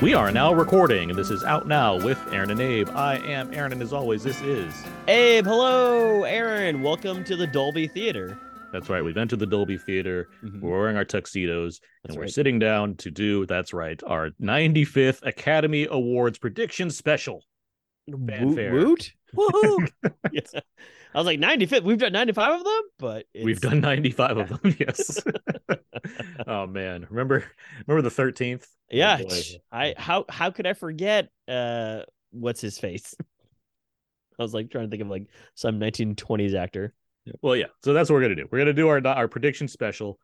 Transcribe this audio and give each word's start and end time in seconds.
We 0.00 0.14
are 0.14 0.30
now 0.30 0.52
recording, 0.54 1.10
and 1.10 1.18
this 1.18 1.28
is 1.30 1.42
Out 1.42 1.66
Now 1.66 1.96
with 1.96 2.20
Aaron 2.32 2.52
and 2.52 2.60
Abe. 2.60 2.88
I 2.90 3.16
am 3.16 3.52
Aaron, 3.52 3.72
and 3.72 3.82
as 3.82 3.92
always, 3.92 4.22
this 4.22 4.40
is. 4.42 4.72
Abe, 5.08 5.44
hello, 5.44 6.22
Aaron. 6.22 6.82
Welcome 6.82 7.24
to 7.24 7.34
the 7.34 7.48
Dolby 7.48 7.88
Theater. 7.88 8.38
That's 8.72 8.88
right. 8.88 9.02
We've 9.02 9.16
entered 9.16 9.40
the 9.40 9.46
Dolby 9.46 9.76
Theater. 9.76 10.28
Mhm. 10.44 10.60
We're 10.60 10.78
wearing 10.78 10.96
our 10.96 11.04
tuxedos, 11.04 11.80
That's 12.04 12.10
and 12.12 12.16
we're 12.16 12.22
right. 12.24 12.30
sitting 12.30 12.60
down 12.60 12.94
to 12.96 13.10
do, 13.10 13.44
that's 13.46 13.72
right, 13.72 14.00
our 14.06 14.30
95th 14.38 15.20
Academy 15.26 15.88
Awards 15.90 16.38
prediction 16.38 16.90
special. 16.90 17.42
Fanfare. 18.08 18.72
Woot? 18.74 19.12
Woohoo! 19.36 19.90
yeah. 20.32 20.60
I 21.14 21.18
was 21.18 21.26
like 21.26 21.38
95. 21.38 21.84
We've 21.84 21.98
done 21.98 22.12
95 22.12 22.60
of 22.60 22.64
them, 22.64 22.82
but 22.98 23.26
We've 23.42 23.60
done 23.60 23.80
95 23.80 24.36
of 24.36 24.48
them, 24.62 24.76
yes. 24.78 25.22
oh, 26.46 26.66
man. 26.66 27.06
Remember 27.10 27.44
remember 27.86 28.08
the 28.08 28.22
13th? 28.22 28.66
Yeah, 28.90 29.22
boy. 29.22 29.40
I 29.70 29.94
how 29.96 30.24
how 30.28 30.50
could 30.50 30.66
I 30.66 30.72
forget? 30.72 31.28
Uh, 31.46 32.00
what's 32.30 32.60
his 32.60 32.78
face? 32.78 33.14
I 34.38 34.42
was 34.42 34.54
like 34.54 34.70
trying 34.70 34.84
to 34.84 34.90
think 34.90 35.02
of 35.02 35.08
like 35.08 35.26
some 35.54 35.80
1920s 35.80 36.54
actor. 36.54 36.94
Well, 37.42 37.56
yeah. 37.56 37.66
So 37.84 37.92
that's 37.92 38.08
what 38.08 38.16
we're 38.16 38.22
gonna 38.22 38.36
do. 38.36 38.48
We're 38.50 38.58
gonna 38.58 38.72
do 38.72 38.88
our 38.88 39.04
our 39.06 39.28
prediction 39.28 39.68
special 39.68 40.18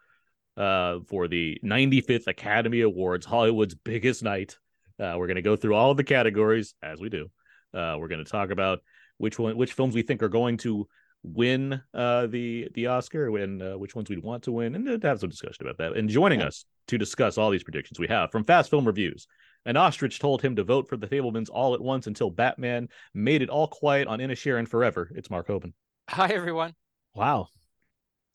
uh 0.56 1.00
for 1.08 1.26
the 1.26 1.58
95th 1.64 2.28
Academy 2.28 2.82
Awards, 2.82 3.26
Hollywood's 3.26 3.74
biggest 3.74 4.22
night. 4.22 4.56
Uh, 5.00 5.14
we're 5.18 5.26
gonna 5.26 5.42
go 5.42 5.56
through 5.56 5.74
all 5.74 5.94
the 5.94 6.04
categories 6.04 6.74
as 6.82 7.00
we 7.00 7.08
do. 7.08 7.28
Uh, 7.74 7.96
we're 7.98 8.08
gonna 8.08 8.24
talk 8.24 8.50
about 8.50 8.80
which 9.18 9.38
one, 9.38 9.56
which 9.56 9.72
films 9.72 9.94
we 9.94 10.02
think 10.02 10.22
are 10.22 10.28
going 10.28 10.56
to 10.58 10.86
win 11.22 11.80
uh 11.94 12.26
the 12.26 12.68
the 12.74 12.86
Oscar, 12.86 13.30
when 13.30 13.62
uh, 13.62 13.78
which 13.78 13.94
ones 13.94 14.10
we'd 14.10 14.22
want 14.22 14.42
to 14.44 14.52
win, 14.52 14.74
and 14.74 15.00
to 15.00 15.08
have 15.08 15.20
some 15.20 15.30
discussion 15.30 15.66
about 15.66 15.78
that. 15.78 15.96
And 15.96 16.08
joining 16.08 16.40
Yeah. 16.40 16.48
us 16.48 16.64
to 16.88 16.98
discuss 16.98 17.38
all 17.38 17.50
these 17.50 17.64
predictions 17.64 17.98
we 17.98 18.08
have 18.08 18.30
from 18.30 18.44
Fast 18.44 18.70
Film 18.70 18.84
Reviews. 18.86 19.26
An 19.66 19.78
ostrich 19.78 20.18
told 20.18 20.42
him 20.42 20.56
to 20.56 20.64
vote 20.64 20.86
for 20.88 20.98
the 20.98 21.06
Fabelmans 21.06 21.48
all 21.50 21.72
at 21.74 21.80
once 21.80 22.06
until 22.06 22.28
Batman 22.30 22.88
made 23.14 23.40
it 23.40 23.48
all 23.48 23.66
quiet 23.66 24.06
on 24.06 24.18
Inisherin 24.18 24.68
forever. 24.68 25.10
It's 25.14 25.30
Mark 25.30 25.48
Hoban. 25.48 25.72
Hi, 26.10 26.28
everyone. 26.28 26.74
Wow, 27.14 27.48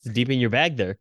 it's 0.03 0.11
deep 0.13 0.31
in 0.31 0.39
your 0.39 0.49
bag 0.49 0.75
there. 0.77 0.97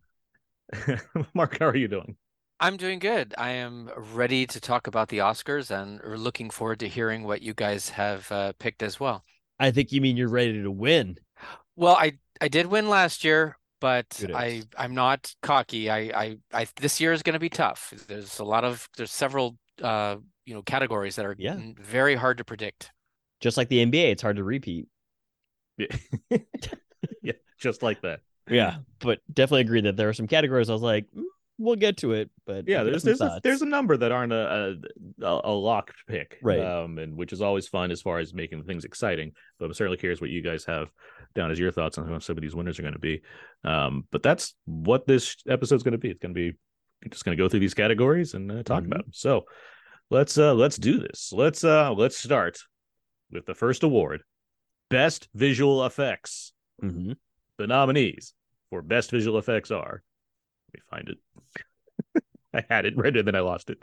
Mark, 1.35 1.59
how 1.59 1.67
are 1.67 1.77
you 1.77 1.89
doing? 1.89 2.17
I'm 2.61 2.77
doing 2.77 2.99
good. 2.99 3.35
I 3.39 3.51
am 3.53 3.89
ready 3.97 4.47
to 4.47 4.61
talk 4.61 4.87
about 4.87 5.09
the 5.09 5.19
Oscars 5.19 5.71
and 5.71 6.01
are 6.03 6.19
looking 6.19 6.51
forward 6.51 6.81
to 6.81 6.89
hearing 6.89 7.23
what 7.23 7.41
you 7.41 7.55
guys 7.55 7.91
have 7.91 8.31
uh, 8.33 8.53
picked 8.59 8.83
as 8.83 8.99
well. 9.01 9.25
I 9.61 9.71
think 9.71 9.93
you 9.93 10.01
mean 10.01 10.17
you're 10.17 10.29
ready 10.29 10.63
to 10.63 10.71
win. 10.71 11.19
Well, 11.77 11.97
I 11.97 12.19
I 12.41 12.49
did 12.49 12.67
win 12.67 12.89
last 12.89 13.25
year, 13.25 13.57
but 13.81 14.25
I 14.35 14.63
I'm 14.77 14.95
not 14.95 15.35
cocky. 15.43 15.91
I 15.91 15.99
I, 15.99 16.39
I 16.53 16.67
this 16.77 17.01
year 17.01 17.13
is 17.13 17.23
going 17.23 17.35
to 17.35 17.39
be 17.41 17.49
tough. 17.51 17.93
There's 18.09 18.39
a 18.39 18.45
lot 18.45 18.65
of 18.65 18.89
there's 18.97 19.13
several 19.13 19.59
uh 19.83 20.17
you 20.45 20.55
know 20.55 20.63
categories 20.63 21.17
that 21.17 21.27
are 21.27 21.37
Yeah. 21.39 21.57
very 21.77 22.15
hard 22.17 22.39
to 22.39 22.45
predict. 22.45 22.91
Just 23.41 23.57
like 23.57 23.69
the 23.69 23.81
NBA, 23.81 24.11
it's 24.11 24.23
hard 24.23 24.37
to 24.37 24.45
repeat. 24.45 24.89
Yeah, 25.77 25.87
yeah 27.23 27.33
just 27.59 27.83
like 27.83 28.03
that. 28.03 28.21
Yeah, 28.49 28.79
but 29.01 29.21
definitely 29.33 29.63
agree 29.63 29.83
that 29.83 29.97
there 29.97 30.09
are 30.09 30.15
some 30.15 30.27
categories 30.27 30.71
I 30.71 30.73
was 30.73 30.83
like, 30.83 31.07
"Mm, 31.17 31.25
we'll 31.59 31.77
get 31.77 31.97
to 31.99 32.13
it, 32.13 32.31
but 32.47 32.67
Yeah, 32.69 32.83
there's 32.85 33.03
there's 33.03 33.21
a, 33.21 33.41
there's 33.43 33.63
a 33.63 33.67
number 33.67 33.97
that 33.97 34.13
aren't 34.13 34.33
a 34.33 34.79
a, 35.23 35.41
a 35.45 35.53
locked 35.53 35.97
pick, 36.07 36.39
Right. 36.43 36.61
Um, 36.61 36.99
and 36.99 37.17
which 37.17 37.33
is 37.33 37.41
always 37.43 37.67
fun 37.69 37.91
as 37.91 38.01
far 38.01 38.19
as 38.19 38.33
making 38.33 38.63
things 38.65 38.85
exciting. 38.85 39.33
But 39.59 39.67
I'm 39.67 39.75
certainly 39.75 39.99
curious 39.99 40.21
what 40.21 40.31
you 40.31 40.41
guys 40.43 40.65
have 40.67 40.91
down 41.35 41.51
as 41.51 41.59
your 41.59 41.73
thoughts 41.73 41.99
on 41.99 42.07
who 42.09 42.19
some 42.21 42.37
of 42.37 42.43
these 42.43 42.55
winners 42.55 42.79
are 42.79 42.83
going 42.83 42.95
to 42.95 42.99
be. 43.01 43.21
Um, 43.65 44.07
but 44.11 44.23
that's 44.23 44.55
what 44.65 45.07
this 45.07 45.37
episode's 45.49 45.83
going 45.83 45.93
to 45.93 45.99
be. 45.99 46.11
It's 46.11 46.21
going 46.21 46.35
to 46.35 46.41
be 46.53 46.57
just 47.11 47.25
going 47.25 47.37
to 47.37 47.43
go 47.43 47.49
through 47.49 47.61
these 47.61 47.75
categories 47.75 48.35
and 48.35 48.51
uh, 48.51 48.63
talk 48.63 48.83
Mhm. 48.83 48.87
about 48.87 49.05
them. 49.05 49.13
So 49.13 49.45
let's 50.11 50.39
uh 50.39 50.55
let's 50.55 50.77
do 50.77 50.99
this. 50.99 51.33
Let's 51.33 51.65
uh 51.65 51.93
let's 51.93 52.17
start 52.19 52.59
with 53.31 53.47
the 53.47 53.55
first 53.55 53.83
award, 53.83 54.23
best 54.91 55.29
visual 55.35 55.85
effects. 55.85 56.53
Mhm. 56.83 57.17
The 57.59 57.67
nominees 57.67 58.35
for 58.71 58.81
best 58.83 59.11
visual 59.11 59.39
effects 59.39 59.71
are. 59.71 60.03
Let 60.93 61.07
me 61.07 61.07
find 61.07 61.09
it. 62.15 62.23
I 62.55 62.75
had 62.75 62.87
it 62.87 62.97
ready, 62.97 63.21
then 63.23 63.35
I 63.35 63.41
lost 63.41 63.71
it. 63.71 63.79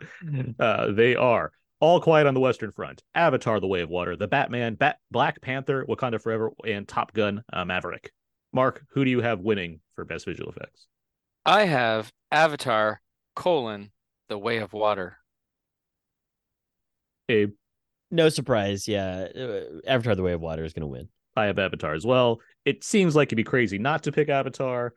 Uh, 0.59 0.91
they 0.91 1.16
are 1.16 1.51
All 1.79 2.01
Quiet 2.01 2.25
on 2.28 2.33
the 2.33 2.39
Western 2.39 2.72
Front, 2.72 3.03
Avatar: 3.13 3.59
The 3.59 3.67
Way 3.67 3.81
of 3.81 3.89
Water, 3.89 4.16
The 4.16 4.28
Batman, 4.28 4.75
Bat- 4.75 5.00
Black 5.11 5.41
Panther, 5.41 5.85
Wakanda 5.88 6.22
Forever, 6.22 6.51
and 6.66 6.88
Top 6.88 7.13
Gun: 7.13 7.44
uh, 7.53 7.66
Maverick. 7.66 8.11
Mark, 8.53 8.83
who 8.91 9.03
do 9.03 9.11
you 9.11 9.22
have 9.22 9.39
winning 9.41 9.81
for 9.95 10.06
best 10.06 10.25
visual 10.25 10.50
effects? 10.50 10.88
I 11.45 11.66
have 11.66 12.11
Avatar: 12.31 13.01
colon 13.35 13.91
The 14.29 14.38
Way 14.38 14.57
of 14.57 14.73
Water. 14.73 15.17
Abe, 17.29 17.51
No 18.12 18.29
surprise, 18.29 18.88
yeah. 18.88 19.27
uh, 19.35 19.62
Avatar: 19.88 20.16
The 20.16 20.23
Way 20.23 20.33
of 20.33 20.41
Water 20.41 20.63
is 20.63 20.73
going 20.73 20.81
to 20.81 20.88
win. 20.88 21.09
I 21.35 21.45
have 21.45 21.59
Avatar 21.59 21.94
as 21.94 22.06
well. 22.06 22.39
It 22.63 22.83
seems 22.83 23.16
like 23.16 23.27
it'd 23.27 23.35
be 23.38 23.44
crazy 23.44 23.77
not 23.77 24.03
to 24.03 24.12
pick 24.12 24.29
Avatar. 24.29 24.94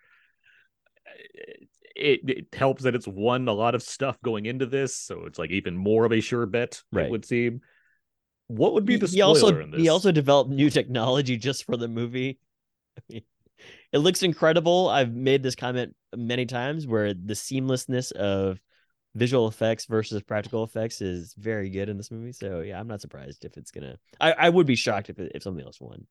It, 1.99 2.21
it 2.29 2.47
helps 2.55 2.85
that 2.85 2.95
it's 2.95 3.09
won 3.09 3.49
a 3.49 3.53
lot 3.53 3.75
of 3.75 3.83
stuff 3.83 4.21
going 4.23 4.47
into 4.47 4.67
this, 4.67 4.97
so 4.97 5.25
it's 5.27 5.39
like 5.39 5.51
even 5.51 5.77
more 5.77 6.05
of 6.05 6.13
a 6.13 6.21
sure 6.21 6.47
bet. 6.47 6.83
Right. 6.93 7.07
It 7.07 7.11
would 7.11 7.25
seem. 7.25 7.61
What 8.47 8.75
would 8.75 8.87
be 8.87 8.95
He- 8.95 8.99
the 9.01 9.07
he 9.07 9.13
spoiler 9.19 9.29
also 9.29 9.61
in 9.61 9.71
this? 9.73 9.81
he 9.81 9.89
also 9.89 10.13
developed 10.13 10.51
new 10.51 10.71
technology 10.71 11.37
just 11.37 11.65
for 11.65 11.77
the 11.77 11.89
movie. 11.89 12.39
I 12.99 13.01
mean, 13.11 13.23
it 13.93 13.99
looks 13.99 14.23
incredible. 14.23 14.89
I've 14.89 15.13
made 15.13 15.43
this 15.43 15.55
comment 15.55 15.95
many 16.17 16.47
times 16.47 16.87
where 16.87 17.13
the 17.13 17.35
seamlessness 17.35 18.13
of 18.13 18.61
visual 19.15 19.49
effects 19.49 19.87
versus 19.87 20.23
practical 20.23 20.63
effects 20.63 21.01
is 21.01 21.35
very 21.37 21.71
good 21.71 21.89
in 21.89 21.97
this 21.97 22.11
movie. 22.11 22.33
So 22.33 22.61
yeah, 22.61 22.79
I'm 22.79 22.87
not 22.89 23.01
surprised 23.01 23.45
if 23.45 23.57
it's 23.57 23.71
gonna. 23.71 23.99
I, 24.21 24.33
I 24.33 24.49
would 24.49 24.67
be 24.67 24.77
shocked 24.77 25.11
if 25.11 25.19
it, 25.19 25.33
if 25.35 25.43
something 25.43 25.65
else 25.65 25.81
won. 25.81 26.07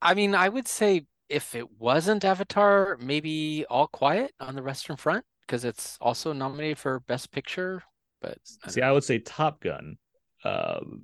I 0.00 0.14
mean, 0.14 0.34
I 0.34 0.48
would 0.48 0.66
say 0.68 1.06
if 1.28 1.54
it 1.54 1.78
wasn't 1.78 2.24
Avatar, 2.24 2.96
maybe 3.00 3.64
All 3.68 3.86
Quiet 3.86 4.32
on 4.40 4.54
the 4.54 4.62
Western 4.62 4.96
Front 4.96 5.24
because 5.46 5.64
it's 5.64 5.98
also 6.00 6.32
nominated 6.32 6.78
for 6.78 7.00
Best 7.00 7.32
Picture. 7.32 7.82
But 8.20 8.38
I 8.64 8.70
See, 8.70 8.80
don't 8.80 8.90
I 8.90 8.92
would 8.92 9.04
say 9.04 9.18
Top 9.18 9.60
Gun. 9.60 9.96
Um, 10.44 11.02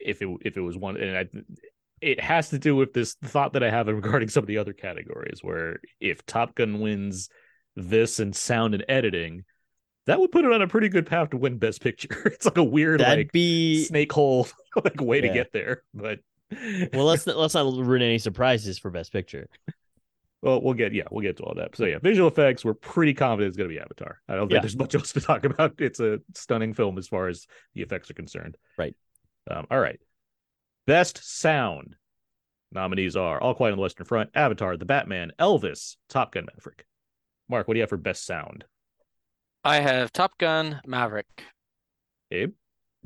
if 0.00 0.20
it 0.22 0.28
if 0.42 0.56
it 0.56 0.60
was 0.60 0.76
one, 0.76 0.96
and 0.96 1.16
I, 1.16 1.26
it 2.00 2.20
has 2.20 2.50
to 2.50 2.58
do 2.58 2.76
with 2.76 2.92
this 2.92 3.14
thought 3.24 3.54
that 3.54 3.62
I 3.62 3.70
have 3.70 3.86
regarding 3.86 4.28
some 4.28 4.42
of 4.42 4.48
the 4.48 4.58
other 4.58 4.72
categories. 4.72 5.40
Where 5.42 5.80
if 6.00 6.24
Top 6.26 6.54
Gun 6.54 6.80
wins 6.80 7.28
this 7.76 8.20
and 8.20 8.34
sound 8.34 8.74
and 8.74 8.84
editing, 8.88 9.44
that 10.06 10.20
would 10.20 10.32
put 10.32 10.44
it 10.44 10.52
on 10.52 10.62
a 10.62 10.68
pretty 10.68 10.88
good 10.88 11.06
path 11.06 11.30
to 11.30 11.36
win 11.36 11.58
Best 11.58 11.80
Picture. 11.80 12.08
It's 12.34 12.44
like 12.44 12.58
a 12.58 12.64
weird 12.64 13.00
That'd 13.00 13.26
like 13.26 13.32
be 13.32 13.84
snake 13.84 14.12
hole 14.12 14.48
like 14.84 15.00
way 15.00 15.20
to 15.20 15.28
get 15.28 15.52
there. 15.52 15.82
But 15.94 16.20
well. 16.92 17.04
Let's 17.04 17.26
not, 17.26 17.36
let's 17.36 17.54
not 17.54 17.66
ruin 17.74 18.02
any 18.02 18.18
surprises 18.18 18.78
for 18.78 18.90
Best 18.90 19.12
Picture. 19.12 19.48
well, 20.42 20.60
we'll 20.60 20.74
get 20.74 20.92
yeah, 20.92 21.04
we'll 21.10 21.22
get 21.22 21.36
to 21.38 21.42
all 21.44 21.54
that. 21.56 21.76
So 21.76 21.84
yeah, 21.86 21.98
visual 21.98 22.28
effects. 22.28 22.64
We're 22.64 22.74
pretty 22.74 23.14
confident 23.14 23.48
it's 23.48 23.56
going 23.56 23.68
to 23.70 23.74
be 23.74 23.80
Avatar. 23.80 24.20
I 24.28 24.34
don't 24.36 24.48
think 24.48 24.56
Yeah. 24.56 24.60
there's 24.60 24.76
much 24.78 24.94
else 24.94 25.12
to 25.12 25.20
talk 25.20 25.44
about. 25.44 25.74
It's 25.78 26.00
a 26.00 26.18
stunning 26.34 26.74
film 26.74 26.98
as 26.98 27.08
far 27.08 27.28
as 27.28 27.46
the 27.74 27.82
effects 27.82 28.10
are 28.10 28.14
concerned. 28.14 28.56
Right. 28.78 28.94
Um, 29.50 29.66
all 29.70 29.80
right. 29.80 29.98
Best 30.86 31.20
sound 31.22 31.96
nominees 32.72 33.16
are 33.16 33.40
All 33.40 33.54
Quiet 33.54 33.72
on 33.72 33.78
the 33.78 33.82
Western 33.82 34.04
Front, 34.06 34.30
Avatar, 34.34 34.76
The 34.76 34.84
Batman, 34.84 35.32
Elvis, 35.38 35.96
Top 36.08 36.32
Gun, 36.32 36.46
Maverick. 36.54 36.84
Mark, 37.48 37.68
what 37.68 37.74
do 37.74 37.78
you 37.78 37.82
have 37.82 37.88
for 37.90 37.96
best 37.96 38.26
sound? 38.26 38.64
I 39.64 39.76
have 39.80 40.12
Top 40.12 40.36
Gun, 40.38 40.80
Maverick. 40.86 41.26
Abe, 42.30 42.52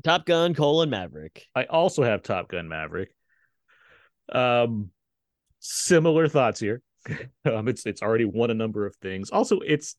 Top 0.03 0.25
Gun: 0.25 0.53
colon 0.55 0.89
Maverick. 0.89 1.45
I 1.55 1.65
also 1.65 2.03
have 2.03 2.21
Top 2.23 2.49
Gun, 2.49 2.67
Maverick. 2.67 3.13
Um, 4.31 4.91
similar 5.59 6.27
thoughts 6.27 6.59
here. 6.59 6.81
um, 7.45 7.67
it's 7.67 7.85
it's 7.85 8.01
already 8.01 8.25
won 8.25 8.51
a 8.51 8.53
number 8.55 8.85
of 8.85 8.95
things. 8.97 9.29
Also, 9.31 9.59
it's 9.59 9.95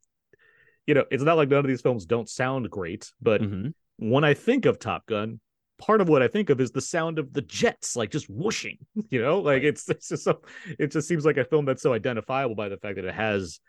you 0.87 0.95
know, 0.95 1.05
it's 1.11 1.23
not 1.23 1.37
like 1.37 1.49
none 1.49 1.61
of 1.61 1.69
these 1.69 1.83
films 1.83 2.07
don't 2.07 2.29
sound 2.29 2.71
great, 2.71 3.13
but 3.21 3.43
Mhm. 3.43 3.75
when 3.99 4.25
I 4.25 4.35
think 4.35 4.67
of 4.67 4.79
Top 4.79 5.07
Gun, 5.07 5.41
part 5.79 6.01
of 6.01 6.09
what 6.09 6.23
I 6.23 6.29
think 6.29 6.51
of 6.51 6.61
is 6.61 6.73
the 6.73 6.81
sound 6.81 7.19
of 7.19 7.33
the 7.33 7.43
jets, 7.43 7.97
like 7.97 8.11
just 8.11 8.29
whooshing. 8.29 8.79
You 9.11 9.23
know, 9.23 9.41
like 9.41 9.63
it's 9.63 9.89
it's 9.89 10.09
just 10.09 10.25
so 10.25 10.41
it 10.79 10.89
just 10.93 11.09
seems 11.09 11.25
like 11.25 11.37
a 11.37 11.45
film 11.45 11.65
that's 11.65 11.83
so 11.83 11.93
identifiable 11.93 12.55
by 12.55 12.69
the 12.69 12.77
fact 12.77 12.97
that 12.97 13.05
it 13.05 13.15
has 13.15 13.61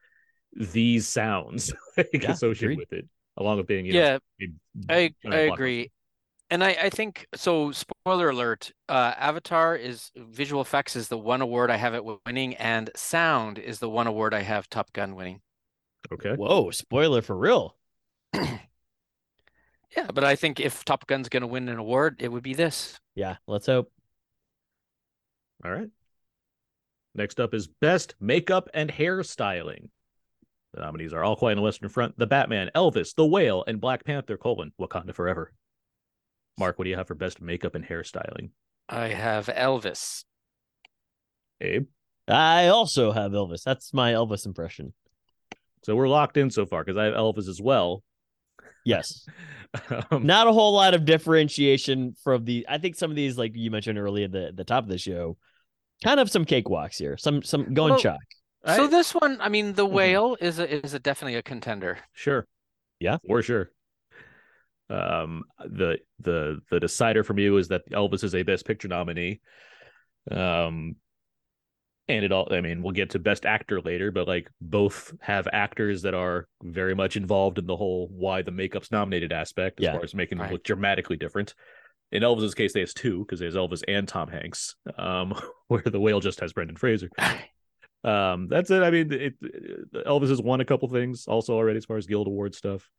these 0.54 1.08
sounds 1.08 1.74
like, 1.98 2.10
Yeah, 2.14 2.32
associated 2.32 2.64
agreed. 2.64 2.80
with 2.80 2.94
it, 2.94 3.08
along 3.38 3.58
with 3.58 3.68
being 3.68 3.86
you 3.86 3.94
know, 3.94 4.00
Yeah, 4.00 4.18
a 4.90 4.94
I 4.94 5.14
I 5.26 5.36
agree. 5.38 5.92
And 6.52 6.64
I, 6.64 6.76
I 6.84 6.90
think 6.90 7.28
so 7.34 7.72
spoiler 7.72 8.30
alert, 8.30 8.72
uh 8.90 9.14
Avatar 9.18 9.76
is 9.76 10.12
visual 10.16 10.62
effects 10.62 10.96
is 10.96 11.08
the 11.08 11.18
one 11.18 11.42
award 11.42 11.72
I 11.72 11.78
have 11.78 11.96
it 11.96 12.04
winning 12.26 12.56
and 12.56 12.90
sound 12.96 13.58
is 13.58 13.80
the 13.80 13.90
one 13.90 14.06
award 14.06 14.34
I 14.34 14.42
have 14.42 14.70
Top 14.70 14.94
Gun 14.94 15.16
winning. 15.16 15.42
Okay. 16.12 16.36
Whoa! 16.36 16.70
Spoiler 16.72 17.22
for 17.22 17.36
real. 17.38 17.78
Yeah, 19.96 20.08
but 20.14 20.24
I 20.24 20.36
think 20.36 20.60
if 20.60 20.86
Top 20.86 21.06
Gun's 21.08 21.30
going 21.30 21.42
to 21.42 21.48
win 21.48 21.68
an 21.68 21.78
award, 21.78 22.18
it 22.20 22.32
would 22.32 22.44
be 22.44 22.54
this. 22.54 22.98
Yeah. 23.16 23.36
Let's 23.46 23.66
hope. 23.66 23.92
All 25.66 25.72
right. 25.72 25.90
Next 27.14 27.40
up 27.40 27.54
is 27.54 27.68
Best 27.68 28.16
Makeup 28.20 28.70
and 28.74 28.90
Hairstyling. 28.90 29.90
The 30.74 30.80
nominees 30.80 31.12
are 31.12 31.24
All 31.24 31.36
Quiet 31.36 31.54
on 31.54 31.58
the 31.58 31.64
Western 31.64 31.90
Front, 31.90 32.18
The 32.18 32.26
Batman, 32.26 32.72
Elvis, 32.74 33.14
The 33.14 33.26
Whale, 33.26 33.66
and 33.68 33.82
Black 33.82 34.06
Panther: 34.06 34.38
colon, 34.38 34.72
Wakanda 34.80 35.14
Forever. 35.14 35.52
Mark, 36.58 36.78
what 36.78 36.86
do 36.86 36.90
you 36.92 36.98
have 36.98 37.08
for 37.08 37.16
best 37.16 37.42
makeup 37.42 37.76
and 37.76 37.86
hairstyling? 37.86 38.50
I 38.90 39.10
have 39.10 39.48
Elvis. 39.48 40.24
Abe. 41.62 41.88
I 42.28 42.68
also 42.68 43.12
have 43.12 43.32
Elvis. 43.32 43.64
That's 43.64 43.94
my 43.94 44.14
Elvis 44.14 44.46
impression. 44.46 44.94
So 45.84 45.96
we're 45.96 46.08
locked 46.08 46.38
in 46.38 46.50
so 46.52 46.66
far 46.66 46.84
because 46.84 46.98
I 46.98 47.06
have 47.06 47.14
Elvis 47.16 47.48
as 47.48 47.62
well. 47.62 48.04
Yes. 48.86 49.26
Um, 50.12 50.26
Not 50.26 50.48
a 50.48 50.52
whole 50.52 50.74
lot 50.74 50.94
of 50.96 51.06
differentiation 51.06 52.14
from 52.26 52.44
the 52.44 52.66
I 52.68 52.78
think 52.78 52.98
some 52.98 53.10
of 53.10 53.16
these, 53.16 53.38
like 53.38 53.54
you 53.56 53.72
mentioned 53.72 53.98
earlier 53.98 54.26
at 54.26 54.34
the, 54.34 54.52
the 54.54 54.66
top 54.66 54.84
of 54.84 54.90
the 54.90 54.98
show, 54.98 55.38
kind 56.04 56.20
of 56.20 56.30
some 56.30 56.44
cakewalks 56.44 56.98
here. 56.98 57.16
Some 57.16 57.42
some 57.42 57.74
going 57.74 57.92
Well, 57.92 58.00
chalk. 58.02 58.20
so 58.66 58.84
I- 58.84 58.88
this 58.88 59.16
one, 59.16 59.40
I 59.40 59.48
mean, 59.48 59.72
the 59.76 59.88
Mhm. 59.88 59.92
whale 59.92 60.38
is 60.42 60.60
a, 60.60 60.70
is 60.86 60.94
a 60.94 61.00
definitely 61.00 61.36
a 61.36 61.42
contender. 61.42 62.00
Sure. 62.12 62.46
Yeah. 63.00 63.20
For 63.26 63.42
sure. 63.42 63.72
Um 64.92 65.44
the 65.60 66.00
the 66.20 66.60
the 66.70 66.80
decider 66.80 67.24
from 67.24 67.40
you 67.40 67.58
is 67.58 67.70
that 67.70 67.90
Elvis 67.92 68.24
is 68.24 68.36
a 68.36 68.44
best 68.44 68.66
picture 68.66 68.88
nominee. 68.88 69.42
Um 70.30 70.96
and 72.08 72.26
it 72.26 72.32
all 72.32 72.48
I 72.52 72.62
mean, 72.62 72.82
we'll 72.84 72.92
get 72.92 73.12
to 73.12 73.20
best 73.20 73.46
actor 73.46 73.80
later, 73.80 74.12
but 74.12 74.28
like 74.28 74.50
both 74.60 75.14
have 75.22 75.48
actors 75.54 76.02
that 76.02 76.14
are 76.14 76.48
very 76.64 76.94
much 76.96 77.16
involved 77.16 77.58
in 77.58 77.68
the 77.68 77.78
whole 77.78 78.08
why 78.12 78.42
the 78.42 78.52
makeup's 78.52 78.92
nominated 78.92 79.32
aspect 79.32 79.80
as 79.80 79.86
Yeah. 79.86 79.94
far 79.94 80.04
as 80.04 80.14
making 80.14 80.38
them 80.38 80.46
Right. 80.46 80.54
look 80.54 80.64
dramatically 80.64 81.16
different. 81.18 81.54
In 82.12 82.24
Elvis's 82.24 82.54
case, 82.56 82.74
they 82.74 82.82
has 82.82 82.94
two 82.94 83.20
because 83.20 83.40
there's 83.40 83.56
Elvis 83.56 83.84
and 83.88 84.06
Tom 84.06 84.28
Hanks, 84.28 84.76
um, 84.98 85.34
where 85.70 85.82
the 85.82 86.00
whale 86.00 86.20
just 86.20 86.42
has 86.42 86.52
Brendan 86.54 86.76
Fraser. 86.78 87.10
Um, 88.04 88.48
that's 88.48 88.72
it. 88.72 88.82
I 88.82 88.90
mean, 88.90 89.14
it, 89.14 89.36
it- 89.40 89.94
Elvis 90.08 90.30
has 90.30 90.42
won 90.42 90.60
a 90.60 90.66
couple 90.66 90.90
things 90.90 91.28
also 91.28 91.54
already 91.54 91.78
as 91.78 91.86
far 91.86 91.98
as 91.98 92.08
Guild 92.08 92.26
Award 92.26 92.56
stuff. 92.56 92.90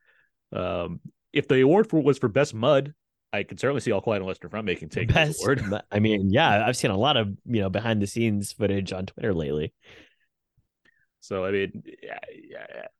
Um, 0.52 1.00
if 1.32 1.48
the 1.48 1.60
award 1.60 1.88
for 1.88 2.00
was 2.00 2.18
for 2.18 2.28
best 2.28 2.54
mud, 2.54 2.94
I 3.32 3.42
could 3.44 3.58
certainly 3.58 3.80
see 3.80 3.92
All 3.92 4.00
Quiet 4.00 4.20
on 4.20 4.26
Western 4.26 4.50
Front 4.50 4.66
making 4.66 4.90
take 4.90 5.12
Best, 5.12 5.42
award. 5.42 5.62
I 5.90 5.98
mean, 6.00 6.30
yeah, 6.30 6.66
I've 6.66 6.76
seen 6.76 6.90
a 6.90 6.96
lot 6.96 7.16
of 7.16 7.28
you 7.46 7.60
know 7.62 7.70
behind 7.70 8.02
the 8.02 8.06
scenes 8.06 8.52
footage 8.52 8.92
on 8.92 9.06
Twitter 9.06 9.32
lately. 9.32 9.72
So 11.20 11.44
I 11.44 11.50
mean, 11.52 11.82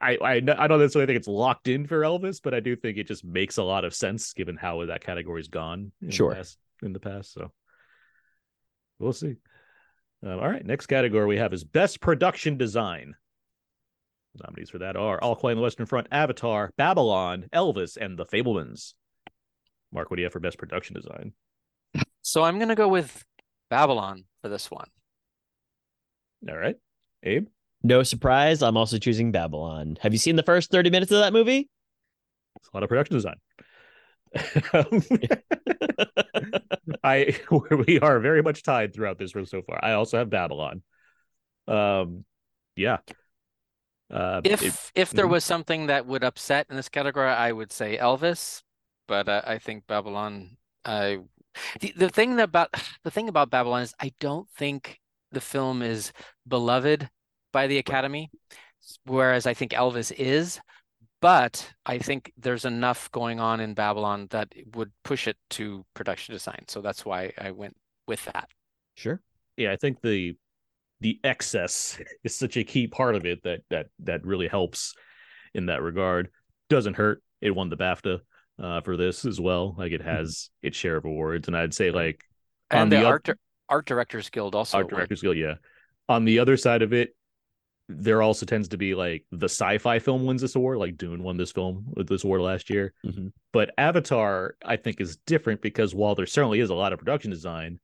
I 0.01 0.17
I 0.23 0.33
I 0.35 0.41
don't 0.41 0.79
necessarily 0.79 1.07
think 1.07 1.19
it's 1.19 1.29
locked 1.29 1.69
in 1.69 1.87
for 1.87 2.01
Elvis, 2.01 2.41
but 2.43 2.55
I 2.55 2.61
do 2.61 2.77
think 2.77 2.97
it 2.97 3.09
just 3.09 3.25
makes 3.25 3.57
a 3.57 3.63
lot 3.63 3.85
of 3.85 3.95
sense 3.95 4.33
given 4.33 4.57
how 4.57 4.87
that 4.87 5.03
category's 5.03 5.49
gone. 5.49 5.93
In 6.01 6.11
Sure. 6.11 6.31
The 6.31 6.37
past, 6.37 6.59
in 6.83 6.93
the 6.93 7.01
past, 7.01 7.33
so 7.33 7.53
we'll 8.99 9.13
see. 9.13 9.37
Um, 10.25 10.39
all 10.39 10.49
right, 10.49 10.65
next 10.65 10.87
category 10.87 11.27
we 11.27 11.39
have 11.39 11.53
is 11.53 11.65
best 11.65 12.01
production 12.01 12.57
design. 12.57 13.17
Nominees 14.41 14.71
for 14.71 14.79
that 14.79 14.97
are 14.97 15.23
All 15.23 15.37
Quiet 15.37 15.53
on 15.53 15.57
the 15.59 15.63
Western 15.63 15.87
Front, 15.87 16.09
Avatar, 16.11 16.71
Babylon, 16.77 17.47
Elvis, 17.53 17.97
and 17.97 18.19
The 18.19 18.25
Fabelmans. 18.25 18.95
Mark, 19.93 20.11
what 20.11 20.17
do 20.17 20.23
you 20.23 20.27
have 20.27 20.33
for 20.33 20.41
best 20.41 20.59
production 20.59 20.95
design? 20.95 21.33
So 22.23 22.43
I'm 22.43 22.59
gonna 22.59 22.75
go 22.75 22.89
with 22.89 23.25
Babylon 23.69 24.25
for 24.41 24.49
this 24.49 24.71
one. 24.71 24.89
All 26.49 26.57
right, 26.57 26.77
Abe. 27.23 27.49
No 27.83 28.03
surprise, 28.03 28.63
I'm 28.63 28.77
also 28.77 28.99
choosing 28.99 29.33
Babylon. 29.33 29.99
Have 30.01 30.13
you 30.13 30.19
seen 30.19 30.37
the 30.37 30.43
first 30.43 30.71
30 30.71 30.91
minutes 30.91 31.13
of 31.13 31.19
that 31.19 31.33
movie? 31.33 31.69
It's 32.57 32.69
a 32.73 32.77
lot 32.77 32.85
of 32.85 32.89
production 32.89 33.17
design. 33.17 33.37
I 37.05 37.37
we 37.87 38.01
are 38.01 38.21
very 38.21 38.43
much 38.43 38.63
tied 38.63 38.95
throughout 38.95 39.19
this 39.19 39.35
room 39.35 39.47
so 39.47 39.63
far. 39.63 39.81
I 39.83 39.93
also 39.93 40.19
have 40.19 40.31
Babylon. 40.31 40.83
Um, 41.69 42.25
yeah. 42.77 42.99
Uh, 44.13 44.41
If 44.45 44.63
it- 44.63 44.93
if 44.95 45.11
there 45.11 45.27
mhm. 45.27 45.31
was 45.31 45.45
something 45.45 45.87
that 45.87 46.07
would 46.07 46.25
upset 46.25 46.67
in 46.71 46.77
this 46.77 46.89
category, 46.91 47.29
I 47.31 47.53
would 47.53 47.73
say 47.73 47.97
Elvis, 47.99 48.63
but 49.09 49.29
uh, 49.29 49.43
I 49.47 49.59
think 49.59 49.87
Babylon. 49.87 50.59
I 50.85 51.21
the, 51.81 51.93
the 51.97 52.09
thing 52.11 52.41
about 52.41 52.71
the 53.05 53.11
thing 53.11 53.29
about 53.29 53.51
Babylon 53.51 53.83
is 53.83 53.95
I 54.01 54.13
don't 54.21 54.49
think 54.51 55.01
the 55.33 55.41
film 55.41 55.83
is 55.83 56.13
beloved 56.47 57.09
by 57.53 57.67
the 57.67 57.79
Academy, 57.79 58.31
whereas 59.05 59.47
I 59.47 59.55
think 59.55 59.73
Elvis 59.73 60.13
is. 60.13 60.61
But 61.21 61.73
I 61.87 61.99
think 61.99 62.33
there's 62.37 62.65
enough 62.65 63.11
going 63.13 63.39
on 63.41 63.61
in 63.61 63.75
Babylon 63.75 64.27
that 64.31 64.53
would 64.75 64.93
push 65.05 65.29
it 65.29 65.37
to 65.51 65.85
production 65.95 66.35
design. 66.35 66.65
So 66.69 66.81
that's 66.83 67.05
why 67.05 67.33
I 67.39 67.53
went 67.53 67.77
with 68.09 68.25
that. 68.27 68.49
Sure. 68.97 69.21
yeah, 69.57 69.73
I 69.73 69.77
think 69.77 70.01
the 70.03 70.37
the 71.03 71.19
excess 71.25 71.99
is 72.25 72.35
such 72.35 72.57
a 72.57 72.65
key 72.65 72.87
part 72.87 73.15
of 73.17 73.27
it 73.27 73.43
that 73.43 73.61
that 73.71 73.87
that 74.01 74.25
really 74.25 74.49
helps 74.49 74.95
in 75.55 75.67
that 75.67 75.83
regard. 75.83 76.29
Doesn't 76.71 76.95
hurt. 76.95 77.23
It 77.41 77.51
won 77.55 77.69
the 77.69 77.77
BAFTA 77.77 78.21
uh, 78.63 78.81
for 78.83 78.97
this 78.97 79.25
as 79.25 79.41
well. 79.41 79.75
Like 79.77 79.93
it 79.93 80.01
has 80.03 80.49
its 80.63 80.77
share 80.77 80.97
of 80.97 81.05
awards, 81.05 81.49
and 81.49 81.57
I'd 81.57 81.75
say 81.75 81.91
like 81.91 82.23
On 82.71 82.83
And 82.83 82.93
the, 82.93 82.97
the 83.01 83.05
art 83.05 83.25
Dir- 83.25 83.39
art 83.69 83.87
directors 83.87 84.31
guild 84.31 84.55
also 84.55 84.79
art 84.79 84.89
directors 84.91 85.21
guild 85.23 85.37
yeah 85.37 85.55
on 86.09 86.25
the 86.25 86.39
other 86.41 86.57
side 86.59 86.83
of 86.83 86.93
it 86.93 87.15
there 87.89 88.21
also 88.23 88.45
tends 88.45 88.69
to 88.69 88.77
be 88.77 88.95
like 88.95 89.25
the 89.33 89.47
sci-fi 89.49 89.99
film 89.99 90.27
wins 90.27 90.43
this 90.43 90.57
award 90.57 90.77
like 90.79 90.97
dune 90.99 91.23
won 91.23 91.37
this 91.39 91.53
film 91.53 91.85
with 91.97 92.07
this 92.09 92.23
award 92.25 92.41
last 92.43 92.69
year 92.71 92.93
Mhm. 93.05 93.33
but 93.53 93.71
avatar 93.79 94.57
i 94.65 94.77
think 94.77 95.01
is 95.01 95.17
different 95.27 95.63
because 95.63 95.95
while 95.95 96.15
there 96.15 96.27
certainly 96.27 96.61
is 96.61 96.69
a 96.71 96.75
lot 96.75 96.93
of 96.93 96.99
production 96.99 97.31
design 97.31 97.81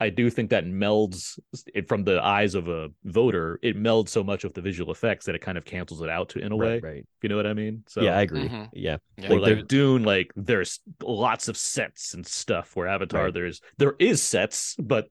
i 0.00 0.08
do 0.10 0.28
think 0.30 0.50
that 0.50 0.64
melds 0.66 1.38
it 1.74 1.88
from 1.88 2.02
the 2.04 2.20
eyes 2.22 2.54
of 2.54 2.68
a 2.68 2.88
voter 3.04 3.58
it 3.62 3.76
melds 3.76 4.08
so 4.08 4.22
much 4.24 4.44
with 4.44 4.52
the 4.54 4.60
visual 4.60 4.90
effects 4.92 5.26
that 5.26 5.34
it 5.34 5.40
kind 5.40 5.56
of 5.56 5.64
cancels 5.64 6.02
it 6.02 6.08
out 6.08 6.28
to 6.28 6.38
in 6.40 6.52
a 6.52 6.56
way 6.56 6.74
Right, 6.74 6.82
right. 6.82 7.06
you 7.22 7.28
know 7.28 7.36
what 7.36 7.46
i 7.46 7.54
mean 7.54 7.84
so 7.86 8.02
yeah, 8.02 8.16
I 8.18 8.22
agree. 8.22 8.48
Mhm. 8.48 8.68
Yeah. 8.72 8.96
Yeah. 9.16 9.32
or 9.32 9.40
Like, 9.40 9.56
like 9.56 9.68
Dune, 9.68 10.02
like 10.02 10.32
there's 10.36 10.80
lots 11.02 11.48
of 11.48 11.56
sets 11.56 12.14
and 12.14 12.26
stuff. 12.26 12.74
Where 12.74 12.88
Avatar, 12.88 13.24
Right. 13.26 13.34
there's 13.34 13.60
there 13.78 13.94
is 13.98 14.22
sets, 14.22 14.74
but 14.78 15.08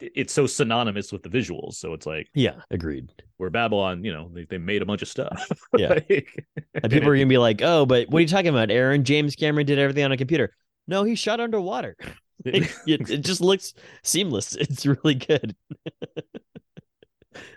it's 0.00 0.32
so 0.32 0.46
synonymous 0.46 1.12
with 1.12 1.22
the 1.22 1.28
visuals. 1.28 1.74
So 1.74 1.92
it's 1.94 2.06
like 2.06 2.28
Yeah, 2.34 2.56
agreed. 2.70 3.10
where 3.36 3.50
Babylon, 3.50 4.04
you 4.04 4.12
know, 4.12 4.30
they, 4.34 4.44
they 4.44 4.58
made 4.58 4.82
a 4.82 4.86
bunch 4.86 5.02
of 5.02 5.08
stuff. 5.08 5.48
Yeah. 5.78 5.88
Like- 5.90 6.44
And 6.74 6.92
people 6.92 7.08
are 7.08 7.14
gonna 7.16 7.26
be 7.26 7.38
like, 7.38 7.62
"Oh, 7.62 7.86
but 7.86 8.08
what 8.10 8.18
are 8.18 8.22
you 8.22 8.28
talking 8.28 8.48
about, 8.48 8.70
Aaron? 8.70 9.04
James 9.04 9.36
Cameron 9.36 9.66
did 9.66 9.78
everything 9.78 10.04
on 10.04 10.12
a 10.12 10.16
computer." 10.16 10.54
No, 10.88 11.04
he 11.04 11.14
shot 11.14 11.40
underwater. 11.40 11.96
it, 12.44 12.72
it, 12.86 13.10
it 13.10 13.20
just 13.24 13.40
looks 13.40 13.74
seamless. 14.02 14.56
It's 14.60 14.86
really 14.86 15.14
good. 15.14 15.56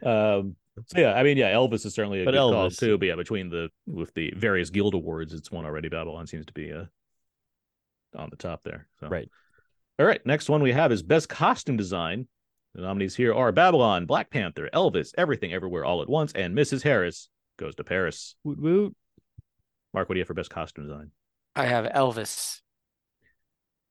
um. 0.05 0.55
So 0.87 0.99
yeah, 0.99 1.13
I 1.13 1.23
mean, 1.23 1.37
yeah, 1.37 1.53
Elvis 1.53 1.85
is 1.85 1.93
certainly 1.93 2.21
a 2.21 2.25
But 2.25 2.31
good 2.31 2.37
call 2.37 2.69
Elvis- 2.69 2.77
too. 2.79 2.97
But 2.97 3.07
yeah, 3.07 3.15
between 3.15 3.49
the 3.49 3.69
with 3.87 4.13
the 4.13 4.33
various 4.35 4.69
guild 4.69 4.93
awards, 4.93 5.33
it's 5.33 5.49
one 5.49 5.63
already. 5.65 5.87
Babylon 5.87 6.27
seems 6.27 6.45
to 6.47 6.53
be 6.53 6.73
uh 6.73 6.85
on 8.15 8.29
the 8.29 8.35
top 8.35 8.61
there. 8.63 8.87
So. 8.99 9.07
Right. 9.07 9.29
All 9.99 10.05
right. 10.05 10.19
Next 10.25 10.49
one 10.49 10.61
we 10.61 10.73
have 10.73 10.91
is 10.91 11.01
best 11.01 11.29
costume 11.29 11.77
design. 11.77 12.27
The 12.73 12.81
nominees 12.81 13.15
here 13.15 13.33
are 13.33 13.53
Babylon, 13.53 14.05
Black 14.05 14.29
Panther, 14.29 14.69
Elvis, 14.73 15.13
Everything 15.17 15.53
Everywhere 15.53 15.85
All 15.85 16.01
at 16.01 16.09
Once, 16.09 16.33
and 16.33 16.53
Mrs. 16.57 16.83
Harris 16.83 17.29
goes 17.57 17.73
to 17.75 17.85
Paris. 17.85 18.35
Woot 18.43 18.59
woot. 18.59 18.95
Mark, 19.93 20.09
what 20.09 20.15
do 20.15 20.19
you 20.19 20.23
have 20.23 20.27
for 20.27 20.33
best 20.33 20.49
costume 20.49 20.85
design? 20.85 21.11
I 21.55 21.65
have 21.67 21.85
Elvis. 21.85 22.59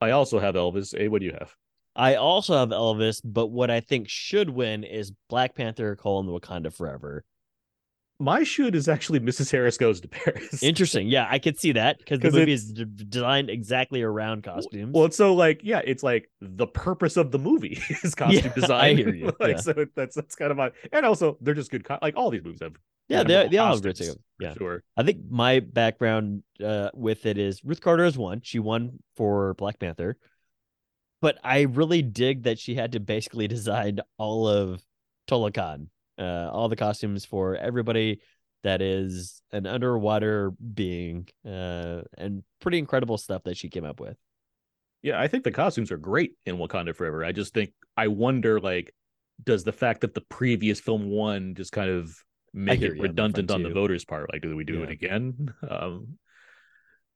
I 0.05 0.11
also 0.11 0.39
have 0.39 0.55
Elvis. 0.55 0.97
Hey, 0.97 1.09
what 1.09 1.21
do 1.21 1.27
you 1.27 1.33
have? 1.33 1.55
I 1.97 2.17
also 2.17 2.57
have 2.57 2.71
Elvis, 2.71 3.21
but 3.25 3.47
what 3.47 3.71
I 3.71 3.81
think 3.81 4.09
should 4.09 4.51
win 4.51 4.85
is 4.85 5.13
Black 5.29 5.55
Panther: 5.55 5.97
colon 5.97 6.27
Wakanda 6.27 6.73
Forever. 6.73 7.25
My 8.21 8.45
shoot 8.45 8.75
is 8.77 8.89
actually 8.89 9.19
Mrs. 9.21 9.51
Harris 9.51 9.77
goes 9.77 10.01
to 10.01 10.09
Paris. 10.09 10.63
Interesting. 10.63 11.09
Yeah, 11.09 11.27
I 11.29 11.39
could 11.41 11.59
see 11.59 11.73
that 11.73 11.99
because 11.99 12.21
the 12.21 12.31
movie 12.31 12.53
is 12.53 12.73
d- 12.73 12.85
designed 12.85 13.51
exactly 13.51 14.03
around 14.03 14.45
costumes. 14.45 14.93
Well, 14.95 15.05
it's 15.07 15.17
so 15.17 15.35
like, 15.35 15.61
yeah, 15.65 15.81
it's 15.85 16.03
like 16.05 16.31
the 16.41 16.67
purpose 16.67 17.17
of 17.17 17.33
the 17.33 17.39
movie 17.41 17.83
is 18.05 18.15
costume 18.15 18.45
Yeah, 18.45 18.51
I 18.57 18.61
design. 18.61 18.97
hear 18.99 19.15
you, 19.15 19.33
like, 19.41 19.57
yeah. 19.57 19.57
so 19.57 19.87
that's 19.97 20.15
that's 20.15 20.37
kind 20.37 20.53
of 20.53 20.57
my, 20.57 20.71
and 20.93 21.05
also 21.05 21.37
they're 21.41 21.55
just 21.55 21.71
good. 21.73 21.85
Co- 21.85 21.99
like 22.01 22.17
all 22.17 22.31
these 22.31 22.45
movies 22.45 22.61
have, 22.63 22.75
yeah, 23.09 23.25
they, 23.25 23.49
they 23.49 23.59
all 23.59 23.77
have 23.77 23.97
stuff. 23.97 24.17
Yeah, 24.39 24.55
sure. 24.55 24.83
I 24.97 25.03
think 25.03 25.19
my 25.29 25.61
background 25.61 26.45
uh, 26.65 26.91
with 26.95 27.27
it 27.27 27.37
is 27.37 27.65
Ruth 27.65 27.81
Carter 27.81 28.05
has 28.05 28.17
won. 28.17 28.41
She 28.45 28.61
won 28.61 29.01
for 29.17 29.55
Black 29.55 29.79
Panther, 29.81 30.17
but 31.21 31.37
I 31.43 31.63
really 31.63 32.01
dig 32.03 32.45
that 32.45 32.59
she 32.61 32.77
had 32.77 32.93
to 32.93 33.01
basically 33.01 33.49
design 33.49 34.01
all 34.19 34.47
of 34.49 34.81
Talokan, 35.29 35.89
uh, 36.19 36.51
all 36.53 36.69
the 36.69 36.77
costumes 36.77 37.25
for 37.25 37.57
everybody 37.57 38.21
that 38.63 38.81
is 38.81 39.43
an 39.53 39.67
underwater 39.67 40.51
being, 40.51 41.29
uh, 41.47 42.03
and 42.17 42.43
pretty 42.61 42.79
incredible 42.79 43.19
stuff 43.19 43.43
that 43.45 43.57
she 43.57 43.69
came 43.69 43.85
up 43.85 44.01
with. 44.01 44.17
Yeah, 45.03 45.21
I 45.21 45.29
think 45.29 45.45
the 45.45 45.51
costumes 45.51 45.93
are 45.93 45.99
great 45.99 46.33
in 46.47 46.57
Wakanda 46.57 46.97
Forever. 46.97 47.25
I 47.25 47.33
just 47.33 47.53
think 47.53 47.73
I 47.97 48.09
wonder, 48.09 48.59
like, 48.59 48.95
does 49.43 49.65
the 49.65 49.73
fact 49.73 50.01
that 50.01 50.15
the 50.15 50.23
previous 50.23 50.81
film 50.81 51.11
won 51.11 51.55
just 51.55 51.73
kind 51.73 51.91
of 51.91 52.17
make 52.55 52.81
it 52.81 52.83
you 52.83 52.91
on 52.93 52.97
that 52.97 53.03
redundant 53.03 53.51
on 53.51 53.63
the 53.63 53.69
voters' 53.71 54.05
part? 54.05 54.33
Like, 54.33 54.43
do 54.43 54.57
we 54.57 54.65
do 54.65 54.79
Yeah. 54.79 54.85
it 54.85 54.91
again? 54.91 55.53
Um, 55.69 56.19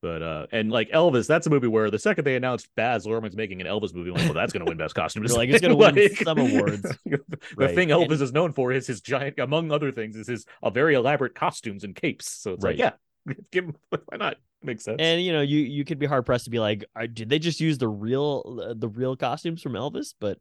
but 0.00 0.22
uh, 0.22 0.46
and 0.52 0.70
like 0.70 0.90
Elvis, 0.90 1.26
that's 1.26 1.46
a 1.46 1.50
movie 1.50 1.66
where 1.66 1.90
the 1.90 1.98
second 1.98 2.24
they 2.24 2.36
announced 2.36 2.68
Baz 2.76 3.06
Luhrmann's 3.06 3.36
making 3.36 3.60
an 3.60 3.66
Elvis 3.66 3.94
movie, 3.94 4.10
I'm 4.10 4.16
like, 4.16 4.24
well, 4.26 4.34
that's 4.34 4.52
going 4.52 4.64
to 4.64 4.70
win 4.70 4.78
Best 4.78 4.94
Costume 4.94 5.22
You're 5.22 5.28
Design. 5.28 5.38
like, 5.40 5.48
it's 5.50 5.60
gonna 5.62 5.74
win 5.74 6.14
some 6.14 6.38
awards. 6.38 6.82
the 7.04 7.20
Right. 7.56 7.74
thing 7.74 7.90
And- 7.92 8.08
Elvis 8.08 8.20
is 8.22 8.32
known 8.32 8.52
for 8.52 8.72
is 8.72 8.86
his 8.86 9.00
giant, 9.00 9.38
among 9.38 9.72
other 9.72 9.90
things, 9.92 10.16
is 10.16 10.28
his 10.28 10.46
uh, 10.62 10.70
very 10.70 10.94
elaborate 10.94 11.34
costumes 11.34 11.84
and 11.84 11.94
capes. 11.94 12.30
So 12.30 12.52
it's 12.52 12.62
like, 12.64 12.78
Right. 12.78 12.94
yeah, 13.26 13.34
give 13.52 13.64
him, 13.64 13.76
why 13.90 14.16
not? 14.16 14.36
Makes 14.62 14.84
sense. 14.84 14.96
And 15.00 15.22
you 15.22 15.32
know, 15.32 15.40
you 15.40 15.58
you 15.60 15.84
could 15.84 15.98
be 16.00 16.06
hard 16.06 16.26
pressed 16.26 16.46
to 16.46 16.50
be 16.50 16.58
like, 16.58 16.84
"Are- 16.96 17.06
did 17.06 17.28
they 17.28 17.38
just 17.38 17.60
use 17.60 17.78
the 17.78 17.86
real 17.86 18.74
the 18.76 18.88
real 18.88 19.14
costumes 19.16 19.62
from 19.62 19.74
Elvis? 19.74 20.14
But 20.18 20.38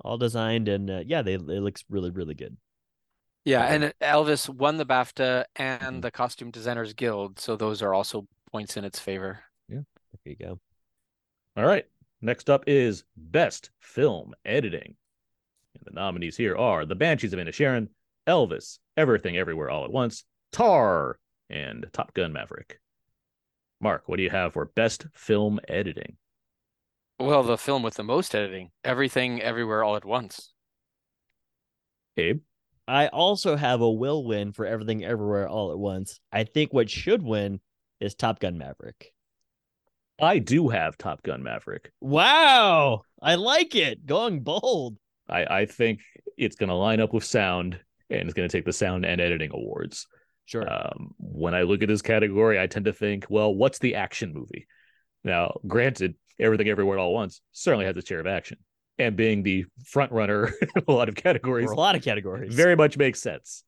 all 0.00 0.18
designed 0.18 0.66
and 0.66 0.90
uh, 0.90 1.02
yeah, 1.06 1.22
they 1.22 1.34
it 1.34 1.40
looks 1.40 1.84
really 1.88 2.10
really 2.10 2.34
good. 2.34 2.56
Yeah, 3.44 3.62
and 3.62 3.92
Elvis 4.00 4.48
won 4.48 4.76
the 4.78 4.86
BAFTA 4.86 5.44
and 5.54 5.98
Mhm. 5.98 6.02
the 6.02 6.10
Costume 6.10 6.50
Designers 6.50 6.94
Guild, 6.94 7.38
so 7.38 7.54
those 7.56 7.80
are 7.82 7.94
also 7.94 8.26
points 8.54 8.76
in 8.76 8.84
its 8.84 9.00
favor. 9.00 9.40
Yeah, 9.68 9.80
there 10.24 10.32
you 10.32 10.36
go. 10.36 10.60
All 11.56 11.66
right. 11.66 11.84
Next 12.22 12.48
up 12.48 12.62
is 12.68 13.02
Best 13.16 13.70
Film 13.80 14.32
Editing. 14.44 14.94
And 15.74 15.82
the 15.84 15.90
nominees 15.90 16.36
here 16.36 16.56
are 16.56 16.86
The 16.86 16.94
Banshees 16.94 17.32
of 17.32 17.40
Inisherin, 17.40 17.88
Elvis, 18.28 18.78
Everything 18.96 19.36
Everywhere 19.36 19.70
All 19.70 19.84
at 19.84 19.90
Once, 19.90 20.22
Tar, 20.52 21.18
and 21.50 21.84
Top 21.92 22.14
Gun 22.14 22.32
Maverick. 22.32 22.78
Mark, 23.80 24.04
what 24.06 24.18
do 24.18 24.22
you 24.22 24.30
have 24.30 24.52
for 24.52 24.66
Best 24.66 25.04
Film 25.14 25.58
Editing? 25.66 26.16
Well, 27.18 27.42
the 27.42 27.58
film 27.58 27.82
with 27.82 27.94
the 27.94 28.04
most 28.04 28.36
editing, 28.36 28.70
everything, 28.84 29.42
everywhere, 29.42 29.82
all 29.82 29.96
at 29.96 30.04
once. 30.04 30.52
Abe? 32.16 32.40
I 32.86 33.08
also 33.08 33.56
have 33.56 33.80
a 33.80 33.90
will 33.90 34.24
win 34.24 34.52
for 34.52 34.64
everything 34.64 35.04
everywhere 35.04 35.48
all 35.48 35.72
at 35.72 35.78
once. 35.78 36.20
I 36.30 36.44
think 36.44 36.72
what 36.72 36.88
should 36.88 37.20
win 37.20 37.58
is 38.00 38.14
Top 38.14 38.40
Gun 38.40 38.58
Maverick. 38.58 39.12
I 40.20 40.38
do 40.38 40.68
have 40.68 40.96
Top 40.96 41.22
Gun 41.22 41.42
Maverick. 41.42 41.90
Wow, 42.00 43.02
I 43.20 43.34
like 43.34 43.74
it. 43.74 44.06
Going 44.06 44.40
bold. 44.40 44.96
I, 45.28 45.44
I 45.44 45.66
think 45.66 46.00
it's 46.36 46.56
going 46.56 46.68
to 46.68 46.74
line 46.74 47.00
up 47.00 47.12
with 47.12 47.24
sound 47.24 47.80
and 48.10 48.22
it's 48.22 48.34
going 48.34 48.48
to 48.48 48.56
take 48.56 48.64
the 48.64 48.72
sound 48.72 49.04
and 49.04 49.20
editing 49.20 49.50
awards. 49.52 50.06
Sure. 50.46 50.70
Um, 50.70 51.14
when 51.18 51.54
I 51.54 51.62
look 51.62 51.82
at 51.82 51.88
this 51.88 52.02
category, 52.02 52.60
I 52.60 52.66
tend 52.66 52.84
to 52.84 52.92
think, 52.92 53.26
well, 53.30 53.54
what's 53.54 53.78
the 53.78 53.94
action 53.94 54.32
movie? 54.34 54.66
Now, 55.24 55.58
granted, 55.66 56.14
everything 56.38 56.68
everywhere 56.68 56.98
all 56.98 57.10
at 57.10 57.14
once 57.14 57.40
certainly 57.52 57.86
has 57.86 57.96
its 57.96 58.08
share 58.08 58.20
of 58.20 58.26
action, 58.26 58.58
and 58.98 59.16
being 59.16 59.42
the 59.42 59.64
front 59.86 60.12
runner 60.12 60.52
in 60.60 60.68
a 60.86 60.92
lot 60.92 61.08
of 61.08 61.14
categories 61.14 61.66
for 61.66 61.72
a 61.72 61.76
lot 61.76 61.96
of 61.96 62.02
categories. 62.02 62.54
very 62.54 62.76
much 62.76 62.98
makes 62.98 63.20
sense. 63.20 63.64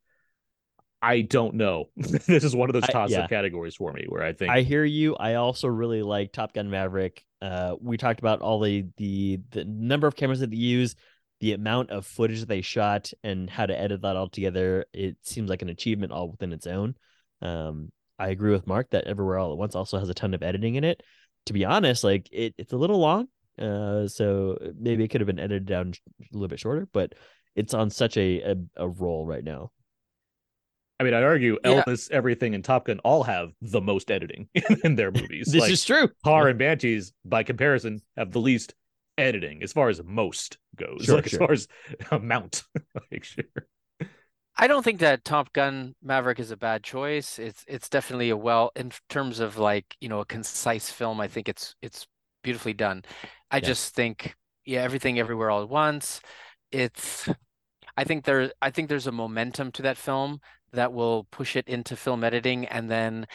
I 1.03 1.21
don't 1.23 1.55
know. 1.55 1.91
this 1.97 2.45
is 2.45 2.57
one 2.57 2.69
of 2.69 2.73
those 2.73 2.87
toss-up 2.89 3.11
yeah. 3.11 3.27
categories 3.27 3.77
for 3.77 3.93
me 3.93 4.07
where 4.09 4.23
I 4.23 4.33
think 4.33 4.51
I 4.51 4.63
hear 4.63 4.85
you. 4.85 5.15
I 5.17 5.35
also 5.35 5.69
really 5.69 6.03
like 6.03 6.33
Top 6.33 6.55
Gun 6.55 6.71
Maverick. 6.71 7.25
Uh, 7.43 7.77
we 7.81 7.97
talked 7.97 8.19
about 8.19 8.41
all 8.41 8.61
the 8.61 8.87
the 8.97 9.41
the 9.51 9.65
number 9.65 10.07
of 10.07 10.17
cameras 10.17 10.41
that 10.41 10.51
they 10.51 10.57
use, 10.57 10.97
the 11.41 11.53
amount 11.53 11.91
of 11.91 12.07
footage 12.07 12.41
that 12.41 12.49
they 12.49 12.63
shot, 12.63 13.13
and 13.23 13.51
how 13.51 13.67
to 13.67 13.79
edit 13.79 14.03
that 14.03 14.17
all 14.17 14.29
together. 14.29 14.87
It 14.93 15.17
seems 15.23 15.51
like 15.51 15.63
an 15.63 15.69
achievement 15.69 16.13
all 16.13 16.31
within 16.31 16.53
its 16.53 16.67
own. 16.67 16.95
Um, 17.43 17.93
I 18.19 18.29
agree 18.29 18.53
with 18.53 18.67
Mark 18.67 18.91
that 18.91 19.05
Everywhere 19.05 19.39
All 19.39 19.53
at 19.53 19.59
Once 19.59 19.75
also 19.75 19.99
has 19.99 20.09
a 20.09 20.15
ton 20.15 20.35
of 20.35 20.43
editing 20.43 20.77
in 20.77 20.85
it. 20.85 21.03
To 21.47 21.53
be 21.53 21.65
honest, 21.65 22.03
like 22.03 22.29
it, 22.33 22.55
it's 22.57 22.73
a 22.73 22.77
little 22.79 22.99
long. 22.99 23.29
Uh, 23.59 24.07
so 24.09 24.59
maybe 24.79 25.05
it 25.05 25.09
could 25.09 25.21
have 25.21 25.27
been 25.27 25.39
edited 25.39 25.67
down 25.67 25.93
a 26.21 26.25
little 26.33 26.49
bit 26.49 26.61
shorter, 26.61 26.89
but 26.93 27.15
it's 27.55 27.75
on 27.75 27.91
such 27.91 28.17
a 28.17 28.41
a, 28.41 28.57
a 28.77 28.89
roll 28.89 29.27
right 29.27 29.45
now. 29.45 29.71
I 30.99 31.05
mean, 31.05 31.15
I'd 31.15 31.23
argue 31.25 31.59
Yeah. 31.65 31.83
Elvis, 31.87 32.11
everything, 32.11 32.55
and 32.55 32.65
Top 32.65 32.87
Gun 32.87 32.99
all 33.01 33.23
have 33.25 33.53
the 33.61 33.81
most 33.81 34.11
editing 34.11 34.49
in 34.85 34.97
their 34.97 35.11
movies. 35.11 35.49
This 35.53 35.63
Like, 35.63 35.73
is 35.73 35.85
true. 35.85 36.09
Tar 36.25 36.49
and 36.49 36.59
Banshees, 36.59 37.13
by 37.25 37.43
comparison, 37.43 38.01
have 38.17 38.33
the 38.33 38.41
least 38.41 38.75
editing 39.19 39.63
as 39.63 39.73
far 39.73 39.89
as 39.89 40.03
most 40.03 40.59
goes. 40.77 41.05
Sure, 41.05 41.17
like 41.17 41.29
sure. 41.29 41.43
as 41.43 41.47
far 41.47 41.53
as 41.53 41.69
amount. 42.11 42.63
like 43.11 43.25
sure. 43.25 43.45
I 44.59 44.67
don't 44.69 44.83
think 44.83 45.01
that 45.01 45.25
Top 45.25 45.53
Gun 45.53 45.95
Maverick 46.03 46.39
is 46.41 46.51
a 46.51 46.57
bad 46.57 46.83
choice. 46.83 47.39
It's 47.39 47.63
it's 47.69 47.89
definitely 47.91 48.31
a 48.31 48.37
well 48.37 48.71
in 48.75 48.91
terms 49.11 49.39
of 49.41 49.59
like, 49.59 49.97
you 50.01 50.09
know, 50.09 50.21
a 50.21 50.25
concise 50.27 50.91
film. 50.91 51.21
I 51.21 51.29
think 51.29 51.49
it's 51.49 51.75
it's 51.83 52.07
beautifully 52.43 52.73
done. 52.73 53.03
I 53.51 53.61
Yeah. 53.61 53.61
just 53.61 53.95
think 53.95 54.35
yeah, 54.65 54.83
everything 54.83 55.19
everywhere 55.19 55.51
all 55.51 55.63
at 55.63 55.69
once. 55.69 56.21
It's 56.73 57.29
I 57.97 58.05
think 58.05 58.25
there 58.25 58.53
I 58.63 58.71
think 58.71 58.89
there's 58.89 59.07
a 59.07 59.13
momentum 59.13 59.73
to 59.73 59.83
that 59.83 59.99
film 59.99 60.41
that 60.73 60.93
will 60.93 61.25
push 61.31 61.57
it 61.57 61.69
into 61.69 61.97
film 61.97 62.25
editing 62.25 62.67
and 62.67 62.91
then 62.91 63.27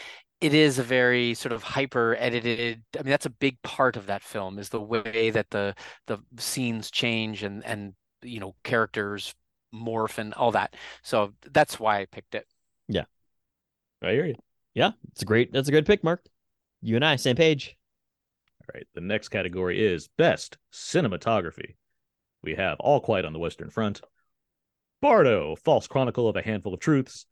it 0.42 0.54
is 0.54 0.80
a 0.80 0.84
very 0.84 1.34
sort 1.34 1.52
of 1.52 1.64
hyper 1.64 2.16
edited 2.20 2.84
I 2.98 3.04
mean 3.04 3.12
that's 3.12 3.26
a 3.26 3.32
big 3.32 3.62
part 3.62 3.96
of 3.96 4.08
that 4.08 4.24
film 4.24 4.60
is 4.60 4.70
the 4.70 4.82
way 4.82 5.30
that 5.30 5.50
the 5.52 5.76
the 6.08 6.20
scenes 6.38 6.92
change 6.92 7.44
and 7.44 7.66
and 7.66 7.94
you 8.24 8.40
know 8.40 8.56
characters 8.64 9.34
morph 9.74 10.18
and 10.18 10.34
all 10.34 10.52
that. 10.52 10.76
So 11.04 11.34
that's 11.52 11.80
why 11.80 12.00
I 12.00 12.06
picked 12.06 12.36
it. 12.36 12.46
Yeah. 12.88 13.06
I 14.02 14.12
hear 14.12 14.26
you. 14.26 14.36
Yeah, 14.74 14.92
it's 15.12 15.22
a 15.22 15.26
great. 15.26 15.52
That's 15.52 15.68
a 15.68 15.72
good 15.72 15.86
pick, 15.86 16.04
Mark. 16.04 16.26
You 16.82 16.96
and 16.96 17.06
I, 17.06 17.18
same 17.18 17.36
page. 17.36 17.76
All 18.62 18.74
right. 18.74 18.88
The 18.96 19.02
next 19.02 19.30
category 19.30 19.86
is 19.86 20.10
Best 20.18 20.58
Cinematography. 20.74 21.76
We 22.42 22.56
have 22.56 22.78
All 22.80 23.02
Quiet 23.02 23.26
on 23.26 23.34
the 23.34 23.40
Western 23.40 23.70
Front, 23.70 24.02
Bardo, 25.02 25.56
False 25.56 25.88
Chronicle 25.88 26.30
of 26.30 26.36
a 26.36 26.44
Handful 26.44 26.76
of 26.76 26.80
Truths, 26.80 27.26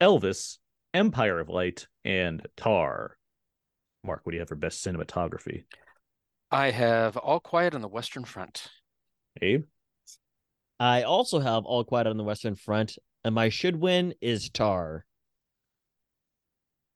Elvis, 0.00 0.58
Empire 0.92 1.38
of 1.38 1.48
Light, 1.48 1.86
and 2.04 2.44
Tar. 2.56 3.16
Mark, 4.02 4.22
what 4.24 4.32
do 4.32 4.36
you 4.36 4.40
have 4.40 4.48
for 4.48 4.56
Best 4.56 4.84
Cinematography? 4.84 5.62
I 6.50 6.72
have 6.72 7.16
All 7.16 7.38
Quiet 7.38 7.76
on 7.76 7.80
the 7.80 7.86
Western 7.88 8.24
Front. 8.24 8.66
Abe? 9.40 9.62
I 10.80 11.04
also 11.04 11.38
have 11.38 11.64
All 11.64 11.84
Quiet 11.84 12.08
on 12.08 12.16
the 12.16 12.24
Western 12.24 12.56
Front, 12.56 12.98
and 13.22 13.36
my 13.36 13.50
should 13.50 13.76
win 13.76 14.14
is 14.20 14.50
Tar. 14.50 15.06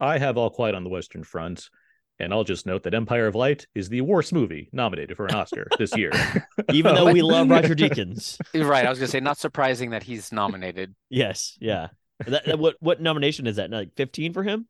I 0.01 0.19
have 0.19 0.37
All 0.37 0.51
Quiet 0.51 0.75
on 0.75 0.83
the 0.83 0.91
Western 0.91 1.23
Front, 1.23 1.71
and 2.19 2.33
I'll 2.33 2.45
just 2.45 2.67
note 2.67 2.83
that 2.85 2.95
Empire 2.95 3.27
of 3.27 3.35
Light 3.35 3.67
is 3.75 3.89
the 3.89 4.01
worst 4.01 4.33
movie 4.33 4.69
nominated 4.73 5.17
for 5.17 5.27
an 5.27 5.35
Oscar 5.35 5.67
this 5.79 5.97
year. 5.97 6.13
Even 6.73 6.95
though 6.95 7.13
we 7.13 7.23
love 7.23 7.49
Roger 7.51 7.75
Deakins. 7.77 8.39
Right, 8.55 8.87
I 8.87 8.91
was 8.91 8.99
gonna 8.99 9.09
say 9.09 9.21
not 9.21 9.39
surprising 9.39 9.91
that 9.91 10.03
he's 10.03 10.33
nominated. 10.33 10.95
Yes, 11.11 11.57
yeah. 11.61 11.89
That, 12.27 12.45
that- 12.47 12.59
what 12.59 12.77
what 12.81 13.01
nomination 13.01 13.47
is 13.47 13.57
that? 13.57 13.71
Like 13.71 13.95
fifteen 13.97 14.33
for 14.33 14.43
him? 14.43 14.67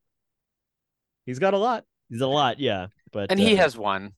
He's 1.25 1.39
got 1.39 1.55
a 1.55 1.59
lot. 1.59 1.85
He's 2.09 2.21
a 2.21 2.27
lot, 2.27 2.61
yeah. 2.61 2.87
But 3.13 3.31
And 3.31 3.41
he 3.41 3.55
uh, 3.55 3.57
has 3.57 3.77
won. 3.77 4.13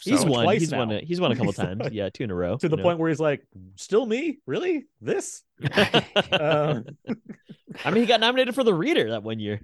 he's 0.00 0.24
won. 0.24 0.44
twice 0.44 0.60
He's 0.60 0.72
won. 0.72 0.90
A, 0.92 1.00
he's 1.00 1.20
won 1.20 1.32
a 1.32 1.36
couple 1.36 1.52
times. 1.54 1.88
Yeah, 1.92 2.08
two 2.10 2.24
in 2.24 2.30
a 2.30 2.34
row. 2.34 2.56
To 2.56 2.68
the 2.68 2.76
you 2.76 2.82
point 2.82 2.98
where 2.98 3.08
he's 3.10 3.20
like, 3.20 3.42
still 3.76 4.06
me? 4.06 4.38
Really? 4.46 4.86
This? 5.00 5.42
Know? 5.60 6.84
I 7.84 7.90
mean, 7.90 7.96
he 8.02 8.06
got 8.06 8.20
nominated 8.20 8.54
for 8.54 8.64
the 8.64 8.72
Reader 8.74 9.10
that 9.10 9.22
one 9.22 9.38
year. 9.40 9.60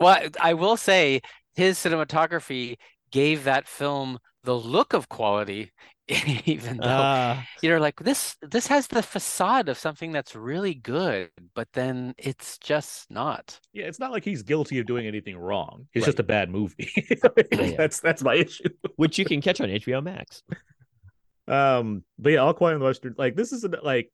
Well, 0.00 0.18
I 0.40 0.54
will 0.54 0.76
say 0.76 1.22
his 1.54 1.78
cinematography 1.78 2.76
gave 3.10 3.44
that 3.44 3.68
film 3.68 4.18
the 4.42 4.54
look 4.56 4.92
of 4.92 5.08
quality, 5.08 5.72
even 6.44 6.76
though 6.78 6.84
Uh, 6.84 7.40
you're 7.62 7.80
like 7.80 7.96
this 8.00 8.36
this 8.42 8.66
has 8.66 8.88
the 8.88 9.02
facade 9.02 9.68
of 9.70 9.78
something 9.78 10.12
that's 10.12 10.34
really 10.36 10.74
good, 10.74 11.30
but 11.54 11.68
then 11.72 12.14
it's 12.18 12.58
just 12.58 13.10
not. 13.10 13.58
yeah, 13.72 13.86
it's 13.86 13.98
not 13.98 14.10
like 14.12 14.24
he's 14.24 14.42
guilty 14.42 14.78
of 14.80 14.86
doing 14.86 15.06
anything 15.06 15.36
wrong. 15.38 15.86
It's 15.94 16.02
Right. 16.02 16.08
just 16.08 16.18
a 16.20 16.24
bad 16.24 16.50
movie. 16.50 16.92
yeah. 17.52 17.72
That's 17.78 18.00
that's 18.00 18.22
my 18.22 18.34
issue. 18.34 18.68
which 18.96 19.18
you 19.18 19.24
can 19.24 19.40
catch 19.40 19.60
on 19.60 19.68
HBO 19.70 20.02
Max. 20.02 20.42
Um, 21.46 22.04
but 22.18 22.32
yeah, 22.32 22.38
All 22.40 22.54
Quiet 22.54 22.74
on 22.74 22.80
the 22.80 22.86
Western, 22.86 23.14
like 23.18 23.36
this 23.36 23.52
is 23.52 23.64
a, 23.64 23.68
like 23.82 24.10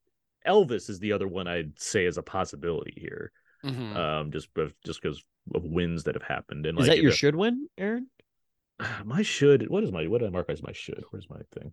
Elvis 0.47 0.89
is 0.91 0.99
the 0.99 1.13
other 1.13 1.29
one 1.29 1.47
I'd 1.47 1.79
say 1.79 2.07
is 2.07 2.19
a 2.19 2.23
possibility 2.23 2.95
here. 2.97 3.33
Mhm. 3.65 3.97
Um, 3.97 4.31
just 4.33 4.49
just 4.85 5.03
because 5.03 5.23
of 5.55 5.65
wins 5.65 6.05
that 6.05 6.15
have 6.15 6.23
happened 6.23 6.67
and 6.67 6.79
Is 6.79 6.87
like 6.89 6.97
that 6.97 7.03
your 7.03 7.11
if- 7.13 7.17
should 7.19 7.35
win, 7.37 7.69
Aaron? 7.79 8.09
my 9.05 9.23
should 9.23 9.69
what 9.69 9.85
is 9.85 9.93
my 9.93 10.07
what 10.07 10.19
did 10.21 10.29
I 10.29 10.31
mark 10.31 10.49
as 10.49 10.63
my 10.63 10.73
should? 10.73 11.05
Where's 11.11 11.29
my 11.29 11.41
thing? 11.55 11.73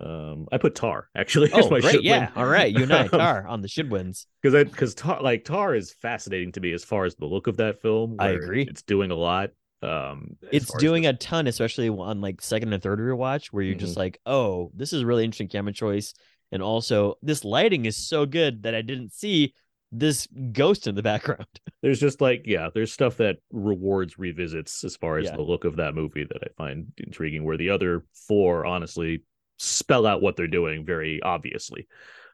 Um, 0.00 0.48
I 0.50 0.56
put 0.58 0.74
Tar 0.74 1.08
actually. 1.14 1.50
Oh, 1.54 1.68
my 1.68 1.80
great. 1.80 1.92
should 1.92 2.04
Yeah. 2.04 2.30
All 2.34 2.46
right. 2.46 2.72
You 2.72 2.84
and 2.84 2.92
I, 2.92 3.02
Um, 3.04 3.08
Tar, 3.08 3.46
on 3.46 3.60
the 3.60 3.68
should 3.68 3.90
wins. 3.90 4.26
because 4.40 4.54
I 4.54 4.64
because 4.64 4.94
Tar 4.94 5.22
like 5.22 5.44
Tar 5.44 5.74
is 5.74 5.92
fascinating 5.92 6.52
to 6.52 6.60
me 6.60 6.72
as 6.72 6.84
far 6.84 7.04
as 7.04 7.14
the 7.16 7.26
look 7.26 7.46
of 7.46 7.58
that 7.58 7.80
film. 7.82 8.16
I 8.18 8.28
agree. 8.30 8.62
It's 8.62 8.82
doing 8.82 9.10
a 9.10 9.14
lot. 9.16 9.50
Um, 9.82 10.36
It's 10.52 10.66
far 10.66 10.76
as 10.76 10.80
doing 10.80 11.02
the- 11.04 11.10
a 11.10 11.12
ton, 11.14 11.46
especially 11.46 11.88
on 11.88 12.20
like 12.20 12.40
second 12.42 12.72
and 12.72 12.82
third 12.82 12.98
rewatch, 12.98 13.46
where 13.48 13.62
you're 13.62 13.74
Mm-hmm. 13.74 13.80
just 13.86 13.96
like, 13.96 14.20
oh, 14.26 14.70
this 14.74 14.92
is 14.92 15.04
really 15.04 15.24
interesting 15.24 15.48
camera 15.48 15.72
choice. 15.72 16.12
And 16.52 16.62
also, 16.62 17.14
this 17.22 17.44
lighting 17.44 17.84
is 17.86 17.96
so 17.96 18.26
good 18.26 18.64
that 18.64 18.74
I 18.74 18.82
didn't 18.82 19.12
see 19.12 19.54
this 19.92 20.28
ghost 20.52 20.86
in 20.86 20.94
the 20.94 21.02
background. 21.02 21.46
there's 21.82 22.00
just 22.00 22.20
like 22.20 22.42
yeah, 22.46 22.68
there's 22.74 22.92
stuff 22.92 23.16
that 23.18 23.38
rewards 23.52 24.18
revisits 24.18 24.84
as 24.84 24.96
far 24.96 25.18
as 25.18 25.26
Yeah. 25.26 25.36
the 25.36 25.42
look 25.42 25.64
of 25.64 25.76
that 25.76 25.94
movie 25.94 26.24
that 26.24 26.42
I 26.42 26.48
find 26.56 26.92
intriguing. 26.98 27.44
Where 27.44 27.56
the 27.56 27.70
other 27.70 28.04
four 28.28 28.64
honestly 28.66 29.22
spell 29.58 30.06
out 30.06 30.22
what 30.22 30.36
they're 30.36 30.46
doing 30.46 30.84
very 30.86 31.20
obviously. 31.22 31.86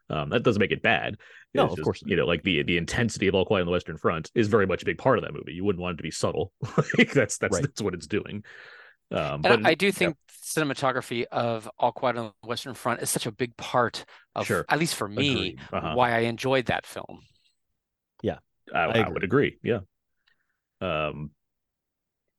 Um, 0.09 0.29
that 0.31 0.45
doesn't 0.45 0.61
make 0.61 0.71
it 0.71 0.83
bad. 0.83 1.17
No, 1.53 1.65
of 1.65 1.71
just, 1.71 1.83
course 1.83 2.03
not. 2.05 2.11
You 2.11 2.17
know, 2.17 2.27
like 2.27 2.43
the 2.45 2.63
the 2.63 2.77
intensity 2.77 3.27
of 3.27 3.35
All 3.35 3.45
Quiet 3.45 3.63
on 3.63 3.67
the 3.67 3.73
Western 3.73 3.97
Front 3.97 4.31
is 4.35 4.47
very 4.49 4.67
much 4.67 4.83
a 4.83 4.85
big 4.85 4.99
part 4.99 5.19
of 5.19 5.25
that 5.25 5.33
movie. 5.33 5.53
You 5.53 5.65
wouldn't 5.65 5.83
want 5.83 5.95
it 5.95 5.97
to 5.97 6.03
be 6.03 6.11
subtle. 6.11 6.53
like 6.99 7.13
that's 7.13 7.39
that's 7.39 7.55
Right. 7.55 7.63
that's 7.63 7.83
what 7.83 7.95
it's 7.95 8.07
doing. 8.07 8.45
Um, 9.11 9.19
And 9.21 9.43
but 9.43 9.67
I, 9.67 9.71
I 9.71 9.75
do 9.75 9.91
think 9.91 10.17
cinematography 10.45 11.25
of 11.33 11.69
All 11.79 11.93
Quiet 11.93 12.17
on 12.19 12.33
the 12.43 12.49
Western 12.49 12.75
Front 12.75 13.03
is 13.03 13.11
such 13.11 13.27
a 13.27 13.33
big 13.33 13.57
part 13.57 14.05
of, 14.35 14.47
Sure. 14.47 14.65
at 14.69 14.79
least 14.79 14.95
for 14.95 15.09
me, 15.09 15.57
Uh-huh. 15.73 15.95
why 15.95 16.13
I 16.13 16.21
enjoyed 16.21 16.67
that 16.67 16.87
film. 16.87 17.21
I, 18.75 18.81
I 18.81 18.99
I 19.01 19.09
would 19.09 19.25
agree. 19.25 19.59
Yeah. 19.63 19.81
Um, 20.81 21.31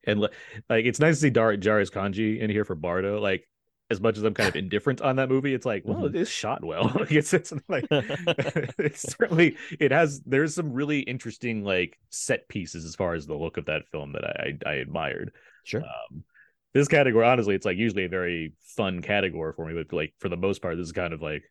and 0.04 0.20
like 0.20 0.32
it's 0.70 1.00
nice 1.00 1.16
to 1.16 1.20
see 1.22 1.30
Dar- 1.30 1.56
Darius 1.56 1.90
Khondji 1.90 2.38
in 2.40 2.50
here 2.50 2.64
for 2.64 2.74
Bardo. 2.74 3.20
Like 3.20 3.48
as 3.90 4.00
much 4.00 4.16
as 4.18 4.22
I'm 4.22 4.34
kind 4.34 4.48
of 4.48 4.56
indifferent 4.56 5.00
on 5.00 5.16
that 5.16 5.28
movie, 5.28 5.54
it's 5.54 5.66
like, 5.66 5.82
well, 5.84 6.02
Mhm. 6.02 6.10
it 6.10 6.16
is 6.16 6.28
shot 6.28 6.62
well. 6.62 6.92
like 6.98 7.10
it's 7.12 7.32
it's 7.34 7.52
like 7.68 7.86
it's 7.90 9.02
certainly 9.12 9.56
it 9.80 9.90
has 9.92 10.20
there's 10.26 10.54
some 10.54 10.72
really 10.72 11.00
interesting 11.00 11.64
like 11.64 11.98
set 12.10 12.48
pieces 12.48 12.84
as 12.84 12.94
far 12.94 13.14
as 13.14 13.26
the 13.26 13.34
look 13.34 13.56
of 13.56 13.66
that 13.66 13.88
film 13.90 14.12
that 14.12 14.24
I 14.24 14.58
I, 14.66 14.70
I 14.70 14.74
admired. 14.74 15.32
Sure. 15.64 15.82
Um, 15.82 16.24
this 16.74 16.88
category, 16.88 17.26
honestly, 17.26 17.54
it's 17.54 17.64
like 17.66 17.78
usually 17.78 18.04
a 18.04 18.08
very 18.10 18.52
fun 18.76 19.00
category 19.02 19.52
for 19.54 19.66
me, 19.66 19.74
but 19.74 19.94
like 19.94 20.14
for 20.18 20.28
the 20.28 20.36
most 20.36 20.60
part, 20.62 20.76
this 20.76 20.86
is 20.86 20.92
kind 20.92 21.12
of 21.14 21.22
like, 21.22 21.42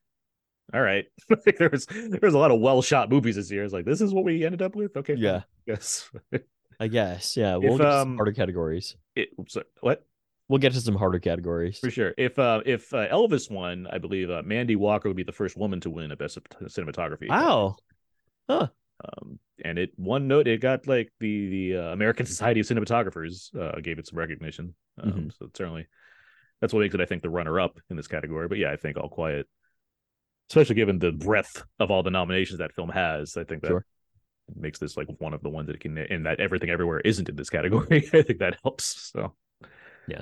all 0.74 0.82
right. 0.82 1.06
like 1.30 1.58
there's 1.58 1.86
there's 1.86 2.34
a 2.34 2.38
lot 2.38 2.52
of 2.52 2.60
well 2.60 2.82
shot 2.82 3.10
movies 3.10 3.36
this 3.36 3.52
year. 3.52 3.64
It's 3.64 3.74
like 3.74 3.86
this 3.86 4.02
is 4.02 4.14
what 4.14 4.24
we 4.26 4.46
ended 4.46 4.62
up 4.62 4.76
with. 4.76 4.96
Okay. 4.98 5.16
Yeah. 5.16 5.42
yes. 5.66 6.10
I 6.80 6.88
guess. 6.88 7.36
Yeah. 7.38 7.56
We'll 7.58 7.74
If, 7.74 7.78
get 7.80 7.88
um, 7.88 8.02
some 8.02 8.16
harder 8.18 8.34
categories. 8.34 8.96
It, 9.16 9.30
what 9.82 10.06
We'll 10.50 10.60
get 10.60 10.72
to 10.74 10.80
some 10.80 10.96
harder 10.96 11.20
categories. 11.20 11.80
for 11.80 11.92
sure? 11.92 12.14
If 12.18 12.40
uh 12.40 12.62
if 12.66 12.94
uh, 12.94 13.08
Elvis 13.10 13.52
won, 13.52 13.86
I 13.92 13.98
believe 13.98 14.30
uh, 14.30 14.44
Mandy 14.46 14.78
Walker 14.78 15.10
would 15.10 15.18
be 15.18 15.24
the 15.24 15.34
first 15.34 15.58
woman 15.58 15.82
to 15.82 15.90
win 15.90 16.12
a 16.12 16.16
best 16.16 16.38
cinematography. 16.64 17.28
Wow. 17.28 17.76
Um, 18.50 19.40
and 19.64 19.78
it 19.78 19.92
one 19.98 20.28
note 20.28 20.48
it 20.48 20.62
got 20.62 20.88
like 20.88 21.12
the 21.20 21.50
the 21.50 21.78
uh, 21.78 21.92
American 21.94 22.26
Society 22.34 22.62
of 22.62 22.66
Cinematographers 22.66 23.54
uh, 23.60 23.80
gave 23.82 24.00
it 24.00 24.08
some 24.08 24.18
recognition. 24.18 24.74
Um, 25.02 25.12
Mhm. 25.12 25.38
So 25.38 25.50
certainly, 25.54 25.88
that's 26.62 26.74
what 26.74 26.80
makes 26.80 26.96
it 26.96 27.02
I 27.02 27.06
think 27.06 27.22
the 27.22 27.30
runner 27.30 27.60
up 27.60 27.80
in 27.90 27.98
this 27.98 28.08
category. 28.08 28.48
But 28.48 28.58
yeah, 28.58 28.72
I 28.72 28.76
think 28.78 28.98
All 28.98 29.10
Quiet, 29.10 29.48
especially 30.50 30.76
given 30.76 31.00
the 31.00 31.12
breadth 31.12 31.64
of 31.80 31.92
all 31.92 32.04
the 32.04 32.12
nominations 32.12 32.60
that 32.60 32.74
film 32.74 32.90
has, 32.90 33.36
I 33.38 33.44
think 33.44 33.62
that 33.64 33.70
Sure. 33.70 33.86
makes 34.56 34.80
this 34.80 34.96
like 34.98 35.08
one 35.20 35.34
of 35.34 35.42
the 35.44 35.50
ones 35.50 35.68
that 35.68 35.80
can 35.80 35.98
and 35.98 36.26
that 36.26 36.40
everything 36.40 36.70
everywhere 36.70 37.00
isn't 37.02 37.28
in 37.30 37.36
this 37.36 37.50
category. 37.50 38.08
I 38.14 38.22
think 38.22 38.40
that 38.40 38.58
helps. 38.64 39.12
So 39.14 39.34
Yeah. 40.08 40.22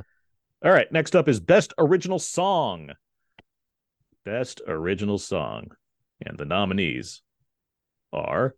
All 0.64 0.72
right, 0.72 0.92
next 0.92 1.16
up 1.16 1.28
is 1.30 1.40
Best 1.40 1.74
Original 1.78 2.18
Song. 2.18 2.92
Best 4.24 4.62
Original 4.68 5.18
Song. 5.20 5.68
And 6.26 6.38
the 6.38 6.46
nominees 6.46 7.22
are 8.14 8.56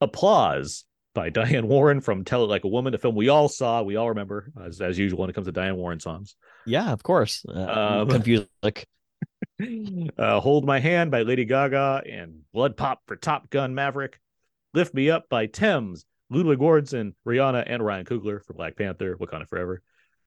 Applause 0.00 0.84
by 1.14 1.28
Diane 1.30 1.66
Warren 1.66 2.00
from 2.00 2.24
Tell 2.24 2.44
It 2.44 2.48
Like 2.48 2.64
a 2.64 2.68
Woman, 2.68 2.94
a 2.94 2.98
film 2.98 3.14
we 3.16 3.28
all 3.28 3.48
saw, 3.48 3.82
we 3.82 3.96
all 3.96 4.10
remember, 4.10 4.52
as, 4.64 4.80
as 4.80 4.96
usual 4.98 5.18
when 5.20 5.30
it 5.30 5.32
comes 5.34 5.46
to 5.46 5.52
Diane 5.52 5.76
Warren 5.76 5.98
songs. 5.98 6.36
Yeah, 6.66 6.92
of 6.92 7.02
course. 7.02 7.44
Uh, 7.48 8.00
Um, 8.02 8.08
confused. 8.08 8.46
Like, 8.62 8.86
uh, 10.18 10.40
Hold 10.40 10.64
My 10.64 10.80
Hand 10.80 11.10
by 11.10 11.22
Lady 11.22 11.44
Gaga 11.44 12.02
and 12.10 12.40
BloodPop 12.54 12.96
for 13.06 13.16
Top 13.16 13.50
Gun 13.50 13.74
Maverick. 13.74 14.18
Lift 14.72 14.94
Me 14.94 15.10
Up 15.10 15.28
by 15.28 15.46
Tems, 15.46 16.04
Ludwig 16.30 16.58
Göransson, 16.58 17.14
Rihanna, 17.26 17.64
and 17.66 17.84
Ryan 17.84 18.06
Coogler 18.06 18.44
for 18.44 18.54
Black 18.54 18.76
Panther, 18.76 19.16
Wakanda 19.16 19.48
Forever. 19.48 19.82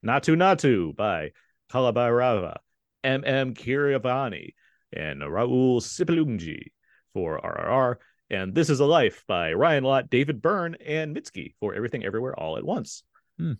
Naatu 0.05 0.35
Naatu 0.35 0.95
by 0.95 1.31
Kaala 1.71 1.93
Bhairava, 1.93 2.57
M.M. 3.03 3.53
Keeravani, 3.53 4.53
and 4.91 5.21
Rahul 5.21 5.81
Sipligunj 5.81 6.71
for 7.13 7.39
RRR. 7.39 7.95
And 8.29 8.53
This 8.53 8.69
Is 8.69 8.79
a 8.79 8.85
Life 8.85 9.23
by 9.27 9.53
Ryan 9.53 9.83
Lott, 9.83 10.09
David 10.09 10.41
Byrne, 10.41 10.75
and 10.85 11.15
Mitski 11.15 11.53
for 11.59 11.73
Everything 11.73 12.03
Everywhere 12.03 12.37
All 12.37 12.57
at 12.57 12.65
Once. 12.65 13.03
Hmm. 13.37 13.53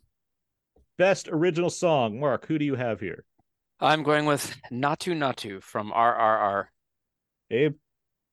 Best 0.97 1.29
original 1.31 1.69
song. 1.69 2.19
Mark, 2.19 2.45
who 2.47 2.57
do 2.57 2.65
you 2.65 2.75
have 2.75 2.99
here? 2.99 3.25
I'm 3.83 4.03
going 4.03 4.25
with 4.25 4.55
Naatu 4.71 5.13
Naatu 5.15 5.61
from 5.61 5.91
RRR. 5.91 6.65
Abe? 7.51 7.75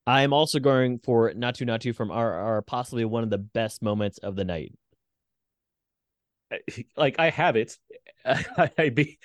I'm 0.07 0.33
also 0.33 0.61
going 0.61 1.01
for 1.01 1.33
Naatu 1.33 1.67
Naatu 1.67 1.95
from 1.95 2.11
RR, 2.11 2.63
possibly 2.63 3.05
one 3.05 3.25
of 3.25 3.31
the 3.31 3.39
best 3.39 3.83
moments 3.83 4.19
of 4.19 4.37
the 4.37 4.45
night. 4.45 4.73
like 6.97 7.17
I 7.19 7.31
have 7.31 7.57
it. 7.57 7.77
I, 8.25 8.71
I 8.79 8.89
be, 8.91 9.19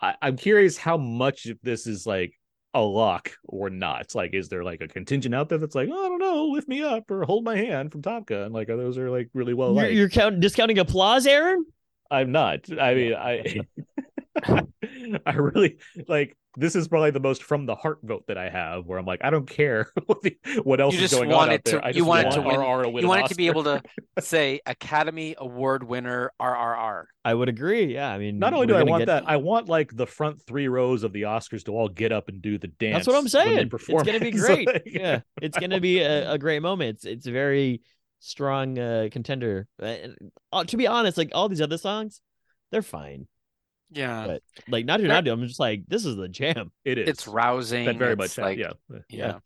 I, 0.00 0.14
I'm 0.20 0.36
curious 0.36 0.76
how 0.76 0.96
much 0.96 1.46
of 1.46 1.58
this 1.62 1.86
is 1.86 2.06
like 2.06 2.34
a 2.74 2.80
lock 2.80 3.32
or 3.44 3.70
not. 3.70 4.14
Like, 4.14 4.34
is 4.34 4.48
there 4.48 4.64
like 4.64 4.80
a 4.80 4.88
contingent 4.88 5.34
out 5.34 5.48
there 5.48 5.58
that's 5.58 5.74
like, 5.74 5.88
oh, 5.90 6.06
I 6.06 6.08
don't 6.08 6.18
know, 6.18 6.46
lift 6.46 6.68
me 6.68 6.82
up 6.82 7.10
or 7.10 7.24
hold 7.24 7.44
my 7.44 7.56
hand 7.56 7.92
from 7.92 8.02
Top 8.02 8.26
Gun? 8.26 8.52
Like, 8.52 8.68
are 8.68 8.76
those 8.76 8.98
are 8.98 9.10
like 9.10 9.30
really 9.34 9.54
well 9.54 9.74
You're, 9.74 9.82
liked? 9.84 9.94
you're 9.94 10.08
count, 10.08 10.40
discounting 10.40 10.78
applause, 10.78 11.26
Aaron? 11.26 11.64
I'm 12.10 12.32
not. 12.32 12.70
I 12.78 12.94
mean, 12.94 13.14
I, 13.14 13.60
I 15.26 15.32
really 15.34 15.78
like. 16.08 16.36
This 16.56 16.76
is 16.76 16.86
probably 16.86 17.10
the 17.10 17.18
most 17.18 17.42
from 17.42 17.66
the 17.66 17.74
heart 17.74 17.98
vote 18.04 18.28
that 18.28 18.38
I 18.38 18.48
have, 18.48 18.86
where 18.86 18.96
I'm 18.96 19.04
like, 19.04 19.24
I 19.24 19.30
don't 19.30 19.48
care 19.48 19.90
what, 20.06 20.22
the, 20.22 20.36
what 20.62 20.80
else 20.80 20.94
You 20.94 21.02
is 21.02 21.10
just 21.10 21.20
going 21.20 21.32
on 21.32 21.36
want 21.36 21.50
out 21.52 21.64
to- 21.64 21.70
there. 21.72 21.84
I 21.84 21.88
you 21.88 21.94
just 21.94 22.06
want 22.06 22.26
want 22.28 22.36
it 22.36 22.40
to 22.42 22.46
win- 22.46 22.60
RR 22.60 22.82
to 22.84 22.88
win 22.90 23.02
You 23.02 23.06
an 23.06 23.08
want 23.08 23.24
it 23.24 23.28
to 23.30 23.34
be 23.34 23.46
able 23.48 23.64
to 23.64 23.82
say 24.20 24.60
Academy 24.64 25.34
Award 25.36 25.82
winner 25.82 26.30
RRR. 26.40 27.04
I 27.24 27.34
would 27.34 27.48
agree. 27.48 27.92
Yeah, 27.94 28.08
I 28.08 28.18
mean, 28.18 28.38
Not 28.38 28.54
only 28.54 28.68
do 28.68 28.76
I 28.76 28.84
want 28.84 29.00
get- 29.00 29.06
that, 29.06 29.24
I 29.26 29.36
want 29.38 29.68
like 29.68 29.96
the 29.96 30.06
front 30.06 30.42
three 30.46 30.68
rows 30.68 31.02
of 31.02 31.12
the 31.12 31.22
Oscars 31.22 31.64
to 31.64 31.72
all 31.72 31.88
get 31.88 32.12
up 32.12 32.28
and 32.28 32.40
do 32.40 32.56
the 32.56 32.68
dance. 32.68 32.98
That's 32.98 33.06
what 33.08 33.16
I'm 33.16 33.28
saying. 33.28 33.70
It's 33.72 33.88
gonna 34.04 34.20
be 34.20 34.30
great. 34.30 34.66
like, 34.68 34.82
yeah, 34.86 35.20
it's 35.42 35.58
gonna 35.58 35.80
be 35.80 36.00
a, 36.02 36.32
a 36.32 36.38
great 36.38 36.60
moment. 36.62 36.90
It's 36.98 37.04
it's 37.04 37.26
a 37.26 37.32
very 37.32 37.82
strong 38.20 38.78
uh, 38.78 39.08
contender. 39.10 39.66
Uh, 39.82 39.96
uh, 40.52 40.62
to 40.64 40.76
be 40.76 40.86
honest, 40.86 41.18
like 41.18 41.30
all 41.34 41.48
these 41.48 41.60
other 41.60 41.78
songs, 41.78 42.20
they're 42.70 42.80
fine. 42.82 43.26
Yeah, 43.94 44.26
But 44.26 44.42
like 44.68 44.86
Naatu 44.86 45.08
Right. 45.08 45.24
Naatu, 45.24 45.32
I'm 45.32 45.46
just 45.46 45.60
like, 45.60 45.84
this 45.88 46.04
is 46.04 46.16
the 46.16 46.28
jam. 46.28 46.72
It 46.84 46.98
is. 46.98 47.08
it's 47.08 47.28
rousing. 47.28 47.86
that 47.86 47.96
very 47.96 48.12
it's 48.14 48.36
much. 48.36 48.38
like, 48.38 48.58
yeah. 48.58 48.72
yeah. 49.08 49.38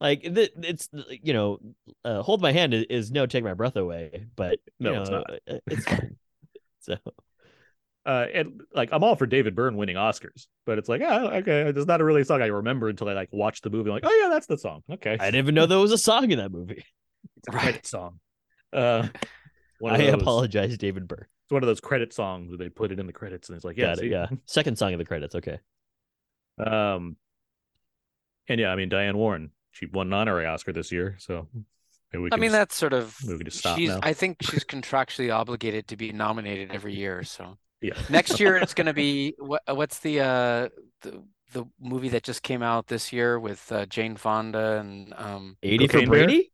Like 0.00 0.22
th- 0.22 0.52
it's 0.58 0.88
you 1.22 1.32
know, 1.32 1.58
uh, 2.04 2.22
hold 2.22 2.40
my 2.40 2.52
hand 2.52 2.72
is, 2.74 2.84
is 2.88 3.10
no 3.10 3.26
take 3.26 3.42
my 3.42 3.54
breath 3.54 3.74
away, 3.76 4.26
but 4.36 4.58
you 4.78 4.92
No, 4.92 5.00
it's 5.00 5.10
know, 5.10 5.24
not. 5.28 5.30
uh, 5.48 5.58
It's 5.66 5.84
so 6.80 6.96
Uh, 8.06 8.26
and 8.32 8.60
like 8.72 8.90
I'm 8.92 9.02
all 9.02 9.16
for 9.16 9.26
David 9.26 9.54
Byrne 9.56 9.76
winning 9.76 9.96
Oscars, 9.96 10.46
but 10.66 10.78
it's 10.78 10.88
like, 10.88 11.00
oh, 11.04 11.28
okay, 11.38 11.62
it's 11.62 11.86
not 11.86 12.00
a 12.00 12.04
really 12.04 12.22
song 12.24 12.40
I 12.42 12.46
remember 12.46 12.88
until 12.88 13.08
I 13.08 13.12
like 13.14 13.28
watched 13.32 13.64
the 13.64 13.70
movie. 13.70 13.90
I'm 13.90 13.94
like, 13.94 14.04
oh 14.06 14.20
yeah, 14.22 14.28
that's 14.30 14.46
the 14.46 14.56
song. 14.56 14.82
Okay, 14.90 15.14
I 15.18 15.26
didn't 15.26 15.36
even 15.44 15.54
know 15.56 15.66
there 15.66 15.78
was 15.78 15.92
a 15.92 15.98
song 15.98 16.30
in 16.30 16.38
that 16.38 16.52
movie. 16.52 16.84
it's 17.38 17.48
a 17.48 17.50
credit 17.50 17.86
song. 17.86 18.20
Uh, 18.72 19.08
I 19.84 19.96
those- 19.98 20.14
apologize, 20.14 20.78
David 20.78 21.08
Byrne. 21.08 21.26
It's 21.48 21.52
one 21.54 21.62
of 21.62 21.66
those 21.66 21.80
credit 21.80 22.12
songs 22.12 22.50
where 22.50 22.58
they 22.58 22.68
put 22.68 22.92
it 22.92 23.00
in 23.00 23.06
the 23.06 23.12
credits, 23.14 23.48
and 23.48 23.56
it's 23.56 23.64
like, 23.64 23.78
yeah, 23.78 23.94
Got 23.94 24.04
it. 24.04 24.10
Yeah, 24.10 24.26
second 24.44 24.76
song 24.76 24.92
of 24.92 24.98
the 24.98 25.06
credits. 25.06 25.34
Okay. 25.34 25.58
Um, 26.58 27.16
and 28.50 28.60
yeah, 28.60 28.68
I 28.70 28.76
mean 28.76 28.90
Diane 28.90 29.16
Warren, 29.16 29.52
she 29.70 29.86
won 29.86 30.08
an 30.08 30.12
honorary 30.12 30.44
Oscar 30.44 30.74
this 30.74 30.92
year, 30.92 31.16
so 31.18 31.48
maybe 32.12 32.24
we 32.24 32.28
I 32.32 32.36
mean, 32.36 32.50
just- 32.50 32.52
that's 32.52 32.74
sort 32.76 32.92
of. 32.92 33.16
we 33.26 33.36
can 33.38 33.46
just 33.46 33.60
stop 33.60 33.78
She's. 33.78 33.88
now. 33.88 34.00
I 34.02 34.12
think 34.12 34.42
she's 34.42 34.62
contractually 34.62 35.34
obligated 35.34 35.88
to 35.88 35.96
be 35.96 36.12
nominated 36.12 36.70
every 36.70 36.94
year. 36.94 37.22
So 37.22 37.56
yeah. 37.80 37.94
next 38.10 38.38
year 38.40 38.56
it's 38.56 38.74
going 38.74 38.88
to 38.88 38.92
be 38.92 39.34
what? 39.38 39.62
What's 39.74 40.00
the 40.00 40.20
uh 40.20 40.68
the 41.00 41.22
the 41.52 41.64
movie 41.80 42.10
that 42.10 42.24
just 42.24 42.42
came 42.42 42.62
out 42.62 42.88
this 42.88 43.10
year 43.10 43.40
with 43.40 43.72
uh, 43.72 43.86
Jane 43.86 44.16
Fonda 44.16 44.80
and 44.80 45.14
um 45.16 45.56
Eighty 45.62 45.86
for 45.86 45.94
Cocaine 45.94 46.10
Bear? 46.10 46.24
Brady. 46.26 46.52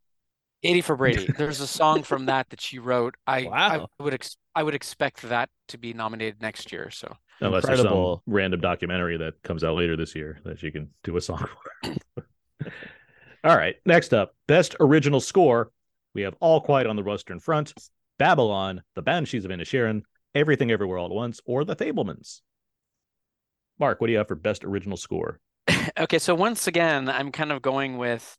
80 0.64 0.80
for 0.80 0.96
Brady. 0.96 1.26
There's 1.38 1.60
a 1.60 1.66
song 1.66 2.02
from 2.02 2.26
that 2.26 2.50
that 2.50 2.60
she 2.60 2.78
wrote. 2.78 3.14
I 3.26 3.46
I 3.46 3.86
would 3.98 4.14
ex- 4.14 4.36
I 4.54 4.62
would 4.62 4.74
expect 4.74 5.22
that 5.22 5.50
to 5.68 5.78
be 5.78 5.92
nominated 5.92 6.40
next 6.40 6.72
year. 6.72 6.90
So 6.90 7.16
Unless 7.40 7.66
there's 7.66 7.78
some 7.78 7.86
Incredible. 7.86 8.22
random 8.26 8.60
documentary 8.60 9.16
that 9.18 9.42
comes 9.42 9.64
out 9.64 9.74
later 9.76 9.96
this 9.96 10.14
year 10.14 10.40
that 10.44 10.58
she 10.60 10.70
can 10.70 10.90
do 11.02 11.16
a 11.16 11.20
song 11.20 11.46
for. 12.14 12.22
All 13.42 13.56
right. 13.56 13.74
Next 13.84 14.14
up, 14.14 14.34
best 14.46 14.76
original 14.80 15.20
score. 15.20 15.70
We 16.14 16.22
have 16.22 16.34
All 16.40 16.60
Quiet 16.60 16.86
on 16.86 16.96
the 16.96 17.02
Western 17.02 17.40
Front, 17.40 17.74
Babylon, 18.18 18.82
The 18.94 19.02
Banshees 19.02 19.44
of 19.44 19.50
Inisherin, 19.50 20.02
Everything 20.34 20.70
Everywhere 20.70 20.98
All 20.98 21.06
at 21.06 21.12
Once, 21.12 21.40
or 21.44 21.64
The 21.64 21.74
Fabelmans. 21.76 22.40
Mark, 23.80 24.00
what 24.00 24.06
do 24.06 24.12
you 24.12 24.18
have 24.18 24.28
for 24.28 24.36
best 24.36 24.64
original 24.64 24.96
score? 24.96 25.40
okay, 25.98 26.20
so 26.20 26.34
once 26.34 26.68
again, 26.68 27.08
I'm 27.08 27.32
kind 27.32 27.50
of 27.50 27.60
going 27.60 27.98
with 27.98 28.38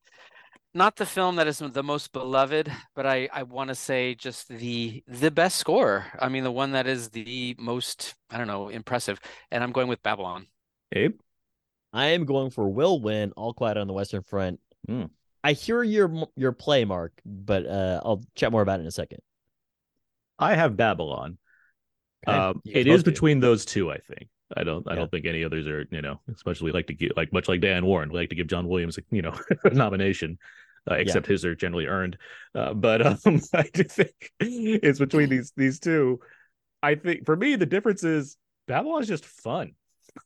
not 0.76 0.98
the 0.98 1.06
film 1.06 1.38
that 1.38 1.48
is 1.48 1.60
the 1.60 1.82
most 1.84 2.12
beloved, 2.12 2.72
but 2.96 3.06
I 3.06 3.30
I 3.34 3.44
want 3.44 3.70
to 3.70 3.76
say 3.76 4.14
just 4.14 4.50
the 4.50 5.04
the 5.08 5.32
best 5.32 5.58
score. 5.58 6.06
I 6.20 6.30
mean, 6.30 6.44
the 6.44 6.52
one 6.52 6.72
that 6.74 6.86
is 6.86 7.10
the 7.10 7.56
most 7.58 8.14
I 8.30 8.38
don't 8.38 8.48
know 8.48 8.70
impressive, 8.70 9.20
and 9.52 9.64
I'm 9.64 9.72
going 9.72 9.88
with 9.88 10.04
Babylon. 10.04 10.48
Abe? 10.92 11.16
I 11.94 12.08
am 12.08 12.26
going 12.26 12.52
for 12.52 12.68
will 12.68 13.00
win. 13.00 13.32
All 13.38 13.54
Quiet 13.54 13.78
on 13.78 13.88
the 13.88 13.94
Western 13.94 14.22
Front. 14.22 14.60
Hmm. 14.88 15.06
I 15.44 15.54
hear 15.54 15.82
your 15.82 16.28
your 16.36 16.52
play, 16.52 16.86
Mark, 16.86 17.14
but 17.26 17.66
uh, 17.66 18.02
I'll 18.04 18.24
chat 18.36 18.52
more 18.52 18.62
about 18.62 18.80
it 18.80 18.84
in 18.84 18.88
a 18.88 18.92
second. 18.92 19.20
I 20.38 20.56
have 20.56 20.76
Babylon. 20.76 21.38
Okay? 22.28 22.38
Um, 22.38 22.62
it 22.66 22.88
is 22.88 23.02
supposed 23.02 23.06
to. 23.06 23.12
between 23.12 23.40
those 23.40 23.64
two, 23.66 23.90
I 23.92 24.00
think. 24.00 24.28
I 24.58 24.64
don't. 24.64 24.88
I 24.88 24.92
Yeah. 24.94 25.00
don't 25.00 25.12
think 25.12 25.26
any 25.26 25.44
others 25.44 25.68
are. 25.68 25.88
You 25.92 26.02
know, 26.02 26.20
especially 26.34 26.72
like 26.72 26.88
to 26.88 26.94
give 26.94 27.12
like 27.16 27.32
much 27.32 27.48
like 27.48 27.62
Dan 27.62 27.86
Warren, 27.86 28.12
we 28.12 28.20
like 28.20 28.30
to 28.30 28.36
give 28.36 28.48
John 28.48 28.68
Williams, 28.68 29.00
you 29.12 29.22
know, 29.22 29.34
a 29.64 29.70
nomination, 29.70 30.38
uh, 30.89 30.95
except 30.95 31.28
his 31.28 31.45
are 31.45 31.56
generally 31.56 31.88
earned. 31.88 32.17
Uh, 32.54 32.74
but 32.74 33.06
um, 33.06 33.41
I 33.54 33.69
do 33.74 33.84
think 33.84 34.13
it's 34.39 35.00
between 35.00 35.30
these 35.30 35.52
these 35.56 35.80
two. 35.80 36.19
I 36.82 36.95
think 36.95 37.26
for 37.26 37.36
me 37.36 37.56
the 37.56 37.65
difference 37.65 38.04
is 38.04 38.38
Babylon 38.67 39.02
is 39.02 39.08
just 39.08 39.26
fun. 39.26 39.74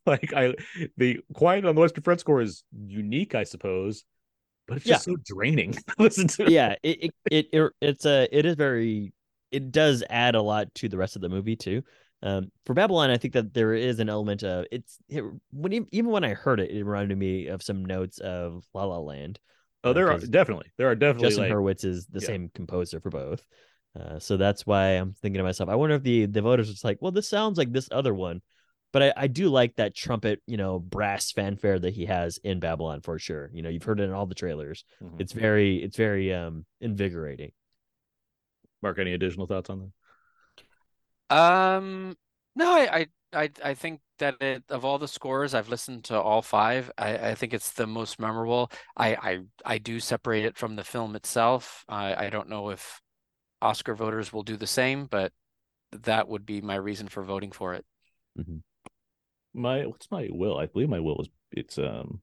Like 0.06 0.32
I, 0.36 0.54
the 0.98 1.20
Quiet 1.34 1.66
on 1.66 1.74
the 1.74 1.82
Western 1.82 2.04
Front 2.04 2.20
score 2.20 2.42
is 2.42 2.64
unique, 2.72 3.34
I 3.34 3.44
suppose, 3.44 4.04
but 4.68 4.78
it's 4.78 4.86
just 4.86 5.06
so 5.06 5.16
draining. 5.26 5.72
to 5.74 5.82
Listen 5.98 6.28
to. 6.28 6.52
yeah, 6.52 6.76
it, 6.84 7.06
it 7.06 7.12
it 7.32 7.48
it 7.52 7.72
it's 7.82 8.06
a 8.06 8.28
it 8.32 8.46
is 8.46 8.54
very 8.54 9.14
it 9.52 9.72
does 9.72 10.04
add 10.08 10.36
a 10.36 10.44
lot 10.44 10.76
to 10.76 10.90
the 10.90 10.98
rest 10.98 11.16
of 11.16 11.24
the 11.24 11.30
movie 11.30 11.56
too. 11.56 11.82
Um, 12.22 12.52
for 12.68 12.76
Babylon, 12.76 13.10
I 13.10 13.18
think 13.18 13.34
that 13.34 13.54
there 13.54 13.74
is 13.74 14.00
an 14.00 14.10
element 14.10 14.44
of 14.44 14.66
it's 14.72 15.00
it, 15.10 15.24
when 15.52 15.88
even 15.92 16.12
when 16.12 16.24
I 16.24 16.36
heard 16.36 16.60
it, 16.60 16.70
it 16.70 16.84
reminded 16.84 17.18
me 17.18 17.48
of 17.48 17.64
some 17.64 17.84
notes 17.84 18.20
of 18.20 18.64
La 18.76 18.84
La 18.84 19.00
Land. 19.00 19.40
Oh, 19.84 19.94
there 19.94 20.12
are 20.12 20.20
definitely 20.20 20.72
there 20.78 20.90
are 20.90 20.96
definitely 20.96 21.30
Justin 21.30 21.44
like 21.46 21.54
Hurwitz 21.54 21.86
is 21.86 22.06
the 22.08 22.20
yeah. 22.20 22.28
same 22.28 22.52
composer 22.54 23.00
for 23.00 23.10
both. 23.10 23.46
Uh, 24.00 24.20
so 24.20 24.38
that's 24.38 24.66
why 24.66 24.90
I'm 24.90 25.14
thinking 25.14 25.40
to 25.40 25.44
myself, 25.44 25.70
I 25.70 25.76
wonder 25.76 25.96
if 25.96 26.04
the 26.04 26.26
the 26.26 26.42
voters 26.42 26.68
was 26.68 26.84
like, 26.84 26.98
well, 27.02 27.12
this 27.12 27.30
sounds 27.30 27.58
like 27.58 27.72
this 27.72 27.90
other 27.92 28.14
one, 28.14 28.42
but 28.92 29.04
I, 29.04 29.14
I 29.16 29.28
do 29.28 29.50
like 29.50 29.76
that 29.78 29.96
trumpet, 29.96 30.42
you 30.46 30.58
know, 30.58 30.80
brass 30.80 31.32
fanfare 31.32 31.80
that 31.80 31.94
he 31.94 32.06
has 32.06 32.38
in 32.44 32.60
Babylon 32.60 33.02
for 33.02 33.18
sure. 33.20 33.50
You 33.54 33.62
know, 33.62 33.70
you've 33.70 33.84
heard 33.84 34.00
it 34.00 34.04
in 34.04 34.14
all 34.14 34.26
the 34.26 34.36
trailers. 34.36 34.84
Mhm. 35.02 35.22
It's 35.22 35.34
very, 35.34 35.78
it's 35.78 35.98
very 35.98 36.34
um 36.34 36.66
invigorating. 36.82 37.52
Mark. 38.82 39.00
Any 39.00 39.14
additional 39.14 39.48
thoughts 39.48 39.70
on 39.70 39.92
that? 41.30 41.36
Um, 41.36 42.18
no, 42.56 42.72
I, 42.72 42.98
I, 43.00 43.06
I, 43.34 43.50
I 43.64 43.74
think 43.74 44.02
that 44.20 44.42
it, 44.42 44.64
of 44.70 44.86
all 44.86 44.98
the 44.98 45.08
scores, 45.08 45.54
I've 45.54 45.70
listened 45.70 46.06
to 46.06 46.20
all 46.20 46.42
five. 46.42 46.92
I, 46.98 47.30
I 47.30 47.36
think 47.36 47.54
it's 47.54 47.72
the 47.72 47.88
most 47.88 48.20
memorable. 48.20 48.72
I, 48.98 49.16
I, 49.16 49.40
I 49.66 49.78
do 49.78 50.00
separate 50.00 50.46
it 50.46 50.58
from 50.58 50.76
the 50.76 50.84
film 50.84 51.16
itself. 51.16 51.86
I, 51.88 52.26
I 52.26 52.30
don't 52.30 52.50
know 52.50 52.70
if 52.70 53.02
Oscar 53.62 53.96
voters 53.96 54.34
will 54.34 54.44
do 54.44 54.58
the 54.58 54.68
same, 54.68 55.06
but 55.06 55.32
that 55.92 56.28
would 56.28 56.46
be 56.46 56.62
my 56.62 56.76
reason 56.76 57.08
for 57.08 57.24
voting 57.24 57.52
for 57.52 57.74
it. 57.74 57.86
My 59.54 59.86
what's 59.86 60.10
my 60.12 60.28
will? 60.32 60.58
I 60.58 60.68
believe 60.68 60.90
my 60.90 61.00
will 61.00 61.22
is 61.22 61.30
it's 61.52 61.78
um 61.78 62.22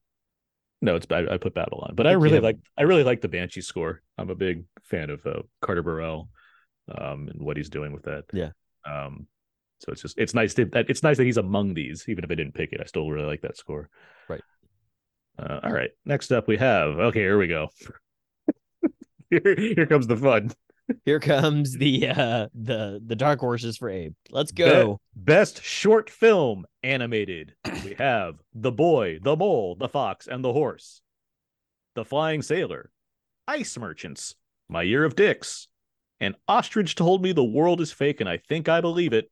no, 0.81 0.95
it's 0.95 1.07
I, 1.09 1.25
I 1.31 1.37
put 1.37 1.57
on, 1.57 1.93
but 1.95 2.05
I 2.05 2.11
I 2.11 2.13
think 2.13 2.19
you 2.19 2.23
really 2.23 2.39
like 2.39 2.57
I 2.77 2.83
really 2.83 3.03
like 3.03 3.21
the 3.21 3.27
Banshee 3.27 3.61
score. 3.61 4.01
I'm 4.17 4.29
a 4.29 4.35
big 4.35 4.63
fan 4.83 5.09
of 5.09 5.25
uh, 5.25 5.41
Carter 5.61 5.81
Burwell, 5.81 6.29
um, 6.95 7.27
and 7.29 7.41
what 7.41 7.57
he's 7.57 7.69
doing 7.69 7.93
with 7.93 8.03
that. 8.03 8.25
Yeah. 8.31 8.51
Um, 8.85 9.27
so 9.79 9.91
it's 9.91 10.01
just 10.01 10.17
it's 10.17 10.33
nice 10.33 10.53
to 10.55 10.65
that 10.65 10.89
it's 10.89 11.03
nice 11.03 11.17
that 11.17 11.25
he's 11.25 11.37
among 11.37 11.73
these, 11.73 12.05
even 12.07 12.23
if 12.23 12.31
I 12.31 12.35
didn't 12.35 12.55
pick 12.55 12.73
it. 12.73 12.81
I 12.81 12.85
still 12.85 13.09
really 13.09 13.27
like 13.27 13.41
that 13.41 13.57
score. 13.57 13.89
Right. 14.27 14.41
Uh, 15.37 15.59
all 15.63 15.71
right. 15.71 15.91
Next 16.05 16.31
up, 16.31 16.47
we 16.47 16.57
have 16.57 16.97
okay. 16.97 17.19
Here 17.19 17.37
we 17.37 17.47
go. 17.47 17.69
here, 19.29 19.55
here 19.55 19.85
comes 19.85 20.07
the 20.07 20.17
fun. 20.17 20.51
Here 21.05 21.19
comes 21.19 21.73
the 21.77 22.07
uh 22.07 22.47
the 22.55 23.01
the 23.05 23.15
dark 23.15 23.39
horses 23.39 23.77
for 23.77 23.89
Abe. 23.89 24.13
Let's 24.31 24.51
go. 24.51 24.99
Best 25.15 25.63
short 25.63 26.09
film 26.09 26.65
animated. 26.81 27.53
We 27.83 27.93
have 27.95 28.35
The 28.53 28.71
Boy, 28.71 29.19
The 29.21 29.35
Mole, 29.35 29.75
The 29.75 29.87
Fox, 29.87 30.27
and 30.27 30.43
the 30.43 30.53
Horse. 30.53 31.01
The 31.95 32.03
Flying 32.03 32.41
Sailor. 32.41 32.91
Ice 33.47 33.77
Merchants. 33.77 34.35
My 34.67 34.81
Year 34.81 35.05
of 35.05 35.15
Dicks. 35.15 35.67
And 36.19 36.35
Ostrich 36.47 36.95
told 36.95 37.21
me 37.21 37.31
the 37.31 37.43
world 37.43 37.79
is 37.79 37.91
fake 37.91 38.19
and 38.19 38.29
I 38.29 38.37
think 38.37 38.67
I 38.67 38.81
believe 38.81 39.13
it. 39.13 39.29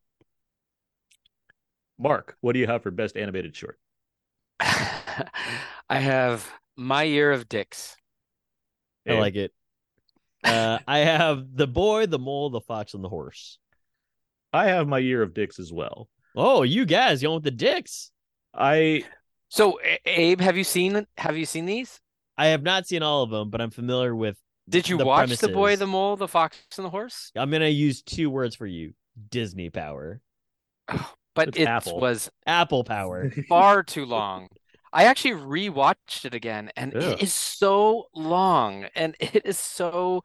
Mark, 1.98 2.36
what 2.42 2.54
do 2.54 2.60
you 2.60 2.68
have 2.68 2.84
for 2.84 2.92
best 2.92 3.16
animated 3.18 3.56
short? 3.56 3.80
I 4.60 6.00
have 6.00 6.50
My 6.76 7.04
Year 7.04 7.32
of 7.32 7.48
Dicks. 7.48 7.96
I 9.08 9.14
like 9.14 9.36
it. 9.36 9.54
Uh, 10.44 10.80
I 10.88 11.00
have 11.00 11.56
the 11.56 11.68
boy, 11.68 12.06
the 12.06 12.20
mole, 12.20 12.50
the 12.50 12.62
fox, 12.62 12.94
and 12.94 13.04
the 13.04 13.10
horse. 13.10 13.60
I 14.52 14.68
have 14.68 14.88
My 14.88 15.00
Year 15.00 15.22
of 15.22 15.34
Dicks 15.34 15.60
as 15.60 15.72
well. 15.72 16.10
Oh, 16.36 16.64
you 16.64 16.86
guys 16.86 17.22
going 17.22 17.36
with 17.36 17.44
the 17.44 17.52
dicks? 17.52 18.12
I 18.54 19.04
So, 19.50 19.80
Abe, 20.06 20.42
have 20.42 20.58
you 20.58 20.64
seen 20.64 21.08
have 21.18 21.38
you 21.38 21.46
seen 21.46 21.66
these? 21.66 22.00
I 22.38 22.48
have 22.48 22.64
not 22.64 22.88
seen 22.88 23.04
all 23.04 23.24
of 23.24 23.30
them, 23.30 23.50
but 23.50 23.62
I'm 23.62 23.72
familiar 23.72 24.16
with. 24.16 24.38
Did 24.68 24.90
you 24.90 24.98
the 24.98 25.06
watch 25.06 25.38
The 25.38 25.48
Boy, 25.48 25.76
the 25.76 25.88
Mole, 25.88 26.18
the 26.18 26.28
Fox, 26.28 26.58
and 26.78 26.86
the 26.86 26.90
Horse? 26.90 27.32
I'm 27.36 27.52
gonna 27.52 27.68
use 27.68 28.02
two 28.02 28.30
words 28.30 28.56
for 28.56 28.66
you: 28.66 28.94
Disney 29.30 29.70
power, 29.70 30.22
But 31.36 31.50
It's 31.50 31.58
it 31.58 31.68
Apple. 31.68 32.00
was 32.00 32.30
Apple 32.48 32.84
power. 32.84 33.32
far 33.50 33.84
too 33.84 34.06
long. 34.06 34.50
I 34.94 35.06
actually 35.06 35.32
rewatched 35.34 36.26
it 36.26 36.34
again, 36.34 36.72
and 36.78 36.94
Ugh. 36.96 37.04
it 37.04 37.22
is 37.22 37.34
so 37.34 38.08
long, 38.16 38.86
and 38.96 39.16
it 39.22 39.46
is 39.46 39.60
so. 39.60 40.24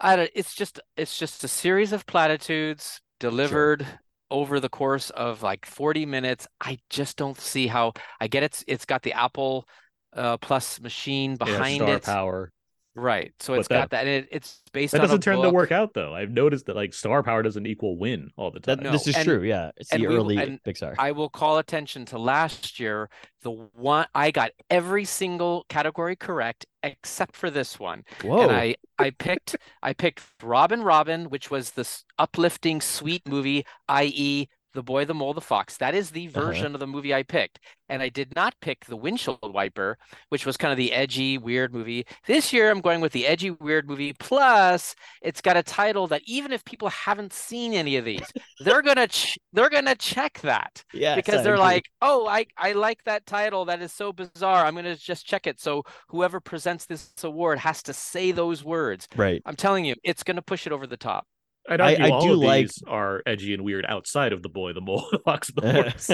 I 0.00 0.16
don't. 0.16 0.30
It's 0.34 0.54
just. 0.54 0.80
It's 0.96 1.18
just 1.18 1.44
a 1.44 1.48
series 1.48 1.92
of 1.92 2.06
platitudes 2.06 3.00
delivered 3.20 3.86
over 4.30 4.60
the 4.60 4.68
course 4.68 5.10
of 5.10 5.42
like 5.42 5.66
40 5.66 6.06
minutes. 6.06 6.46
I 6.60 6.78
just 6.90 7.16
don't 7.16 7.38
see 7.38 7.66
how. 7.68 7.92
I 8.20 8.28
get 8.28 8.42
it's. 8.42 8.64
It's 8.66 8.86
got 8.86 9.02
the 9.02 9.12
Apple 9.12 9.68
uh, 10.14 10.38
Plus 10.38 10.80
machine 10.80 11.36
yeah, 11.44 11.62
behind 11.62 11.64
star 11.64 11.88
it, 11.88 12.04
and 12.04 12.53
right? 12.94 13.32
So 13.40 13.52
But 13.54 13.58
it's 13.60 13.68
got 13.68 13.90
that- 13.90 13.90
that. 13.90 14.00
And 14.06 14.24
it, 14.24 14.28
it's 14.30 14.60
based 14.72 14.92
That 14.92 14.98
on 15.00 15.04
a 15.04 15.08
doesn't 15.08 15.20
turn 15.22 15.36
to 15.36 15.42
book. 15.42 15.54
work 15.54 15.72
out 15.72 15.94
though. 15.94 16.14
I've 16.14 16.30
noticed 16.30 16.66
that 16.66 16.76
like 16.76 16.94
star 16.94 17.22
power 17.22 17.42
doesn't 17.42 17.66
equal 17.66 17.96
win 17.98 18.30
all 18.36 18.50
the 18.50 18.60
time. 18.60 18.76
That 18.78 18.84
No, 18.84 18.92
this 18.92 19.06
is 19.08 19.16
and- 19.16 19.24
true. 19.24 19.42
Yeah, 19.42 19.70
it's 19.76 19.92
and 19.92 20.02
the 20.02 20.06
we 20.08 20.14
early 20.16 20.36
and 20.38 20.62
Pixar. 20.62 20.94
I 20.98 21.12
will 21.12 21.28
call 21.28 21.58
attention 21.58 22.04
to 22.06 22.18
last 22.18 22.78
year. 22.78 23.08
The 23.42 23.50
one 23.50 24.06
I 24.14 24.30
got 24.30 24.52
every 24.70 25.04
single 25.04 25.66
category 25.68 26.16
correct 26.16 26.64
except 26.82 27.36
for 27.36 27.50
this 27.50 27.78
one, 27.78 28.04
Whoa! 28.22 28.42
and 28.42 28.52
I 28.52 28.74
I 28.98 29.10
picked 29.10 29.56
I 29.82 29.92
picked 29.92 30.22
Robin 30.42 30.82
Robin, 30.82 31.24
which 31.30 31.50
was 31.50 31.72
this 31.72 32.04
uplifting, 32.18 32.80
sweet 32.80 33.26
movie, 33.28 33.66
i.e. 33.88 34.46
The 34.74 34.82
Boy, 34.82 35.04
the 35.04 35.14
Mole, 35.14 35.34
the 35.34 35.40
Fox. 35.40 35.76
That 35.78 35.94
is 35.94 36.10
the 36.10 36.28
Uh-huh. 36.28 36.40
version 36.46 36.74
of 36.74 36.80
the 36.80 36.86
movie 36.86 37.14
I 37.14 37.22
picked, 37.22 37.60
and 37.88 38.02
I 38.02 38.08
did 38.08 38.34
not 38.34 38.54
pick 38.60 38.84
the 38.86 38.96
Windshield 38.96 39.54
Wiper, 39.54 39.96
which 40.28 40.44
was 40.44 40.56
kind 40.56 40.72
of 40.72 40.76
the 40.78 40.92
edgy, 40.92 41.38
weird 41.38 41.72
movie. 41.72 42.06
This 42.26 42.52
year, 42.52 42.70
I'm 42.70 42.80
going 42.80 43.00
with 43.00 43.12
the 43.12 43.26
edgy, 43.26 43.50
weird 43.50 43.88
movie. 43.88 44.12
Plus, 44.18 44.94
it's 45.22 45.40
got 45.40 45.56
a 45.56 45.62
title 45.62 46.06
that 46.08 46.22
even 46.26 46.52
if 46.52 46.64
people 46.64 46.88
haven't 46.88 47.32
seen 47.32 47.72
any 47.74 47.96
of 47.96 48.04
these, 48.04 48.26
they're 48.60 48.82
gonna 48.82 49.08
ch- 49.08 49.38
they're 49.52 49.70
gonna 49.70 49.94
check 49.94 50.40
that 50.40 50.82
yes, 50.92 51.16
because 51.16 51.44
they're 51.44 51.58
like, 51.58 51.84
oh, 52.02 52.26
I, 52.26 52.46
I 52.56 52.72
like 52.72 53.02
that 53.04 53.26
title. 53.26 53.64
That 53.66 53.80
is 53.80 53.92
so 53.92 54.12
bizarre. 54.12 54.64
I'm 54.66 54.74
going 54.74 54.84
to 54.84 54.96
just 54.96 55.24
check 55.26 55.46
it. 55.46 55.60
So 55.60 55.84
whoever 56.08 56.40
presents 56.40 56.86
this 56.86 57.12
award 57.22 57.58
has 57.60 57.82
to 57.84 57.92
say 57.92 58.32
those 58.32 58.64
words. 58.64 59.08
right. 59.16 59.40
I'm 59.46 59.56
telling 59.56 59.84
you, 59.84 59.94
it's 60.04 60.22
going 60.22 60.36
to 60.36 60.42
push 60.42 60.66
it 60.66 60.72
over 60.72 60.86
the 60.86 60.96
top. 60.96 61.26
I'd 61.68 61.80
I- 61.80 61.90
argue 61.92 62.04
I 62.06 62.10
all 62.10 62.26
do 62.26 62.32
of 62.34 62.38
like- 62.40 62.66
these 62.66 62.82
are 62.86 63.22
edgy 63.26 63.54
and 63.54 63.64
weird 63.64 63.84
outside 63.88 64.32
of 64.32 64.42
the 64.42 64.48
boy, 64.48 64.72
the 64.72 64.80
mole, 64.80 65.06
the 65.12 65.18
fox, 65.18 65.50
the 65.54 65.72
horse. 65.72 66.10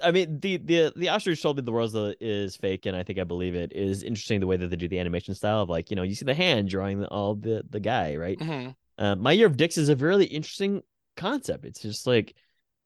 I 0.00 0.12
mean, 0.12 0.38
the 0.38 0.58
the 0.58 0.92
the 0.94 1.08
ostrich 1.08 1.42
told 1.42 1.56
me 1.56 1.62
the 1.62 1.72
world 1.72 1.94
is 2.20 2.56
fake, 2.56 2.86
and 2.86 2.96
I 2.96 3.02
think 3.02 3.18
I 3.18 3.24
believe 3.24 3.56
it. 3.56 3.72
Is 3.74 4.04
interesting 4.04 4.38
the 4.38 4.46
way 4.46 4.56
that 4.56 4.68
they 4.70 4.76
do 4.76 4.86
the 4.88 5.00
animation 5.00 5.34
style 5.34 5.60
of 5.62 5.68
like 5.68 5.90
you 5.90 5.96
know 5.96 6.04
you 6.04 6.14
see 6.14 6.24
the 6.24 6.34
hand 6.34 6.68
drawing 6.68 7.00
the, 7.00 7.08
all 7.08 7.34
the 7.34 7.64
the 7.68 7.80
guy 7.80 8.14
right. 8.16 8.38
Mhm. 8.38 8.74
Uh, 8.96 9.16
My 9.16 9.32
Year 9.32 9.46
of 9.46 9.56
Dicks 9.56 9.76
is 9.78 9.88
a 9.88 9.96
really 9.96 10.26
interesting 10.26 10.82
concept. 11.16 11.64
It's 11.64 11.80
just 11.80 12.06
like 12.06 12.34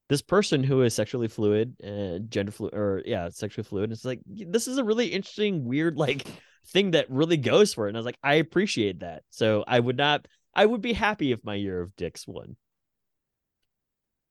this 0.09 0.22
person 0.22 0.62
who 0.62 0.83
is 0.83 0.94
sexually 0.94 1.28
fluid, 1.28 1.74
uh, 1.83 2.18
gender 2.28 2.52
fluid, 2.52 2.74
or 2.74 3.02
yeah, 3.05 3.28
sexually 3.31 3.64
fluid. 3.64 3.92
It's 3.92 4.05
like 4.07 4.20
this 4.26 4.66
is 4.66 4.78
a 4.78 4.85
really 4.85 5.07
interesting, 5.09 5.64
weird 5.64 5.96
like 5.98 6.26
thing 6.68 6.92
that 6.92 7.11
really 7.11 7.37
goes 7.37 7.74
for 7.74 7.87
it. 7.87 7.90
And 7.90 7.96
I 7.96 8.00
was 8.00 8.07
like, 8.07 8.18
I 8.22 8.35
appreciate 8.35 9.00
that. 9.00 9.22
So 9.31 9.64
I 9.66 9.78
would 9.81 9.98
not. 9.98 10.26
I 10.54 10.66
would 10.66 10.82
be 10.82 10.92
happy 10.92 11.32
if 11.32 11.44
My 11.44 11.54
Year 11.54 11.80
of 11.80 11.96
Dicks 11.96 12.26
won. 12.28 12.56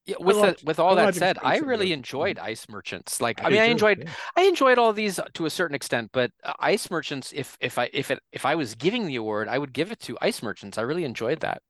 Yeah, 0.05 0.15
with 0.19 0.36
love- 0.38 0.57
the, 0.57 0.65
with 0.65 0.79
all 0.79 0.95
that 0.95 1.13
said, 1.15 1.38
I 1.43 1.57
really 1.57 1.89
though. 1.89 1.93
enjoyed 1.93 2.39
Ice 2.39 2.67
Merchants. 2.67 3.21
Like, 3.21 3.39
I, 3.43 3.49
do 3.49 3.55
mean, 3.55 3.62
I 3.62 3.65
too, 3.67 3.71
enjoyed 3.71 3.99
yeah. 3.99 4.10
I 4.36 4.41
enjoyed 4.43 4.77
all 4.79 4.93
these 4.93 5.19
to 5.34 5.45
a 5.45 5.49
certain 5.49 5.75
extent, 5.75 6.10
but 6.12 6.31
uh, 6.43 6.53
Ice 6.60 6.89
Merchants, 6.89 7.31
if 7.36 7.55
if 7.62 7.77
I 7.77 7.89
if 7.93 8.10
it 8.10 8.19
if 8.31 8.45
I 8.45 8.55
was 8.55 8.73
giving 8.75 9.05
the 9.05 9.15
award, 9.17 9.47
I 9.47 9.57
would 9.60 9.73
give 9.73 9.91
it 9.91 9.99
to 10.01 10.17
Ice 10.21 10.41
Merchants. 10.41 10.77
I 10.77 10.81
really 10.81 11.03
enjoyed 11.05 11.41
that. 11.41 11.62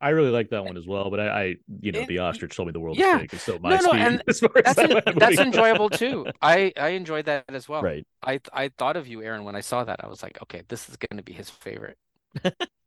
I 0.00 0.10
really 0.10 0.30
like 0.30 0.50
that 0.50 0.64
one 0.64 0.76
as 0.76 0.86
well, 0.86 1.10
but 1.10 1.18
I, 1.18 1.26
I 1.28 1.54
you 1.80 1.90
know, 1.92 2.00
It- 2.00 2.08
the 2.08 2.18
ostrich 2.20 2.54
told 2.54 2.68
me 2.68 2.72
the 2.72 2.78
world 2.80 2.96
yeah. 2.98 3.16
is 3.16 3.20
fake. 3.22 3.32
It's 3.32 3.42
so 3.42 3.58
my 3.58 3.70
No, 3.70 3.80
no, 3.80 3.92
and 3.94 4.22
as 4.28 4.38
far 4.38 4.50
as 4.64 4.76
That's 4.76 4.92
that 4.92 5.08
en- 5.08 5.18
that's 5.18 5.38
enjoyable 5.40 5.90
too. 5.90 6.26
I 6.40 6.72
I 6.76 6.90
enjoyed 6.90 7.24
that 7.24 7.46
as 7.48 7.68
well. 7.68 7.82
Right. 7.82 8.06
I 8.22 8.40
I 8.52 8.68
thought 8.68 8.96
of 8.96 9.08
you, 9.08 9.22
Aaron, 9.22 9.44
when 9.44 9.56
I 9.56 9.60
saw 9.60 9.82
that. 9.84 10.04
I 10.04 10.08
was 10.08 10.22
like, 10.22 10.40
okay, 10.42 10.62
this 10.68 10.88
is 10.90 10.96
going 10.96 11.16
to 11.16 11.22
be 11.24 11.32
his 11.32 11.48
favorite. 11.50 11.96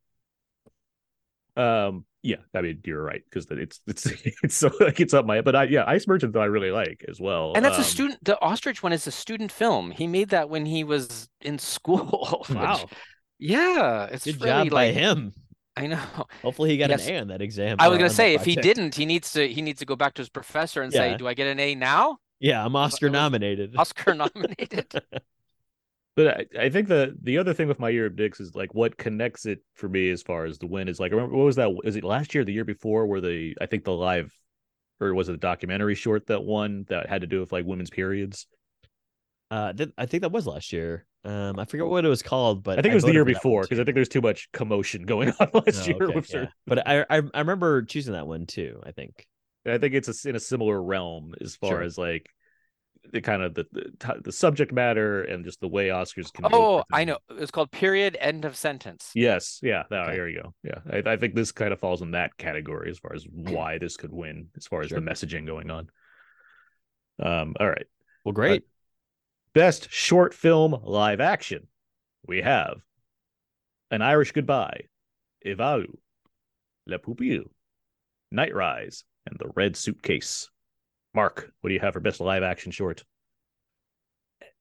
Um, 1.56 2.06
yeah, 2.24 2.38
I 2.56 2.62
mean, 2.62 2.80
you're 2.86 3.04
right 3.04 3.22
because 3.30 3.46
it's 3.52 3.80
it's 3.88 4.06
it's 4.44 4.56
so 4.56 4.72
like 4.80 5.00
it's 5.00 5.14
up 5.14 5.26
my. 5.26 5.42
But 5.42 5.56
I 5.56 5.64
yeah, 5.66 5.84
Ice 5.88 6.08
Merchant 6.08 6.34
though 6.34 6.42
I 6.42 6.46
really 6.46 6.72
like 6.72 7.04
as 7.08 7.20
well. 7.20 7.54
And 7.56 7.64
that's 7.64 7.76
a 7.78 7.82
Um, 7.82 7.86
student. 7.86 8.24
The 8.24 8.40
ostrich 8.42 8.82
one 8.82 8.94
is 8.94 9.06
a 9.08 9.12
student 9.12 9.52
film. 9.52 9.92
He 9.92 10.08
made 10.08 10.30
that 10.30 10.50
when 10.50 10.66
he 10.66 10.84
was 10.84 11.30
in 11.42 11.60
school. 11.60 12.44
which- 12.50 12.58
Wow. 12.58 12.86
yeah, 13.40 14.06
it's 14.12 14.26
Good 14.26 14.42
really 14.42 14.48
job 14.66 14.70
by 14.70 14.92
him. 14.92 15.34
I 15.76 15.88
know. 15.88 15.98
Hopefully 16.44 16.70
he 16.70 16.78
got 16.78 16.90
Yes. 16.92 17.08
an 17.08 17.16
A 17.16 17.20
on 17.22 17.28
that 17.30 17.42
exam. 17.42 17.78
I 17.80 17.88
was 17.90 17.98
gonna 17.98 18.10
say 18.10 18.34
if 18.36 18.46
he 18.46 18.56
project. 18.56 18.76
didn't, 18.78 18.96
he 18.96 19.06
needs 19.06 19.32
to 19.34 19.48
he 19.48 19.62
needs 19.62 19.80
to 19.80 19.86
go 19.86 19.96
back 19.96 20.14
to 20.16 20.22
his 20.22 20.30
professor 20.30 20.82
and 20.82 20.94
say, 20.94 21.18
"Do 21.18 21.28
I 21.28 21.34
get 21.34 21.48
an 21.48 21.60
A 21.60 21.76
now? 21.76 22.18
Yeah, 22.40 22.64
I'm 22.66 22.76
Oscar 22.76 23.10
nominated. 23.10 23.76
Oscar 23.78 24.14
nominated." 24.14 24.92
But 26.16 26.28
I, 26.58 26.66
I 26.66 26.70
think 26.70 26.88
the 26.88 27.16
the 27.22 27.38
other 27.40 27.54
thing 27.54 27.68
with 27.68 27.80
my 27.80 27.90
year 27.90 28.06
of 28.06 28.16
dicks 28.16 28.40
is 28.40 28.56
like 28.56 28.74
what 28.76 28.98
connects 28.98 29.46
it 29.46 29.64
for 29.76 29.90
me 29.90 30.12
as 30.12 30.22
far 30.22 30.46
as 30.46 30.60
the 30.60 30.68
win 30.68 30.88
is 30.88 31.00
like 31.00 31.12
remember 31.12 31.36
what 31.36 31.46
was 31.46 31.56
that 31.56 31.72
is 31.84 31.96
it 31.96 32.04
last 32.04 32.34
year 32.36 32.42
or 32.44 32.46
the 32.46 32.54
year 32.54 32.66
before 32.66 33.08
where 33.08 33.22
the 33.22 33.56
I 33.60 33.66
think 33.66 33.84
the 33.84 33.94
live 33.94 34.32
or 35.02 35.14
was 35.14 35.30
it 35.30 35.34
the 35.34 35.38
documentary 35.40 35.96
short 35.96 36.28
that 36.28 36.44
won 36.44 36.86
that 36.90 37.10
had 37.10 37.22
to 37.22 37.28
do 37.28 37.40
with 37.42 37.52
like 37.52 37.66
women's 37.66 37.90
periods 37.92 38.48
Uh, 39.52 39.74
th- 39.74 39.92
I 39.98 40.06
think 40.06 40.22
that 40.22 40.32
was 40.32 40.48
last 40.48 40.74
year. 40.74 41.06
Um, 41.26 41.60
I 41.60 41.66
forget 41.66 41.86
what 41.88 42.06
it 42.06 42.10
was 42.10 42.24
called, 42.24 42.64
but 42.64 42.80
I 42.80 42.82
think 42.82 42.92
it 42.92 42.96
was 42.96 43.06
the 43.06 43.12
year 43.12 43.24
for 43.24 43.32
that 43.32 43.46
one 43.46 43.52
before 43.52 43.64
because 43.64 43.80
I 43.80 43.84
think 43.84 43.96
there's 43.96 44.10
too 44.10 44.22
much 44.22 44.52
commotion 44.52 45.04
going 45.04 45.32
on 45.40 45.50
last 45.66 45.86
Oh, 45.86 45.88
year 45.88 45.98
okay, 45.98 46.12
with 46.12 46.28
yeah. 46.28 46.32
certain. 46.32 46.50
But 46.68 46.88
I, 46.88 47.02
I 47.10 47.22
I 47.34 47.40
remember 47.40 47.84
choosing 47.84 48.14
that 48.14 48.28
one 48.28 48.46
too. 48.46 48.82
I 48.86 48.92
think. 48.92 49.28
I 49.66 49.78
think 49.78 49.94
it's 49.94 50.26
a 50.26 50.30
in 50.30 50.36
a 50.36 50.40
similar 50.40 50.82
realm 50.82 51.34
as 51.42 51.56
far 51.56 51.82
Sure. 51.82 51.84
as 51.84 51.98
like 51.98 52.30
the 53.12 53.22
kind 53.22 53.42
of 53.44 53.54
the, 53.54 53.66
the 53.72 54.22
the 54.24 54.32
subject 54.32 54.72
matter 54.72 55.24
and 55.24 55.44
just 55.46 55.60
the 55.60 55.68
way 55.68 55.88
Oscars 55.90 56.32
can. 56.32 56.46
Oh, 56.52 56.84
I 56.92 57.04
know. 57.04 57.18
It's 57.32 57.52
called 57.52 57.70
period 57.72 58.16
end 58.20 58.46
of 58.46 58.56
sentence. 58.56 59.12
Yes, 59.14 59.60
yeah, 59.62 59.84
that, 59.90 60.06
Okay. 60.06 60.14
here 60.14 60.28
you 60.28 60.42
go. 60.44 60.54
Yeah, 60.64 60.80
I, 61.06 61.12
I 61.14 61.18
think 61.18 61.36
this 61.36 61.52
kind 61.52 61.74
of 61.74 61.80
falls 61.80 62.02
in 62.02 62.12
that 62.12 62.38
category 62.38 62.90
as 62.90 63.00
far 63.00 63.14
as 63.14 63.26
why 63.30 63.78
this 63.78 63.98
could 63.98 64.12
win, 64.14 64.48
as 64.58 64.66
far 64.68 64.82
as 64.82 64.90
Sure. 64.90 65.00
the 65.00 65.06
messaging 65.06 65.46
going 65.46 65.70
on. 65.70 65.90
Um, 67.22 67.54
all 67.60 67.70
right, 67.70 67.86
Well, 68.26 68.32
great. 68.34 68.64
best 69.54 69.92
short 69.92 70.34
film 70.34 70.76
live 70.84 71.20
action, 71.20 71.68
we 72.28 72.42
have 72.42 72.78
An 73.92 74.02
Irish 74.02 74.32
Goodbye, 74.32 74.86
Ivalu, 75.46 75.94
Le 76.88 76.98
Pupille, 77.00 77.52
Night 78.32 78.56
Rise, 78.56 79.04
and 79.28 79.38
The 79.38 79.50
Red 79.56 79.76
Suitcase. 79.76 80.50
Mark, 81.16 81.52
what 81.62 81.70
do 81.70 81.74
you 81.74 81.80
have 81.80 81.94
for 81.94 82.00
best 82.00 82.20
live 82.20 82.44
action 82.44 82.72
short? 82.72 83.04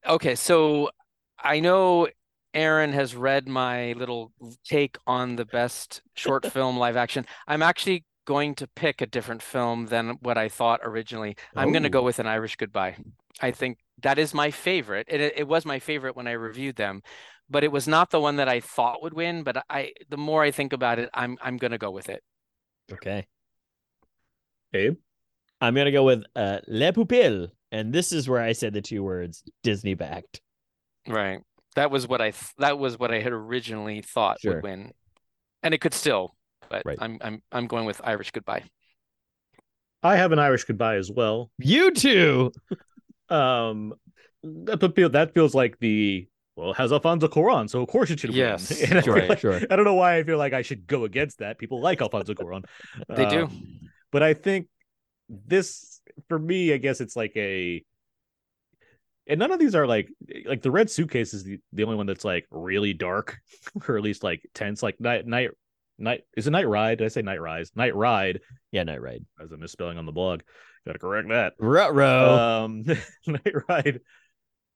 Okay, 0.06 0.34
so 0.34 0.90
I 1.38 1.60
know 1.60 2.08
Aaron 2.54 2.92
has 2.92 3.14
read 3.14 3.48
my 3.48 3.92
little 3.92 4.32
take 4.64 4.98
on 5.06 5.36
the 5.36 5.44
best 5.44 6.02
short 6.14 6.44
film 6.46 6.76
live 6.76 6.96
action. 6.96 7.26
I'm 7.46 7.62
actually 7.62 8.04
going 8.24 8.54
to 8.56 8.66
pick 8.68 9.00
a 9.00 9.06
different 9.06 9.42
film 9.42 9.86
than 9.86 10.10
what 10.20 10.38
I 10.38 10.48
thought 10.48 10.80
originally. 10.82 11.36
I'm 11.56 11.72
going 11.72 11.82
to 11.84 11.88
Oh. 11.88 11.90
go 11.90 12.02
with 12.02 12.18
An 12.18 12.26
Irish 12.26 12.56
Goodbye. 12.56 12.96
I 13.40 13.50
think 13.50 13.78
that 14.02 14.18
is 14.18 14.34
my 14.34 14.50
favorite. 14.50 15.06
It 15.08 15.20
it 15.36 15.48
was 15.48 15.64
my 15.64 15.78
favorite 15.78 16.16
when 16.16 16.26
I 16.28 16.32
reviewed 16.32 16.76
them, 16.76 17.02
but 17.48 17.64
it 17.64 17.72
was 17.72 17.88
not 17.88 18.10
the 18.10 18.20
one 18.20 18.36
that 18.36 18.48
I 18.48 18.60
thought 18.60 19.02
would 19.02 19.14
win, 19.14 19.42
but 19.42 19.64
I 19.70 19.92
the 20.08 20.16
more 20.16 20.42
I 20.42 20.50
think 20.50 20.72
about 20.72 20.98
it, 20.98 21.10
I'm 21.14 21.38
I'm 21.42 21.56
going 21.56 21.72
to 21.72 21.78
go 21.78 21.90
with 21.90 22.08
it. 22.08 22.22
Okay. 22.92 23.26
Abe? 24.74 24.96
I'm 25.62 25.74
gonna 25.74 25.92
go 25.92 26.04
with 26.04 26.24
uh 26.36 26.58
Le 26.68 26.92
Pupille, 26.92 27.48
and 27.70 27.92
this 27.92 28.12
is 28.12 28.28
where 28.28 28.42
I 28.42 28.52
said 28.52 28.74
the 28.74 28.82
two 28.82 29.02
words 29.02 29.42
Disney 29.62 29.94
backed. 29.94 30.42
Right. 31.08 31.40
That 31.76 31.90
was 31.90 32.06
what 32.06 32.20
I 32.20 32.32
th- 32.32 32.52
that 32.58 32.78
was 32.78 32.98
what 32.98 33.10
I 33.10 33.20
had 33.20 33.32
originally 33.32 34.02
thought 34.02 34.40
Sure. 34.42 34.56
would 34.56 34.62
win. 34.62 34.92
And 35.62 35.72
it 35.72 35.78
could 35.80 35.94
still, 35.94 36.34
but 36.68 36.82
Right. 36.84 36.98
I'm 37.00 37.16
I'm 37.22 37.42
I'm 37.50 37.66
going 37.66 37.86
with 37.86 38.00
Irish 38.04 38.30
Goodbye. 38.32 38.64
I 40.02 40.16
have 40.16 40.32
An 40.32 40.38
Irish 40.38 40.64
Goodbye 40.64 40.96
as 40.96 41.10
well. 41.10 41.50
You 41.58 41.92
too. 41.92 42.52
Um, 43.28 43.94
that 44.42 44.78
but 44.80 44.94
feel 44.94 45.08
that 45.10 45.32
feels 45.32 45.54
like 45.54 45.78
the 45.78 46.26
well 46.54 46.72
it 46.72 46.76
has 46.76 46.92
Alfonso 46.92 47.28
Cuarón, 47.28 47.70
so 47.70 47.80
of 47.80 47.88
course 47.88 48.10
it 48.10 48.20
should 48.20 48.34
Yes, 48.34 48.68
win. 48.68 48.78
And 48.90 48.98
I 48.98 49.00
sure, 49.00 49.26
like- 49.26 49.38
sure. 49.38 49.60
I 49.70 49.76
don't 49.76 49.86
know 49.86 49.94
why 49.94 50.16
I 50.18 50.22
feel 50.24 50.36
like 50.36 50.52
I 50.52 50.60
should 50.60 50.86
go 50.86 51.04
against 51.04 51.38
that. 51.38 51.56
People 51.58 51.80
like 51.80 52.02
Alfonso 52.02 52.34
Cuarón. 52.34 52.64
They 53.08 53.24
do. 53.26 53.44
Um, 53.44 53.80
but 54.10 54.22
I 54.22 54.34
think 54.34 54.66
this 55.46 56.00
for 56.28 56.38
me, 56.38 56.72
I 56.72 56.76
guess 56.76 57.00
it's 57.00 57.16
like 57.16 57.32
a 57.36 57.84
and 59.26 59.38
none 59.38 59.52
of 59.52 59.58
these 59.58 59.74
are 59.74 59.86
like 59.86 60.08
like 60.46 60.62
the 60.62 60.70
red 60.70 60.90
suitcase 60.90 61.32
is 61.32 61.44
the, 61.44 61.58
the 61.72 61.84
only 61.84 61.96
one 61.96 62.06
that's 62.06 62.24
like 62.24 62.46
really 62.50 62.92
dark 62.92 63.38
or 63.88 63.96
at 63.96 64.02
least 64.02 64.22
like 64.22 64.42
tense 64.54 64.82
like 64.82 65.00
night 65.00 65.26
night 65.26 65.50
night 65.98 66.22
is 66.36 66.46
it 66.46 66.50
night 66.50 66.68
ride? 66.68 66.98
Did 66.98 67.04
i 67.04 67.08
say 67.08 67.22
night 67.22 67.40
rise? 67.40 67.70
Night 67.74 67.94
ride. 67.94 68.40
Yeah, 68.72 68.82
Night 68.84 69.02
Ride. 69.02 69.24
as 69.40 69.52
a 69.52 69.56
misspelling 69.56 69.98
on 69.98 70.06
the 70.06 70.12
blog. 70.12 70.40
Gotta 70.86 70.98
correct 70.98 71.28
that. 71.28 71.54
Ruh-roh. 71.58 72.64
um 72.64 72.84
night 73.26 73.54
ride 73.68 74.00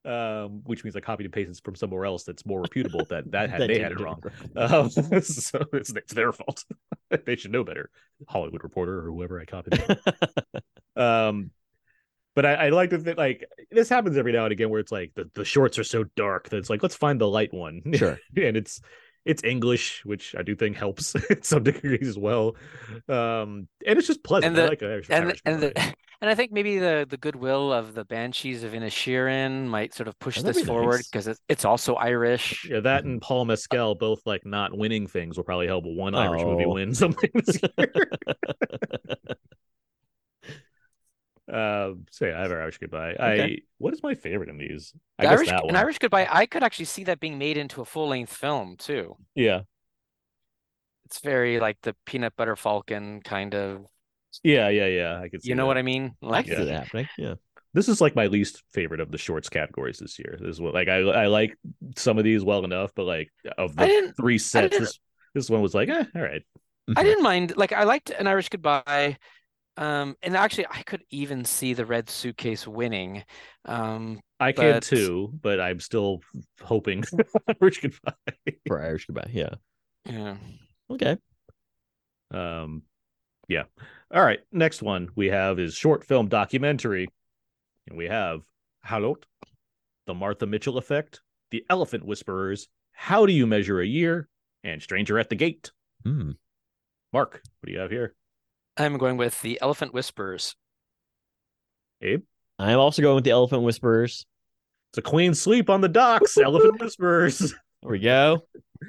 um 0.06 0.62
which 0.64 0.84
means 0.84 0.94
i 0.96 1.00
copied 1.00 1.24
and 1.24 1.32
pasted 1.32 1.58
from 1.64 1.74
somewhere 1.74 2.04
else 2.04 2.24
that's 2.24 2.46
more 2.46 2.60
reputable 2.62 3.04
that 3.08 3.30
that 3.30 3.50
had 3.50 3.60
That 3.62 3.68
they 3.68 3.80
had 3.80 3.92
it 3.92 4.00
wrong. 4.00 4.22
Um, 4.56 4.90
so 4.90 5.02
it's, 5.72 5.90
it's 5.90 6.14
their 6.14 6.32
fault. 6.32 6.64
They 7.24 7.36
should 7.36 7.52
know 7.52 7.62
better. 7.62 7.90
Hollywood 8.28 8.62
reporter 8.64 8.98
or 8.98 9.02
whoever 9.12 9.40
i 9.40 9.44
copied 9.44 9.78
um 10.96 11.50
but 12.36 12.44
I, 12.44 12.66
I 12.66 12.68
like 12.68 12.90
to 12.90 12.98
think 12.98 13.16
like 13.16 13.48
this 13.70 13.88
happens 13.88 14.16
every 14.18 14.32
now 14.32 14.44
and 14.44 14.52
again 14.52 14.68
where 14.68 14.78
it's 14.78 14.92
like 14.92 15.12
the, 15.14 15.28
the 15.34 15.44
shorts 15.44 15.78
are 15.78 15.84
so 15.84 16.04
dark 16.16 16.50
that 16.50 16.58
it's 16.58 16.68
like 16.68 16.82
let's 16.82 16.94
find 16.94 17.18
the 17.18 17.26
light 17.26 17.52
one. 17.52 17.80
Sure. 17.94 18.18
and 18.36 18.56
it's 18.58 18.80
it's 19.26 19.42
english 19.44 20.02
which 20.04 20.34
i 20.38 20.42
do 20.42 20.54
think 20.56 20.76
helps 20.76 21.14
in 21.30 21.42
some 21.42 21.62
degrees 21.62 22.08
as 22.08 22.18
well. 22.18 22.56
Um 23.08 23.68
and 23.86 23.98
it's 23.98 24.06
just 24.06 24.22
pleasant. 24.24 24.56
And 24.56 24.64
I 24.64 24.68
like 24.68 24.82
Irish, 24.82 25.08
And 25.10 25.24
Irish 25.26 25.42
and 25.44 25.60
the 25.62 25.76
and 26.22 26.30
I 26.30 26.34
think 26.34 26.50
maybe 26.52 26.78
the 26.78 27.06
the 27.08 27.18
goodwill 27.18 27.72
of 27.72 27.94
the 27.94 28.04
Banshees 28.04 28.64
of 28.64 28.72
Inisherin 28.72 29.66
might 29.66 29.92
sort 29.94 30.08
of 30.08 30.18
push 30.18 30.38
Oh, 30.38 30.42
this 30.42 30.56
be 30.58 30.64
forward 30.64 31.02
because 31.10 31.26
it's 31.28 31.40
it's 31.48 31.64
also 31.64 31.94
Irish. 31.96 32.66
yeah 32.70 32.80
that 32.80 33.04
and 33.04 33.20
paul 33.20 33.44
mescal 33.50 33.94
both 33.94 34.20
like 34.26 34.46
not 34.46 34.76
winning 34.76 35.06
things 35.06 35.36
will 35.36 35.44
probably 35.44 35.66
help 35.66 35.84
one 35.84 36.14
irish 36.14 36.42
movie 36.42 36.64
Oh. 36.64 36.74
win 36.74 36.94
something 36.94 37.30
this 37.34 37.60
year 37.78 37.92
so 41.48 41.96
yeah 42.22 42.38
i 42.38 42.42
have 42.42 42.50
an 42.50 42.58
irish 42.58 42.78
goodbye 42.78 43.14
i 43.20 43.58
what 43.78 43.94
is 43.94 44.02
my 44.02 44.14
favorite 44.14 44.48
in 44.48 44.58
these 44.58 44.92
i 45.18 45.24
The 45.24 45.30
Irish 45.30 45.48
an 45.48 45.76
Irish 45.76 45.98
Goodbye, 45.98 46.26
I 46.30 46.46
could 46.46 46.62
actually 46.62 46.86
see 46.86 47.04
that 47.04 47.20
being 47.20 47.38
made 47.38 47.56
into 47.56 47.80
a 47.80 47.84
full 47.84 48.08
length 48.08 48.32
film 48.32 48.76
too. 48.76 49.16
yeah 49.34 49.60
It's 51.06 51.20
very 51.20 51.60
like 51.60 51.78
the 51.82 51.94
Peanut 52.04 52.34
Butter 52.36 52.56
Falcon 52.56 53.20
kind 53.22 53.54
of. 53.54 53.86
yeah 54.42 54.68
yeah 54.68 54.86
yeah 54.86 55.20
i 55.22 55.28
see 55.28 55.48
You 55.48 55.54
know 55.54 55.62
that. 55.62 55.66
what 55.68 55.78
I 55.78 55.82
mean? 55.82 56.14
Like 56.20 56.46
see 56.46 56.54
that 56.54 56.68
happening. 56.68 57.08
Yeah. 57.16 57.34
this 57.74 57.88
is 57.88 58.00
like 58.00 58.16
my 58.16 58.26
least 58.26 58.62
favorite 58.72 59.00
of 59.00 59.10
the 59.12 59.18
shorts 59.18 59.48
categories 59.48 59.98
this 59.98 60.18
year. 60.18 60.36
This 60.40 60.56
is 60.56 60.60
what 60.60 60.74
like 60.74 60.88
I 60.88 60.98
I 60.98 61.26
like 61.26 61.56
some 61.96 62.18
of 62.18 62.24
these 62.24 62.42
well 62.42 62.64
enough, 62.64 62.90
but 62.96 63.04
like 63.04 63.30
of 63.56 63.76
the 63.76 64.12
three 64.16 64.38
sets, 64.38 64.76
this 64.78 64.98
this 65.34 65.48
one 65.50 65.62
was 65.62 65.74
like, 65.74 65.88
eh, 65.88 66.04
all 66.14 66.22
right. 66.22 66.42
I 66.96 67.02
didn't 67.02 67.22
mind. 67.22 67.56
Like 67.56 67.72
I 67.72 67.84
liked 67.84 68.10
an 68.10 68.26
Irish 68.26 68.48
Goodbye. 68.48 69.16
Um, 69.76 70.16
and 70.22 70.36
actually, 70.36 70.66
I 70.70 70.82
could 70.82 71.04
even 71.10 71.44
see 71.44 71.74
the 71.74 71.84
red 71.84 72.08
suitcase 72.08 72.66
winning. 72.66 73.24
Um, 73.64 74.20
I 74.40 74.52
can 74.52 74.80
too, 74.80 75.30
but 75.42 75.60
I'm 75.60 75.80
still 75.80 76.20
hoping 76.62 77.04
Rich 77.60 77.82
goodbye. 77.82 78.32
For 78.66 78.80
Irish 78.80 79.06
goodbye. 79.06 79.30
Yeah. 79.32 79.54
yeah. 80.06 80.36
Okay. 80.90 81.16
Um, 82.32 82.82
yeah. 83.48 83.64
All 84.12 84.24
right. 84.24 84.40
Next 84.50 84.82
one 84.82 85.10
we 85.14 85.28
have 85.28 85.58
is 85.58 85.74
short 85.74 86.04
film 86.04 86.28
documentary, 86.28 87.08
and 87.86 87.96
we 87.98 88.06
have 88.06 88.42
Haulout, 88.86 89.24
the 90.06 90.14
Martha 90.14 90.46
Mitchell 90.46 90.78
Effect, 90.78 91.20
the 91.50 91.64
Elephant 91.68 92.04
Whisperers, 92.04 92.68
How 92.92 93.26
Do 93.26 93.32
You 93.32 93.46
Measure 93.46 93.80
a 93.80 93.86
Year, 93.86 94.28
and 94.64 94.82
Stranger 94.82 95.18
at 95.18 95.28
the 95.28 95.36
Gate. 95.36 95.70
Hmm. 96.02 96.32
Mark, 97.12 97.42
what 97.60 97.66
do 97.66 97.72
you 97.72 97.78
have 97.78 97.90
here? 97.90 98.14
I'm 98.76 98.98
going 98.98 99.16
with 99.16 99.40
the 99.42 99.58
Elephant 99.62 99.92
Whispers. 99.94 100.54
Abe. 102.02 102.22
I'm 102.58 102.78
also 102.78 103.02
going 103.02 103.14
with 103.16 103.24
the 103.24 103.30
Elephant 103.30 103.62
Whisperers. 103.62 104.26
It's 104.92 104.98
a 104.98 105.02
queen 105.02 105.34
sleep 105.34 105.68
on 105.70 105.80
the 105.80 105.88
docks. 105.88 106.36
Elephant 106.38 106.80
whispers. 106.80 107.38
There 107.82 107.90
we 107.92 107.98
go. 107.98 108.42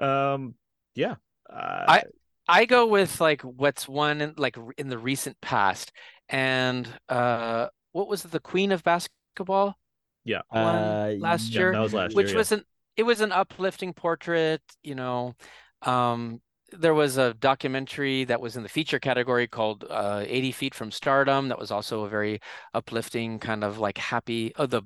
Um, 0.00 0.54
yeah. 0.94 1.16
Uh, 1.52 1.84
I- 1.88 2.04
I 2.50 2.64
go 2.66 2.86
with 2.86 3.20
like 3.20 3.42
what's 3.42 3.88
one 3.88 4.20
in, 4.20 4.34
like 4.38 4.56
in 4.78 4.88
the 4.88 4.96
recent 4.96 5.36
past, 5.42 5.92
and 6.28 6.88
uh, 7.08 7.66
what 7.92 8.08
was 8.08 8.24
it, 8.24 8.30
the 8.30 8.38
Queen 8.40 8.70
of 8.72 8.82
Basketball? 8.84 9.76
Yeah. 10.24 10.42
one 10.48 10.64
Uh, 10.64 11.14
last 11.18 11.50
yeah, 11.52 11.58
year, 11.58 11.72
that 11.72 11.80
was 11.80 11.92
last 11.92 12.14
which 12.14 12.28
year. 12.28 12.34
yeah. 12.34 12.38
was 12.38 12.52
an 12.52 12.64
it 12.96 13.02
was 13.02 13.20
an 13.20 13.32
uplifting 13.32 13.92
portrait. 13.92 14.62
You 14.82 14.94
know, 14.94 15.34
um, 15.82 16.40
there 16.72 16.94
was 16.94 17.16
a 17.16 17.34
documentary 17.34 18.24
that 18.24 18.40
was 18.40 18.56
in 18.56 18.62
the 18.62 18.68
feature 18.68 18.98
category 18.98 19.46
called 19.46 19.84
uh, 19.88 20.24
80 20.26 20.52
Feet 20.52 20.74
from 20.74 20.90
Stardom. 20.90 21.48
That 21.48 21.58
was 21.58 21.70
also 21.70 22.04
a 22.04 22.08
very 22.08 22.40
uplifting 22.74 23.38
kind 23.38 23.64
of 23.64 23.78
like 23.78 23.98
happy. 23.98 24.52
Oh, 24.56 24.66
the 24.66 24.82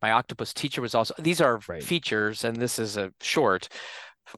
My 0.00 0.12
Octopus 0.12 0.54
Teacher 0.54 0.80
was 0.80 0.94
also. 0.94 1.14
These 1.18 1.40
are 1.40 1.60
Right. 1.68 1.82
features, 1.82 2.44
and 2.44 2.56
this 2.56 2.78
is 2.78 2.96
a 2.96 3.12
short. 3.20 3.68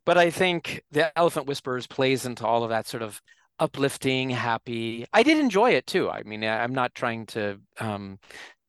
But 0.05 0.19
I 0.19 0.31
think 0.31 0.83
the 0.91 1.17
Elephant 1.19 1.47
Whispers 1.47 1.87
plays 1.87 2.27
into 2.27 2.47
all 2.47 2.63
of 2.65 2.71
that 2.71 2.87
sort 2.87 3.03
of 3.03 3.21
uplifting, 3.59 4.31
happy. 4.31 5.07
I 5.13 5.23
did 5.23 5.39
enjoy 5.39 5.71
it 5.73 5.87
too. 5.87 6.11
I 6.11 6.23
mean, 6.25 6.45
I'm 6.45 6.75
not 6.75 6.95
trying 6.95 7.27
to, 7.27 7.61
um, 7.79 8.19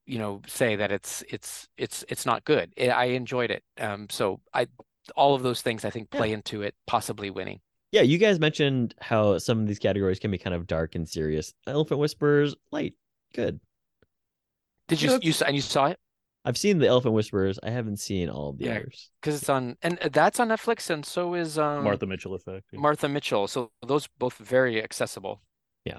you 0.05 0.17
know, 0.19 0.41
say 0.47 0.75
that 0.75 0.91
it's 0.91 1.23
it's 1.29 1.67
it's 1.77 2.03
it's 2.09 2.25
not 2.25 2.45
good. 2.45 2.73
I 2.79 2.87
I 2.89 3.03
enjoyed 3.05 3.51
it. 3.51 3.63
Um, 3.79 4.07
so 4.09 4.39
I 4.53 4.67
all 5.15 5.35
of 5.35 5.41
those 5.43 5.61
things 5.61 5.83
I 5.85 5.89
think 5.89 6.09
play 6.11 6.31
into 6.31 6.61
it 6.61 6.75
possibly 6.87 7.29
winning. 7.29 7.59
Yeah, 7.91 8.02
you 8.02 8.17
guys 8.17 8.39
mentioned 8.39 8.93
how 8.99 9.38
some 9.39 9.60
of 9.60 9.67
these 9.67 9.80
categories 9.80 10.19
can 10.19 10.30
be 10.32 10.38
kind 10.38 10.56
of 10.56 10.67
dark 10.67 10.95
and 10.95 11.08
serious. 11.10 11.54
Elephant 11.65 11.99
Whisperers, 11.99 12.56
light, 12.71 12.93
good. 13.34 13.60
Did 14.88 15.02
you 15.02 15.19
you 15.21 15.34
and 15.45 15.56
you 15.56 15.62
saw 15.62 15.88
it 15.88 15.99
I've 16.45 16.58
seen 16.58 16.80
the 16.80 16.88
Elephant 16.88 17.13
Whisperers. 17.13 17.60
I 17.62 17.69
haven't 17.69 17.97
seen 17.97 18.30
all 18.30 18.49
of 18.49 18.58
the 18.58 18.65
Yeah. 18.65 18.78
others. 18.78 19.12
because 19.21 19.36
it's 19.36 19.49
on 19.49 19.75
and 19.82 19.99
that's 20.12 20.39
on 20.39 20.47
Netflix 20.49 20.89
and 20.89 21.06
so 21.06 21.34
is 21.36 21.60
um 21.60 21.84
Martha 21.84 22.06
Mitchell 22.06 22.34
effect. 22.34 22.65
yeah. 22.71 22.80
Martha 22.80 23.08
Mitchell. 23.10 23.47
So 23.47 23.71
those 23.86 24.08
both 24.17 24.36
very 24.36 24.82
accessible. 24.82 25.41
yeah, 25.86 25.97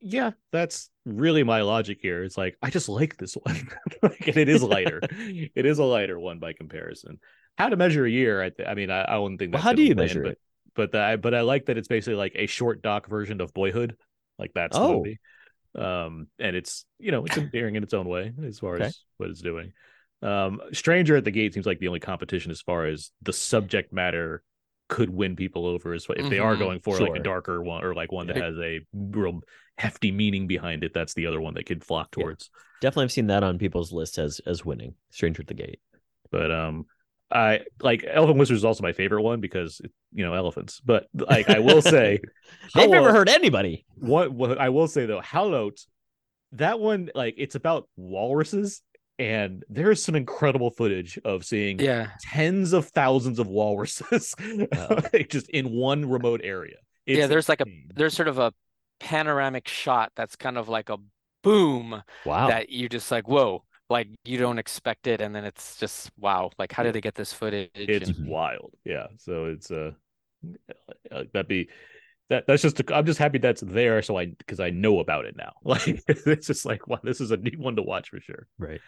yeah, 0.00 0.30
that's 0.50 0.90
really 1.04 1.42
my 1.44 1.60
logic 1.62 1.98
here. 2.00 2.24
It's 2.24 2.38
like 2.38 2.56
I 2.62 2.70
just 2.70 2.88
like 2.88 3.16
this 3.18 3.34
one, 3.34 3.68
like, 4.02 4.26
and 4.28 4.36
it 4.36 4.48
is 4.48 4.62
lighter. 4.62 5.00
it 5.54 5.66
is 5.66 5.78
a 5.78 5.84
lighter 5.84 6.18
one 6.18 6.38
by 6.38 6.52
comparison. 6.52 7.18
How 7.58 7.68
to 7.68 7.76
measure 7.76 8.06
a 8.06 8.10
year? 8.10 8.42
I, 8.42 8.48
th- 8.50 8.68
I 8.68 8.74
mean, 8.74 8.90
I, 8.90 9.02
I 9.02 9.18
wouldn't 9.18 9.38
think. 9.38 9.52
Well, 9.52 9.62
how 9.62 9.74
do 9.74 9.82
you 9.82 9.90
win, 9.90 9.98
measure 9.98 10.22
but, 10.22 10.32
it? 10.32 10.38
But 10.74 10.94
I, 10.94 11.16
but 11.16 11.34
I 11.34 11.42
like 11.42 11.66
that 11.66 11.76
it's 11.78 11.88
basically 11.88 12.14
like 12.16 12.32
a 12.34 12.46
short 12.46 12.82
doc 12.82 13.08
version 13.08 13.40
of 13.40 13.52
Boyhood. 13.52 13.96
Like 14.38 14.52
that's 14.54 14.76
the 14.76 14.84
Oh. 14.84 14.98
movie. 14.98 15.20
Um, 15.74 16.28
and 16.38 16.54
it's 16.54 16.84
you 16.98 17.12
know 17.12 17.24
it's 17.24 17.36
endearing 17.36 17.76
in 17.76 17.82
its 17.82 17.94
own 17.94 18.06
way 18.08 18.32
as 18.46 18.58
far 18.58 18.74
Okay. 18.74 18.84
as 18.84 19.00
what 19.16 19.30
it's 19.30 19.40
doing. 19.40 19.72
Um, 20.20 20.60
Stranger 20.72 21.16
at 21.16 21.24
the 21.24 21.30
Gate 21.30 21.54
seems 21.54 21.66
like 21.66 21.78
the 21.78 21.88
only 21.88 22.00
competition 22.00 22.50
as 22.50 22.60
far 22.60 22.86
as 22.86 23.10
the 23.22 23.32
subject 23.32 23.92
matter 23.92 24.42
could 24.88 25.10
win 25.10 25.36
people 25.36 25.66
over 25.66 25.94
as 25.94 26.06
if 26.10 26.28
they 26.28 26.38
are 26.38 26.54
Mhm. 26.54 26.58
going 26.58 26.80
for 26.80 26.98
like 26.98 27.16
a 27.16 27.22
darker 27.22 27.62
one 27.62 27.82
or 27.82 27.94
like 27.94 28.12
one 28.12 28.26
that 28.26 28.36
has 28.36 28.56
a 28.58 28.80
real 28.92 29.40
hefty 29.78 30.12
meaning 30.12 30.46
behind 30.46 30.84
it. 30.84 30.92
That's 30.92 31.14
the 31.14 31.26
other 31.26 31.40
one 31.40 31.54
they 31.54 31.62
could 31.62 31.82
flock 31.82 32.08
Yeah. 32.16 32.24
towards. 32.24 32.50
Definitely 32.80 33.04
have 33.04 33.12
seen 33.12 33.26
that 33.28 33.42
on 33.42 33.58
people's 33.58 33.92
lists 33.92 34.18
as 34.18 34.40
as 34.46 34.64
winning. 34.64 34.94
Stranger 35.10 35.42
at 35.42 35.48
the 35.48 35.54
Gate. 35.54 35.80
But 36.30 36.50
um, 36.50 36.86
I 37.32 37.60
like 37.80 38.04
Elephant 38.08 38.38
Wizard 38.38 38.56
is 38.56 38.64
also 38.64 38.82
my 38.82 38.92
favorite 38.92 39.22
one 39.22 39.40
because 39.40 39.80
you 40.12 40.24
know 40.24 40.34
elephants. 40.34 40.80
But 40.84 41.06
like 41.14 41.48
I 41.48 41.58
will 41.60 41.82
say, 41.82 42.20
They've 42.74 42.90
never 42.90 43.06
Hello- 43.06 43.12
heard 43.18 43.28
anybody. 43.28 43.84
what, 43.96 44.32
what 44.32 44.58
I 44.58 44.68
will 44.68 44.88
say 44.88 45.06
though, 45.06 45.20
Haulout, 45.20 45.84
that 46.52 46.78
one 46.80 47.10
like 47.14 47.34
it's 47.38 47.54
about 47.54 47.88
walruses, 47.96 48.82
and 49.18 49.64
there's 49.68 50.02
some 50.02 50.14
incredible 50.14 50.70
footage 50.70 51.18
of 51.24 51.44
seeing 51.44 51.78
Yeah. 51.78 52.08
tens 52.30 52.72
of 52.72 52.88
thousands 52.88 53.38
of 53.38 53.46
walruses 53.48 54.34
Wow. 54.38 54.66
Oh. 54.90 54.98
like, 55.12 55.28
just 55.30 55.48
in 55.50 55.70
one 55.72 56.08
remote 56.08 56.40
area. 56.44 56.76
Yeah, 57.06 57.16
It's 57.24 57.28
there's 57.28 57.48
like 57.48 57.60
a 57.60 57.66
there's 57.94 58.14
sort 58.14 58.28
of 58.28 58.38
a 58.38 58.52
panoramic 59.00 59.66
shot 59.68 60.12
that's 60.14 60.36
kind 60.36 60.56
of 60.58 60.68
like 60.68 60.88
a 60.90 60.98
boom 61.42 62.02
Wow. 62.24 62.48
that 62.48 62.68
you 62.70 62.88
just 62.88 63.10
like, 63.10 63.26
whoa, 63.26 63.64
like 63.92 64.08
you 64.24 64.38
don't 64.38 64.58
expect 64.58 65.06
it, 65.06 65.20
and 65.20 65.34
then 65.34 65.44
it's 65.44 65.76
just 65.78 66.10
wow, 66.18 66.50
like 66.58 66.72
how 66.72 66.82
did 66.82 66.94
they 66.94 67.00
get 67.00 67.14
this 67.14 67.32
footage? 67.32 67.70
it's 67.76 68.10
And- 68.10 68.28
wild 68.28 68.72
yeah 68.84 69.06
so 69.18 69.46
it's 69.46 69.70
uh, 69.70 69.92
uh 71.10 71.24
that'd 71.32 71.48
be 71.48 71.68
that 72.30 72.46
that's 72.46 72.62
just 72.62 72.80
i'm 72.92 73.06
just 73.06 73.18
happy 73.18 73.38
that's 73.38 73.60
there 73.60 74.00
so 74.02 74.16
i 74.18 74.26
because 74.26 74.60
i 74.60 74.70
know 74.70 74.98
about 75.00 75.24
it 75.24 75.36
now 75.36 75.52
like 75.64 76.02
it's 76.08 76.46
just 76.46 76.64
like 76.64 76.86
wow 76.88 76.98
this 77.02 77.20
is 77.20 77.30
a 77.30 77.36
neat 77.36 77.58
one 77.58 77.76
to 77.76 77.82
watch 77.82 78.10
for 78.10 78.20
sure 78.20 78.46
right. 78.58 78.80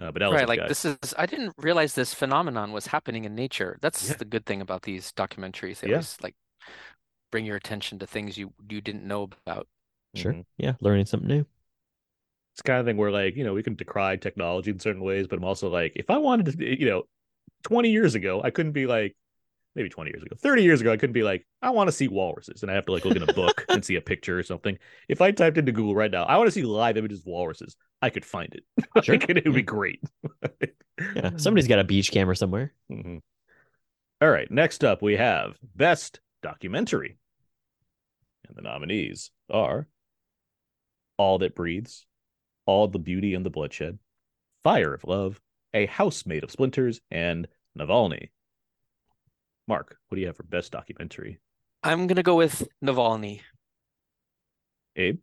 uh, 0.00 0.10
but 0.12 0.22
Right, 0.22 0.48
like 0.48 0.60
Guy- 0.60 0.68
this 0.68 0.84
is 0.84 0.96
I 1.16 1.26
didn't 1.26 1.54
realize 1.58 1.94
this 1.94 2.14
phenomenon 2.14 2.72
was 2.72 2.86
happening 2.86 3.24
in 3.24 3.34
nature. 3.34 3.78
That's 3.82 4.08
Yeah. 4.08 4.16
the 4.16 4.24
good 4.34 4.44
thing 4.46 4.60
about 4.60 4.82
these 4.82 5.12
documentaries. 5.12 5.80
They 5.80 5.88
Yeah. 5.88 5.96
always 5.96 6.16
like 6.22 6.36
bring 7.32 7.44
your 7.44 7.56
attention 7.56 7.98
to 8.00 8.06
things 8.06 8.38
you 8.38 8.52
you 8.70 8.80
didn't 8.80 9.04
know 9.12 9.22
about. 9.46 9.66
Sure. 10.14 10.34
Mhm. 10.34 10.44
Yeah. 10.56 10.74
Learning 10.80 11.06
something 11.06 11.28
new. 11.28 11.44
It's 12.58 12.62
kind 12.62 12.80
of 12.80 12.86
thing 12.86 12.96
where 12.96 13.12
like 13.12 13.36
you 13.36 13.44
know 13.44 13.54
we 13.54 13.62
can 13.62 13.76
decry 13.76 14.16
technology 14.16 14.72
in 14.72 14.80
certain 14.80 15.00
ways 15.02 15.28
but 15.28 15.38
i'm 15.38 15.44
also 15.44 15.68
like 15.68 15.92
if 15.94 16.10
i 16.10 16.18
wanted 16.18 16.58
to 16.58 16.80
you 16.80 16.86
know 16.86 17.04
20 17.62 17.90
years 17.90 18.16
ago 18.16 18.40
i 18.42 18.50
couldn't 18.50 18.72
be 18.72 18.84
like 18.86 19.16
maybe 19.76 19.88
20 19.88 20.10
years 20.10 20.24
ago 20.24 20.34
30 20.40 20.64
years 20.64 20.80
ago 20.80 20.90
i 20.90 20.96
couldn't 20.96 21.12
be 21.12 21.22
like 21.22 21.46
i 21.62 21.70
want 21.70 21.86
to 21.86 21.92
see 21.92 22.08
walruses 22.08 22.62
and 22.62 22.70
i 22.70 22.74
have 22.74 22.84
to 22.84 22.90
like 22.90 23.04
look 23.04 23.14
in 23.14 23.22
a 23.22 23.32
book 23.32 23.64
and 23.68 23.84
see 23.84 23.94
a 23.94 24.00
picture 24.00 24.36
or 24.36 24.42
something 24.42 24.76
if 25.08 25.20
i 25.20 25.30
typed 25.30 25.56
into 25.56 25.70
google 25.70 25.94
right 25.94 26.10
now 26.10 26.24
i 26.24 26.36
want 26.36 26.48
to 26.48 26.52
see 26.52 26.62
live 26.62 26.96
images 26.96 27.20
of 27.20 27.26
walruses 27.26 27.76
i 28.02 28.10
could 28.10 28.24
find 28.24 28.52
it 28.54 28.64
Sure. 29.04 29.16
Like, 29.16 29.30
it 29.30 29.44
would 29.44 29.54
be 29.54 29.62
great 29.62 30.02
Yeah. 31.14 31.30
Somebody's 31.36 31.68
got 31.68 31.78
a 31.78 31.84
beach 31.84 32.10
camera 32.10 32.34
somewhere. 32.34 32.72
Mhm. 32.90 33.20
All 34.20 34.30
right. 34.30 34.50
Next 34.50 34.82
up, 34.82 35.00
we 35.00 35.16
have 35.16 35.56
Best 35.76 36.18
Documentary. 36.42 37.18
And 38.48 38.56
the 38.56 38.62
nominees 38.62 39.30
are 39.48 39.86
All 41.18 41.38
That 41.38 41.54
Breathes, 41.54 42.04
All 42.68 42.86
the 42.86 42.98
Beauty 42.98 43.32
and 43.32 43.46
the 43.46 43.50
Bloodshed, 43.50 43.98
Fire 44.62 44.92
of 44.92 45.02
Love, 45.04 45.40
A 45.72 45.86
House 45.86 46.26
Made 46.26 46.44
of 46.44 46.50
Splinters, 46.50 47.00
and 47.10 47.48
Navalny. 47.76 48.28
Mark, 49.66 49.96
what 50.08 50.16
do 50.16 50.20
you 50.20 50.26
have 50.26 50.36
for 50.36 50.42
Best 50.42 50.70
Documentary? 50.70 51.40
I'm 51.82 52.06
gonna 52.06 52.22
go 52.22 52.36
with 52.36 52.68
Navalny. 52.84 53.40
Abe? 54.96 55.18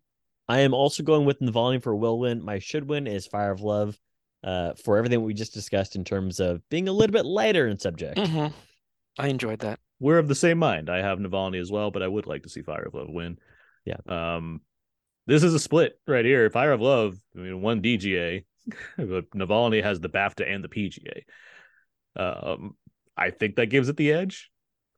I 0.48 0.62
am 0.62 0.74
also 0.74 1.04
going 1.04 1.26
with 1.26 1.40
Navalny 1.40 1.84
for 1.84 1.96
will 1.96 2.18
win. 2.18 2.44
My 2.44 2.58
should 2.58 2.90
win 2.90 3.06
is 3.06 3.28
Fire 3.28 3.52
of 3.52 3.62
Love. 3.62 3.96
Uh, 4.44 4.74
for 4.84 4.98
everything 4.98 5.24
we 5.24 5.34
just 5.36 5.54
discussed 5.54 5.96
in 5.96 6.04
terms 6.04 6.40
of 6.40 6.68
being 6.70 6.88
a 6.88 6.92
little 6.92 7.14
bit 7.14 7.26
lighter 7.26 7.68
in 7.68 7.78
subject. 7.78 8.18
Mhm. 8.18 8.54
I 9.20 9.28
enjoyed 9.28 9.60
that. 9.60 9.80
We're 10.00 10.18
of 10.20 10.28
the 10.28 10.36
same 10.36 10.58
mind. 10.58 10.90
I 10.90 10.98
have 10.98 11.20
Navalny 11.20 11.60
as 11.60 11.72
well, 11.72 11.92
but 11.92 12.02
I 12.02 12.08
would 12.08 12.26
like 12.26 12.44
to 12.44 12.50
see 12.50 12.64
Fire 12.64 12.86
of 12.86 12.94
Love 12.96 13.10
win. 13.10 13.38
Yeah. 13.86 13.98
Um, 14.08 14.62
this 15.28 15.44
is 15.44 15.54
a 15.54 15.60
split 15.60 16.00
right 16.08 16.26
here. 16.26 16.50
Fire 16.50 16.72
of 16.72 16.82
Love, 16.82 17.18
I 17.36 17.40
mean, 17.40 17.62
one 17.62 17.82
DGA, 17.82 18.46
but 18.98 19.30
Navalny 19.32 19.84
has 19.84 20.00
the 20.00 20.10
BAFTA 20.10 20.50
and 20.50 20.64
the 20.64 20.70
PGA. 20.70 21.24
Um, 22.16 22.76
I 23.18 23.32
think 23.32 23.56
that 23.56 23.68
gives 23.68 23.90
it 23.90 23.98
the 23.98 24.12
edge. 24.12 24.50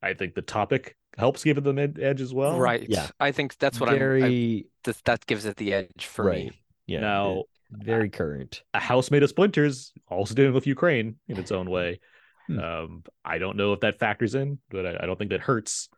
I 0.01 0.13
think 0.13 0.35
the 0.35 0.41
topic 0.41 0.95
helps 1.17 1.43
give 1.43 1.57
it 1.57 1.63
the 1.63 1.73
mid- 1.73 1.99
edge 1.99 2.21
as 2.21 2.33
well. 2.33 2.59
right. 2.59 2.85
yeah. 2.87 3.07
I 3.19 3.31
think 3.31 3.57
that's 3.57 3.79
what 3.79 3.89
I'm. 3.89 3.95
I, 3.95 3.99
very 3.99 4.67
th- 4.83 5.03
that 5.05 5.25
gives 5.25 5.45
it 5.45 5.57
the 5.57 5.73
edge 5.73 6.05
for 6.05 6.25
right. 6.25 6.45
me. 6.45 6.61
Yeah. 6.85 6.99
Now, 7.01 7.43
very 7.71 8.09
current. 8.09 8.63
a 8.73 8.79
house 8.79 9.11
made 9.11 9.23
of 9.23 9.29
splinters, 9.29 9.91
also 10.09 10.33
dealing 10.33 10.53
with 10.53 10.67
Ukraine 10.67 11.15
in 11.27 11.37
its 11.37 11.51
own 11.51 11.69
way. 11.69 11.99
Hmm. 12.47 12.59
Um, 12.59 13.03
I 13.25 13.39
don't 13.39 13.57
know 13.57 13.73
if 13.73 13.81
that 13.81 13.99
factors 13.99 14.35
in, 14.35 14.59
but 14.69 14.85
I, 14.85 15.03
I 15.03 15.05
don't 15.05 15.17
think 15.17 15.31
that 15.31 15.41
hurts. 15.41 15.89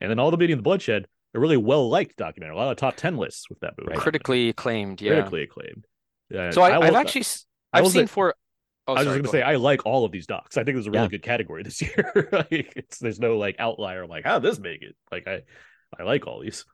And 0.00 0.10
then 0.10 0.18
all 0.18 0.30
the 0.30 0.36
beauty 0.36 0.52
and 0.52 0.60
the 0.60 0.64
bloodshed, 0.64 1.06
a 1.36 1.40
really 1.40 1.56
well 1.56 1.88
liked 1.88 2.16
documentary, 2.16 2.54
a 2.54 2.58
lot 2.58 2.70
of 2.70 2.76
top 2.76 2.96
ten 2.96 3.16
lists 3.16 3.48
with 3.48 3.60
that 3.60 3.74
movie. 3.78 3.90
Right. 3.90 3.98
Critically 3.98 4.48
acclaimed. 4.48 5.00
Yeah. 5.00 5.14
critically 5.14 5.42
acclaimed. 5.44 5.86
Uh, 6.34 6.50
So 6.52 6.62
I, 6.62 6.78
I've 6.86 6.94
actually 6.94 7.24
I've 7.72 7.86
say- 7.86 7.98
seen 8.00 8.06
four 8.06 8.34
oh 8.88 8.94
I 8.94 8.98
was 8.98 9.04
sorry, 9.06 9.18
just 9.18 9.24
gonna 9.24 9.32
say 9.32 9.40
ahead. 9.42 9.54
I 9.54 9.56
like 9.58 9.84
all 9.86 10.04
of 10.04 10.12
these 10.12 10.26
docs. 10.26 10.56
I 10.56 10.64
think 10.64 10.74
it 10.74 10.76
was 10.78 10.86
a 10.86 10.90
really 10.90 11.04
Yeah. 11.04 11.08
good 11.08 11.22
category 11.22 11.62
this 11.62 11.82
year. 11.86 12.28
like 12.32 12.72
it's 12.76 12.98
there's 12.98 13.20
no 13.20 13.36
like 13.38 13.56
outlier. 13.58 14.02
I'm 14.04 14.10
like, 14.10 14.24
how 14.24 14.38
did 14.38 14.50
this 14.50 14.58
make 14.58 14.82
it? 14.82 14.96
Like 15.12 15.26
I 15.28 15.42
I 15.98 16.02
like 16.04 16.26
all 16.26 16.40
these. 16.40 16.64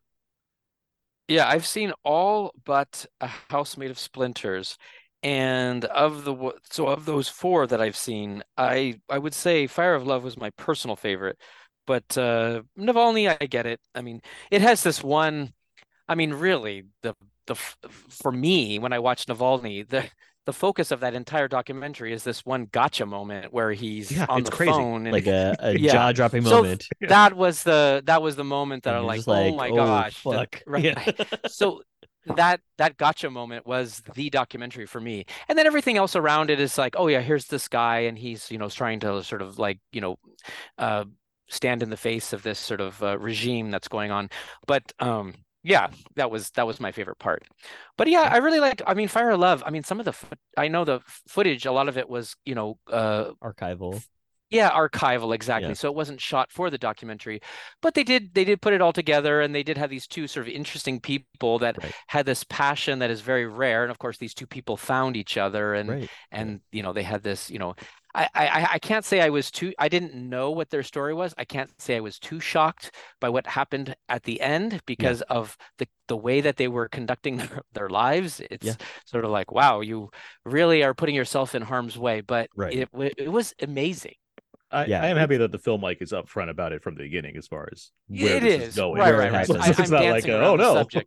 Yeah, 1.29 1.49
I've 1.49 1.67
seen 1.67 1.93
all 2.05 2.53
but 2.65 3.07
a 3.21 3.29
house 3.51 3.77
made 3.77 3.91
of 3.91 3.99
splinters. 3.99 4.77
And 5.25 5.85
of 5.85 6.25
the 6.25 6.35
so 6.71 6.89
of 6.89 7.05
those 7.05 7.29
four 7.29 7.67
that 7.69 7.81
I've 7.81 7.97
seen, 7.97 8.43
I 8.57 9.01
I 9.09 9.19
would 9.19 9.35
say 9.35 9.69
Fire 9.69 9.95
of 9.95 10.05
Love 10.05 10.25
was 10.25 10.37
my 10.37 10.51
personal 10.51 10.97
favorite. 10.97 11.39
But 11.87 12.17
uh 12.17 12.63
Navalny, 12.79 13.35
I 13.41 13.47
get 13.47 13.67
it. 13.67 13.81
I 13.95 14.03
mean, 14.03 14.21
it 14.51 14.63
has 14.63 14.83
this 14.83 15.03
one 15.03 15.53
I 16.09 16.15
mean, 16.15 16.33
really, 16.35 16.85
the 17.03 17.15
the 17.47 17.55
for 17.55 18.31
me 18.33 18.79
when 18.79 18.93
I 18.93 18.99
watch 18.99 19.27
Navalny, 19.27 19.89
the 19.89 20.05
the 20.45 20.53
focus 20.53 20.91
of 20.91 21.01
that 21.01 21.15
entire 21.15 21.47
documentary 21.47 22.13
is 22.13 22.25
this 22.25 22.45
one 22.45 22.67
gotcha 22.73 23.07
moment 23.07 23.53
where 23.53 23.71
he's 23.73 24.11
Yeah, 24.11 24.27
on 24.29 24.41
it's 24.41 24.51
the 24.51 24.57
crazy. 24.57 24.73
phone 24.73 25.07
and 25.07 25.13
Like 25.13 25.29
a, 25.29 25.55
a 25.61 25.73
Yeah. 25.79 25.93
jaw 25.93 26.13
dropping 26.13 26.43
So- 26.43 26.63
moment. 26.63 26.87
Yeah. 27.01 27.09
that 27.09 27.37
was 27.37 27.63
the 27.63 28.03
that 28.07 28.23
was 28.23 28.35
the 28.37 28.45
moment 28.45 28.83
that 28.85 28.91
and 28.97 28.99
I'm 29.09 29.17
you're 29.17 29.25
like, 29.25 29.53
oh 29.53 29.57
my 29.57 29.71
gosh, 29.71 30.23
the- 30.23 30.33
fuck. 30.33 30.63
right. 30.67 30.85
Yeah. 30.85 31.25
so 31.47 31.83
that 32.27 32.61
that 32.79 32.97
gotcha 32.97 33.31
moment 33.31 33.67
was 33.67 34.01
the 34.15 34.31
documentary 34.31 34.87
for 34.87 35.01
me 35.01 35.25
and 35.49 35.59
then 35.59 35.67
everything 35.67 35.97
else 35.97 36.15
around 36.15 36.51
it 36.51 36.61
is 36.61 36.79
like 36.79 36.95
oh 36.97 37.09
yeah 37.09 37.21
here's 37.21 37.47
this 37.47 37.67
guy 37.67 38.01
and 38.01 38.17
he's 38.17 38.49
you 38.49 38.59
know 38.59 38.69
trying 38.69 39.01
to 39.01 39.25
sort 39.25 39.43
of 39.43 39.59
like 39.59 39.81
you 39.91 40.01
know 40.01 40.17
uh 40.79 41.05
stand 41.53 41.83
in 41.83 41.91
the 41.91 41.97
face 41.97 42.33
of 42.33 42.43
this 42.43 42.59
sort 42.59 42.81
of 42.81 43.03
uh, 43.03 43.19
regime 43.19 43.71
that's 43.71 43.89
going 43.89 44.11
on 44.11 44.29
but 44.67 44.83
um 45.01 45.35
yeah 45.63 45.89
that 46.17 46.31
was 46.31 46.51
that 46.53 46.67
was 46.67 46.81
my 46.81 46.91
favorite 46.93 47.19
part 47.19 47.43
but 47.97 48.09
yeah 48.09 48.29
i 48.33 48.39
really 48.39 48.61
like 48.61 48.83
i 48.87 48.95
mean 48.95 49.09
fire 49.09 49.31
of 49.31 49.41
love 49.41 49.63
i 49.67 49.71
mean 49.71 49.85
some 49.85 50.01
of 50.01 50.07
the 50.07 50.15
i 50.57 50.67
know 50.69 50.85
the 50.85 51.01
footage 51.29 51.67
a 51.67 51.73
lot 51.73 51.89
of 51.89 51.97
it 51.99 52.09
was 52.09 52.35
you 52.45 52.55
know 52.55 52.79
uh 52.91 53.31
Archival. 53.43 54.03
yeah, 54.51 54.71
archival 54.71 55.35
exactly. 55.35 55.71
Yeah. 55.71 55.75
So 55.75 55.89
it 55.89 55.95
wasn't 55.95 56.21
shot 56.21 56.53
for 56.53 56.69
the 56.69 56.77
documentary, 56.77 57.41
but 57.81 57.95
they 57.95 58.05
did 58.05 58.35
they 58.35 58.45
did 58.45 58.61
put 58.61 58.75
it 58.75 58.83
all 58.83 58.93
together, 58.93 59.41
and 59.41 59.55
they 59.55 59.63
did 59.63 59.79
have 59.79 59.89
these 59.89 60.07
two 60.07 60.27
sort 60.27 60.47
of 60.47 60.53
interesting 60.53 61.01
people 61.01 61.59
that 61.61 61.79
Right. 61.83 61.95
had 62.09 62.27
this 62.27 62.45
passion 62.45 62.99
that 62.99 63.11
is 63.11 63.23
very 63.23 63.47
rare. 63.47 63.83
And 63.83 63.91
of 63.91 63.99
course, 63.99 64.19
these 64.19 64.35
two 64.35 64.47
people 64.47 64.77
found 64.77 65.17
each 65.17 65.39
other, 65.39 65.73
and 65.73 65.89
Right. 65.89 66.11
and 66.31 66.61
you 66.71 66.83
know 66.83 66.93
they 66.93 67.03
had 67.03 67.23
this. 67.23 67.51
You 67.51 67.61
know, 67.61 67.75
I 68.15 68.29
I 68.35 68.69
I 68.75 68.79
can't 68.79 69.05
say 69.05 69.21
I 69.21 69.31
was 69.31 69.51
too. 69.51 69.73
I 69.79 69.89
didn't 69.89 70.15
know 70.15 70.51
what 70.51 70.71
their 70.71 70.83
story 70.83 71.15
was. 71.15 71.35
I 71.39 71.45
can't 71.45 71.71
say 71.81 71.97
I 71.97 72.01
was 72.01 72.19
too 72.19 72.41
shocked 72.41 72.91
by 73.21 73.29
what 73.31 73.47
happened 73.47 73.95
at 74.09 74.25
the 74.25 74.41
end 74.41 74.81
because 74.87 75.23
of 75.23 75.57
the 75.79 75.89
the 76.09 76.17
way 76.17 76.41
that 76.43 76.57
they 76.57 76.69
were 76.69 76.89
conducting 76.89 77.37
their, 77.39 77.61
their 77.73 77.89
lives. 77.89 78.41
It's 78.51 78.67
Yeah. 78.67 78.75
sort 79.07 79.25
of 79.25 79.31
like 79.31 79.51
wow, 79.53 79.81
you 79.81 80.11
really 80.45 80.83
are 80.83 80.95
putting 80.95 81.15
yourself 81.15 81.55
in 81.55 81.63
harm's 81.63 81.97
way. 81.99 82.21
But 82.21 82.51
Right. 82.57 82.75
it 82.75 82.89
it 83.19 83.29
was 83.33 83.55
amazing. 83.63 84.15
I, 84.71 84.87
Yeah, 84.87 85.03
I 85.03 85.09
am 85.09 85.19
happy 85.19 85.37
that 85.37 85.53
the 85.53 85.59
film 85.59 85.83
like 85.83 86.01
is 86.01 86.13
upfront 86.13 86.49
about 86.49 86.73
it 86.73 86.83
from 86.83 86.95
the 86.97 87.03
beginning 87.03 87.37
as 87.37 87.47
far 87.47 87.69
as 87.73 87.91
where 88.09 88.37
It 88.37 88.43
this 88.43 88.69
is. 88.69 88.77
going. 88.77 88.99
Right, 89.01 89.13
right, 89.15 89.31
right. 89.31 89.47
happens. 89.47 89.59
I, 89.59 89.69
It's 89.71 89.79
I'm 89.81 89.91
not 89.91 90.05
like 90.05 90.29
a, 90.29 90.43
oh 90.47 90.57
no. 90.57 90.87
Right, 90.95 91.07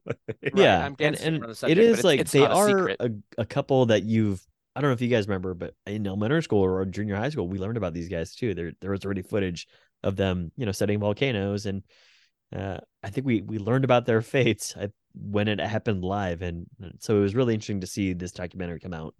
yeah, 0.55 0.79
I'm 0.85 0.85
and, 0.87 0.97
dancing 0.97 1.27
and 1.27 1.41
around 1.41 1.49
the 1.49 1.55
subject, 1.55 1.81
it's- 1.81 2.03
like 2.03 2.19
it's 2.19 2.31
they 2.31 2.39
not 2.41 2.51
a 2.51 2.55
are 2.55 2.89
a, 2.99 3.09
a 3.39 3.45
couple 3.45 3.85
that 3.87 4.03
you've. 4.03 4.41
I 4.75 4.81
don't 4.81 4.89
know 4.89 4.93
if 4.93 5.01
you 5.01 5.07
guys 5.07 5.27
remember, 5.27 5.53
but 5.53 5.73
in 5.85 6.05
elementary 6.05 6.43
school 6.43 6.61
or 6.63 6.83
junior 6.85 7.15
high 7.15 7.29
school, 7.29 7.47
we 7.47 7.57
learned 7.57 7.77
about 7.77 7.93
these 7.93 8.09
guys 8.09 8.35
too. 8.35 8.53
There, 8.53 8.73
there 8.81 8.91
was 8.91 9.05
already 9.05 9.21
footage 9.21 9.67
of 10.03 10.15
them, 10.15 10.51
you 10.57 10.65
know, 10.65 10.73
setting 10.73 10.99
volcanoes, 10.99 11.65
and 11.65 11.83
uh, 12.53 12.79
I 13.01 13.09
think 13.09 13.25
we 13.25 13.41
we 13.41 13.57
learned 13.57 13.85
about 13.85 14.05
their 14.05 14.21
fates. 14.21 14.75
When 15.17 15.47
it 15.47 15.61
happened 15.61 16.03
live, 16.03 16.41
and 16.41 16.65
so 16.99 17.17
it 17.17 17.21
was 17.21 17.35
really 17.35 17.53
interesting 17.53 17.79
to 17.81 17.87
see 17.87 18.11
this 18.11 18.33
documentary 18.33 18.81
come 18.81 18.93
out. 18.93 19.15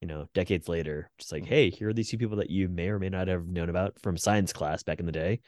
You 0.00 0.06
know, 0.06 0.28
decades 0.32 0.68
later, 0.68 1.10
just 1.18 1.32
like, 1.32 1.44
hey, 1.44 1.70
here 1.70 1.88
are 1.88 1.92
these 1.92 2.08
two 2.08 2.18
people 2.18 2.36
that 2.36 2.50
you 2.50 2.68
may 2.68 2.88
or 2.88 3.00
may 3.00 3.08
not 3.08 3.26
have 3.26 3.48
known 3.48 3.68
about 3.68 4.00
from 4.00 4.16
science 4.16 4.52
class 4.52 4.84
back 4.84 5.00
in 5.00 5.06
the 5.06 5.12
day, 5.12 5.40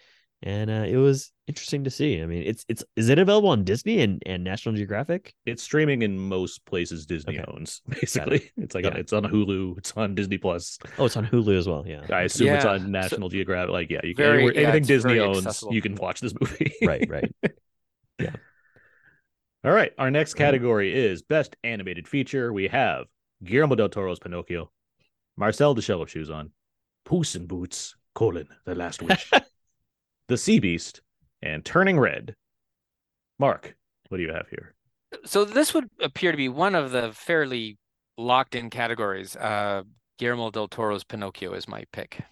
and 0.42 0.70
uh, 0.70 0.84
it 0.88 0.96
was 0.96 1.32
interesting 1.46 1.84
to 1.84 1.90
see. 1.90 2.20
I 2.22 2.26
mean, 2.26 2.42
it's 2.46 2.64
it's 2.68 2.82
is 2.96 3.08
it 3.08 3.18
available 3.18 3.50
on 3.50 3.64
Disney 3.64 4.00
and, 4.00 4.22
and 4.26 4.42
National 4.42 4.74
Geographic? 4.74 5.34
It's 5.46 5.62
streaming 5.62 6.02
in 6.02 6.18
most 6.18 6.64
places 6.64 7.04
Disney 7.06 7.38
Okay. 7.38 7.44
owns. 7.52 7.82
Basically, 7.88 8.50
it's 8.56 8.74
like 8.74 8.84
Yeah. 8.84 8.94
it's 8.96 9.12
on 9.12 9.24
Hulu, 9.24 9.76
it's 9.78 9.92
on 9.96 10.14
Disney 10.14 10.38
Plus. 10.38 10.78
Oh, 10.98 11.04
it's 11.06 11.16
on 11.16 11.26
Hulu 11.26 11.58
as 11.58 11.68
well. 11.68 11.84
Yeah, 11.86 12.06
I 12.10 12.22
assume 12.22 12.48
it's 12.54 12.64
on 12.64 12.90
National 12.90 13.28
Geographic. 13.28 13.72
Like, 13.72 13.90
yeah, 13.90 14.00
you 14.04 14.14
can 14.14 14.24
Very- 14.24 14.36
anywhere- 14.38 14.54
yeah, 14.54 14.68
anything 14.68 14.84
Disney 14.86 15.18
owns, 15.18 15.38
accessible. 15.38 15.74
you 15.74 15.82
can 15.82 15.94
watch 15.96 16.20
this 16.20 16.32
movie. 16.40 16.72
right, 16.82 17.06
right. 17.08 17.32
Yeah. 18.18 18.36
All 19.64 19.72
right, 19.72 19.92
our 19.98 20.10
next 20.10 20.34
category 20.34 20.94
is 20.94 21.22
best 21.22 21.56
animated 21.64 22.08
feature. 22.08 22.52
We 22.52 22.68
have 22.68 23.06
Guillermo 23.44 23.74
del 23.74 23.88
Toro's 23.90 24.18
Pinocchio, 24.18 24.70
Marcel 25.36 25.74
the 25.74 25.82
Shell 25.82 26.00
of 26.02 26.10
Shoes 26.10 26.30
on, 26.30 26.50
Puss 27.04 27.34
in 27.34 27.46
Boots: 27.46 27.94
colon 28.14 28.48
The 28.64 28.74
Last 28.74 29.02
Wish, 29.02 29.30
The 30.30 30.38
Sea 30.38 30.60
Beast, 30.60 31.02
and 31.42 31.64
Turning 31.64 31.98
Red. 31.98 32.36
Mark, 33.40 33.74
what 34.10 34.18
do 34.18 34.22
you 34.22 34.32
have 34.32 34.46
here? 34.48 34.76
So 35.24 35.44
this 35.44 35.74
would 35.74 35.90
appear 36.00 36.30
to 36.30 36.36
be 36.36 36.48
one 36.48 36.76
of 36.76 36.92
the 36.92 37.12
fairly 37.12 37.78
locked 38.16 38.54
in 38.54 38.70
categories. 38.70 39.34
Uh, 39.34 39.82
Guillermo 40.20 40.52
del 40.52 40.68
Toro's 40.68 41.02
Pinocchio 41.02 41.52
is 41.54 41.66
my 41.66 41.82
pick. 41.92 42.22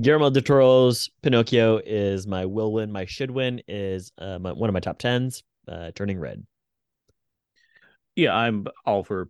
Guillermo 0.00 0.30
del 0.30 0.42
Toro's 0.42 1.08
Pinocchio 1.22 1.80
is 1.86 2.26
my 2.26 2.44
will 2.44 2.72
win. 2.72 2.90
My 2.90 3.04
should 3.04 3.30
win 3.30 3.62
is 3.68 4.10
uh, 4.18 4.40
my, 4.40 4.50
one 4.50 4.68
of 4.68 4.74
my 4.74 4.80
top 4.80 4.98
tens. 4.98 5.44
Uh, 5.68 5.92
turning 5.94 6.18
red. 6.18 6.44
Yeah, 8.16 8.34
I'm 8.34 8.66
all 8.84 9.04
for 9.04 9.28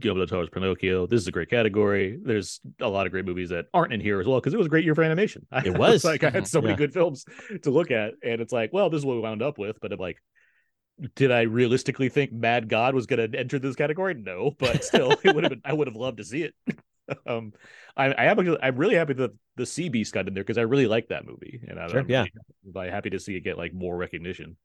Guillermo 0.00 0.20
del 0.20 0.26
Toro's 0.26 0.48
Pinocchio. 0.50 1.06
This 1.06 1.20
is 1.20 1.26
a 1.28 1.32
great 1.32 1.50
category. 1.50 2.18
There's 2.22 2.60
a 2.80 2.88
lot 2.88 3.06
of 3.06 3.12
great 3.12 3.24
movies 3.24 3.50
that 3.50 3.66
aren't 3.74 3.92
in 3.92 4.00
here 4.00 4.20
as 4.20 4.26
well 4.26 4.40
because 4.40 4.54
it 4.54 4.56
was 4.58 4.66
a 4.66 4.70
great 4.70 4.84
year 4.84 4.94
for 4.94 5.02
animation. 5.04 5.46
It 5.64 5.76
was. 5.76 6.04
like 6.04 6.24
I 6.24 6.30
had 6.30 6.46
so 6.46 6.60
many 6.60 6.72
Yeah. 6.72 6.76
good 6.78 6.92
films 6.94 7.24
to 7.62 7.70
look 7.70 7.90
at, 7.90 8.14
and 8.22 8.40
it's 8.40 8.52
like, 8.52 8.72
well, 8.72 8.90
this 8.90 8.98
is 8.98 9.04
what 9.06 9.14
we 9.16 9.20
wound 9.20 9.42
up 9.42 9.58
with. 9.58 9.78
But 9.80 9.92
I'm 9.92 9.98
like, 9.98 10.16
did 11.14 11.30
I 11.30 11.42
realistically 11.42 12.08
think 12.08 12.32
Mad 12.32 12.68
God 12.68 12.94
was 12.94 13.06
going 13.06 13.30
to 13.32 13.38
enter 13.38 13.58
this 13.58 13.76
category? 13.76 14.14
No, 14.14 14.50
but 14.58 14.84
still, 14.84 15.12
it 15.22 15.34
would 15.34 15.44
have 15.44 15.50
been. 15.50 15.62
I 15.64 15.72
would 15.72 15.86
have 15.88 15.96
loved 15.96 16.18
to 16.18 16.24
see 16.24 16.42
it. 16.44 16.54
um, 17.26 17.52
I, 17.96 18.06
I 18.12 18.24
am. 18.24 18.38
I'm 18.62 18.76
really 18.76 18.94
happy 18.94 19.12
that 19.14 19.32
the 19.56 19.66
Sea 19.66 19.88
Beast 19.88 20.14
got 20.14 20.28
in 20.28 20.34
there 20.34 20.42
because 20.44 20.58
I 20.58 20.62
really 20.62 20.86
like 20.86 21.08
that 21.08 21.26
movie, 21.26 21.60
and 21.68 21.78
I, 21.78 21.88
Sure, 21.88 22.00
I'm 22.00 22.08
yeah. 22.08 22.24
really 22.72 22.90
happy 22.90 23.10
to 23.10 23.18
see 23.20 23.36
it 23.36 23.40
get 23.40 23.58
like 23.58 23.74
more 23.74 23.96
recognition. 23.96 24.56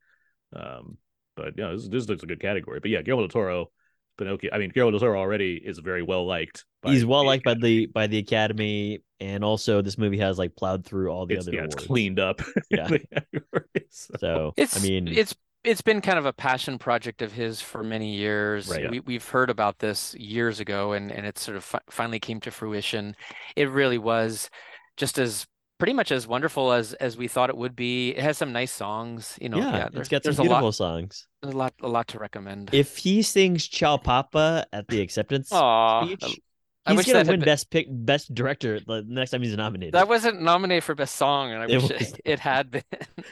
Um, 0.56 0.98
but 1.36 1.54
yeah, 1.58 1.72
this, 1.72 1.88
this 1.90 2.08
looks 2.10 2.24
a 2.24 2.28
good 2.28 2.40
category. 2.42 2.80
But 2.80 2.92
yeah, 2.92 3.02
Guillermo 3.02 3.24
del 3.24 3.30
Toro, 3.30 3.72
Pinocchio. 4.18 4.50
I 4.54 4.58
mean, 4.58 4.72
Guillermo 4.74 4.92
del 4.92 5.00
Toro 5.00 5.20
already 5.20 5.56
is 5.64 5.80
very 5.80 6.02
well 6.02 6.26
liked. 6.26 6.66
He's 6.86 7.06
well 7.06 7.26
liked 7.26 7.44
by 7.44 7.54
the 7.56 7.88
by 7.88 8.08
the 8.08 8.18
Academy, 8.18 9.04
and 9.20 9.44
also 9.44 9.82
this 9.82 9.98
movie 9.98 10.18
has 10.20 10.38
like 10.38 10.56
plowed 10.56 10.86
through 10.86 11.10
all 11.10 11.26
the 11.26 11.36
It's, 11.36 11.48
other 11.48 11.58
yeah, 11.58 11.64
it's 11.66 11.76
cleaned 11.76 12.20
up. 12.20 12.42
Yeah. 12.70 12.88
the 12.88 13.00
categories. 13.00 14.12
So 14.20 14.54
It's 14.58 14.78
I 14.78 14.88
mean, 14.88 15.08
it's 15.08 15.36
it's 15.64 15.82
been 15.82 16.02
kind 16.02 16.18
of 16.20 16.26
a 16.26 16.34
passion 16.34 16.78
project 16.78 17.22
of 17.22 17.34
his 17.34 17.62
for 17.62 17.84
many 17.84 18.16
years. 18.16 18.70
Right. 18.70 18.90
We 18.90 19.00
we've 19.02 19.28
heard 19.28 19.50
about 19.50 19.80
this 19.80 20.16
years 20.16 20.60
ago, 20.60 20.94
and 20.94 21.12
and 21.12 21.26
it 21.26 21.38
sort 21.38 21.58
of 21.58 21.64
fi- 21.64 21.80
finally 21.90 22.20
came 22.20 22.40
to 22.42 22.52
fruition. 22.52 23.16
It 23.56 23.70
really 23.70 23.98
was 23.98 24.50
just 24.96 25.18
as 25.20 25.46
pretty 25.78 25.94
much 25.94 26.12
as 26.12 26.28
wonderful 26.28 26.72
as 26.72 26.94
as 26.94 27.18
we 27.18 27.28
thought 27.28 27.50
it 27.50 27.58
would 27.58 27.76
be. 27.76 28.10
It 28.12 28.24
has 28.24 28.38
some 28.38 28.52
nice 28.54 28.72
songs, 28.72 29.38
you 29.42 29.50
know. 29.50 29.58
yeah, 29.58 29.90
there- 29.92 30.02
it's 30.02 30.10
got 30.10 30.24
some 30.24 30.36
beautiful 30.36 30.66
lot, 30.68 30.76
songs. 30.76 31.28
there's 31.42 31.54
a 31.54 31.58
lot, 31.58 31.74
a 31.82 31.88
lot 31.88 32.08
to 32.10 32.20
recommend. 32.20 32.70
If 32.74 32.98
he 32.98 33.22
sings 33.22 33.68
"Ciao 33.68 33.98
Papa" 33.98 34.66
at 34.74 34.88
the 34.88 35.02
acceptance 35.02 35.52
Aw, 35.52 36.06
speech, 36.06 36.40
I 36.86 36.92
he's 36.92 36.98
wish 36.98 37.06
gonna 37.08 37.20
win 37.20 37.40
been- 37.40 37.46
best 37.46 37.70
pick, 37.70 37.88
best 37.90 38.34
director 38.34 38.80
the 38.80 39.04
next 39.08 39.32
time 39.32 39.42
he's 39.42 39.56
nominated. 39.56 39.94
that 39.94 40.08
wasn't 40.08 40.42
nominated 40.42 40.84
for 40.84 40.96
best 40.96 41.16
song, 41.16 41.52
and 41.52 41.62
I 41.64 41.66
It 41.70 41.82
wish 41.82 41.90
was. 41.92 42.14
it 42.26 42.40
had 42.40 42.72
been. 42.72 42.84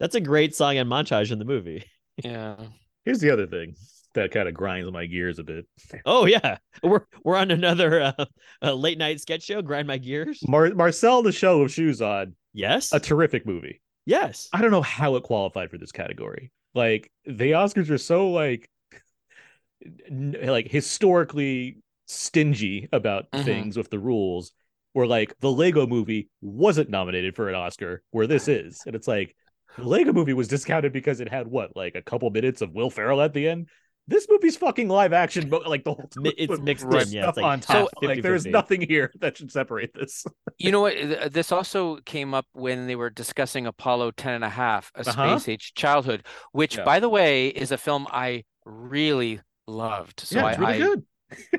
That's 0.00 0.14
a 0.16 0.20
great 0.20 0.54
song 0.56 0.78
and 0.78 0.90
montage 0.90 1.30
in 1.30 1.38
the 1.38 1.44
movie. 1.44 1.84
yeah. 2.24 2.56
Here's 3.04 3.20
the 3.20 3.30
other 3.30 3.46
thing 3.46 3.74
that 4.14 4.30
kind 4.30 4.48
of 4.48 4.54
grinds 4.54 4.90
my 4.92 5.06
gears 5.06 5.38
a 5.38 5.44
bit. 5.44 5.66
Oh 6.04 6.26
yeah, 6.26 6.58
we're 6.82 7.02
we're 7.24 7.36
on 7.36 7.50
another 7.50 8.00
uh, 8.18 8.24
uh, 8.62 8.74
late 8.74 8.98
night 8.98 9.20
sketch 9.20 9.42
show. 9.44 9.62
Grind 9.62 9.86
my 9.86 9.98
gears. 9.98 10.40
Mar- 10.46 10.74
Marcel, 10.74 11.22
the 11.22 11.32
show 11.32 11.62
of 11.62 11.72
shoes 11.72 12.00
on, 12.02 12.34
Yes, 12.52 12.92
a 12.92 13.00
terrific 13.00 13.46
movie. 13.46 13.80
yes. 14.06 14.48
I 14.52 14.60
don't 14.62 14.70
know 14.70 14.82
how 14.82 15.16
it 15.16 15.22
qualified 15.22 15.70
for 15.70 15.78
this 15.78 15.92
category. 15.92 16.50
Like 16.74 17.10
the 17.24 17.52
Oscars 17.52 17.90
are 17.90 17.98
so 17.98 18.30
like 18.30 18.68
n- 20.10 20.36
like 20.42 20.68
historically 20.68 21.78
stingy 22.06 22.88
about 22.92 23.30
Mhm. 23.32 23.44
things 23.44 23.76
with 23.76 23.90
the 23.90 23.98
rules. 23.98 24.52
Where 24.94 25.06
like 25.06 25.34
the 25.40 25.50
Lego 25.50 25.86
movie 25.86 26.28
wasn't 26.42 26.90
nominated 26.90 27.34
for 27.34 27.48
an 27.48 27.54
Oscar, 27.54 28.02
where 28.10 28.26
this 28.26 28.46
is, 28.46 28.82
and 28.86 28.94
it's 28.94 29.08
like 29.08 29.34
the 29.78 29.84
Lego 29.88 30.12
movie 30.12 30.34
was 30.34 30.48
discounted 30.48 30.92
because 30.92 31.20
it 31.20 31.30
had 31.30 31.46
what 31.46 31.74
like 31.74 31.94
a 31.94 32.02
couple 32.02 32.28
minutes 32.30 32.60
of 32.60 32.72
Will 32.72 32.90
Ferrell 32.90 33.22
at 33.22 33.32
the 33.32 33.48
end. 33.48 33.70
This 34.08 34.26
movie's 34.28 34.56
fucking 34.56 34.88
live 34.88 35.12
action, 35.12 35.48
but 35.48 35.68
like 35.68 35.84
the 35.84 35.94
whole 35.94 36.08
time 36.08 36.32
it's 36.36 36.60
mixed 36.60 36.84
in, 36.84 37.08
yeah, 37.12 37.28
it's 37.28 37.36
like 37.36 37.44
on 37.46 37.60
top. 37.60 37.88
like 38.02 38.20
there's 38.22 38.44
nothing 38.44 38.80
here 38.80 39.12
that 39.20 39.36
should 39.36 39.52
separate 39.52 39.94
this. 39.94 40.24
You 40.58 40.72
know 40.72 40.80
what? 40.82 41.32
This 41.32 41.52
also 41.52 41.96
came 42.04 42.34
up 42.34 42.46
when 42.52 42.88
they 42.88 42.96
were 42.96 43.10
discussing 43.10 43.66
Apollo 43.66 44.12
10 44.12 44.34
and 44.34 44.44
a 44.44 44.48
half, 44.48 44.90
A 44.96 45.00
Uh-huh. 45.08 45.38
Space 45.38 45.48
Age 45.52 45.74
Childhood, 45.74 46.24
which, 46.50 46.76
Yeah. 46.78 46.84
by 46.84 46.98
the 46.98 47.08
way, 47.08 47.48
is 47.48 47.70
a 47.70 47.78
film 47.78 48.06
I 48.10 48.44
really 48.64 49.40
loved. 49.68 50.20
So 50.20 50.36
yeah, 50.40 50.46
I, 50.46 50.50
it's 50.50 50.58
really 50.58 50.72
I- 50.74 50.78
good. 50.78 51.04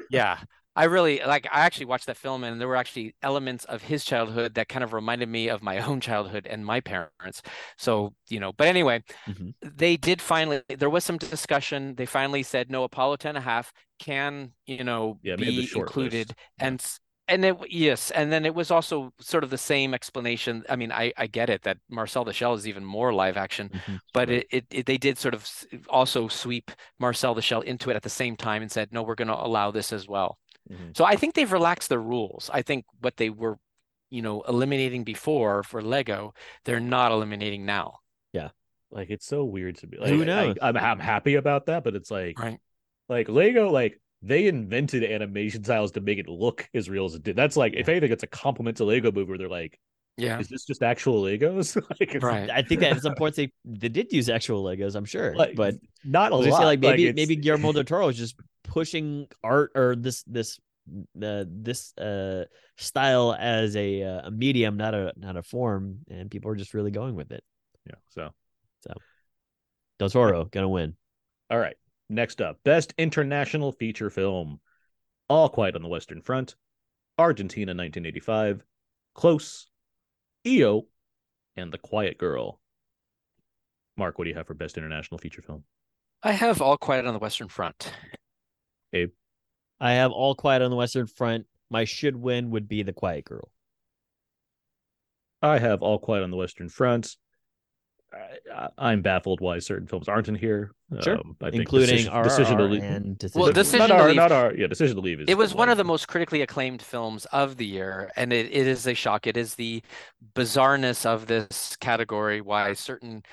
yeah, 0.09 0.37
I 0.75 0.85
really 0.85 1.21
like. 1.25 1.45
I 1.51 1.61
actually 1.61 1.85
watched 1.85 2.07
that 2.07 2.17
film, 2.17 2.43
and 2.43 2.59
there 2.59 2.67
were 2.67 2.75
actually 2.75 3.15
elements 3.21 3.63
of 3.65 3.83
his 3.83 4.03
childhood 4.03 4.55
that 4.55 4.69
kind 4.69 4.83
of 4.83 4.91
reminded 4.93 5.29
me 5.29 5.47
of 5.49 5.61
my 5.61 5.77
own 5.87 6.01
childhood 6.01 6.47
and 6.47 6.65
my 6.65 6.79
parents. 6.79 7.41
So 7.77 8.13
you 8.29 8.39
know, 8.39 8.53
but 8.53 8.67
anyway, 8.67 9.03
Mhm. 9.27 9.53
they 9.61 9.97
did 9.97 10.21
finally. 10.21 10.61
There 10.69 10.89
was 10.89 11.03
some 11.03 11.17
discussion. 11.17 11.95
They 11.95 12.05
finally 12.05 12.43
said 12.43 12.69
no. 12.71 12.83
Apollo 12.83 13.17
10 13.17 13.29
and 13.35 13.37
a 13.39 13.41
half 13.41 13.71
can 13.99 14.53
you 14.65 14.83
know 14.83 15.19
Yeah, 15.21 15.35
be 15.35 15.69
included, 15.75 16.29
list. 16.29 16.33
And 16.59 16.83
and 17.27 17.45
it 17.45 17.55
yes, 17.69 18.11
and 18.11 18.31
then 18.31 18.45
it 18.45 18.53
was 18.53 18.69
also 18.69 19.13
sort 19.19 19.43
of 19.45 19.49
the 19.49 19.57
same 19.57 19.93
explanation. 19.93 20.63
I 20.69 20.75
mean, 20.75 20.91
I 20.91 21.13
I 21.17 21.27
get 21.27 21.49
it 21.49 21.61
that 21.63 21.77
Marcel 21.89 22.25
the 22.25 22.33
Shell 22.33 22.55
is 22.55 22.67
even 22.67 22.83
more 22.83 23.13
live 23.13 23.37
action, 23.37 23.71
Mhm. 23.71 23.99
but 24.13 24.29
it, 24.29 24.47
it, 24.51 24.65
it 24.69 24.85
they 24.85 24.97
did 24.97 25.17
sort 25.17 25.33
of 25.33 25.49
also 25.89 26.27
sweep 26.27 26.71
Marcel 26.99 27.33
the 27.33 27.41
Shell 27.41 27.61
into 27.61 27.89
it 27.89 27.95
at 27.95 28.03
the 28.03 28.09
same 28.09 28.35
time 28.35 28.61
and 28.61 28.71
said, 28.71 28.91
no, 28.91 29.03
we're 29.03 29.15
going 29.15 29.29
to 29.29 29.33
allow 29.35 29.71
this 29.71 29.93
as 29.93 30.07
well. 30.07 30.37
Mhm. 30.71 30.95
So 30.95 31.05
I 31.05 31.15
think 31.15 31.33
they've 31.35 31.51
relaxed 31.51 31.89
the 31.89 31.99
rules. 31.99 32.49
I 32.53 32.61
think 32.61 32.85
what 33.01 33.17
they 33.17 33.29
were, 33.29 33.57
you 34.09 34.21
know, 34.21 34.41
eliminating 34.41 35.03
before 35.03 35.63
for 35.63 35.81
Lego, 35.81 36.33
they're 36.65 36.79
not 36.79 37.11
eliminating 37.11 37.65
now. 37.65 37.99
Yeah. 38.31 38.49
Like 38.91 39.09
it's 39.09 39.25
so 39.25 39.43
weird 39.43 39.77
to 39.79 39.87
be 39.87 39.97
like. 39.97 40.09
Who 40.09 40.21
I- 40.21 40.25
knows? 40.25 40.55
I, 40.61 40.69
am 40.69 40.77
I'm 40.77 40.99
happy 40.99 41.35
about 41.35 41.65
that, 41.65 41.83
but 41.83 41.95
it's 41.95 42.11
like 42.11 42.39
Right. 42.39 42.59
like 43.09 43.27
Lego 43.29 43.69
like 43.71 43.99
they 44.21 44.47
invented 44.47 45.03
animation 45.03 45.63
styles 45.65 45.91
to 45.93 45.99
make 46.01 46.17
it 46.17 46.29
look 46.29 46.69
as 46.73 46.89
real 46.89 47.05
as 47.05 47.15
it 47.15 47.23
did. 47.23 47.35
That's 47.35 47.57
like 47.57 47.73
if 47.73 47.89
anything, 47.89 48.11
it's 48.11 48.23
a 48.23 48.27
compliment 48.27 48.77
to 48.77 48.85
Lego 48.85 49.11
movie 49.11 49.27
where 49.27 49.37
they're 49.37 49.49
like, 49.49 49.77
Yeah. 50.15 50.39
is 50.39 50.47
this 50.47 50.63
just 50.63 50.81
actual 50.81 51.21
Legos? 51.23 51.75
like, 51.99 52.23
Right. 52.23 52.49
I 52.49 52.61
think 52.61 52.79
that 52.81 52.95
at 52.95 53.01
some 53.01 53.15
points 53.15 53.35
they 53.35 53.51
they 53.65 53.89
did 53.89 54.13
use 54.13 54.29
actual 54.29 54.63
Legos. 54.63 54.95
I'm 54.95 55.03
sure, 55.05 55.35
like, 55.35 55.55
but 55.55 55.75
not 56.05 56.31
a 56.31 56.35
I 56.35 56.37
lot. 56.49 56.59
say 56.59 56.65
like 56.65 56.79
maybe 56.79 57.07
it's- 57.07 57.15
maybe 57.15 57.35
Guillermo 57.35 57.73
del 57.73 57.83
Toro 57.83 58.07
is 58.07 58.15
just 58.17 58.35
pushing 58.73 59.27
art 59.43 59.71
or 59.75 59.95
this 59.95 60.23
this 60.23 60.59
uh, 61.21 61.45
this 61.47 61.95
uh 61.99 62.43
style 62.75 63.35
as 63.37 63.75
a 63.75 64.01
uh, 64.01 64.21
a 64.23 64.31
medium, 64.31 64.77
not 64.77 64.95
a 64.95 65.13
not 65.15 65.37
a 65.37 65.43
form, 65.43 65.99
and 66.09 66.31
people 66.31 66.49
are 66.49 66.55
just 66.55 66.73
really 66.73 66.89
going 66.89 67.13
with 67.13 67.31
it. 67.31 67.43
yeah. 67.87 67.95
So 68.09 68.31
so 68.81 68.93
Del 69.99 70.09
Toro 70.09 70.45
gonna 70.45 70.67
win. 70.67 70.95
all 71.51 71.59
right, 71.59 71.75
next 72.09 72.41
up, 72.41 72.57
best 72.65 72.95
international 72.97 73.71
feature 73.71 74.09
film, 74.09 74.59
All 75.29 75.49
Quiet 75.49 75.75
on 75.75 75.83
the 75.83 75.87
Western 75.87 76.23
Front, 76.23 76.55
Argentina, 77.19 77.69
1985, 77.69 78.65
Close, 79.13 79.67
EO, 80.47 80.87
and 81.55 81.71
The 81.71 81.77
Quiet 81.77 82.17
Girl. 82.17 82.59
Mark, 83.97 84.17
what 84.17 84.23
do 84.23 84.31
you 84.31 84.35
have 84.35 84.47
for 84.47 84.55
best 84.55 84.79
international 84.79 85.19
feature 85.19 85.43
film? 85.43 85.63
I 86.23 86.31
have 86.31 86.59
All 86.59 86.75
Quiet 86.75 87.05
on 87.05 87.13
the 87.13 87.19
Western 87.19 87.49
Front. 87.49 87.93
I 89.79 89.93
have 89.93 90.11
All 90.11 90.35
Quiet 90.35 90.61
on 90.61 90.69
the 90.69 90.77
Western 90.77 91.07
Front. 91.07 91.45
My 91.69 91.85
should 91.85 92.15
win 92.15 92.51
would 92.51 92.67
be 92.67 92.83
The 92.83 92.93
Quiet 92.93 93.25
Girl. 93.25 93.49
I 95.41 95.57
have 95.59 95.81
All 95.81 95.99
Quiet 95.99 96.23
on 96.23 96.31
the 96.31 96.37
Western 96.37 96.69
Front. 96.69 97.17
I, 98.13 98.53
I, 98.55 98.69
I'm 98.77 99.01
baffled 99.01 99.41
why 99.41 99.59
certain 99.59 99.87
films 99.87 100.07
aren't 100.07 100.27
in 100.27 100.35
here. 100.35 100.71
Sure. 101.01 101.17
Um, 101.17 101.35
I 101.41 101.49
think 101.49 101.61
including 101.63 101.95
decision, 101.97 102.13
RRR 102.13 102.23
decision 102.23 102.57
to 102.59 102.63
leave. 102.65 102.83
and 102.83 103.17
Decision 103.17 103.41
Well. 103.41 103.51
Decision 103.51 103.79
not 103.79 103.87
to 103.87 103.93
our, 103.95 104.07
Leave- 104.07 104.15
not 104.15 104.31
our, 104.31 104.53
yeah, 104.53 104.67
decision 104.67 104.95
to 104.95 105.01
leave 105.01 105.21
is. 105.21 105.25
It 105.27 105.37
was 105.37 105.55
one 105.55 105.69
of 105.69 105.77
the 105.77 105.83
most 105.83 106.07
critically 106.07 106.41
acclaimed 106.41 106.81
films 106.83 107.25
of 107.31 107.57
the 107.57 107.65
year, 107.65 108.11
and 108.15 108.31
it, 108.31 108.45
it 108.51 108.67
is 108.67 108.85
a 108.85 108.93
shock. 108.93 109.25
It 109.25 109.35
is 109.35 109.55
the 109.55 109.81
bizarreness 110.35 111.05
of 111.05 111.25
this 111.25 111.75
category, 111.77 112.39
why 112.41 112.73
certain 112.73 113.23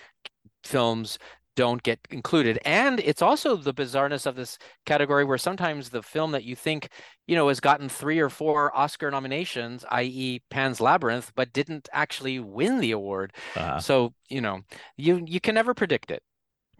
films 0.64 1.18
don't 1.60 1.82
get 1.82 2.00
included. 2.10 2.58
And 2.64 3.00
it's 3.00 3.22
also 3.22 3.56
the 3.56 3.74
bizarreness 3.74 4.26
of 4.26 4.36
this 4.36 4.58
category 4.86 5.24
where 5.24 5.38
sometimes 5.38 5.90
the 5.90 6.02
film 6.02 6.32
that 6.32 6.44
you 6.44 6.56
think, 6.56 6.88
you 7.26 7.36
know, 7.36 7.48
has 7.48 7.60
gotten 7.60 7.88
three 7.88 8.18
or 8.20 8.30
four 8.30 8.76
Oscar 8.76 9.10
nominations, 9.10 9.84
i.e. 9.90 10.40
Pan's 10.50 10.80
Labyrinth, 10.80 11.32
but 11.34 11.52
didn't 11.52 11.88
actually 11.92 12.38
win 12.40 12.80
the 12.80 12.92
award. 12.92 13.32
Uh, 13.54 13.82
So, 13.82 14.14
you 14.28 14.40
know, 14.40 14.62
you 14.96 15.22
you 15.26 15.40
can 15.40 15.54
never 15.54 15.74
predict 15.74 16.10
it. 16.10 16.22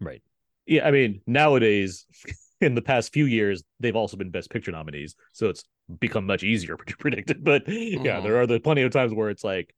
Right. 0.01 0.23
yeah, 0.67 0.87
I 0.87 0.91
mean, 0.91 1.21
nowadays, 1.27 2.07
in 2.61 2.75
the 2.75 2.83
past 2.83 3.13
few 3.13 3.27
years, 3.27 3.63
they've 3.81 3.97
also 3.97 4.17
been 4.17 4.31
Best 4.31 4.51
Picture 4.51 4.73
nominees, 4.73 5.15
so 5.33 5.49
it's 5.49 5.65
become 5.99 6.27
much 6.27 6.43
easier 6.43 6.77
to 6.87 6.97
predict 6.97 7.31
it. 7.31 7.45
But 7.45 7.65
yeah, 7.69 8.21
Mhm. 8.21 8.23
there 8.23 8.41
are 8.41 8.47
the 8.47 8.61
plenty 8.61 8.83
of 8.83 8.93
times 8.93 9.13
where 9.13 9.31
it's 9.31 9.45
like 9.45 9.75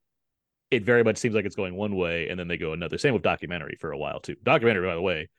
it 0.75 0.83
very 0.83 1.03
much 1.03 1.17
seems 1.17 1.35
like 1.35 1.45
it's 1.45 1.55
going 1.55 1.75
one 1.75 1.95
way, 1.95 2.29
and 2.29 2.39
then 2.39 2.47
they 2.47 2.57
go 2.57 2.73
another. 2.73 2.97
Same 2.97 3.13
with 3.13 3.23
documentary 3.23 3.77
for 3.79 3.91
a 3.91 3.97
while 3.97 4.19
too. 4.19 4.35
Documentary, 4.43 4.87
by 4.87 4.95
the 4.95 5.01
way, 5.01 5.29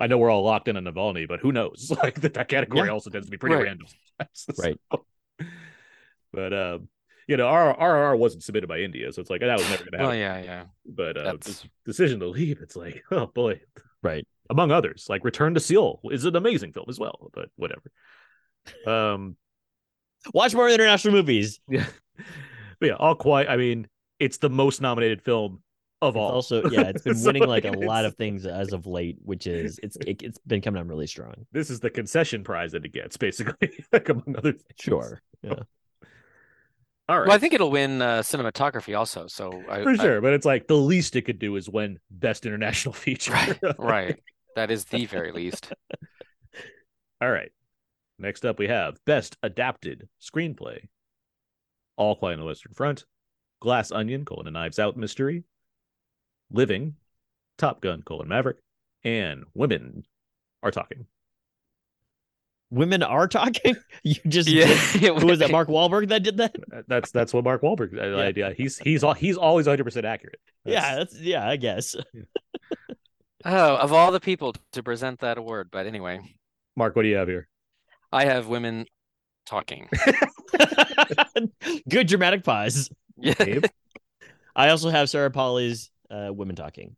I 0.00 0.06
know 0.06 0.18
we're 0.18 0.30
all 0.30 0.42
locked 0.42 0.68
in 0.68 0.76
on 0.76 0.84
Navalny, 0.84 1.26
but 1.28 1.40
who 1.40 1.52
knows? 1.52 1.92
Like 2.02 2.20
that, 2.22 2.34
that 2.34 2.48
category 2.48 2.88
Yeah. 2.88 2.92
also 2.92 3.10
tends 3.10 3.26
to 3.26 3.30
be 3.30 3.36
pretty 3.38 3.56
Right. 3.56 3.64
random. 3.64 3.86
sometimes. 4.32 4.78
Right. 4.90 5.00
But 6.32 6.52
um, 6.52 6.88
you 7.28 7.36
know, 7.36 7.46
our 7.46 7.76
RRR 7.76 8.18
wasn't 8.18 8.42
submitted 8.42 8.66
by 8.68 8.78
India, 8.80 9.12
so 9.12 9.20
it's 9.20 9.30
like 9.30 9.40
that 9.40 9.56
was 9.58 9.68
never 9.70 9.84
going 9.84 9.92
to 9.92 9.98
happen. 9.98 10.06
Well, 10.08 10.16
yeah, 10.16 10.42
yeah. 10.42 10.64
But 10.84 11.16
uh, 11.16 11.36
decision 11.84 12.20
to 12.20 12.26
leave, 12.26 12.60
it's 12.60 12.76
like, 12.76 13.02
oh 13.10 13.26
boy, 13.26 13.60
Right. 14.02 14.26
among 14.50 14.72
others, 14.72 15.06
like 15.08 15.24
Return 15.24 15.54
to 15.54 15.60
Seoul 15.60 16.00
is 16.10 16.24
an 16.24 16.36
amazing 16.36 16.72
film 16.72 16.86
as 16.88 16.98
well, 16.98 17.30
but 17.32 17.48
whatever. 17.56 17.82
Um, 18.86 19.36
Watch 20.32 20.54
more 20.54 20.68
international 20.68 21.14
movies. 21.14 21.60
yeah, 21.68 21.86
but 22.80 22.86
yeah, 22.86 22.94
all 22.94 23.14
quiet. 23.14 23.48
I 23.48 23.56
mean, 23.56 23.86
it's 24.24 24.38
the 24.38 24.50
most 24.50 24.80
nominated 24.80 25.22
film 25.22 25.60
of 26.02 26.14
It's 26.16 26.20
all. 26.20 26.30
also, 26.32 26.64
yeah, 26.70 26.82
it's 26.82 27.02
been 27.02 27.14
So, 27.16 27.26
winning 27.26 27.46
like 27.46 27.64
a 27.64 27.68
it's- 27.68 27.86
lot 27.86 28.04
of 28.04 28.14
things 28.16 28.46
as 28.46 28.72
of 28.72 28.86
late, 28.86 29.18
which 29.22 29.46
is 29.46 29.78
it's 29.82 29.96
it, 30.06 30.22
it's 30.22 30.38
been 30.46 30.60
coming 30.60 30.80
on 30.80 30.88
really 30.88 31.06
strong. 31.06 31.34
This 31.52 31.70
is 31.70 31.80
the 31.80 31.90
concession 31.90 32.44
prize 32.44 32.72
that 32.72 32.84
it 32.84 32.92
gets, 32.92 33.16
basically, 33.16 33.84
like 33.92 34.08
among 34.08 34.34
other 34.36 34.52
things. 34.52 34.62
Sure. 34.80 35.20
Yeah. 35.42 35.54
All 37.06 37.18
right, 37.18 37.26
Well, 37.28 37.36
I 37.36 37.38
think 37.38 37.52
it'll 37.52 37.70
win 37.70 38.00
uh, 38.00 38.20
cinematography 38.20 38.96
also. 38.98 39.26
So 39.26 39.62
I, 39.68 39.82
for 39.82 39.90
I- 39.90 39.96
sure. 39.96 40.20
but 40.22 40.32
it's 40.32 40.46
like 40.46 40.66
the 40.68 40.76
least 40.76 41.16
it 41.16 41.22
could 41.22 41.38
do 41.38 41.54
is 41.56 41.68
win 41.68 41.98
best 42.10 42.46
international 42.46 42.94
feature. 42.94 43.32
Right, 43.32 43.58
right. 43.78 44.22
That 44.56 44.70
is 44.70 44.84
the 44.86 45.04
very 45.06 45.30
least. 45.32 45.70
All 47.20 47.30
right. 47.30 47.52
Next 48.18 48.44
up, 48.46 48.58
we 48.58 48.68
have 48.68 48.96
Best 49.04 49.36
Adapted 49.42 50.08
Screenplay. 50.22 50.88
All 51.96 52.16
Quiet 52.16 52.34
on 52.34 52.40
the 52.40 52.46
Western 52.46 52.72
Front, 52.72 53.04
Glass 53.64 53.90
Onion, 53.90 54.26
colon, 54.26 54.46
a 54.46 54.50
Knives 54.50 54.78
Out 54.78 54.94
Mystery, 54.94 55.42
Living, 56.50 56.96
Top 57.56 57.80
Gun, 57.80 58.02
colon, 58.02 58.28
Maverick, 58.28 58.58
and 59.04 59.44
Women 59.54 60.04
Are 60.62 60.70
Talking. 60.70 61.06
Women 62.70 63.02
are 63.02 63.26
talking. 63.28 63.76
You 64.02 64.16
just 64.28 64.48
Yeah. 64.50 64.66
who 64.66 65.26
was 65.26 65.38
that? 65.38 65.50
Mark 65.50 65.68
Wahlberg 65.68 66.08
that 66.08 66.22
did 66.24 66.36
that? 66.38 66.56
Uh, 66.72 66.82
That's 66.88 67.10
that's 67.12 67.32
what 67.32 67.44
Mark 67.44 67.62
Wahlberg 67.62 67.96
uh, 67.96 68.18
idea. 68.18 68.52
He's 68.56 68.78
he's 68.78 69.02
al- 69.04 69.14
he's 69.14 69.36
always 69.38 69.66
100 69.66 69.84
percent 69.84 70.04
accurate. 70.04 70.40
yeah, 70.64 70.80
That's- 70.80 71.12
that's 71.12 71.20
yeah, 71.22 71.48
I 71.48 71.56
guess. 71.56 71.96
Oh, 73.46 73.76
of 73.76 73.92
all 73.92 74.10
the 74.10 74.20
people 74.20 74.54
to 74.72 74.82
present 74.82 75.20
that 75.20 75.36
award, 75.36 75.68
but 75.70 75.86
anyway, 75.86 76.18
Mark, 76.76 76.96
what 76.96 77.02
do 77.02 77.08
you 77.08 77.16
have 77.16 77.28
here? 77.28 77.46
I 78.10 78.24
have 78.24 78.46
women 78.46 78.86
talking. 79.44 79.86
Good 81.88 82.06
dramatic 82.08 82.42
pause. 82.42 82.88
Yeah. 83.16 83.60
I 84.56 84.68
also 84.68 84.90
have 84.90 85.10
Sarah 85.10 85.30
Polley's 85.30 85.90
uh, 86.10 86.30
women 86.32 86.56
talking. 86.56 86.96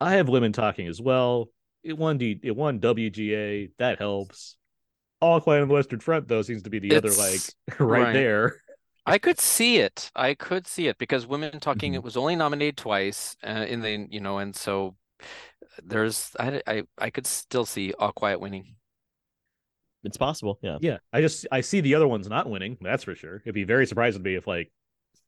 I 0.00 0.14
have 0.14 0.28
Women 0.28 0.52
Talking 0.52 0.86
as 0.86 1.00
well. 1.00 1.48
It 1.82 1.98
won 1.98 2.18
D, 2.18 2.38
it 2.42 2.54
won 2.54 2.78
WGA. 2.78 3.70
That 3.78 3.98
helps. 3.98 4.56
All 5.20 5.40
Quiet 5.40 5.62
on 5.62 5.68
the 5.68 5.74
Western 5.74 5.98
Front 5.98 6.28
though 6.28 6.42
seems 6.42 6.62
to 6.62 6.70
be 6.70 6.78
the 6.78 6.94
other 6.94 7.10
like 7.10 7.40
right, 7.80 8.02
right. 8.02 8.12
there. 8.12 8.56
I 9.04 9.18
could 9.18 9.40
see 9.40 9.78
it. 9.78 10.10
I 10.14 10.34
could 10.34 10.68
see 10.68 10.86
it 10.86 10.98
because 10.98 11.26
Women 11.26 11.58
Talking 11.58 11.92
Mhm. 11.92 11.96
it 11.96 12.02
was 12.04 12.16
only 12.16 12.36
nominated 12.36 12.76
twice 12.76 13.36
uh, 13.44 13.66
in 13.68 13.80
the 13.80 14.06
you 14.10 14.20
know, 14.20 14.38
and 14.38 14.54
so 14.54 14.94
there's 15.82 16.30
I 16.38 16.62
I 16.66 16.82
I 16.96 17.10
could 17.10 17.26
still 17.26 17.64
see 17.64 17.92
All 17.98 18.12
Quiet 18.12 18.38
winning. 18.40 18.76
It's 20.04 20.16
possible. 20.16 20.58
Yeah. 20.62 20.78
Yeah, 20.80 20.98
I 21.12 21.20
just 21.20 21.46
I 21.50 21.60
see 21.60 21.80
the 21.80 21.96
other 21.96 22.06
ones 22.06 22.28
not 22.28 22.48
winning. 22.48 22.78
That's 22.80 23.02
for 23.02 23.16
sure. 23.16 23.42
It'd 23.44 23.54
be 23.54 23.64
very 23.64 23.86
surprising 23.86 24.22
to 24.22 24.28
me 24.30 24.36
if 24.36 24.46
like, 24.46 24.70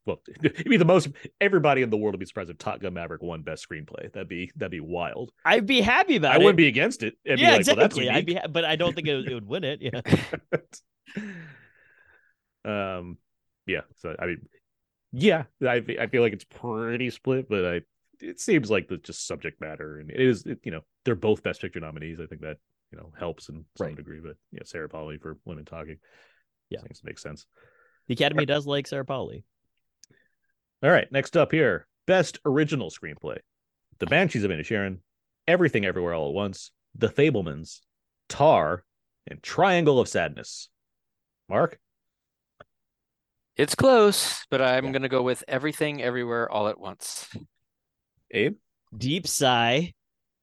well, 0.05 0.21
it'd 0.43 0.65
be 0.65 0.77
the 0.77 0.85
most. 0.85 1.09
Everybody 1.39 1.81
in 1.81 1.89
the 1.89 1.97
world 1.97 2.13
would 2.13 2.19
be 2.19 2.25
surprised 2.25 2.49
if 2.49 2.57
Top 2.57 2.79
Gun 2.79 2.93
Maverick 2.93 3.21
won 3.21 3.41
Best 3.43 3.67
Screenplay. 3.67 4.11
That'd 4.11 4.27
be 4.27 4.51
that'd 4.55 4.71
be 4.71 4.79
wild. 4.79 5.31
I'd 5.45 5.65
be 5.67 5.81
happy 5.81 6.15
about 6.15 6.31
I 6.33 6.35
it. 6.35 6.41
I 6.41 6.43
wouldn't 6.43 6.57
be 6.57 6.67
against 6.67 7.03
it. 7.03 7.15
I'd 7.29 7.35
be 7.35 7.41
yeah, 7.41 7.57
like, 7.57 7.67
well, 7.67 7.75
that's 7.75 7.97
exactly. 7.97 8.09
I'd 8.09 8.25
be, 8.25 8.33
ha- 8.35 8.47
but 8.49 8.65
I 8.65 8.75
don't 8.75 8.95
think 8.95 9.07
it, 9.07 9.15
would- 9.15 9.27
it 9.31 9.33
would 9.33 9.47
win 9.47 9.63
it. 9.63 9.81
Yeah. 9.81 10.01
um, 12.97 13.17
yeah. 13.65 13.81
So 13.97 14.15
I 14.17 14.25
mean, 14.25 14.47
yeah, 15.11 15.43
I 15.61 15.83
I 15.99 16.07
feel 16.07 16.21
like 16.21 16.33
it's 16.33 16.45
pretty 16.45 17.09
split, 17.09 17.47
but 17.49 17.65
I 17.65 17.81
it 18.19 18.39
seems 18.39 18.69
like 18.69 18.87
the 18.87 18.97
just 18.97 19.27
subject 19.27 19.61
matter 19.61 19.99
and 19.99 20.11
it 20.11 20.19
is 20.19 20.45
it, 20.45 20.59
you 20.63 20.71
know 20.71 20.81
they're 21.05 21.15
both 21.15 21.43
Best 21.43 21.61
Picture 21.61 21.79
nominees. 21.79 22.19
I 22.19 22.25
think 22.25 22.41
that 22.41 22.57
you 22.91 22.97
know 22.97 23.11
helps 23.19 23.49
in 23.49 23.65
some 23.77 23.87
Right. 23.87 23.95
degree. 23.95 24.19
But 24.19 24.37
yeah, 24.51 24.61
Sarah 24.65 24.89
Polley 24.89 25.17
for 25.17 25.37
Women 25.45 25.65
Talking. 25.65 25.97
Yeah. 26.69 26.79
to 26.79 27.17
sense. 27.17 27.45
The 28.07 28.13
Academy 28.13 28.45
does 28.45 28.65
like 28.65 28.87
Sarah 28.87 29.05
Polley. 29.05 29.43
All 30.83 30.89
right, 30.89 31.11
next 31.11 31.37
up 31.37 31.51
here, 31.51 31.87
best 32.07 32.39
original 32.45 32.89
screenplay: 32.89 33.37
The 33.99 34.07
Banshees 34.07 34.43
of 34.43 34.51
Inisherin, 34.51 34.99
Everything 35.47 35.85
Everywhere 35.85 36.13
All 36.13 36.29
at 36.29 36.33
Once, 36.33 36.71
The 36.95 37.09
Fabelmans, 37.09 37.81
Tar, 38.29 38.83
and 39.27 39.41
Triangle 39.43 39.99
of 39.99 40.07
Sadness. 40.07 40.69
Mark, 41.49 41.79
It's 43.57 43.75
close, 43.75 44.45
but 44.49 44.61
I'm 44.61 44.85
Yeah. 44.85 44.91
gonna 44.93 45.09
go 45.09 45.21
with 45.21 45.43
Everything 45.47 46.01
Everywhere 46.01 46.49
All 46.49 46.67
at 46.69 46.79
Once. 46.79 47.29
Abe. 48.31 48.55
Deep 48.97 49.27
sigh. 49.27 49.93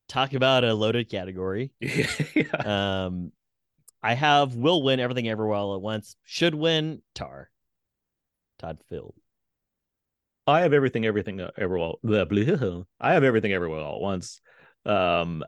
Talk 0.08 0.34
about 0.34 0.62
a 0.64 0.72
loaded 0.74 1.08
category. 1.10 1.72
yeah. 1.80 3.06
Um, 3.06 3.32
I 4.02 4.14
have 4.14 4.54
will 4.54 4.82
win 4.82 5.00
everything 5.00 5.28
everywhere 5.28 5.56
all 5.56 5.74
at 5.74 5.80
once. 5.82 6.16
Should 6.24 6.54
win 6.54 7.02
Tar. 7.14 7.50
Todd 8.58 8.78
Field. 8.88 9.14
I 10.48 10.60
have 10.60 10.72
everything, 10.72 11.04
everything, 11.04 11.40
uh, 11.40 11.50
everywhere. 11.56 11.92
Blah, 12.02 12.24
blah, 12.24 12.82
I 13.00 13.12
have 13.12 13.24
everything, 13.24 13.52
everywhere 13.52 13.80
all 13.80 13.96
at 13.96 14.00
once. 14.02 14.40
Um, 14.86 15.44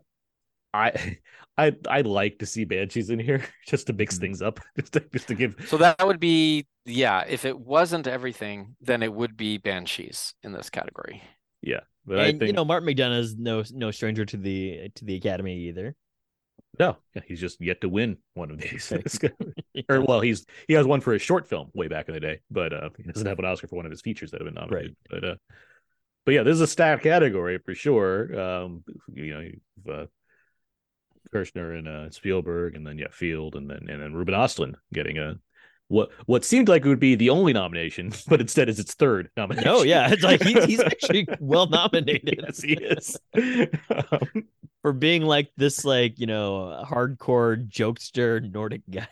I, 0.72 1.18
I, 1.58 1.74
I'd 1.88 2.06
like 2.06 2.38
to 2.38 2.46
see 2.46 2.64
Banshees 2.64 3.10
in 3.10 3.18
here 3.18 3.44
just 3.66 3.86
to 3.88 3.92
mix 3.92 4.16
Mhm. 4.16 4.20
things 4.20 4.42
up, 4.42 4.60
just 4.78 4.92
to, 4.94 5.00
just 5.12 5.28
to 5.28 5.34
give. 5.34 5.56
So 5.68 5.76
that 5.78 6.06
would 6.06 6.20
be 6.20 6.66
yeah, 6.86 7.24
if 7.28 7.44
it 7.44 7.58
wasn't 7.58 8.06
everything, 8.06 8.76
then 8.80 9.02
it 9.02 9.12
would 9.12 9.36
be 9.36 9.58
Banshees 9.58 10.34
in 10.42 10.52
this 10.52 10.70
category. 10.70 11.22
Yeah, 11.62 11.80
but 12.06 12.18
I 12.18 12.30
think 12.30 12.42
you 12.42 12.52
know, 12.54 12.64
Martin 12.64 12.88
McDonagh 12.88 13.20
is 13.20 13.36
no 13.36 13.62
no 13.72 13.90
stranger 13.90 14.24
to 14.24 14.36
the 14.36 14.90
to 14.94 15.04
the 15.04 15.16
Academy 15.16 15.68
either. 15.68 15.94
No, 16.78 16.96
yeah, 17.14 17.22
he's 17.26 17.40
just 17.40 17.60
yet 17.60 17.80
to 17.80 17.88
win 17.88 18.18
one 18.34 18.50
of 18.50 18.58
these. 18.58 18.92
or 19.88 20.00
well, 20.02 20.20
he's 20.20 20.46
he 20.68 20.74
has 20.74 20.86
one 20.86 21.00
for 21.00 21.12
his 21.12 21.22
short 21.22 21.48
film 21.48 21.70
way 21.74 21.88
back 21.88 22.08
in 22.08 22.14
the 22.14 22.20
day, 22.20 22.40
but 22.50 22.72
uh, 22.72 22.90
he 22.96 23.02
doesn't 23.04 23.26
have 23.26 23.38
an 23.38 23.44
Oscar 23.44 23.66
for 23.66 23.76
one 23.76 23.86
of 23.86 23.90
his 23.90 24.00
features 24.00 24.30
that 24.30 24.40
have 24.40 24.46
been 24.46 24.54
nominated. 24.54 24.96
But 25.08 25.24
uh, 25.24 25.34
but 26.24 26.34
yeah, 26.34 26.42
this 26.42 26.54
is 26.54 26.60
a 26.60 26.66
stacked 26.66 27.02
category 27.02 27.58
for 27.58 27.74
sure. 27.74 28.40
Um, 28.40 28.84
you 29.12 29.34
know, 29.34 29.40
you've, 29.40 29.88
uh, 29.88 30.06
Kushner 31.34 31.78
and 31.78 31.88
uh, 31.88 32.10
Spielberg, 32.10 32.76
and 32.76 32.86
then 32.86 32.98
yeah, 32.98 33.08
Field, 33.10 33.56
and 33.56 33.68
then 33.68 33.88
and 33.88 34.00
then 34.02 34.14
Ruben 34.14 34.34
Ostlund 34.34 34.74
getting 34.92 35.18
a 35.18 35.36
what 35.90 36.10
what 36.26 36.44
seemed 36.44 36.68
like 36.68 36.84
it 36.84 36.88
would 36.88 37.00
be 37.00 37.16
the 37.16 37.30
only 37.30 37.52
nomination, 37.52 38.12
but 38.28 38.40
instead 38.40 38.68
is 38.68 38.78
its 38.78 38.94
third 38.94 39.28
nomination. 39.36 39.64
No, 39.70 39.82
yeah, 39.82 40.10
it's 40.10 40.22
like 40.22 40.42
he's 40.42 40.64
he's 40.70 40.80
actually 40.80 41.26
well 41.40 41.66
nominated 41.68 42.40
yes, 42.42 42.62
he 42.62 42.74
is. 42.74 43.18
um, 43.34 44.44
for 44.82 44.92
being 44.92 45.22
like 45.22 45.50
this, 45.56 45.84
like 45.84 46.18
you 46.18 46.26
know, 46.26 46.82
hardcore 46.88 47.68
jokester 47.68 48.40
Nordic 48.52 48.82
guy. 48.90 49.08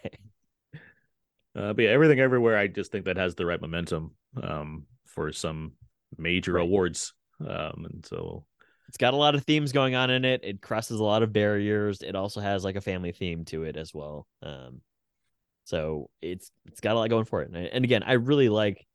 Uh, 1.57 1.73
but 1.73 1.83
yeah, 1.83 1.91
everything 1.91 2.21
everywhere. 2.21 2.57
I 2.57 2.69
just 2.69 2.93
think 2.93 3.07
that 3.07 3.17
has 3.17 3.35
the 3.35 3.47
right 3.47 3.61
momentum 3.61 4.13
um, 4.43 4.87
for 5.07 5.33
some 5.33 5.73
major 6.17 6.55
Right. 6.55 6.63
awards. 6.63 7.13
Um, 7.41 7.87
and 7.91 8.07
so 8.07 8.45
It's 8.89 8.97
got 8.99 9.15
a 9.15 9.17
lot 9.17 9.35
of 9.35 9.45
themes 9.45 9.73
going 9.73 9.95
on 9.95 10.11
in 10.11 10.25
it. 10.25 10.43
It 10.45 10.61
crosses 10.63 11.01
a 11.01 11.05
lot 11.05 11.23
of 11.23 11.33
barriers. 11.33 12.03
It 12.03 12.15
also 12.15 12.41
has 12.41 12.65
like 12.65 12.77
a 12.77 12.81
family 12.81 13.13
theme 13.13 13.45
to 13.47 13.65
it 13.65 13.77
as 13.77 13.93
well. 13.93 14.27
Um, 14.43 14.81
so 15.69 16.09
it's 16.23 16.51
it's 16.65 16.81
got 16.81 16.95
a 16.95 16.99
lot 16.99 17.11
going 17.11 17.27
for 17.27 17.43
it. 17.43 17.51
And, 17.51 17.67
and 17.67 17.85
again, 17.85 18.03
I 18.03 18.15
really 18.15 18.49
like. 18.49 18.87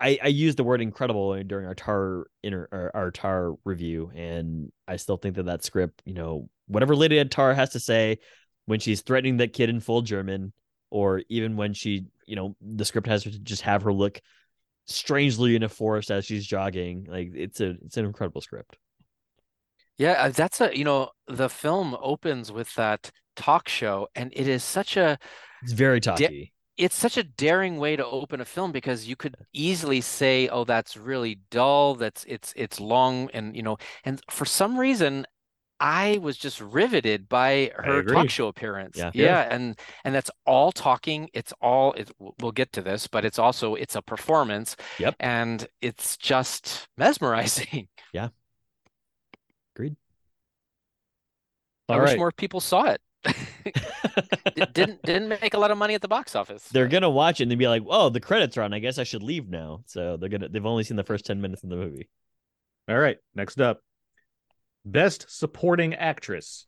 I 0.00 0.18
I 0.20 0.26
used 0.26 0.58
the 0.58 0.64
word 0.64 0.80
incredible 0.80 1.40
during 1.44 1.66
our 1.66 1.76
tar 1.76 2.26
inter 2.42 2.66
our, 2.72 2.90
our 2.92 3.10
tar 3.12 3.54
review, 3.64 4.10
and 4.16 4.72
I 4.88 4.96
still 4.96 5.16
think 5.16 5.36
that 5.36 5.44
that 5.44 5.62
script, 5.62 6.02
you 6.04 6.14
know, 6.14 6.48
whatever 6.66 6.96
Lydia 6.96 7.24
Tar 7.26 7.54
has 7.54 7.70
to 7.70 7.80
say 7.80 8.18
when 8.66 8.80
she's 8.80 9.02
threatening 9.02 9.36
that 9.36 9.52
kid 9.52 9.70
in 9.70 9.78
full 9.78 10.02
German, 10.02 10.52
or 10.90 11.22
even 11.28 11.56
when 11.56 11.72
she, 11.72 12.06
you 12.26 12.34
know, 12.34 12.56
the 12.60 12.84
script 12.84 13.06
has 13.06 13.22
to 13.22 13.38
just 13.38 13.62
have 13.62 13.82
her 13.82 13.92
look 13.92 14.20
strangely 14.86 15.54
in 15.54 15.62
a 15.62 15.68
forest 15.68 16.10
as 16.10 16.24
she's 16.24 16.44
jogging. 16.44 17.06
Like 17.08 17.30
it's 17.32 17.60
a 17.60 17.76
it's 17.84 17.96
an 17.96 18.06
incredible 18.06 18.40
script. 18.40 18.76
Yeah, 19.98 20.24
uh, 20.24 20.30
that's 20.30 20.60
a, 20.60 20.76
you 20.76 20.84
know, 20.84 21.10
the 21.28 21.48
film 21.48 21.96
opens 22.00 22.50
with 22.50 22.74
that 22.74 23.12
talk 23.36 23.68
show, 23.68 24.08
and 24.14 24.32
it 24.34 24.48
is 24.48 24.62
such 24.64 24.96
a, 24.96 25.18
It's 25.62 25.72
very 25.72 26.00
talky. 26.00 26.52
it's 26.76 26.94
such 26.94 27.16
a 27.16 27.22
daring 27.22 27.78
way 27.78 27.96
to 27.96 28.04
open 28.06 28.40
a 28.40 28.44
film 28.44 28.72
because 28.72 29.06
you 29.08 29.16
could 29.16 29.36
easily 29.52 30.00
say, 30.00 30.48
"Oh, 30.48 30.64
that's 30.64 30.96
really 30.96 31.40
dull. 31.50 31.94
That's 31.94 32.24
it's 32.28 32.52
it's 32.56 32.80
long," 32.80 33.30
and 33.32 33.56
you 33.56 33.62
know, 33.62 33.76
and 34.04 34.20
for 34.30 34.44
some 34.44 34.78
reason, 34.78 35.26
I 35.80 36.18
was 36.22 36.36
just 36.36 36.60
riveted 36.60 37.28
by 37.28 37.72
her 37.76 38.02
talk 38.04 38.30
show 38.30 38.48
appearance. 38.48 38.96
Yeah. 38.96 39.10
Yeah. 39.14 39.24
Yeah, 39.26 39.54
and 39.54 39.78
and 40.04 40.14
that's 40.14 40.30
all 40.46 40.72
talking. 40.72 41.28
It's 41.32 41.52
all. 41.60 41.92
It, 41.94 42.10
we'll 42.40 42.52
get 42.52 42.72
to 42.72 42.82
this, 42.82 43.06
but 43.06 43.24
it's 43.24 43.38
also 43.38 43.74
it's 43.74 43.96
a 43.96 44.02
performance. 44.02 44.76
Yep. 44.98 45.16
and 45.20 45.66
it's 45.80 46.16
just 46.16 46.88
mesmerizing. 46.96 47.88
Yeah 48.12 48.28
agreed. 49.74 49.96
I 51.88 51.94
All 51.94 52.00
wish 52.00 52.10
right. 52.10 52.18
more 52.18 52.32
people 52.32 52.60
saw 52.60 52.84
it. 52.86 53.00
It 53.64 54.74
didn't 54.74 55.02
didn't 55.02 55.28
make 55.28 55.54
a 55.54 55.58
lot 55.58 55.70
of 55.70 55.78
money 55.78 55.94
at 55.94 56.02
the 56.02 56.08
box 56.08 56.34
office. 56.36 56.68
They're 56.68 56.88
gonna 56.88 57.10
watch 57.10 57.40
it 57.40 57.44
and 57.44 57.50
they'd 57.50 57.58
be 57.58 57.68
like, 57.68 57.82
"Oh, 57.88 58.08
the 58.08 58.20
credits 58.20 58.56
are 58.56 58.62
on. 58.62 58.74
I 58.74 58.78
guess 58.78 58.98
I 58.98 59.04
should 59.04 59.22
leave 59.22 59.48
now." 59.48 59.82
So 59.86 60.16
they're 60.16 60.28
gonna. 60.28 60.48
They've 60.48 60.64
only 60.66 60.84
seen 60.84 60.96
the 60.96 61.04
first 61.04 61.24
ten 61.26 61.40
minutes 61.40 61.62
of 61.62 61.70
the 61.70 61.76
movie. 61.76 62.08
All 62.88 62.98
right. 62.98 63.16
Next 63.34 63.60
up, 63.60 63.80
best 64.84 65.26
supporting 65.28 65.94
actress. 65.94 66.66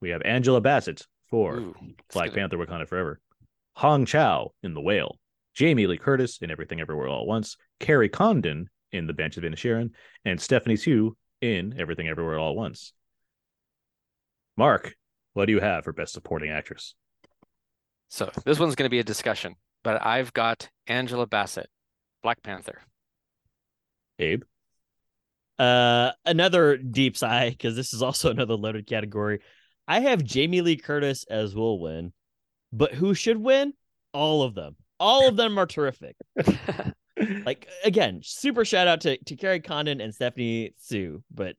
We 0.00 0.10
have 0.10 0.22
Angela 0.22 0.60
Bassett 0.60 1.06
for 1.30 1.56
Ooh, 1.56 1.74
Black 2.12 2.30
gonna- 2.30 2.48
Panther: 2.48 2.58
Wakanda 2.58 2.88
Forever, 2.88 3.20
Hong 3.76 4.04
Chau 4.04 4.52
in 4.62 4.74
The 4.74 4.80
Whale, 4.80 5.18
Jamie 5.54 5.86
Lee 5.86 5.96
Curtis 5.98 6.38
in 6.42 6.50
Everything 6.50 6.80
Everywhere 6.80 7.08
All 7.08 7.22
at 7.22 7.28
Once, 7.28 7.56
Kerry 7.80 8.08
Condon 8.08 8.68
in 8.92 9.06
The 9.06 9.12
Banshees 9.14 9.38
of 9.38 9.44
Inisherin, 9.44 9.90
and 10.24 10.40
Stephanie 10.40 10.76
Hsu 10.76 11.16
in 11.40 11.74
Everything 11.78 12.08
Everywhere 12.08 12.38
All 12.38 12.50
at 12.50 12.56
Once. 12.56 12.92
Mark, 14.56 14.94
what 15.34 15.46
do 15.46 15.52
you 15.52 15.60
have 15.60 15.84
for 15.84 15.92
best 15.92 16.12
supporting 16.12 16.50
actress? 16.50 16.94
So 18.08 18.30
this 18.44 18.58
one's 18.58 18.74
going 18.74 18.86
to 18.86 18.90
be 18.90 18.98
a 18.98 19.04
discussion, 19.04 19.56
but 19.82 20.04
I've 20.04 20.32
got 20.32 20.68
Angela 20.86 21.26
Bassett, 21.26 21.70
Black 22.22 22.42
Panther. 22.42 22.82
Abe, 24.18 24.42
Uh, 25.58 26.12
another 26.24 26.76
deep 26.76 27.16
sigh 27.16 27.50
because 27.50 27.76
this 27.76 27.94
is 27.94 28.02
also 28.02 28.30
another 28.32 28.54
loaded 28.54 28.86
category. 28.86 29.40
I 29.88 30.00
have 30.00 30.22
Jamie 30.24 30.60
Lee 30.60 30.76
Curtis 30.76 31.24
as 31.28 31.54
will 31.54 31.80
win, 31.80 32.12
but 32.72 32.92
who 32.94 33.14
should 33.14 33.38
win? 33.38 33.74
All 34.12 34.42
of 34.42 34.54
them. 34.54 34.76
All 35.00 35.28
of 35.28 35.36
them 35.36 35.58
are 35.58 35.66
terrific. 35.66 36.16
Like 37.46 37.68
again, 37.84 38.20
super 38.24 38.64
shout 38.64 38.88
out 38.88 39.02
to 39.02 39.16
to 39.24 39.36
Kerry 39.36 39.60
Condon 39.60 40.00
and 40.00 40.14
Stephanie 40.14 40.74
Hsu, 40.78 41.22
but 41.30 41.54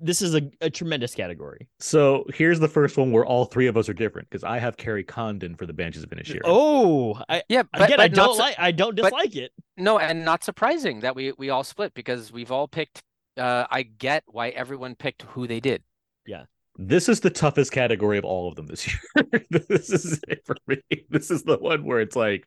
this 0.00 0.22
is 0.22 0.34
a, 0.34 0.42
a 0.60 0.70
tremendous 0.70 1.14
category. 1.14 1.68
So 1.78 2.24
here's 2.34 2.58
the 2.60 2.68
first 2.68 2.96
one 2.96 3.12
where 3.12 3.24
all 3.24 3.44
three 3.44 3.66
of 3.66 3.76
us 3.76 3.88
are 3.88 3.92
different 3.94 4.28
because 4.30 4.44
I 4.44 4.58
have 4.58 4.76
Kerry 4.76 5.04
Condon 5.04 5.54
for 5.54 5.66
the 5.66 5.72
Banshees 5.72 6.02
of 6.02 6.10
Inisherin. 6.10 6.40
Oh, 6.44 7.20
I 7.28 7.42
Yeah, 7.48 7.62
but, 7.72 7.82
again, 7.82 8.00
I 8.00 8.08
but 8.08 8.16
not 8.16 8.24
don't 8.26 8.34
su- 8.36 8.40
like 8.42 8.54
I 8.58 8.72
don't 8.72 8.96
but- 8.96 9.02
dislike 9.04 9.36
it. 9.36 9.52
no, 9.76 9.98
and 9.98 10.24
not 10.24 10.44
surprising 10.44 11.00
that 11.00 11.14
we 11.14 11.32
we 11.38 11.50
all 11.50 11.64
split 11.64 11.94
because 11.94 12.32
we've 12.32 12.50
all 12.52 12.68
picked. 12.68 13.02
Uh, 13.36 13.66
I 13.70 13.82
get 13.82 14.24
why 14.26 14.48
everyone 14.50 14.94
picked 14.96 15.22
who 15.22 15.46
they 15.46 15.60
did. 15.60 15.82
Yeah. 16.26 16.44
This 16.76 17.08
is 17.08 17.20
the 17.20 17.30
toughest 17.30 17.72
category 17.72 18.16
of 18.18 18.24
all 18.24 18.48
of 18.48 18.54
them 18.56 18.66
this 18.66 18.86
year. 19.16 19.44
this 19.50 19.90
is 19.90 20.20
it 20.28 20.42
for 20.46 20.56
me. 20.66 20.78
This 21.10 21.30
is 21.30 21.42
the 21.42 21.58
one 21.58 21.84
where 21.84 22.00
it's 22.00 22.16
like, 22.16 22.46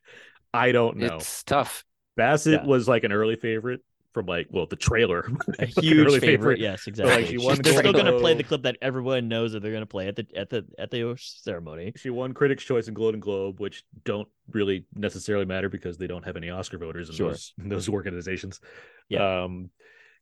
I 0.52 0.72
don't 0.72 0.96
know. 0.98 1.16
It's 1.16 1.42
tough. 1.44 1.84
Bassett 2.16 2.62
Yeah. 2.62 2.66
was 2.66 2.86
like 2.88 3.04
an 3.04 3.12
early 3.12 3.36
favorite 3.36 3.80
from 4.14 4.26
like, 4.26 4.46
well, 4.50 4.64
the 4.66 4.76
trailer. 4.76 5.28
A 5.58 5.66
huge 5.66 6.06
early 6.06 6.20
favorite. 6.20 6.60
Yes, 6.60 6.86
exactly. 6.86 7.26
she 7.26 7.36
won 7.38 7.58
They're 7.60 7.76
still 7.76 7.92
going 7.92 8.06
to 8.06 8.18
play 8.18 8.34
the 8.34 8.44
clip 8.44 8.62
that 8.62 8.76
everyone 8.80 9.28
knows 9.28 9.52
that 9.52 9.60
they're 9.60 9.72
going 9.72 9.82
to 9.82 9.86
play 9.86 10.06
at 10.08 10.16
the 10.16 10.26
at 10.34 10.48
the 10.48 10.64
at 10.78 10.90
the 10.90 11.14
ceremony. 11.18 11.92
She 11.96 12.10
won 12.10 12.32
Critics' 12.32 12.64
Choice 12.64 12.86
and 12.86 12.96
Golden 12.96 13.20
Globe, 13.20 13.60
which 13.60 13.84
don't 14.04 14.28
really 14.50 14.86
necessarily 14.94 15.44
matter 15.44 15.68
because 15.68 15.98
they 15.98 16.06
don't 16.06 16.24
have 16.24 16.36
any 16.36 16.48
Oscar 16.48 16.78
voters 16.78 17.10
in 17.10 17.16
Sure. 17.16 17.30
those 17.30 17.52
in 17.58 17.68
those 17.68 17.88
organizations. 17.90 18.60
Yeah. 19.08 19.42
Um, 19.42 19.70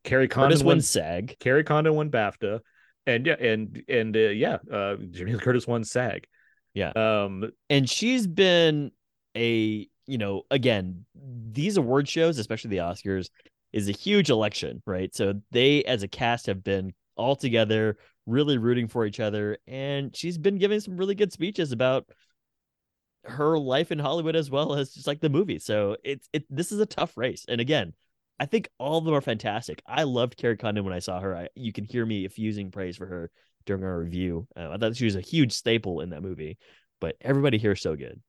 Kerry 0.03 0.27
Curtis 0.27 0.57
Condon 0.59 0.65
won 0.65 0.75
wins 0.77 0.89
SAG. 0.89 1.37
Kerry 1.39 1.63
Condon 1.63 1.93
won 1.95 2.09
BAFTA, 2.09 2.59
and 3.05 3.25
yeah, 3.25 3.35
and 3.39 3.83
and 3.87 4.17
uh, 4.17 4.19
yeah, 4.19 4.57
uh, 4.69 4.95
Jamie 5.11 5.33
Lee 5.33 5.39
Curtis 5.39 5.65
won 5.65 5.83
SAG. 5.85 6.25
Yeah. 6.73 6.91
Um, 6.95 7.51
and 7.69 7.89
she's 7.89 8.27
been 8.27 8.91
a 9.37 9.87
you 10.05 10.17
know 10.17 10.43
again 10.51 11.05
these 11.51 11.77
award 11.77 12.07
shows 12.07 12.37
especially 12.37 12.69
the 12.71 12.77
oscars 12.77 13.29
is 13.73 13.89
a 13.89 13.91
huge 13.91 14.29
election 14.29 14.81
right? 14.85 15.13
So 15.13 15.41
they 15.51 15.83
as 15.83 16.03
a 16.03 16.07
cast 16.07 16.45
have 16.47 16.63
been 16.63 16.93
all 17.15 17.35
together 17.35 17.97
really 18.25 18.57
rooting 18.57 18.87
for 18.87 19.05
each 19.05 19.19
other 19.19 19.57
and 19.67 20.15
she's 20.15 20.37
been 20.37 20.57
giving 20.57 20.79
some 20.79 20.97
really 20.97 21.15
good 21.15 21.33
speeches 21.33 21.71
about 21.71 22.07
her 23.25 23.57
life 23.57 23.91
in 23.91 23.99
hollywood 23.99 24.35
as 24.35 24.49
well 24.49 24.73
as 24.73 24.93
just 24.93 25.07
like 25.07 25.21
the 25.21 25.29
movie. 25.29 25.59
So 25.59 25.97
it's 26.03 26.27
it 26.33 26.45
this 26.49 26.71
is 26.71 26.79
a 26.79 26.85
tough 26.85 27.17
race. 27.17 27.45
And 27.47 27.59
again 27.61 27.93
i 28.39 28.45
think 28.45 28.67
all 28.79 28.97
of 28.97 29.05
them 29.05 29.13
are 29.13 29.21
fantastic. 29.21 29.81
I 29.87 30.03
loved 30.03 30.37
kerry 30.37 30.57
condon 30.57 30.85
when 30.85 30.93
i 30.93 30.99
saw 30.99 31.19
her. 31.19 31.35
I, 31.35 31.47
you 31.55 31.73
can 31.73 31.85
hear 31.85 32.05
me 32.05 32.25
effusing 32.25 32.71
praise 32.71 32.97
for 32.97 33.05
her 33.05 33.31
during 33.65 33.83
our 33.83 33.99
review. 33.99 34.47
Uh, 34.55 34.69
i 34.71 34.77
thought 34.77 34.95
she 34.95 35.05
was 35.05 35.15
a 35.15 35.21
huge 35.21 35.53
staple 35.53 36.01
in 36.01 36.11
that 36.11 36.23
movie 36.23 36.57
but 37.03 37.17
everybody 37.19 37.57
here 37.57 37.73
is 37.73 37.81
so 37.81 37.97
good. 37.97 38.21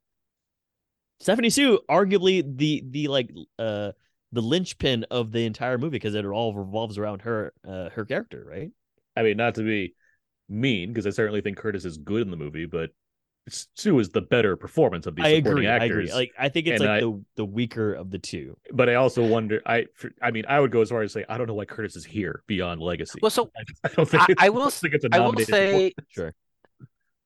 Stephanie 1.20 1.48
Sue, 1.48 1.78
arguably 1.88 2.42
the 2.56 2.82
the 2.90 3.06
like 3.06 3.30
uh 3.56 3.92
the 4.34 4.42
linchpin 4.42 5.04
of 5.10 5.32
the 5.32 5.46
entire 5.46 5.78
movie 5.78 5.90
because 5.96 6.14
it 6.14 6.24
all 6.26 6.54
revolves 6.54 6.98
around 6.98 7.22
her 7.22 7.52
uh 7.66 7.88
her 7.90 8.04
character, 8.04 8.44
right? 8.48 8.70
I 9.16 9.22
mean, 9.22 9.36
not 9.36 9.54
to 9.56 9.62
be 9.62 9.94
mean, 10.48 10.90
because 10.92 11.06
I 11.06 11.10
certainly 11.10 11.40
think 11.40 11.56
Curtis 11.56 11.84
is 11.84 11.96
good 11.96 12.22
in 12.22 12.30
the 12.30 12.36
movie, 12.36 12.66
but 12.66 12.90
Sue 13.48 13.98
is 13.98 14.08
the 14.08 14.22
better 14.22 14.56
performance 14.56 15.06
of 15.06 15.14
these 15.16 15.26
I 15.26 15.36
supporting 15.36 15.66
agree. 15.66 15.68
I 15.68 15.74
actors. 15.76 15.90
agree. 16.10 16.12
Like 16.12 16.32
I 16.38 16.48
think 16.48 16.66
it's 16.66 16.80
And 16.80 16.88
like 16.88 16.96
I- 16.96 17.00
the 17.00 17.24
the 17.36 17.44
weaker 17.44 17.92
of 17.94 18.10
the 18.10 18.18
two. 18.18 18.56
but 18.72 18.88
I 18.88 18.94
also 18.94 19.22
wonder. 19.26 19.60
I, 19.66 19.86
for, 19.94 20.10
I 20.22 20.30
mean, 20.30 20.44
I 20.48 20.58
would 20.60 20.70
go 20.70 20.80
as 20.80 20.88
far 20.90 21.02
as 21.02 21.12
say 21.12 21.24
I 21.28 21.36
don't 21.38 21.46
know 21.46 21.54
why 21.54 21.66
Curtis 21.66 21.94
is 21.94 22.04
here 22.06 22.42
beyond 22.46 22.80
Legacy. 22.80 23.18
Well, 23.22 23.30
so 23.30 23.50
I 23.84 23.88
don't 23.88 24.08
think. 24.08 24.22
I, 24.22 24.26
it's- 24.32 24.44
I 24.46 24.48
will 24.48 24.60
don't 24.60 24.66
s- 24.68 24.80
think 24.80 24.94
it's 24.94 25.04
a 25.04 25.08
I 25.12 25.18
will 25.20 25.34
say 25.38 25.92
Sure. 26.08 26.34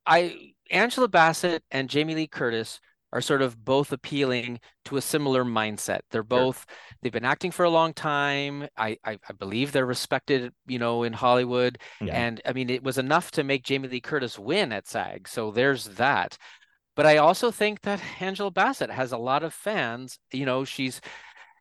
I 0.06 0.52
Angela 0.70 1.08
Bassett 1.08 1.62
and 1.70 1.88
Jamie 1.88 2.14
Lee 2.14 2.26
Curtis 2.26 2.80
are 3.12 3.20
sort 3.20 3.42
of 3.42 3.64
both 3.64 3.92
appealing 3.92 4.60
to 4.84 4.96
a 4.96 5.02
similar 5.02 5.44
mindset. 5.44 6.00
They're 6.10 6.22
both 6.22 6.66
they've 7.00 7.12
been 7.12 7.24
acting 7.24 7.50
for 7.50 7.64
a 7.64 7.70
long 7.70 7.92
time. 7.92 8.68
I, 8.76 8.98
I 9.04 9.18
I 9.28 9.32
believe 9.38 9.72
they're 9.72 9.86
respected, 9.86 10.52
you 10.66 10.78
know, 10.78 11.02
in 11.02 11.12
Hollywood. 11.12 11.78
Yeah. 12.00 12.14
And 12.14 12.40
I 12.44 12.52
mean, 12.52 12.70
it 12.70 12.82
was 12.82 12.98
enough 12.98 13.30
to 13.32 13.44
make 13.44 13.64
Jamie 13.64 13.88
Lee 13.88 14.00
Curtis 14.00 14.38
win 14.38 14.72
at 14.72 14.86
SAG. 14.86 15.28
So 15.28 15.50
there's 15.50 15.84
that. 15.84 16.36
But 16.96 17.06
I 17.06 17.18
also 17.18 17.52
think 17.52 17.82
that 17.82 18.02
Angela 18.20 18.50
Bassett 18.50 18.90
has 18.90 19.12
a 19.12 19.18
lot 19.18 19.44
of 19.44 19.54
fans. 19.54 20.18
You 20.32 20.44
know, 20.44 20.64
she's 20.64 21.00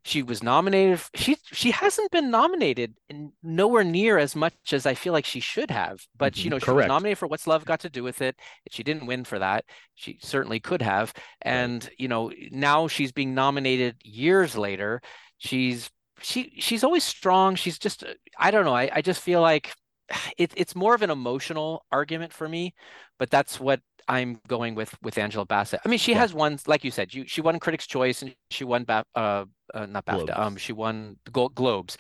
she 0.08 0.24
was 0.24 0.42
nominated. 0.42 1.02
She 1.16 1.38
she 1.52 1.72
hasn't 1.72 2.12
been 2.12 2.32
nominated 2.32 2.96
in 3.10 3.34
nowhere 3.44 3.84
near 3.84 4.18
as 4.18 4.36
much 4.36 4.56
as 4.74 4.86
I 4.86 4.94
feel 4.96 5.14
like 5.14 5.26
she 5.26 5.42
should 5.42 5.70
have. 5.72 6.00
But 6.18 6.36
Mhm, 6.36 6.44
you 6.46 6.50
know, 6.50 6.60
she 6.60 6.72
was 6.72 6.86
nominated 6.86 7.18
for 7.18 7.28
What's 7.28 7.48
Love 7.48 7.66
Got 7.66 7.82
to 7.82 7.90
Do 7.90 8.04
with 8.04 8.22
It. 8.22 8.40
She 8.72 8.84
didn't 8.84 9.06
win 9.08 9.26
for 9.26 9.40
that. 9.40 9.66
She 9.96 10.20
certainly 10.22 10.60
could 10.62 10.82
have. 10.82 11.14
And 11.42 11.90
you 12.00 12.08
know, 12.08 12.32
now 12.52 12.88
she's 12.88 13.12
being 13.12 13.36
nominated 13.36 13.98
years 14.04 14.58
later. 14.58 15.02
She's 15.38 15.90
she 16.22 16.54
she's 16.60 16.84
always 16.84 17.04
strong. 17.04 17.56
She's 17.56 17.78
just 17.80 18.04
I 18.40 18.52
don't 18.52 18.66
know. 18.66 18.76
I 18.76 18.90
I 18.94 19.02
just 19.02 19.22
feel 19.22 19.42
like 19.42 19.74
it, 20.38 20.54
it's 20.56 20.76
more 20.76 20.96
of 20.96 21.02
an 21.02 21.10
emotional 21.12 21.86
argument 21.92 22.34
for 22.34 22.48
me, 22.48 22.74
but 23.20 23.30
that's 23.30 23.60
what 23.60 23.82
I'm 24.08 24.40
going 24.48 24.76
with 24.76 24.96
with 25.02 25.18
Angela 25.18 25.46
Bassett. 25.46 25.82
I 25.86 25.90
mean, 25.90 26.00
she 26.00 26.14
Yeah. 26.14 26.20
has 26.20 26.34
won, 26.34 26.58
like 26.68 26.84
you 26.84 26.92
said, 26.92 27.14
you 27.14 27.26
she 27.28 27.42
won 27.42 27.60
Critics' 27.60 27.88
Choice 27.88 28.22
and 28.22 28.34
she 28.50 28.64
won 28.64 28.86
ba- 28.86 29.06
uh, 29.16 29.46
uh 29.74 29.86
not 29.86 30.06
BAFTA, 30.06 30.34
Globes. 30.34 30.38
um 30.38 30.58
she 30.58 30.74
won 30.74 31.18
the 31.26 31.32
Glo- 31.32 31.50
Globes. 31.50 31.98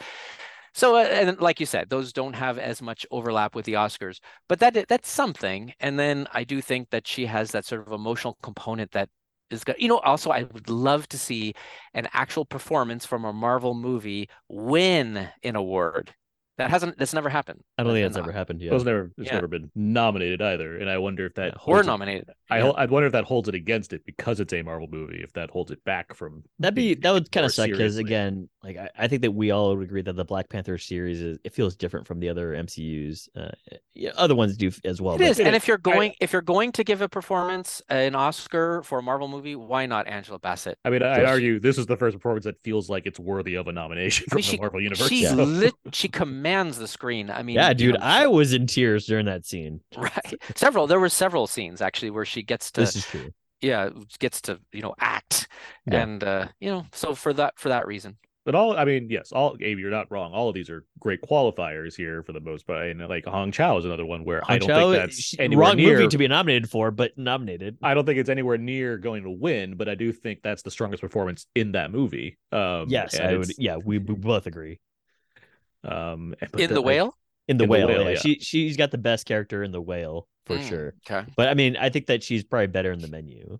So 0.73 0.95
uh, 0.95 0.99
and 1.03 1.39
like 1.39 1.59
you 1.59 1.65
said, 1.65 1.89
those 1.89 2.13
don't 2.13 2.33
have 2.35 2.57
as 2.59 2.81
much 2.81 3.05
overlap 3.11 3.55
with 3.55 3.65
the 3.65 3.73
Oscars, 3.73 4.19
but 4.47 4.59
that 4.59 4.87
that's 4.87 5.09
something. 5.09 5.73
And 5.79 5.97
then 5.99 6.27
I 6.33 6.43
do 6.43 6.61
think 6.61 6.89
that 6.91 7.07
she 7.07 7.25
has 7.25 7.51
that 7.51 7.65
sort 7.65 7.85
of 7.87 7.93
emotional 7.93 8.37
component 8.43 8.91
that 8.91 9.09
is 9.49 9.63
good. 9.63 9.75
You 9.79 9.87
know, 9.89 9.99
also 9.99 10.29
I 10.31 10.43
would 10.43 10.69
love 10.69 11.07
to 11.09 11.17
see 11.17 11.53
an 11.93 12.07
actual 12.13 12.45
performance 12.45 13.05
from 13.05 13.25
a 13.25 13.33
Marvel 13.33 13.73
movie 13.73 14.29
win 14.49 15.29
an 15.43 15.55
award. 15.55 16.13
That 16.57 16.69
hasn't 16.71 16.97
that's 16.97 17.13
never 17.13 17.29
happened. 17.29 17.61
I 17.77 17.83
don't 17.83 17.93
think 17.93 18.05
And 18.05 18.15
that's 18.15 18.19
ever 18.23 18.31
happened 18.31 18.61
yet. 18.61 18.71
Well, 18.71 18.77
it's 18.77 18.85
never 18.85 19.11
it's 19.17 19.27
Yeah. 19.27 19.35
never 19.35 19.47
been 19.47 19.69
nominated 19.75 20.41
either, 20.41 20.77
and 20.77 20.89
I 20.89 20.97
wonder 20.97 21.25
if 21.27 21.35
that 21.35 21.53
Or 21.55 21.59
holds 21.59 21.81
a- 21.83 21.91
nominated. 21.91 22.29
I 22.49 22.57
Yeah. 22.57 22.63
hol- 22.63 22.75
I'd 22.77 22.89
wonder 22.89 23.05
if 23.07 23.13
that 23.13 23.25
holds 23.25 23.47
it 23.47 23.53
against 23.55 23.93
it 23.93 24.05
because 24.05 24.39
it's 24.39 24.53
a 24.53 24.61
Marvel 24.63 24.87
movie. 24.89 25.21
If 25.21 25.33
that 25.33 25.49
holds 25.51 25.69
it 25.71 25.83
back 25.83 26.15
from 26.15 26.43
That'd 26.59 26.73
be 26.75 26.89
being 26.93 27.01
that 27.01 27.11
would 27.11 27.31
kind 27.31 27.45
of 27.45 27.51
suck 27.53 27.69
because 27.69 27.97
again, 27.97 28.49
like 28.63 28.77
I, 28.77 28.89
I 28.97 29.07
think 29.07 29.21
that 29.21 29.31
we 29.31 29.51
all 29.51 29.75
would 29.75 29.83
agree 29.85 30.01
that 30.01 30.15
the 30.15 30.25
Black 30.25 30.49
Panther 30.49 30.77
series 30.79 31.21
is 31.21 31.37
it 31.43 31.53
feels 31.53 31.75
different 31.75 32.07
from 32.07 32.19
the 32.19 32.29
other 32.29 32.53
MCU's. 32.55 33.29
Uh, 33.35 33.49
yeah, 33.93 34.11
other 34.15 34.35
ones 34.35 34.57
do 34.57 34.71
as 34.83 34.99
well. 35.01 35.15
It 35.15 35.19
but- 35.19 35.27
is, 35.27 35.39
and 35.39 35.49
is. 35.49 35.55
if 35.55 35.67
you're 35.67 35.77
I- 35.85 35.91
going 35.91 36.13
if 36.19 36.33
you're 36.33 36.41
going 36.41 36.71
to 36.71 36.83
give 36.83 37.01
a 37.01 37.09
performance 37.09 37.81
an 37.89 38.15
Oscar 38.15 38.81
for 38.83 38.99
a 38.99 39.03
Marvel 39.03 39.27
movie, 39.27 39.55
why 39.55 39.85
not 39.85 40.07
Angela 40.07 40.39
Bassett? 40.39 40.79
I 40.83 40.89
mean, 40.89 41.03
I'd 41.03 41.23
argue 41.25 41.59
this 41.59 41.77
is 41.77 41.85
the 41.85 41.97
first 41.97 42.15
performance 42.17 42.45
that 42.45 42.55
feels 42.63 42.89
like 42.89 43.05
it's 43.05 43.19
worthy 43.19 43.55
of 43.55 43.67
a 43.67 43.71
nomination 43.71 44.25
I 44.27 44.29
from 44.29 44.35
mean, 44.37 44.41
the 44.43 44.47
she 44.51 44.57
Marvel 44.57 44.81
universe. 44.81 45.07
she 45.09 45.21
Yeah. 45.23 45.29
so- 45.35 45.43
lit, 45.43 45.73
she 45.93 46.07
commands 46.47 46.77
the 46.77 46.87
screen. 46.87 47.29
I 47.29 47.43
mean, 47.43 47.55
yeah, 47.55 47.69
you 47.69 47.75
dude, 47.75 47.93
know, 47.95 47.99
I 48.01 48.27
was 48.27 48.53
in 48.53 48.67
tears 48.67 49.05
during 49.05 49.25
that 49.25 49.45
scene. 49.45 49.81
right 49.97 50.33
several 50.55 50.87
there 50.87 50.99
were 50.99 51.09
several 51.09 51.47
scenes 51.47 51.81
actually 51.81 52.09
where 52.11 52.25
she 52.25 52.43
gets 52.43 52.71
to 52.71 52.81
This 52.81 52.95
is 52.95 53.05
true. 53.05 53.29
yeah 53.61 53.89
gets 54.19 54.41
to 54.41 54.59
you 54.71 54.81
know 54.81 54.93
act 54.99 55.47
Yeah. 55.91 56.01
and 56.03 56.23
uh 56.23 56.47
you 56.59 56.69
know 56.69 56.85
so 56.93 57.15
for 57.15 57.33
that 57.33 57.57
for 57.57 57.69
that 57.69 57.87
reason 57.87 58.17
But 58.45 58.55
all, 58.55 58.77
I 58.77 58.85
mean, 58.85 59.09
yes, 59.09 59.33
all, 59.33 59.57
Abe, 59.59 59.77
you're 59.79 59.91
not 59.91 60.09
wrong. 60.09 60.31
All 60.31 60.47
of 60.47 60.55
these 60.55 60.69
are 60.69 60.85
great 61.01 61.21
qualifiers 61.21 61.97
here 61.97 62.23
for 62.23 62.31
the 62.31 62.39
most 62.39 62.65
part. 62.65 62.87
And 62.87 63.05
like 63.09 63.25
Hong 63.25 63.51
Chau 63.51 63.77
is 63.77 63.83
another 63.83 64.05
one 64.05 64.23
where 64.23 64.41
I 64.49 64.57
don't 64.57 64.69
Chau, 64.69 64.91
think 64.91 65.01
that's 65.03 65.19
she- 65.19 65.37
anywhere 65.39 65.67
wrong 65.67 65.75
near. 65.75 65.97
movie 65.97 66.07
to 66.07 66.17
be 66.17 66.29
nominated 66.29 66.69
for, 66.69 66.89
but 66.89 67.11
nominated. 67.17 67.75
I 67.83 67.93
don't 67.93 68.05
think 68.05 68.19
it's 68.19 68.29
anywhere 68.29 68.57
near 68.57 68.97
going 68.97 69.23
to 69.23 69.31
win, 69.31 69.75
but 69.75 69.89
I 69.89 69.95
do 69.95 70.13
think 70.13 70.43
that's 70.43 70.61
the 70.61 70.71
strongest 70.71 71.01
performance 71.01 71.45
in 71.55 71.73
that 71.73 71.91
movie. 71.91 72.37
Um, 72.53 72.85
yes, 72.87 73.19
I 73.19 73.35
would. 73.35 73.51
Yeah, 73.57 73.77
we, 73.83 73.97
we 73.97 74.15
both 74.15 74.47
agree. 74.47 74.79
Um, 75.87 76.35
in 76.57 76.73
the 76.73 76.81
I- 76.81 76.85
whale 76.85 77.13
In 77.47 77.57
the 77.57 77.63
In 77.63 77.69
The 77.69 77.71
whale, 77.71 77.87
Whale, 77.87 78.01
yeah. 78.03 78.09
yeah. 78.09 78.19
she 78.19 78.39
she's 78.39 78.75
got 78.77 78.91
the 78.91 78.97
best 78.97 79.25
character 79.25 79.63
in 79.63 79.71
the 79.71 79.81
whale 79.81 80.27
for 80.45 80.57
Mm, 80.57 80.67
sure. 80.69 80.93
okay 81.09 81.29
But 81.35 81.49
I 81.49 81.53
mean, 81.53 81.77
I 81.77 81.89
think 81.89 82.07
that 82.07 82.23
she's 82.23 82.43
probably 82.43 82.67
better 82.67 82.91
in 82.91 82.99
the 82.99 83.07
menu. 83.07 83.59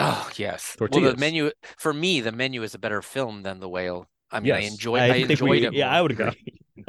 oh 0.00 0.28
yes 0.36 0.76
well 0.80 0.88
the 0.88 1.16
menu 1.16 1.50
for 1.78 1.94
me 1.94 2.20
the 2.20 2.32
menu 2.32 2.62
is 2.64 2.74
a 2.74 2.78
better 2.78 3.00
film 3.00 3.42
than 3.44 3.60
the 3.60 3.68
whale 3.68 4.08
i 4.32 4.40
mean 4.40 4.52
i 4.52 4.58
Yes. 4.58 4.72
enjoy 4.72 4.96
i, 4.98 5.06
enjoyed 5.14 5.48
we, 5.50 5.66
it 5.66 5.72
Yeah, 5.72 5.86
more. 5.86 5.94
I 5.94 6.02
would 6.02 6.10
agree. 6.10 6.44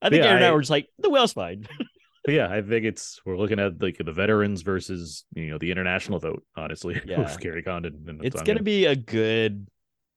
I 0.00 0.08
think 0.08 0.22
Yeah, 0.24 0.30
Aaron 0.30 0.36
and 0.36 0.44
I 0.44 0.48
I- 0.48 0.52
were 0.52 0.60
just 0.60 0.70
like 0.70 0.88
the 0.98 1.10
whale's 1.10 1.32
fine. 1.34 1.66
But 2.24 2.34
yeah, 2.34 2.48
I 2.48 2.62
think 2.62 2.84
it's 2.84 3.20
we're 3.26 3.36
looking 3.36 3.58
at 3.58 3.82
like 3.82 3.98
the 3.98 4.12
veterans 4.12 4.62
versus 4.62 5.24
you 5.34 5.50
know 5.50 5.58
the 5.58 5.72
international 5.72 6.20
vote. 6.20 6.44
Honestly, 6.56 7.00
Yeah. 7.04 7.18
with 7.18 7.40
Kerry 7.40 7.64
Condon. 7.64 8.04
And 8.06 8.24
it's 8.24 8.40
gonna 8.42 8.62
be 8.62 8.86
a 8.86 8.94
good. 8.94 9.66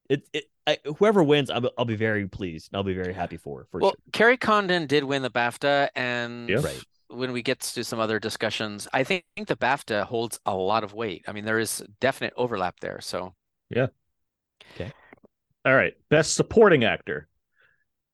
It 0.09 0.27
it 0.33 0.45
I, 0.67 0.77
whoever 0.97 1.23
wins, 1.23 1.49
I'll, 1.49 1.69
I'll 1.77 1.85
be 1.85 1.95
very 1.95 2.27
pleased. 2.27 2.73
I'll 2.73 2.83
be 2.83 2.93
very 2.93 3.13
happy 3.13 3.37
for 3.37 3.67
for 3.71 3.79
well 3.79 3.91
sure. 3.91 3.97
kerry 4.11 4.37
condon 4.37 4.87
did 4.87 5.03
win 5.03 5.21
the 5.21 5.29
bafta 5.29 5.89
and 5.95 6.49
Yeah. 6.49 6.57
Right. 6.63 6.83
when 7.07 7.31
we 7.31 7.41
get 7.43 7.59
to 7.61 7.83
some 7.83 7.99
other 7.99 8.19
discussions 8.19 8.87
i 8.93 9.03
think 9.03 9.25
the 9.45 9.55
bafta 9.55 10.03
holds 10.05 10.39
a 10.45 10.55
lot 10.55 10.83
of 10.83 10.93
weight 10.93 11.23
i 11.27 11.31
mean 11.31 11.45
there 11.45 11.59
is 11.59 11.83
definite 11.99 12.33
overlap 12.35 12.79
there 12.79 12.99
so 13.01 13.33
yeah. 13.69 13.87
Okay. 14.75 14.91
All 15.65 15.75
right, 15.75 15.93
best 16.09 16.35
supporting 16.35 16.83
actor: 16.83 17.27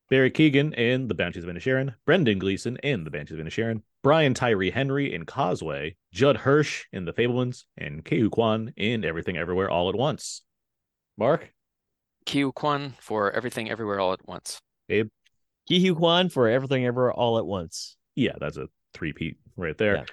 Barry 0.09 0.31
Keoghan 0.31 0.73
in 0.73 1.07
The 1.09 1.13
Banshees 1.13 1.43
of 1.43 1.49
Inisherin, 1.49 1.93
Brendan 2.05 2.39
Gleeson 2.39 2.77
in 2.77 3.03
The 3.03 3.11
Banshees 3.11 3.37
of 3.39 3.45
Inisherin, 3.45 3.81
Brian 4.03 4.33
Tyree 4.33 4.71
Henry 4.71 5.13
in 5.13 5.25
Causeway, 5.25 5.95
Judd 6.13 6.37
Hirsch 6.37 6.85
in 6.93 7.03
The 7.05 7.11
Fabelmans, 7.13 7.65
and 7.77 8.03
Ke 8.05 8.11
Huy 8.11 8.29
Quan 8.29 8.73
in 8.77 9.03
Everything 9.03 9.35
Everywhere 9.37 9.69
All 9.69 9.89
at 9.89 9.95
Once. 9.95 10.41
Mark, 11.17 11.51
Ke 12.25 12.33
Huy 12.43 12.51
Quan 12.53 12.93
for 12.99 13.31
everything 13.31 13.69
everywhere 13.69 13.99
all 13.99 14.13
at 14.13 14.27
once 14.27 14.61
Ke 14.89 15.07
Huy 15.69 15.93
Quan 15.95 16.29
for 16.29 16.47
everything 16.49 16.85
ever 16.85 17.11
all 17.11 17.37
at 17.37 17.45
once. 17.45 17.95
yeah, 18.15 18.33
that's 18.39 18.57
a 18.57 18.67
three-peat 18.93 19.37
right 19.57 19.77
there. 19.77 19.95
Yeah. 19.97 20.03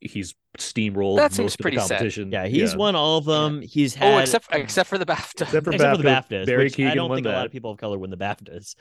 He's 0.00 0.34
steamrolled 0.58 1.16
That 1.16 1.22
most 1.30 1.36
seems 1.36 1.52
of 1.54 1.58
the 1.58 1.62
pretty 1.62 1.78
set. 1.78 1.88
competition. 1.88 2.30
Yeah, 2.30 2.46
he's 2.46 2.76
won 2.76 2.94
all 2.94 3.18
of 3.18 3.24
them. 3.24 3.62
He's 3.62 3.94
had 3.94 4.14
oh 4.14 4.18
except 4.18 4.46
except 4.52 4.88
for 4.88 4.96
the 4.98 5.06
bafta 5.06 5.42
Except 5.42 5.64
for 5.64 5.72
except 5.72 5.96
for 5.96 6.02
the 6.02 6.08
BAFTA, 6.08 6.28
BAFTAs, 6.28 6.46
Barry 6.46 6.64
which 6.64 6.78
I 6.80 6.94
don't 6.94 7.08
won 7.08 7.16
think 7.16 7.26
a 7.26 7.30
lot 7.30 7.46
of 7.46 7.52
people 7.52 7.70
of 7.72 7.78
color 7.78 7.98
win 7.98 8.10
the 8.10 8.16
BAFTAs. 8.16 8.74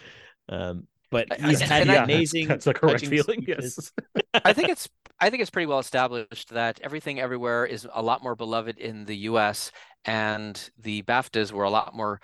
Um, 0.49 0.87
but 1.09 1.27
he's 1.39 1.61
I- 1.61 1.65
had 1.65 1.81
and 1.83 1.91
an 1.91 2.03
amazing. 2.03 2.47
That's, 2.47 2.65
that's 2.65 2.77
a 2.77 2.79
correct 2.79 3.05
feeling. 3.05 3.41
speeches. 3.41 3.91
Yes. 4.13 4.41
I 4.45 4.53
think 4.53 4.69
it's 4.69 4.87
I 5.19 5.29
think 5.31 5.41
it's 5.41 5.49
pretty 5.49 5.65
well 5.65 5.79
established 5.79 6.49
that 6.49 6.79
everything 6.83 7.19
everywhere 7.19 7.65
is 7.65 7.87
a 7.93 8.01
lot 8.01 8.21
more 8.21 8.35
beloved 8.35 8.77
in 8.77 9.05
the 9.05 9.15
US 9.31 9.71
and 10.05 10.69
the 10.77 11.01
BAFTAs 11.03 11.51
were 11.51 11.63
a 11.63 11.69
lot 11.71 11.95
more 11.95 12.21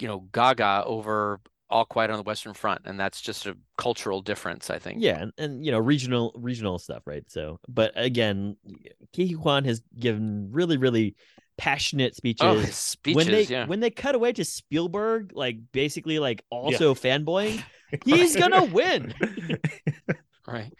you 0.00 0.08
know 0.08 0.20
gaga 0.32 0.82
over 0.86 1.40
all 1.70 1.84
quiet 1.84 2.10
on 2.10 2.16
the 2.16 2.22
western 2.22 2.54
front 2.54 2.80
and 2.86 2.98
that's 2.98 3.20
just 3.20 3.46
a 3.46 3.56
cultural 3.76 4.22
difference 4.22 4.70
I 4.70 4.78
think. 4.78 4.98
Yeah, 5.00 5.20
and, 5.20 5.32
and 5.38 5.64
you 5.64 5.70
know 5.70 5.78
regional 5.78 6.32
regional 6.36 6.78
stuff, 6.78 7.02
right? 7.06 7.24
So, 7.28 7.60
but 7.68 7.92
again, 7.94 8.56
Ke 9.12 9.28
Huy 9.28 9.34
Quan 9.34 9.64
has 9.64 9.82
given 9.98 10.48
really 10.50 10.76
really 10.76 11.14
passionate 11.58 12.14
speeches. 12.14 12.46
Oh, 12.46 12.62
speeches, 12.62 13.16
when 13.16 13.26
they 13.26 13.42
yeah. 13.42 13.66
when 13.66 13.80
they 13.80 13.90
cut 13.90 14.14
away 14.14 14.32
to 14.32 14.44
Spielberg, 14.44 15.32
like 15.34 15.58
basically 15.72 16.18
like 16.18 16.42
also 16.50 16.94
fanboying, 16.94 17.62
he's 18.04 18.34
gonna 18.34 18.64
win. 18.64 19.12
right. 20.52 20.72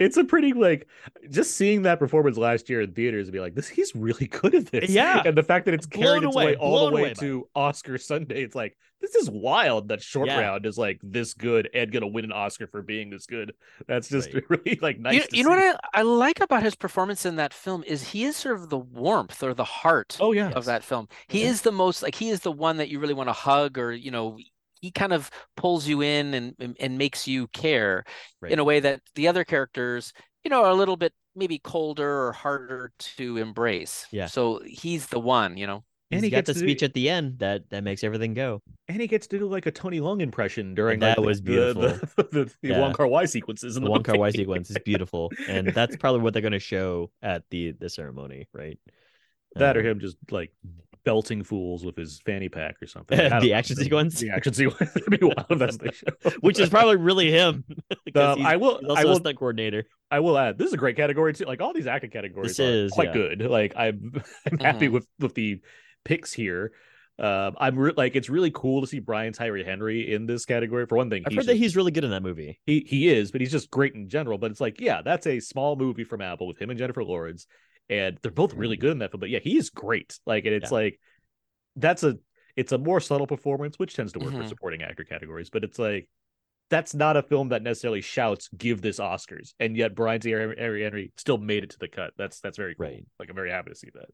it's 0.00 0.16
a 0.16 0.24
pretty 0.24 0.52
like 0.52 0.86
just 1.30 1.56
seeing 1.56 1.82
that 1.82 1.98
performance 1.98 2.36
last 2.36 2.68
year 2.70 2.80
in 2.80 2.92
theaters 2.92 3.26
and 3.28 3.32
be 3.32 3.40
like 3.40 3.54
this 3.54 3.68
he's 3.68 3.94
really 3.94 4.26
good 4.40 4.54
at 4.54 4.66
this 4.66 4.90
Yeah. 4.90 5.22
and 5.24 5.36
the 5.36 5.42
fact 5.42 5.64
that 5.66 5.74
it's 5.74 5.86
Blown 5.86 6.04
carried 6.04 6.22
its 6.24 6.34
away, 6.34 6.46
way 6.46 6.56
all 6.56 6.88
blown 6.90 6.94
the 6.94 7.02
way 7.02 7.14
to 7.14 7.48
oscar 7.54 7.98
sunday 7.98 8.42
it's 8.42 8.54
like 8.54 8.76
this 9.00 9.14
is 9.14 9.28
wild 9.30 9.88
that 9.88 10.02
short 10.02 10.28
Yeah. 10.28 10.40
round 10.40 10.66
is 10.66 10.78
like 10.78 10.98
this 11.02 11.34
good 11.34 11.68
and 11.74 11.92
gonna 11.92 12.06
win 12.06 12.24
an 12.24 12.32
oscar 12.32 12.66
for 12.66 12.82
being 12.82 13.10
this 13.10 13.26
good 13.26 13.52
that's 13.86 14.08
just 14.08 14.32
Right. 14.32 14.44
really 14.48 14.78
like 14.80 14.98
nice 14.98 15.14
you, 15.32 15.38
you 15.38 15.44
know 15.44 15.50
what 15.50 15.58
I, 15.94 16.00
I 16.00 16.02
like 16.02 16.40
about 16.40 16.62
his 16.62 16.74
performance 16.74 17.26
in 17.26 17.36
that 17.36 17.52
film 17.52 17.84
is 17.86 18.02
he 18.02 18.24
is 18.24 18.36
sort 18.36 18.56
of 18.56 18.70
the 18.70 18.78
warmth 18.78 19.42
or 19.42 19.54
the 19.54 19.64
heart 19.64 20.16
oh 20.20 20.32
yeah 20.32 20.50
of 20.50 20.64
that 20.64 20.82
film. 20.82 21.08
He 21.28 21.42
Yeah. 21.42 21.50
is 21.50 21.62
the 21.62 21.72
most 21.72 22.02
like 22.02 22.14
he 22.14 22.30
is 22.30 22.40
the 22.40 22.52
one 22.52 22.78
that 22.78 22.88
you 22.88 22.98
really 22.98 23.14
want 23.14 23.28
to 23.28 23.32
hug 23.34 23.78
or 23.78 23.92
you 23.92 24.10
know 24.10 24.38
he 24.80 24.90
kind 24.90 25.12
of 25.12 25.30
pulls 25.56 25.86
you 25.86 26.02
in 26.02 26.34
and 26.34 26.54
and, 26.58 26.76
and 26.80 26.98
makes 26.98 27.26
you 27.26 27.46
care 27.48 28.04
Right. 28.40 28.52
in 28.52 28.58
a 28.58 28.64
way 28.64 28.80
that 28.80 29.00
the 29.14 29.28
other 29.28 29.44
characters 29.44 30.12
you 30.44 30.50
know 30.50 30.64
are 30.64 30.70
a 30.70 30.74
little 30.74 30.96
bit 30.96 31.12
maybe 31.34 31.58
colder 31.58 32.26
or 32.28 32.32
harder 32.32 32.92
to 32.98 33.36
embrace. 33.36 34.06
Yeah. 34.10 34.26
So 34.26 34.60
he's 34.64 35.06
the 35.08 35.20
one, 35.20 35.56
you 35.58 35.66
know. 35.66 35.84
and 36.10 36.22
He's 36.22 36.24
he 36.24 36.30
got 36.30 36.44
gets 36.46 36.52
the 36.54 36.54
speech 36.60 36.78
do, 36.80 36.86
at 36.86 36.94
the 36.94 37.10
end 37.10 37.40
that 37.40 37.68
that 37.70 37.82
makes 37.84 38.02
everything 38.04 38.32
go. 38.34 38.62
and 38.88 39.00
he 39.00 39.06
gets 39.06 39.26
to 39.28 39.38
do 39.38 39.46
like 39.48 39.66
a 39.66 39.72
tony 39.72 40.00
Leung 40.00 40.22
impression 40.22 40.74
during 40.74 41.00
that 41.00 41.08
like, 41.08 41.16
the- 41.16 41.22
was 41.22 41.42
the, 41.42 41.52
the, 41.52 41.74
beautiful. 41.74 42.24
the, 42.32 42.44
the, 42.44 42.54
Yeah. 42.62 42.80
Wong 42.80 42.92
Kar 42.94 43.06
Wai 43.08 43.26
sequences 43.26 43.76
in 43.76 43.82
The 43.82 43.88
the 43.88 43.90
Wong 43.90 44.02
Kar 44.02 44.16
Wai 44.16 44.28
movie. 44.28 44.38
sequence 44.38 44.70
is 44.70 44.78
beautiful, 44.84 45.30
and 45.48 45.68
that's 45.68 45.96
probably 45.96 46.20
what 46.22 46.32
they're 46.32 46.42
going 46.42 46.52
to 46.52 46.58
show 46.60 47.10
at 47.22 47.42
the 47.50 47.72
the 47.72 47.90
ceremony, 47.90 48.48
right? 48.52 48.78
that 49.56 49.76
or 49.76 49.80
Um, 49.80 49.86
him 49.86 50.00
just 50.00 50.16
like 50.30 50.52
belting 51.06 51.42
fools 51.42 51.82
with 51.86 51.96
his 51.96 52.20
fanny 52.26 52.50
pack 52.50 52.76
or 52.82 52.86
something 52.86 53.18
I 53.20 53.28
don't 53.30 53.40
The 53.40 53.48
know. 53.50 53.54
action 53.54 53.76
sequence? 53.76 54.20
the 54.20 54.28
action 54.30 54.52
sequence 54.52 54.90
It'd 54.96 55.08
be 55.18 55.24
wild 55.24 55.46
if 55.48 55.58
that's 55.58 55.78
what 55.78 55.80
they 55.80 56.30
show. 56.30 56.36
which 56.40 56.60
is 56.60 56.68
probably 56.68 56.96
really 56.96 57.30
him. 57.30 57.64
because 58.04 58.32
Um, 58.34 58.38
he's, 58.40 58.46
I 58.46 58.56
will. 58.56 58.78
he's 58.80 58.88
also 58.90 59.00
I 59.00 59.04
a 59.04 59.06
will. 59.06 59.16
stunt 59.16 59.38
coordinator. 59.38 59.84
I 60.10 60.20
will 60.20 60.36
add. 60.36 60.58
This 60.58 60.66
is 60.68 60.74
a 60.74 60.76
great 60.76 60.96
category 60.96 61.32
too. 61.32 61.44
Like 61.46 61.62
all 61.62 61.72
these 61.72 61.86
acting 61.86 62.10
categories 62.10 62.56
This 62.56 62.60
are 62.60 62.84
is, 62.86 62.92
quite 62.92 63.08
yeah. 63.08 63.14
good. 63.14 63.40
Like 63.42 63.72
I'm, 63.76 64.20
I'm 64.52 64.58
happy 64.58 64.88
Mhm. 64.88 64.92
with 64.92 65.06
with 65.18 65.34
the 65.34 65.60
picks 66.04 66.32
here. 66.34 66.72
Um, 67.18 67.54
I'm 67.58 67.78
re- 67.78 67.92
like 67.96 68.14
it's 68.14 68.28
really 68.28 68.50
cool 68.50 68.82
to 68.82 68.86
see 68.86 68.98
Brian 68.98 69.32
Tyree 69.32 69.64
Henry 69.64 70.12
in 70.12 70.26
this 70.26 70.44
category. 70.44 70.84
For 70.86 70.96
one 70.98 71.08
thing, 71.08 71.22
I've 71.24 71.32
he's 71.32 71.38
heard 71.38 71.46
that 71.46 71.56
he's 71.56 71.74
really 71.74 71.90
good 71.92 72.04
in 72.04 72.10
that 72.10 72.22
movie. 72.22 72.60
he 72.66 72.84
he 72.86 73.08
is, 73.08 73.30
but 73.30 73.40
he's 73.40 73.50
just 73.50 73.70
great 73.70 73.94
in 73.94 74.08
general. 74.10 74.36
But 74.36 74.50
it's 74.50 74.60
like, 74.60 74.80
yeah, 74.82 75.00
that's 75.02 75.26
a 75.26 75.40
small 75.40 75.76
movie 75.76 76.04
from 76.04 76.20
Apple 76.20 76.46
with 76.46 76.58
him 76.60 76.68
and 76.68 76.78
Jennifer 76.78 77.02
Lawrence, 77.02 77.46
and 77.88 78.18
they're 78.22 78.30
both 78.30 78.54
really 78.54 78.76
good 78.76 78.92
in 78.92 78.98
that 78.98 79.10
film. 79.10 79.20
But 79.20 79.30
yeah, 79.30 79.38
he 79.38 79.56
is 79.56 79.70
great. 79.70 80.18
Like, 80.26 80.44
and 80.44 80.54
it's 80.54 80.70
Yeah. 80.70 80.76
like 80.78 81.00
that's 81.76 82.02
a 82.02 82.18
it's 82.56 82.72
a 82.72 82.78
more 82.78 83.00
subtle 83.00 83.26
performance, 83.26 83.78
which 83.78 83.94
tends 83.94 84.12
to 84.14 84.18
work 84.18 84.32
for 84.32 84.38
Mhm. 84.42 84.48
supporting 84.48 84.82
actor 84.82 85.04
categories. 85.04 85.50
But 85.50 85.62
it's 85.64 85.78
like 85.78 86.08
that's 86.68 86.94
not 86.94 87.16
a 87.16 87.22
film 87.22 87.50
that 87.50 87.62
necessarily 87.62 88.00
shouts 88.00 88.48
"Give 88.56 88.80
this 88.80 88.98
Oscars," 88.98 89.54
and 89.60 89.76
yet 89.76 89.94
Brian 89.94 90.20
Tyree 90.20 90.82
Henry 90.82 91.12
still 91.16 91.38
made 91.38 91.62
it 91.64 91.70
to 91.70 91.78
the 91.78 91.86
cut. 91.88 92.12
That's 92.16 92.40
that's 92.40 92.56
very 92.56 92.74
cool. 92.74 92.86
Right. 92.86 93.04
Like, 93.20 93.28
I'm 93.28 93.36
very 93.36 93.50
happy 93.50 93.70
to 93.70 93.76
see 93.76 93.90
that. 93.94 94.06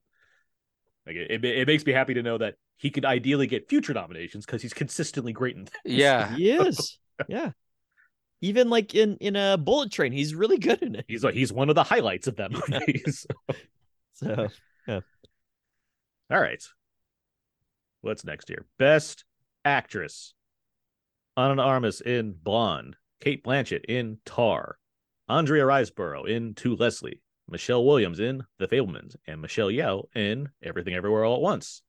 Like, 1.06 1.16
it, 1.16 1.30
it, 1.30 1.44
it 1.44 1.66
makes 1.66 1.84
me 1.86 1.92
happy 1.92 2.14
to 2.14 2.22
know 2.22 2.38
that 2.38 2.54
he 2.76 2.90
could 2.90 3.04
ideally 3.04 3.46
get 3.46 3.68
future 3.68 3.94
nominations 3.94 4.44
because 4.44 4.60
he's 4.62 4.74
consistently 4.74 5.32
great 5.32 5.56
in 5.56 5.64
things. 5.66 5.80
Yeah. 5.84 6.34
He 6.36 6.50
is. 6.50 6.98
yeah. 7.28 7.52
Even 8.42 8.68
like 8.68 8.94
in 8.94 9.16
in 9.18 9.36
a 9.36 9.56
Bullet 9.56 9.90
Train, 9.90 10.12
he's 10.12 10.34
really 10.34 10.58
good 10.58 10.82
in 10.82 10.96
it. 10.96 11.04
He's 11.08 11.24
like 11.24 11.34
he's 11.34 11.52
one 11.52 11.68
of 11.70 11.74
the 11.74 11.84
highlights 11.84 12.26
of 12.26 12.36
that 12.36 12.50
movie. 12.70 13.02
So- 14.14 14.48
So 14.86 15.02
All 16.30 16.40
right. 16.40 16.62
What's 18.02 18.24
next 18.24 18.48
here? 18.48 18.66
Best 18.78 19.24
actress. 19.64 20.34
Anna 21.36 21.62
Armas 21.62 22.00
in 22.00 22.32
Blonde. 22.42 22.96
Cate 23.20 23.44
Blanchett 23.44 23.84
in 23.88 24.18
Tar. 24.26 24.76
Andrea 25.28 25.64
Riseborough 25.64 26.28
in 26.28 26.54
To 26.56 26.74
Leslie. 26.76 27.22
Michelle 27.48 27.84
Williams 27.84 28.18
in 28.20 28.42
The 28.58 28.66
Fabelmans. 28.66 29.16
And 29.26 29.40
Michelle 29.40 29.68
Yeoh 29.68 30.04
in 30.16 30.48
Everything 30.62 30.94
Everywhere 30.94 31.24
All 31.24 31.36
at 31.36 31.40
Once. 31.42 31.82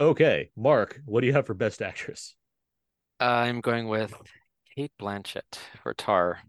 Okay, 0.00 0.50
Mark, 0.56 1.00
what 1.04 1.20
do 1.20 1.26
you 1.26 1.32
have 1.32 1.46
for 1.46 1.54
best 1.54 1.80
actress? 1.82 2.34
I'm 3.20 3.60
going 3.60 3.88
with 3.88 4.12
Cate 4.74 4.92
Blanchett 5.00 5.58
for 5.82 5.94
Tar. 5.94 6.40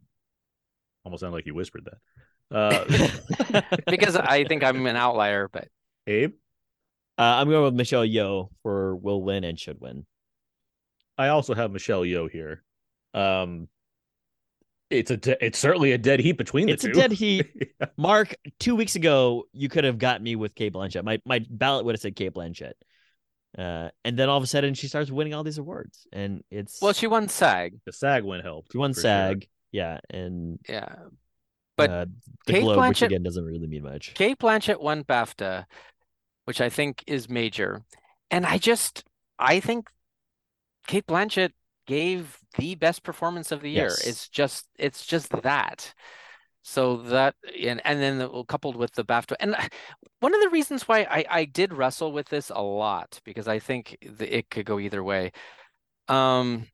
Almost 1.03 1.21
sounded 1.21 1.35
like 1.35 1.45
you 1.45 1.53
whispered 1.53 1.85
that. 1.85 2.55
Uh, 2.55 3.61
because 3.87 4.15
I 4.15 4.43
think 4.45 4.63
I'm 4.63 4.85
an 4.85 4.95
outlier, 4.95 5.47
but 5.51 5.67
Abe, 6.07 6.33
Uh, 7.17 7.21
I'm 7.21 7.49
going 7.49 7.63
with 7.63 7.73
Michelle 7.75 8.05
Yeoh 8.05 8.49
for 8.63 8.95
will 8.95 9.21
win 9.21 9.43
and 9.43 9.59
should 9.59 9.79
win. 9.79 10.05
I 11.17 11.29
also 11.29 11.53
have 11.53 11.71
Michelle 11.71 12.01
Yeoh 12.01 12.29
here. 12.29 12.63
Um, 13.13 13.67
it's 14.89 15.11
a 15.11 15.17
de- 15.17 15.43
it's 15.43 15.57
certainly 15.57 15.93
a 15.93 15.97
dead 15.97 16.19
heat 16.19 16.33
between 16.37 16.67
the 16.67 16.73
It's 16.73 16.83
a 16.83 16.91
dead 16.91 17.11
heat. 17.11 17.47
Mark, 17.97 18.35
two 18.59 18.75
weeks 18.75 18.95
ago, 18.95 19.45
you 19.51 19.69
could 19.69 19.83
have 19.83 19.97
got 19.97 20.21
me 20.21 20.35
with 20.35 20.53
Cate 20.55 20.73
Blanchett. 20.73 21.03
My 21.03 21.19
my 21.25 21.43
ballot 21.49 21.85
would 21.85 21.95
have 21.95 22.01
said 22.01 22.15
Cate 22.15 22.33
Blanchett. 22.33 22.73
Uh, 23.57 23.89
and 24.03 24.17
then 24.17 24.29
all 24.29 24.37
of 24.37 24.43
a 24.43 24.47
sudden, 24.47 24.73
she 24.73 24.87
starts 24.87 25.09
winning 25.09 25.33
all 25.33 25.43
these 25.43 25.57
awards, 25.57 26.07
and 26.11 26.43
it's 26.51 26.81
well, 26.81 26.93
she 26.93 27.07
won 27.07 27.29
SAG. 27.29 27.79
the 27.85 27.93
SAG 27.93 28.23
win 28.23 28.41
helped. 28.41 28.71
she 28.73 28.77
won 28.77 28.93
for 28.93 29.01
sure. 29.01 29.09
SAG, 29.09 29.47
yeah, 29.71 29.99
and 30.09 30.59
Yeah. 30.67 30.95
But 31.77 31.89
uh, 31.89 32.05
the 32.45 32.53
Kate 32.53 32.61
Globe, 32.61 32.87
which 32.87 33.01
again 33.01 33.23
doesn't 33.23 33.43
really 33.43 33.67
mean 33.67 33.83
much. 33.83 34.13
Cate 34.13 34.39
Blanchett 34.39 34.81
won 34.81 35.03
BAFTA, 35.03 35.65
which 36.45 36.61
I 36.61 36.69
think 36.69 37.03
is 37.07 37.29
major. 37.29 37.83
And 38.31 38.45
I 38.45 38.57
just 38.57 39.03
I 39.37 39.59
think 39.59 39.89
Cate 40.87 41.05
Blanchett 41.07 41.51
gave 41.85 42.39
the 42.57 42.75
best 42.75 43.03
performance 43.03 43.51
of 43.51 43.61
the 43.61 43.69
year. 43.69 43.89
Yes. 43.89 44.07
It's 44.07 44.29
just 44.29 44.67
it's 44.77 45.05
just 45.05 45.29
that. 45.43 45.93
So 46.67 46.97
that 46.97 47.35
and 47.61 47.79
and 47.85 48.01
then 48.01 48.17
the, 48.17 48.43
coupled 48.45 48.75
with 48.75 48.91
the 48.93 49.05
BAFTA 49.05 49.35
and 49.39 49.55
one 50.19 50.33
of 50.33 50.41
the 50.41 50.49
reasons 50.49 50.87
why 50.87 51.01
I 51.01 51.25
I 51.29 51.45
did 51.45 51.71
wrestle 51.71 52.11
with 52.11 52.27
this 52.29 52.49
a 52.49 52.61
lot 52.61 53.21
because 53.23 53.47
I 53.47 53.59
think 53.59 53.95
the, 54.01 54.35
it 54.35 54.49
could 54.49 54.65
go 54.65 54.79
either 54.79 55.03
way. 55.03 55.31
Um 56.07 56.65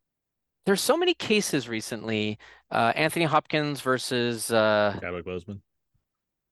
there's 0.66 0.80
so 0.80 0.96
many 0.96 1.14
cases 1.14 1.68
recently. 1.68 2.38
Uh, 2.70 2.94
Anthony 2.96 3.26
Hopkins 3.26 3.82
versus 3.82 4.52
uh, 4.52 4.96
Chadwick 5.02 5.26
Boseman. 5.26 5.60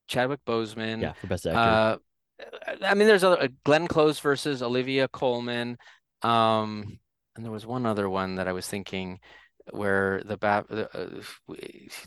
Chadwick 0.08 0.40
Boseman. 0.44 1.00
Yeah, 1.00 1.12
for 1.12 1.28
best 1.28 1.46
actor. 1.46 1.58
Uh, 1.58 2.74
I 2.82 2.94
mean, 2.94 3.06
there's 3.06 3.22
other 3.22 3.40
uh, 3.40 3.48
Glenn 3.64 3.86
Close 3.86 4.18
versus 4.18 4.62
Olivia 4.62 5.06
Colman. 5.06 5.78
Um, 6.22 6.98
and 7.36 7.44
there 7.44 7.52
was 7.52 7.64
one 7.64 7.86
other 7.86 8.10
one 8.10 8.34
that 8.34 8.48
I 8.48 8.52
was 8.52 8.66
thinking 8.66 9.20
where 9.72 10.22
the 10.24 10.38
uh, 10.42 10.62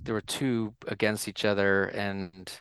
there 0.03 0.13
were 0.13 0.21
two 0.21 0.73
against 0.87 1.27
each 1.27 1.45
other, 1.45 1.85
and 1.85 2.51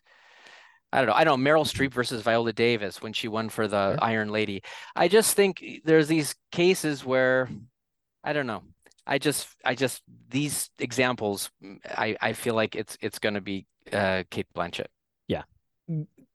I 0.92 0.98
don't 0.98 1.06
know. 1.06 1.14
I 1.14 1.24
don't 1.24 1.42
know 1.42 1.50
Meryl 1.50 1.64
Streep 1.64 1.92
versus 1.92 2.22
Viola 2.22 2.52
Davis 2.52 3.00
when 3.00 3.12
she 3.12 3.28
won 3.28 3.48
for 3.48 3.66
the 3.66 3.92
Sure. 3.92 4.04
Iron 4.04 4.28
Lady. 4.30 4.62
I 4.94 5.08
just 5.08 5.34
think 5.34 5.64
there's 5.84 6.08
these 6.08 6.34
cases 6.50 7.04
where 7.04 7.48
I 8.22 8.32
don't 8.32 8.46
know. 8.46 8.62
I 9.06 9.18
just 9.18 9.48
I 9.64 9.74
just 9.74 10.02
these 10.28 10.70
examples 10.78 11.50
mm, 11.62 11.78
I 11.86 12.16
I 12.20 12.32
feel 12.34 12.54
like 12.54 12.76
it's 12.76 12.96
it's 13.00 13.18
going 13.18 13.34
to 13.34 13.40
be 13.40 13.66
uh 13.92 14.24
Cate 14.30 14.46
Blanchett. 14.54 14.86
Yeah. 15.28 15.42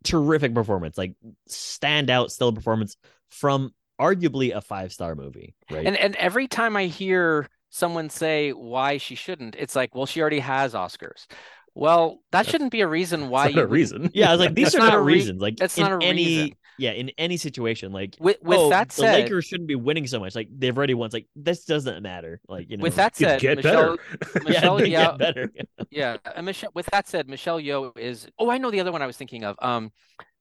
Terrific 0.03 0.53
performance, 0.53 0.97
like 0.97 1.13
standout 1.49 2.32
stellar 2.32 2.51
performance 2.51 2.97
from 3.30 3.74
arguably 3.99 4.55
a 4.55 4.61
five 4.61 4.91
star 4.91 5.15
movie, 5.15 5.55
right? 5.72 5.86
And 5.86 5.97
and 5.97 6.15
every 6.15 6.47
time 6.47 6.76
I 6.76 6.86
hear 6.86 7.47
someone 7.78 8.10
say 8.10 8.52
why 8.52 8.98
she 8.98 9.16
shouldn't, 9.16 9.56
it's 9.58 9.76
like, 9.76 9.96
well, 9.96 10.06
she 10.06 10.20
already 10.22 10.40
has 10.40 10.74
Oscars. 10.74 11.28
Well, 11.76 12.20
that 12.32 12.40
That's- 12.40 12.52
shouldn't 12.52 12.72
be 12.72 12.82
a 12.82 12.88
reason 12.88 13.30
why 13.30 13.46
It's 13.46 13.56
you 13.56 13.62
not 13.62 13.66
a 13.66 13.68
reason. 13.68 14.10
yeah, 14.14 14.30
I 14.30 14.32
was 14.32 14.40
like, 14.40 14.56
these 14.60 14.74
are 14.76 14.80
not 14.80 14.94
not, 14.94 15.06
re- 15.06 15.14
reasons. 15.14 15.40
Like 15.42 15.62
it's 15.62 15.78
in 15.78 15.84
not 15.84 16.02
a 16.02 16.06
any, 16.06 16.26
reason. 16.26 16.52
yeah, 16.80 16.92
in 16.92 17.12
any 17.20 17.38
situation, 17.38 17.92
like 17.92 18.16
With 18.20 18.38
with 18.42 18.58
oh, 18.58 18.70
that 18.72 18.90
the 18.90 18.96
said, 18.96 19.14
Lakers 19.24 19.46
shouldn't 19.46 19.68
be 19.68 19.76
winning 19.76 20.08
so 20.08 20.20
much. 20.20 20.34
Like 20.36 20.50
they've 20.52 20.76
already 20.76 20.96
won. 20.96 21.06
It's 21.06 21.14
like 21.14 21.28
this 21.36 21.66
doesn't 21.66 22.02
matter. 22.02 22.42
Like 22.48 22.70
you 22.72 22.78
know, 22.78 22.82
with 22.82 22.96
that 22.96 23.16
said, 23.16 23.40
get 23.42 23.58
Michelle, 23.58 23.98
better. 23.98 24.42
Michelle 24.44 24.80
yeah, 24.82 24.86
they 24.86 24.90
Yeoh, 24.90 25.10
get 25.10 25.18
better. 25.20 25.52
yeah, 25.92 26.18
and 26.36 26.48
Michelle. 26.48 26.72
With 26.74 26.88
that 26.88 27.08
said, 27.08 27.30
Michelle 27.30 27.60
Yeoh 27.62 27.96
is. 27.96 28.28
Oh, 28.40 28.50
I 28.50 28.58
know 28.58 28.72
the 28.72 28.80
other 28.80 28.92
one 28.92 29.04
I 29.04 29.08
was 29.08 29.18
thinking 29.18 29.44
of. 29.44 29.56
Um, 29.62 29.92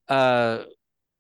uh, 0.09 0.63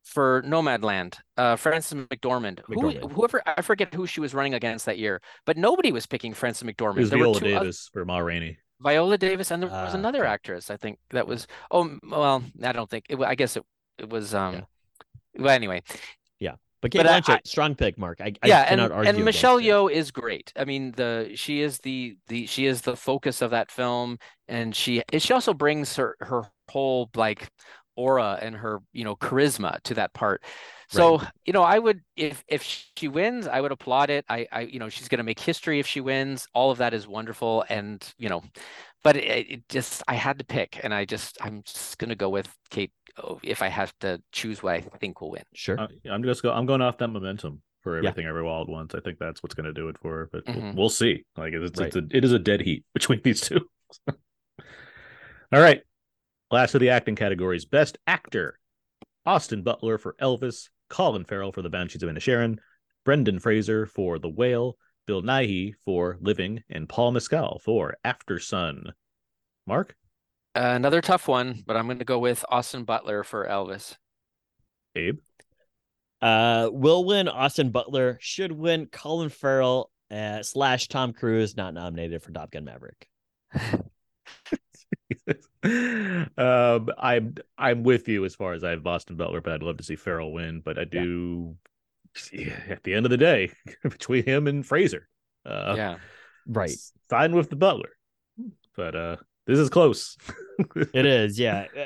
for 0.07 0.42
Nomadland, 0.46 1.16
uh, 1.36 1.57
Frances 1.57 1.92
McDormand. 1.94 2.61
Who, 2.66 2.74
McDormand. 2.76 3.12
whoever 3.12 3.42
I 3.46 3.61
forget 3.62 3.92
who 3.92 4.07
she 4.07 4.20
was 4.20 4.32
running 4.34 4.54
against 4.54 4.86
that 4.86 4.98
year, 4.98 5.20
but 5.44 5.57
nobody 5.57 5.90
was 5.92 6.07
picking 6.07 6.32
Frances 6.32 6.62
McDormand. 6.62 6.96
It 6.96 7.00
was 7.00 7.11
there 7.11 7.18
were 7.18 7.24
Viola 7.34 7.40
Davis 7.40 7.90
for 7.92 8.04
Ma 8.04 8.18
Rainey. 8.18 8.57
Viola 8.80 9.18
Davis, 9.18 9.50
and 9.50 9.62
there 9.62 9.70
was 9.70 9.94
Ah, 9.94 9.98
another 9.98 10.24
actress. 10.24 10.70
I 10.70 10.76
think 10.76 10.98
that 11.11 11.26
was. 11.26 11.46
Oh, 11.70 11.98
well, 12.09 12.44
I 12.62 12.72
don't 12.72 12.88
think. 12.88 13.07
It, 13.09 13.18
I 13.20 13.34
guess 13.34 13.57
it. 13.57 13.64
It 13.98 14.09
was. 14.09 14.34
Um. 14.34 14.66
Well, 15.38 15.48
anyway, 15.54 15.82
Yeah, 16.38 16.54
But 16.82 16.92
Kate 16.92 17.02
But 17.04 17.28
I- 17.28 17.40
strong 17.44 17.74
pick, 17.74 17.98
Mark. 17.98 18.20
I, 18.20 18.32
I 18.42 18.46
yeah, 18.48 18.62
and 18.68 18.80
and 18.80 19.24
Michelle. 19.24 19.59
Yeoh 19.61 19.90
is 19.90 20.11
great. 20.11 20.52
I 20.57 20.64
mean, 20.64 20.92
the 20.92 21.32
she 21.34 21.61
is 21.62 21.78
the 21.78 22.16
the 22.28 22.46
she 22.46 22.66
is 22.66 22.82
the 22.82 22.96
focus 22.96 23.42
of 23.42 23.50
that 23.50 23.70
film, 23.70 24.18
and 24.46 24.74
she 24.76 25.02
she 25.18 25.32
also 25.32 25.52
brings 25.52 25.96
her 25.96 26.16
her 26.20 26.42
whole 26.70 27.11
like 27.16 27.50
aura 27.97 28.38
and 28.40 28.55
her 28.55 28.80
you 28.92 29.05
know 29.05 29.16
charisma 29.16 29.80
to 29.82 29.94
that 29.94 30.12
part. 30.14 30.42
So 30.88 31.20
you 31.44 31.53
know, 31.53 31.62
I 31.64 31.80
would 31.80 32.01
if 32.14 32.44
if 32.47 32.62
she 32.62 33.09
wins, 33.09 33.49
I 33.49 33.61
would 33.61 33.72
applaud 33.72 34.09
it. 34.09 34.24
I 34.28 34.47
I 34.53 34.61
you 34.61 34.78
know 34.78 34.88
she's 34.88 35.09
going 35.09 35.18
to 35.18 35.24
make 35.24 35.40
history 35.40 35.80
if 35.80 35.86
she 35.86 36.01
wins. 36.01 36.47
All 36.55 36.70
of 36.70 36.78
that 36.78 36.94
is 36.94 37.09
wonderful, 37.09 37.64
and 37.68 38.07
you 38.18 38.28
know, 38.28 38.44
but 39.03 39.16
it, 39.16 39.51
it 39.51 39.68
just 39.68 40.05
I 40.07 40.14
had 40.14 40.38
to 40.38 40.44
pick, 40.44 40.78
and 40.84 40.94
I 40.94 41.05
just 41.05 41.38
I'm 41.40 41.62
just 41.64 41.99
going 41.99 42.11
to 42.11 42.14
go 42.14 42.28
with 42.28 42.49
Kate 42.70 42.92
oh, 43.20 43.40
if 43.42 43.62
I 43.62 43.68
have 43.68 43.92
to 44.01 44.22
choose 44.30 44.62
what 44.62 44.74
I 44.74 44.80
think 44.80 45.20
will 45.20 45.32
win. 45.32 45.42
Sure. 45.55 45.76
I- 45.80 45.88
I'm 46.09 46.22
just 46.22 46.42
go. 46.44 46.53
I'm 46.53 46.66
going 46.66 46.82
off 46.82 46.99
that 46.99 47.09
momentum 47.09 47.62
for 47.82 48.01
Yeah. 48.01 48.11
everything 48.11 48.28
everywhere 48.28 48.53
all 48.53 48.62
at 48.62 48.68
once. 48.68 48.94
I 48.94 49.01
think 49.01 49.18
that's 49.18 49.42
what's 49.42 49.57
going 49.57 49.66
to 49.66 49.72
do 49.72 49.88
it 49.88 49.99
for 49.99 50.12
her. 50.18 50.28
But 50.32 50.42
we'll, 50.47 50.57
Mhm. 50.57 50.74
we'll 50.76 50.88
see. 50.88 51.24
Like 51.36 51.53
it's, 51.53 51.80
Right. 51.80 51.88
it's 51.88 51.97
a, 51.97 52.03
it 52.16 52.24
is 52.24 52.32
a 52.32 52.38
dead 52.38 52.61
heat 52.61 52.84
between 52.94 53.20
these 53.24 53.40
two. 53.40 53.68
all 54.09 54.14
right. 55.61 55.82
Last 56.51 56.74
of 56.74 56.80
the 56.80 56.90
acting 56.90 57.16
categories: 57.16 57.64
Best 57.64 57.99
Actor: 58.07 58.59
Austin 59.24 59.62
Butler 59.62 59.99
for 59.99 60.14
Elvis, 60.20 60.68
Colin 60.88 61.24
Farrell 61.24 61.53
for 61.53 61.62
The 61.62 61.70
Banshees 61.70 62.03
of 62.03 62.09
Inisherin, 62.11 62.59
Brendan 63.05 63.40
Fraser 63.40 63.86
for 63.86 64.18
The 64.18 64.28
Whale, 64.28 64.76
Bill 65.07 65.22
Nighy 65.22 65.74
for 65.84 66.18
Living, 66.20 66.62
and 66.70 66.88
Paul 66.88 67.12
Mescal 67.12 67.61
for 67.64 67.97
After 68.05 68.38
Sun. 68.38 68.92
Mark, 69.66 69.97
Uh, 70.55 70.72
another 70.76 71.01
tough 71.01 71.26
one, 71.26 71.62
but 71.66 71.76
I'm 71.76 71.86
going 71.86 71.99
to 71.99 72.05
go 72.05 72.18
with 72.20 72.44
Austin 72.49 72.84
Butler 72.84 73.24
for 73.24 73.47
Elvis. 73.47 73.97
Abe, 74.94 75.18
Uh, 76.22 76.70
will 76.72 77.05
win. 77.05 77.26
Austin 77.28 77.70
Butler 77.70 78.18
should 78.20 78.53
win. 78.53 78.86
Colin 78.86 79.28
Farrell 79.28 79.90
uh, 80.12 80.42
slash 80.44 80.86
Tom 80.86 81.12
Cruise 81.12 81.57
not 81.57 81.74
nominated 81.74 82.22
for 82.22 82.30
Top 82.30 82.53
Gun 82.53 82.64
Maverick. 82.64 83.09
um, 86.36 86.88
I'm 86.98 87.34
I'm 87.59 87.82
with 87.82 88.09
you 88.09 88.24
as 88.24 88.34
far 88.34 88.54
as 88.54 88.64
I 88.64 88.70
have 88.70 88.86
Austin 88.86 89.16
Butler, 89.16 89.40
but 89.40 89.52
I'd 89.52 89.62
love 89.62 89.76
to 89.78 89.84
see 89.84 89.96
Farrell 89.96 90.32
win. 90.32 90.61
But 90.64 90.78
I 90.78 90.84
do, 90.84 91.57
yeah, 92.32 92.61
at 92.68 92.82
the 92.84 92.94
end 92.94 93.07
of 93.07 93.11
the 93.11 93.16
day, 93.16 93.50
between 93.82 94.24
him 94.24 94.46
and 94.46 94.66
Fraser, 94.66 95.09
uh, 95.44 95.74
yeah. 95.76 95.96
Right. 96.46 96.76
fine 97.09 97.34
with 97.34 97.50
the 97.50 97.57
Butler. 97.57 97.90
But 98.76 98.94
uh, 98.94 99.16
this 99.46 99.59
is 99.59 99.70
close. 99.70 100.16
It 100.74 101.07
is, 101.07 101.38
yeah. 101.38 101.66
Uh, 101.76 101.84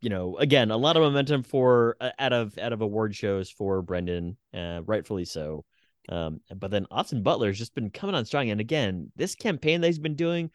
You 0.00 0.10
know, 0.10 0.36
again, 0.38 0.70
a 0.70 0.76
lot 0.76 0.96
of 0.96 1.02
momentum 1.02 1.42
for 1.42 1.96
uh, 2.00 2.10
out 2.18 2.32
of 2.32 2.58
out 2.58 2.72
of 2.72 2.80
award 2.80 3.14
shows 3.14 3.50
for 3.50 3.82
Brendan, 3.82 4.36
uh, 4.54 4.80
rightfully 4.84 5.24
so. 5.24 5.64
Um, 6.08 6.40
but 6.54 6.70
then 6.70 6.86
Austin 6.90 7.22
Butler 7.22 7.48
has 7.48 7.58
just 7.58 7.74
been 7.74 7.90
coming 7.90 8.14
on 8.14 8.24
strong, 8.24 8.50
and 8.50 8.60
again, 8.60 9.12
this 9.16 9.34
campaign 9.34 9.80
that 9.80 9.88
he's 9.88 9.98
been 9.98 10.14
doing, 10.14 10.50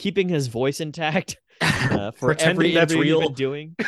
keeping 0.00 0.30
his 0.30 0.46
voice 0.46 0.80
intact 0.80 1.36
uh, 1.60 2.10
for 2.12 2.34
every 2.40 2.72
that's 2.72 2.94
real. 2.94 3.20
been 3.20 3.34
doing. 3.34 3.76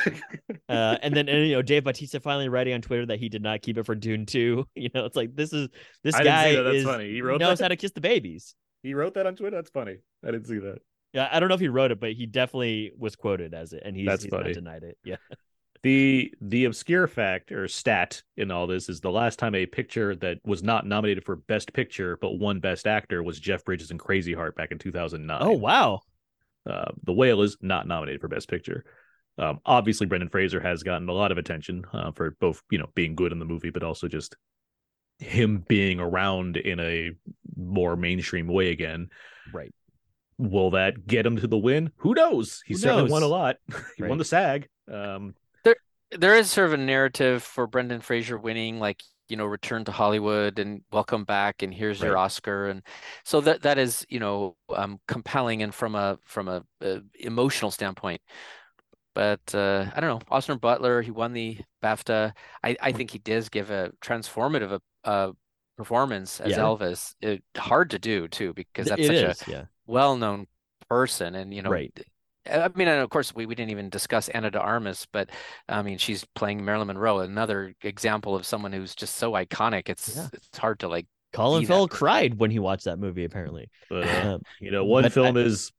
Uh, 0.69 0.97
and 1.03 1.15
then 1.15 1.29
and, 1.29 1.47
you 1.47 1.55
know 1.55 1.61
Dave 1.61 1.85
Bautista 1.85 2.19
finally 2.19 2.49
writing 2.49 2.73
on 2.73 2.81
Twitter 2.81 3.05
that 3.05 3.19
he 3.19 3.29
did 3.29 3.43
not 3.43 3.61
keep 3.61 3.77
it 3.77 3.85
for 3.85 3.95
Dune 3.95 4.25
two. 4.25 4.65
You 4.75 4.89
know, 4.95 5.05
it's 5.05 5.17
like 5.17 5.35
this 5.37 5.53
is 5.53 5.69
this 6.03 6.15
I 6.15 6.25
guy 6.25 6.55
that. 6.55 6.63
That's 6.63 6.77
is 6.77 6.85
funny. 6.85 7.11
He 7.11 7.21
wrote 7.21 7.41
knows 7.41 7.59
that? 7.59 7.65
how 7.65 7.69
to 7.69 7.77
kiss 7.77 7.91
the 7.91 8.01
babies. 8.01 8.55
He 8.83 8.95
wrote 8.95 9.13
that 9.15 9.27
on 9.27 9.37
Twitter. 9.37 9.57
That's 9.57 9.69
funny. 9.69 9.99
I 10.25 10.31
didn't 10.31 10.47
see 10.47 10.59
that. 10.61 10.79
Yeah, 11.13 11.29
I 11.31 11.41
don't 11.41 11.51
know 11.51 11.57
if 11.57 11.61
he 11.61 11.69
wrote 11.69 11.91
it, 11.91 12.01
but 12.01 12.13
he 12.13 12.25
definitely 12.25 12.93
was 12.97 13.17
quoted 13.17 13.53
as 13.53 13.75
it, 13.75 13.83
and 13.85 13.95
he's, 13.95 14.07
That's 14.07 14.23
he's 14.23 14.31
funny. 14.31 14.45
not 14.45 14.55
denied 14.55 14.83
it. 14.85 14.97
Yeah. 15.05 15.17
The 15.83 16.33
the 16.41 16.65
obscure 16.67 17.09
fact 17.09 17.51
or 17.51 17.67
stat 17.67 18.23
in 18.37 18.51
all 18.53 18.67
this 18.69 18.89
is 18.89 19.01
the 19.01 19.11
last 19.11 19.39
time 19.41 19.55
a 19.55 19.67
picture 19.67 20.15
that 20.17 20.39
was 20.45 20.63
not 20.63 20.87
nominated 20.87 21.25
for 21.25 21.35
Best 21.37 21.73
Picture 21.73 22.17
but 22.21 22.39
won 22.39 22.61
Best 22.61 22.87
Actor 22.87 23.23
was 23.23 23.41
Jeff 23.41 23.65
Bridges 23.65 23.91
in 23.91 23.99
Crazy 23.99 24.33
Heart 24.33 24.55
back 24.55 24.71
in 24.71 24.79
2009. 24.79 25.39
Oh 25.41 25.53
wow. 25.53 26.01
Uh, 26.69 26.93
the 27.03 27.13
Whale 27.13 27.43
is 27.43 27.57
not 27.61 27.89
nominated 27.89 28.21
for 28.21 28.29
Best 28.29 28.49
Picture. 28.49 28.85
Um, 29.39 29.59
obviously, 29.67 30.07
Brendan 30.07 30.29
Fraser 30.29 30.61
has 30.61 30.85
gotten 30.85 31.09
a 31.09 31.13
lot 31.13 31.33
of 31.33 31.39
attention 31.39 31.85
uh, 31.93 32.13
for 32.13 32.37
both, 32.39 32.63
you 32.71 32.79
know, 32.79 32.91
being 32.95 33.17
good 33.17 33.33
in 33.33 33.41
the 33.41 33.45
movie, 33.45 33.71
but 33.71 33.83
also 33.83 34.07
just 34.07 34.37
him 35.19 35.65
being 35.67 35.99
around 35.99 36.57
in 36.59 36.79
a 36.79 37.11
more 37.57 37.97
mainstream 37.97 38.47
way 38.47 38.71
again. 38.71 39.09
Right. 39.53 39.73
Will 40.39 40.71
that 40.71 41.07
get 41.07 41.27
him 41.27 41.37
to 41.39 41.47
the 41.47 41.59
win? 41.59 41.91
Who 41.97 42.15
knows? 42.15 42.63
He 42.67 42.75
Who 42.75 42.79
certainly 42.79 43.11
won 43.11 43.23
a 43.23 43.27
lot. 43.27 43.57
he 43.97 44.03
Right. 44.03 44.09
won 44.09 44.19
the 44.19 44.25
SAG. 44.25 44.69
Um, 44.93 45.35
there 46.19 46.35
is 46.37 46.51
sort 46.51 46.67
of 46.69 46.73
a 46.75 46.77
narrative 46.83 47.43
for 47.43 47.67
Brendan 47.67 48.01
Fraser 48.01 48.39
winning, 48.39 48.79
like 48.79 49.03
you 49.29 49.37
know, 49.37 49.47
return 49.47 49.85
to 49.85 49.93
Hollywood 49.93 50.59
and 50.59 50.83
welcome 50.93 51.25
back, 51.25 51.63
and 51.63 51.73
here's 51.73 52.03
your 52.03 52.17
Oscar, 52.19 52.69
and 52.69 52.83
so 53.25 53.41
that 53.43 53.63
that 53.63 53.79
is 53.79 54.05
you 54.09 54.21
know 54.21 54.57
um, 54.75 55.01
compelling 55.09 55.63
and 55.63 55.75
from 55.75 55.95
a 55.95 56.19
from 56.25 56.49
a, 56.49 56.65
a 56.83 57.01
emotional 57.21 57.71
standpoint. 57.71 58.21
but 59.15 59.41
uh, 59.55 59.87
I 59.95 60.01
don't 60.01 60.11
know. 60.11 60.21
Austin 60.31 60.59
Butler, 60.59 61.03
he 61.03 61.11
won 61.11 61.33
the 61.33 61.59
BAFTA. 61.83 62.33
I, 62.63 62.77
I 62.81 62.93
think 62.93 63.11
he 63.11 63.19
does 63.19 63.49
give 63.49 63.71
a 63.71 63.93
transformative 64.03 64.81
uh, 65.05 65.33
performance 65.77 66.41
as 66.41 66.53
Yeah. 66.53 66.59
Elvis. 66.59 67.15
It, 67.21 67.43
hard 67.57 67.91
to 67.91 67.99
do 67.99 68.29
too 68.29 68.55
because 68.55 68.89
that's 68.89 69.03
It 69.03 69.07
such 69.09 69.17
is, 69.17 69.43
a 69.49 69.51
yeah. 69.51 69.65
well-known 69.87 70.47
person, 70.89 71.35
and 71.35 71.53
you 71.53 71.63
know, 71.63 71.71
Right. 71.71 72.07
I 72.51 72.69
mean, 72.75 72.89
and 72.89 73.01
of 73.01 73.11
course, 73.11 73.35
we, 73.35 73.47
we 73.47 73.55
didn't 73.55 73.71
even 73.71 73.89
discuss 73.89 74.29
Ana 74.31 74.51
de 74.51 74.61
Armas, 74.61 75.07
but 75.13 75.31
I 75.69 75.83
mean, 75.83 75.99
she's 75.99 76.25
playing 76.35 76.65
Marilyn 76.65 76.89
Monroe, 76.89 77.21
another 77.21 77.75
example 77.83 78.35
of 78.35 78.45
someone 78.47 78.73
who's 78.73 78.95
just 78.95 79.17
so 79.17 79.33
iconic. 79.33 79.89
It's 79.89 80.17
Yeah. 80.17 80.29
it's 80.33 80.59
hard 80.59 80.81
to 80.81 80.89
like. 80.89 81.07
Colin 81.33 81.63
Be 81.63 81.67
Farrell 81.67 81.89
cried 81.89 82.39
when 82.39 82.51
he 82.51 82.59
watched 82.59 82.85
that 82.85 82.99
movie. 82.99 83.25
Apparently, 83.25 83.71
But 83.89 84.07
uh, 84.07 84.35
Um, 84.35 84.43
you 84.61 84.71
know, 84.71 84.85
one 84.85 85.05
But 85.05 85.13
film 85.13 85.37
is 85.37 85.73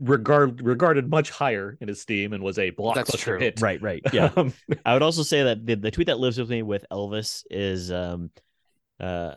regard 0.00 0.62
regarded 0.62 1.08
much 1.10 1.30
higher 1.30 1.76
in 1.80 1.88
esteem 1.88 2.32
and 2.32 2.42
was 2.42 2.58
a 2.58 2.70
blockbuster 2.72 3.18
true. 3.18 3.38
hit. 3.38 3.60
right, 3.60 3.80
right, 3.82 4.02
yeah. 4.12 4.30
Um, 4.36 4.52
I 4.84 4.94
would 4.94 5.02
also 5.02 5.22
say 5.22 5.42
that 5.44 5.66
the, 5.66 5.74
the 5.74 5.90
tweet 5.90 6.06
that 6.06 6.18
lives 6.18 6.38
with 6.38 6.48
me 6.50 6.62
with 6.62 6.84
Elvis 6.90 7.44
is 7.50 7.92
um 7.92 8.30
uh 8.98 9.34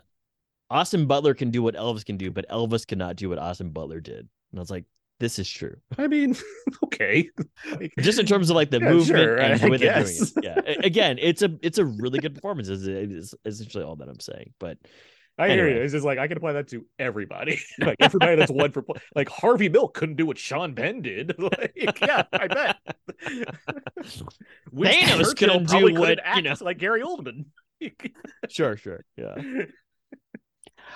Austin 0.70 1.08
Butler 1.08 1.34
can 1.34 1.50
do 1.52 1.62
what 1.64 1.76
Elvis 1.76 2.06
can 2.06 2.18
do, 2.18 2.32
but 2.32 2.48
Elvis 2.50 2.86
cannot 2.88 3.16
do 3.16 3.30
what 3.30 3.40
Austin 3.40 3.70
Butler 3.72 4.00
did. 4.00 4.30
And 4.52 4.58
I 4.58 4.60
was 4.60 4.70
like, 4.72 4.86
this 5.20 5.38
is 5.40 5.50
true. 5.50 5.76
I 5.98 6.08
mean, 6.08 6.36
okay. 6.86 7.30
Like, 7.72 7.94
Just 8.00 8.20
in 8.20 8.26
terms 8.26 8.50
of 8.50 8.56
like 8.56 8.72
the 8.72 8.80
Yeah, 8.80 8.90
movement 8.90 9.20
sure, 9.20 9.36
and 9.36 9.54
I 9.54 9.58
the 9.58 9.70
way 9.70 9.78
they're 9.78 10.04
doing 10.04 10.16
it. 10.20 10.44
Yeah. 10.44 10.60
Again, 10.84 11.18
it's 11.20 11.42
a 11.42 11.58
it's 11.62 11.78
a 11.78 11.86
really 11.86 12.20
good 12.20 12.36
performance, 12.36 12.70
is, 12.70 12.88
is 12.88 13.36
essentially 13.46 13.84
all 13.84 13.96
that 13.98 14.08
I'm 14.10 14.20
saying. 14.20 14.54
But 14.60 14.78
I 15.38 15.50
hear 15.50 15.70
you. 15.70 15.82
It's 15.82 15.94
just 15.94 16.06
like 16.06 16.20
I 16.20 16.28
can 16.28 16.38
apply 16.38 16.54
that 16.54 16.68
to 16.70 16.86
everybody. 16.98 17.60
like 17.80 17.98
everybody 18.00 18.36
that's 18.36 18.52
one 18.52 18.72
for 18.72 18.84
like 19.16 19.30
Harvey 19.30 19.70
Milk 19.70 19.94
couldn't 19.94 20.16
do 20.16 20.26
what 20.26 20.38
Sean 20.38 20.76
Penn 20.76 21.02
did. 21.02 21.36
like, 21.38 22.00
yeah, 22.02 22.24
I 22.34 22.48
bet. 22.48 22.78
Winston 24.72 25.08
Thanos 25.20 25.36
couldn't 25.36 25.68
do 25.70 25.94
what, 26.00 26.18
couldn't 26.20 26.36
you 26.36 26.42
know. 26.44 26.56
like 26.62 26.78
Gary 26.78 27.02
Oldman. 27.02 27.46
sure, 28.50 28.76
sure. 28.78 29.06
Yeah. 29.16 29.36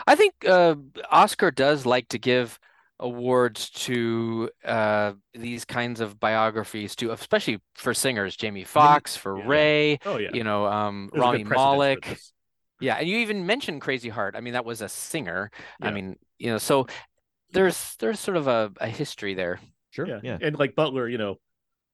I 0.07 0.15
think 0.15 0.33
uh, 0.45 0.75
Oscar 1.09 1.51
does 1.51 1.85
like 1.85 2.09
to 2.09 2.19
give 2.19 2.59
awards 3.03 3.69
to 3.69 4.49
uh, 4.65 5.13
these 5.33 5.65
kinds 5.65 5.99
of 5.99 6.19
biographies, 6.19 6.95
to 6.95 7.11
especially 7.11 7.61
for 7.75 7.93
singers, 7.93 8.35
Jamie 8.35 8.63
Foxx, 8.63 9.15
for 9.15 9.37
yeah. 9.37 9.43
Ray, 9.45 9.99
oh 10.05 10.17
yeah, 10.17 10.29
you 10.33 10.43
know, 10.43 10.65
um, 10.65 11.09
There's 11.11 11.21
Rami 11.21 11.43
precedent 11.43 11.49
for 11.49 11.55
Malek. 11.55 12.05
this. 12.05 12.33
Yeah, 12.79 12.95
and 12.95 13.07
you 13.07 13.17
even 13.17 13.45
mentioned 13.45 13.81
Crazy 13.81 14.09
Heart. 14.09 14.35
I 14.35 14.41
mean, 14.41 14.53
that 14.53 14.65
was 14.65 14.81
a 14.81 14.89
singer. 14.89 15.51
I 15.81 15.91
mean, 15.91 16.17
you 16.39 16.49
know, 16.49 16.57
so 16.57 16.87
there's 17.51 17.95
there's 17.99 18.19
sort 18.19 18.37
of 18.37 18.47
a, 18.47 18.71
a 18.81 18.87
history 18.87 19.35
there. 19.35 19.59
Sure. 19.91 20.07
Yeah. 20.07 20.19
Yeah. 20.23 20.37
and 20.41 20.57
like 20.57 20.75
Butler, 20.75 21.07
you 21.07 21.17
know, 21.17 21.35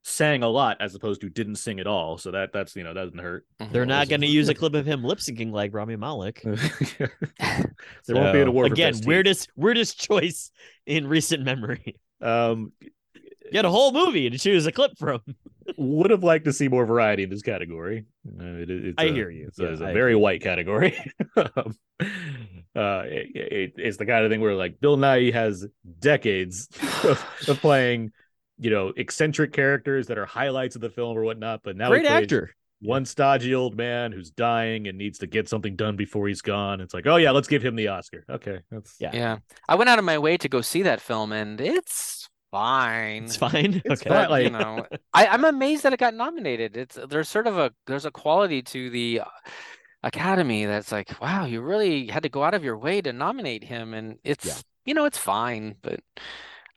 sang 0.03 0.43
a 0.43 0.47
lot 0.49 0.77
as 0.79 0.95
opposed 0.95 1.21
to 1.21 1.29
didn't 1.29 1.55
sing 1.57 1.79
at 1.79 1.87
all. 1.87 2.17
So 2.17 2.31
that 2.31 2.51
that's 2.53 2.75
you 2.75 2.83
know 2.83 2.93
that 2.93 3.03
doesn't 3.05 3.19
hurt. 3.19 3.45
They're 3.71 3.85
Mhm. 3.85 3.89
not 3.89 4.09
going 4.09 4.21
to 4.21 4.27
use 4.27 4.49
a 4.49 4.53
clip 4.61 4.73
of 4.73 4.85
him 4.85 5.03
lip 5.03 5.19
syncing 5.19 5.51
like 5.51 5.73
Rami 5.73 5.95
Malek. 5.97 6.41
there 6.43 8.15
won't 8.15 8.33
be 8.33 8.41
an 8.41 8.47
award 8.47 8.71
again. 8.71 8.91
best 8.91 8.99
teeth. 9.01 9.07
Weirdest 9.07 9.49
weirdest 9.55 9.99
choice 9.99 10.51
in 10.85 11.07
recent 11.07 11.43
memory. 11.43 11.95
Um, 12.21 12.71
You 13.51 13.55
had 13.57 13.65
a 13.65 13.69
whole 13.71 13.91
movie 13.91 14.29
to 14.29 14.37
choose 14.37 14.65
a 14.67 14.71
clip 14.71 14.91
from. 14.97 15.21
would 15.77 16.11
have 16.11 16.23
liked 16.23 16.45
to 16.45 16.53
see 16.53 16.67
more 16.67 16.85
variety 16.85 17.23
in 17.23 17.29
this 17.29 17.41
category. 17.41 18.05
Uh, 18.39 18.43
it- 18.43 18.69
it's 18.69 18.95
I 18.97 19.05
a- 19.05 19.13
hear 19.13 19.29
you. 19.29 19.47
It's, 19.47 19.59
a, 19.59 19.63
Yeah, 19.63 19.69
it's 19.69 19.81
a 19.81 19.87
I 19.87 19.93
very 19.93 20.15
white 20.15 20.41
category. 20.41 20.97
um, 21.35 21.75
uh, 22.75 23.03
it- 23.05 23.35
it- 23.35 23.73
it's 23.77 23.97
the 23.97 24.05
kind 24.05 24.23
of 24.25 24.31
thing 24.31 24.41
where 24.41 24.55
like 24.55 24.79
Bill 24.79 24.97
Nighy 24.97 25.33
has 25.33 25.65
decades 25.99 26.67
of, 27.03 27.25
of 27.47 27.59
playing, 27.59 28.11
you 28.59 28.69
know, 28.69 28.93
eccentric 28.97 29.53
characters 29.53 30.07
that 30.07 30.17
are 30.17 30.25
highlights 30.25 30.75
of 30.75 30.81
the 30.81 30.89
film 30.89 31.17
or 31.17 31.23
whatnot. 31.23 31.61
But 31.63 31.77
now 31.77 31.89
Great 31.89 32.05
actor. 32.05 32.51
one 32.81 33.05
stodgy 33.05 33.55
old 33.55 33.75
man 33.77 34.11
who's 34.11 34.31
dying 34.31 34.87
and 34.87 34.97
needs 34.97 35.19
to 35.19 35.27
get 35.27 35.49
something 35.49 35.75
done 35.75 35.95
before 35.95 36.27
he's 36.27 36.41
gone. 36.41 36.81
It's 36.81 36.93
like, 36.93 37.07
oh 37.07 37.17
yeah, 37.17 37.31
let's 37.31 37.47
give 37.47 37.63
him 37.63 37.75
the 37.75 37.87
Oscar. 37.89 38.25
Okay, 38.29 38.59
that's 38.71 38.95
Yeah. 38.99 39.11
Yeah, 39.13 39.37
I 39.67 39.75
went 39.75 39.89
out 39.89 39.99
of 39.99 40.05
my 40.05 40.17
way 40.17 40.37
to 40.37 40.49
go 40.49 40.61
see 40.61 40.83
that 40.83 41.01
film, 41.01 41.31
and 41.33 41.59
it's 41.61 42.29
fine. 42.51 43.25
It's 43.25 43.35
fine. 43.35 43.81
It's 43.85 44.01
okay. 44.01 44.09
fine. 44.09 44.29
But 44.29 44.43
you 44.43 44.49
know, 44.49 44.85
I, 45.13 45.27
I'm 45.27 45.45
amazed 45.45 45.83
that 45.83 45.93
it 45.93 45.99
got 45.99 46.13
nominated. 46.13 46.77
It's 46.77 46.97
there's 47.09 47.29
sort 47.29 47.47
of 47.47 47.57
a 47.57 47.71
there's 47.87 48.05
a 48.05 48.11
quality 48.11 48.61
to 48.63 48.89
the 48.89 49.21
uh, 49.21 49.25
Academy 50.03 50.65
that's 50.65 50.91
like, 50.91 51.19
wow, 51.21 51.45
you 51.45 51.61
really 51.61 52.07
had 52.07 52.23
to 52.23 52.29
go 52.29 52.43
out 52.43 52.53
of 52.53 52.63
your 52.63 52.77
way 52.77 53.01
to 53.01 53.11
nominate 53.13 53.63
him, 53.65 53.93
and 53.93 54.17
it's 54.23 54.45
Yeah. 54.45 54.53
you 54.85 54.93
know 54.93 55.05
it's 55.05 55.17
fine, 55.17 55.75
but 55.81 55.99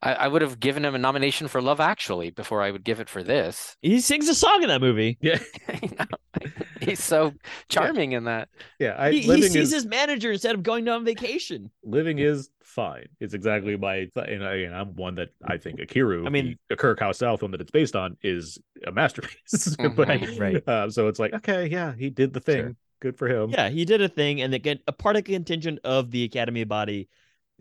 I, 0.05 0.13
I 0.13 0.27
would 0.27 0.41
have 0.41 0.59
given 0.59 0.83
him 0.83 0.95
a 0.95 0.97
nomination 0.97 1.47
for 1.47 1.61
Love 1.61 1.79
Actually 1.79 2.29
before 2.29 2.61
I 2.61 2.71
would 2.71 2.83
give 2.83 2.99
it 2.99 3.07
for 3.09 3.23
this. 3.23 3.77
He 3.81 4.01
sings 4.01 4.27
a 4.27 4.35
song 4.35 4.61
in 4.61 4.67
that 4.67 4.81
movie. 4.81 5.17
yeah, 5.21 5.39
You 5.81 5.89
know, 5.97 6.49
he's 6.81 7.01
so 7.03 7.33
charming 7.69 8.11
in 8.11 8.25
that. 8.25 8.49
yeah. 8.79 8.95
I, 8.97 9.11
he, 9.11 9.21
he 9.21 9.41
sees 9.43 9.55
is 9.55 9.71
his 9.71 9.85
manager 9.85 10.31
instead 10.33 10.55
of 10.55 10.61
going 10.63 10.89
on 10.89 11.05
vacation. 11.05 11.71
living 11.83 12.19
is 12.19 12.49
fine. 12.63 13.05
It's 13.21 13.33
exactly 13.33 13.77
my 13.77 14.09
and, 14.15 14.43
I, 14.45 14.55
and 14.55 14.75
I'm 14.75 14.95
one 14.95 15.15
that 15.15 15.29
I 15.45 15.55
think 15.57 15.79
Ikiru, 15.79 16.27
I 16.27 16.29
mean- 16.29 16.57
the 16.69 16.75
Kirk 16.75 16.99
South 17.13 17.39
film 17.39 17.51
that 17.51 17.61
it's 17.61 17.71
based 17.71 17.95
on, 17.95 18.17
is 18.21 18.59
a 18.85 18.91
masterpiece. 18.91 19.75
But, 19.95 20.07
Mhm. 20.09 20.39
Right. 20.39 20.67
uh, 20.67 20.89
so 20.89 21.07
it's 21.07 21.19
like, 21.19 21.33
okay, 21.33 21.67
yeah, 21.67 21.93
he 21.97 22.09
did 22.09 22.33
the 22.33 22.39
thing. 22.41 22.57
Sure. 22.61 22.75
Good 22.99 23.17
for 23.17 23.27
him. 23.29 23.51
Yeah, 23.51 23.69
he 23.69 23.85
did 23.85 24.01
a 24.01 24.07
thing, 24.09 24.41
and 24.41 24.53
again, 24.53 24.79
a 24.87 24.91
part 24.91 25.15
of 25.15 25.23
the 25.25 25.33
contingent 25.33 25.79
of 25.83 26.09
the 26.11 26.23
Academy 26.23 26.63
body 26.63 27.09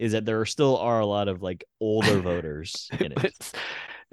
is 0.03 0.13
that 0.13 0.25
there 0.25 0.45
still 0.45 0.77
are 0.79 1.01
a 1.01 1.07
lot 1.07 1.29
of 1.29 1.43
like 1.43 1.65
older 1.81 2.21
voters 2.21 2.89
in 3.01 3.13
it. 3.13 3.53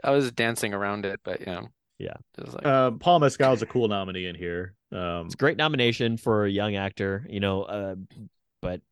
I 0.04 0.12
was 0.12 0.32
dancing 0.32 0.74
around 0.74 1.06
it, 1.06 1.20
but 1.24 1.40
you 1.42 1.48
know, 1.48 1.68
Yeah. 1.98 2.16
it 2.38 2.46
was 2.46 2.54
like, 2.54 2.66
Um, 2.66 3.00
Paul 3.00 3.20
Mescal's 3.20 3.62
a 3.62 3.66
cool 3.74 3.88
nominee 3.88 4.28
in 4.28 4.36
here. 4.36 4.76
Um, 4.92 5.26
It's 5.26 5.34
a 5.34 5.38
great 5.38 5.58
nomination 5.58 6.18
for 6.18 6.46
a 6.46 6.50
young 6.50 6.76
actor, 6.76 7.26
you 7.30 7.40
know, 7.40 7.64
uh, 7.64 7.96
but 8.62 8.76
It's 8.76 8.84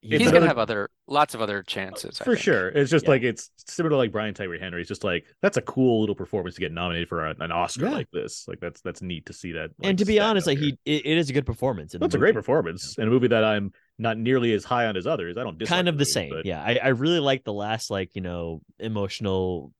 he's 0.00 0.12
not- 0.12 0.18
gonna 0.26 0.28
another- 0.38 0.46
have 0.48 0.58
other 0.58 0.90
lots 1.06 1.34
of 1.34 1.40
other 1.42 1.62
chances. 1.62 2.20
I 2.20 2.24
for 2.24 2.34
think. 2.34 2.44
sure. 2.44 2.68
It's 2.68 2.90
just 2.90 3.04
Yeah. 3.06 3.10
like 3.10 3.22
it's 3.22 3.50
similar 3.66 3.90
to 3.90 3.96
like 3.96 4.12
Brian 4.12 4.34
Tyree 4.34 4.58
Henry. 4.58 4.80
It's 4.80 4.88
just 4.88 5.04
like 5.04 5.26
that's 5.42 5.56
a 5.56 5.62
cool 5.62 6.00
little 6.00 6.14
performance 6.14 6.54
to 6.56 6.60
get 6.60 6.70
nominated 6.72 7.08
for 7.08 7.26
a, 7.26 7.34
an 7.40 7.50
Oscar 7.52 7.86
Yeah. 7.86 7.90
like 7.92 8.10
this. 8.12 8.46
Like 8.46 8.60
that's 8.60 8.80
that's 8.80 9.02
neat 9.02 9.26
to 9.26 9.32
see 9.32 9.52
that. 9.52 9.70
and 9.82 9.98
to 9.98 10.04
be 10.04 10.20
honest, 10.20 10.46
like 10.46 10.58
he, 10.58 10.78
it, 10.84 11.06
it 11.06 11.18
is 11.18 11.30
a 11.30 11.32
good 11.32 11.46
performance. 11.46 11.94
In 11.94 12.00
that's 12.00 12.14
a 12.14 12.18
great 12.18 12.28
movie. 12.34 12.42
performance 12.44 12.96
in 12.98 13.08
a 13.08 13.10
movie 13.10 13.28
that 13.28 13.42
I'm 13.44 13.72
not 13.98 14.16
nearly 14.18 14.52
as 14.52 14.64
high 14.64 14.86
on 14.86 14.96
as 14.96 15.06
others. 15.06 15.36
I 15.36 15.42
don't 15.42 15.58
dislike 15.58 15.76
kind 15.76 15.88
of 15.88 15.96
the 15.96 16.02
movie, 16.02 16.10
same. 16.10 16.30
but- 16.30 16.46
Yeah, 16.46 16.62
I, 16.62 16.78
I 16.82 16.88
really 16.88 17.20
like 17.20 17.44
the 17.44 17.52
last 17.52 17.90
like 17.90 18.14
you 18.14 18.22
know 18.22 18.60
emotional 18.78 19.72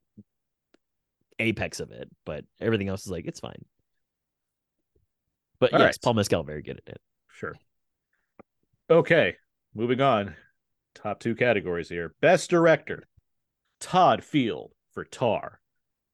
apex 1.38 1.78
of 1.78 1.92
it, 1.92 2.08
but 2.24 2.44
everything 2.60 2.88
else 2.88 3.04
is 3.04 3.10
like 3.12 3.26
it's 3.26 3.38
fine. 3.40 3.64
But 5.60 5.72
All 5.72 5.78
yes, 5.80 5.86
right. 5.86 5.98
Paul 6.02 6.14
Mescal 6.14 6.42
very 6.44 6.62
good 6.62 6.80
at 6.86 6.94
it. 6.94 7.00
Sure. 7.32 7.56
Okay, 8.90 9.36
moving 9.78 10.00
on. 10.00 10.34
Top 10.96 11.20
two 11.20 11.36
categories 11.36 11.88
here. 11.88 12.12
Best 12.20 12.50
director. 12.50 13.04
Todd 13.78 14.24
Field 14.24 14.72
for 14.92 15.04
Tar. 15.04 15.60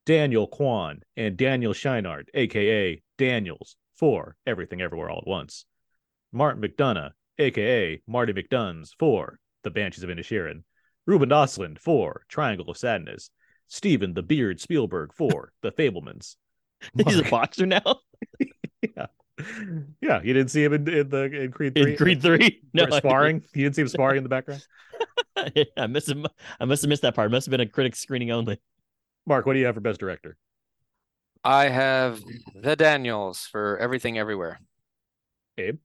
Daniel 0.04 0.46
Kwan 0.46 1.00
and 1.16 1.38
Daniel 1.38 1.72
Scheinert, 1.72 2.24
aka 2.34 3.02
Daniels, 3.16 3.76
for 3.94 4.36
Everything 4.46 4.82
Everywhere 4.82 5.08
All 5.08 5.20
at 5.22 5.26
Once. 5.26 5.64
Martin 6.30 6.62
McDonagh, 6.62 7.12
aka 7.38 8.02
Marty 8.06 8.34
McDuns, 8.34 8.90
for 8.98 9.38
The 9.62 9.70
Banshees 9.70 10.04
of 10.04 10.10
Inisherin. 10.10 10.64
Ruben 11.06 11.30
Ostlund 11.30 11.78
for 11.78 12.26
Triangle 12.28 12.68
of 12.68 12.76
Sadness. 12.76 13.30
Steven 13.68 14.12
the 14.12 14.22
Beard 14.22 14.60
Spielberg 14.60 15.14
for 15.14 15.52
The 15.62 15.72
Fabelmans. 15.72 16.36
He's 17.06 17.18
a 17.18 17.30
boxer 17.30 17.64
now 17.64 18.00
yeah, 18.82 19.06
you 19.38 20.20
didn't 20.22 20.48
see 20.48 20.62
him 20.62 20.72
in, 20.74 20.88
in 20.88 21.08
the 21.08 21.24
in 21.24 21.50
Creed 21.50 21.74
three. 21.74 21.92
in 21.92 21.96
Creed 21.96 22.22
Three. 22.22 22.62
no, 22.72 22.84
No, 22.86 22.94
I- 22.94 22.98
sparring. 22.98 23.42
You 23.54 23.64
didn't 23.64 23.76
see 23.76 23.82
him 23.82 23.88
sparring 23.88 24.18
in 24.18 24.22
the 24.22 24.28
background. 24.28 24.64
I 25.76 25.86
must 25.88 26.08
have 26.08 26.24
I 26.60 26.64
must 26.64 26.82
have 26.82 26.88
missed 26.88 27.02
that 27.02 27.14
part. 27.14 27.26
It 27.26 27.32
must 27.32 27.46
have 27.46 27.50
been 27.50 27.60
a 27.60 27.66
critic 27.66 27.96
screening 27.96 28.30
only. 28.30 28.60
Mark, 29.26 29.46
what 29.46 29.54
do 29.54 29.58
you 29.58 29.66
have 29.66 29.74
for 29.74 29.80
best 29.80 29.98
director? 30.00 30.36
I 31.42 31.68
have 31.68 32.20
the 32.54 32.76
Daniels 32.76 33.40
for 33.50 33.76
Everything 33.78 34.18
Everywhere. 34.18 34.60
Abe. 35.58 35.78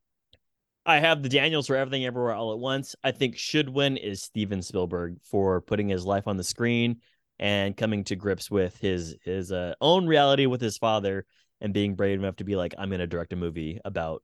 I 0.86 1.00
have 1.00 1.22
the 1.22 1.30
Daniels 1.30 1.68
for 1.68 1.76
Everything 1.76 2.06
Everywhere 2.06 2.34
All 2.34 2.54
at 2.54 2.60
Once. 2.60 2.95
I 3.04 3.12
think 3.12 3.38
should 3.38 3.70
win 3.70 3.97
is 3.97 4.22
Steven 4.24 4.62
Spielberg 4.62 5.18
for 5.24 5.62
putting 5.62 5.89
his 5.89 6.06
life 6.06 6.28
on 6.28 6.38
the 6.38 6.43
screen 6.43 6.97
and 7.39 7.76
coming 7.76 8.04
to 8.06 8.16
grips 8.16 8.50
with 8.52 8.78
his 8.78 9.16
his 9.24 9.52
uh, 9.52 9.74
own 9.82 10.08
reality 10.08 10.45
with 10.45 10.62
his 10.62 10.78
father 10.78 11.26
and 11.62 11.74
being 11.74 11.95
brave 11.95 12.20
enough 12.20 12.38
to 12.38 12.43
be 12.43 12.55
like, 12.55 12.74
I'm 12.78 12.89
going 12.89 12.99
to 12.99 13.07
direct 13.07 13.34
a 13.34 13.36
movie 13.36 13.80
about 13.84 14.24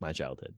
my 0.00 0.12
childhood. 0.12 0.54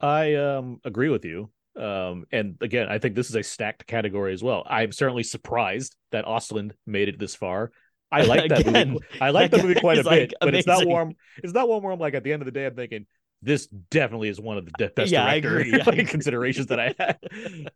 I 0.00 0.34
um 0.34 0.80
agree 0.84 1.08
with 1.08 1.24
you. 1.24 1.50
Um, 1.76 2.26
and 2.32 2.56
again, 2.60 2.88
I 2.88 2.98
think 2.98 3.14
this 3.14 3.30
is 3.30 3.36
a 3.36 3.42
stacked 3.42 3.86
category 3.86 4.32
as 4.34 4.42
well. 4.42 4.62
I'm 4.68 4.92
certainly 4.92 5.22
surprised 5.22 5.96
that 6.10 6.26
Ostlund 6.26 6.72
made 6.86 7.08
it 7.08 7.18
this 7.18 7.34
far. 7.34 7.70
I 8.10 8.22
like 8.22 8.48
that 8.48 8.66
Again, 8.66 8.90
movie. 8.90 8.98
I 9.20 9.30
like 9.30 9.50
that 9.52 9.58
that 9.58 9.62
movie 9.62 9.76
quite 9.76 9.98
a 9.98 10.00
is, 10.00 10.04
like, 10.04 10.28
bit, 10.30 10.34
but 10.42 10.54
it's 10.54 10.66
not 10.66 10.84
warm. 10.84 11.14
It's 11.42 11.54
not 11.54 11.68
one 11.68 11.82
where 11.82 11.92
I'm 11.92 11.98
like 11.98 12.14
at 12.14 12.24
the 12.24 12.32
end 12.32 12.42
of 12.42 12.46
the 12.46 12.52
day, 12.52 12.66
I'm 12.66 12.74
thinking 12.74 13.06
this 13.42 13.66
definitely 13.90 14.28
is 14.28 14.40
one 14.40 14.56
of 14.56 14.64
the 14.66 14.88
best 14.94 15.10
Yeah, 15.10 15.24
I 15.26 15.40
director 15.40 15.58
agree, 15.60 15.72
I 15.74 15.76
like, 15.78 15.88
agree. 15.88 16.04
considerations 16.04 16.66
that 16.68 16.78
I 16.80 16.94
had. 16.98 17.18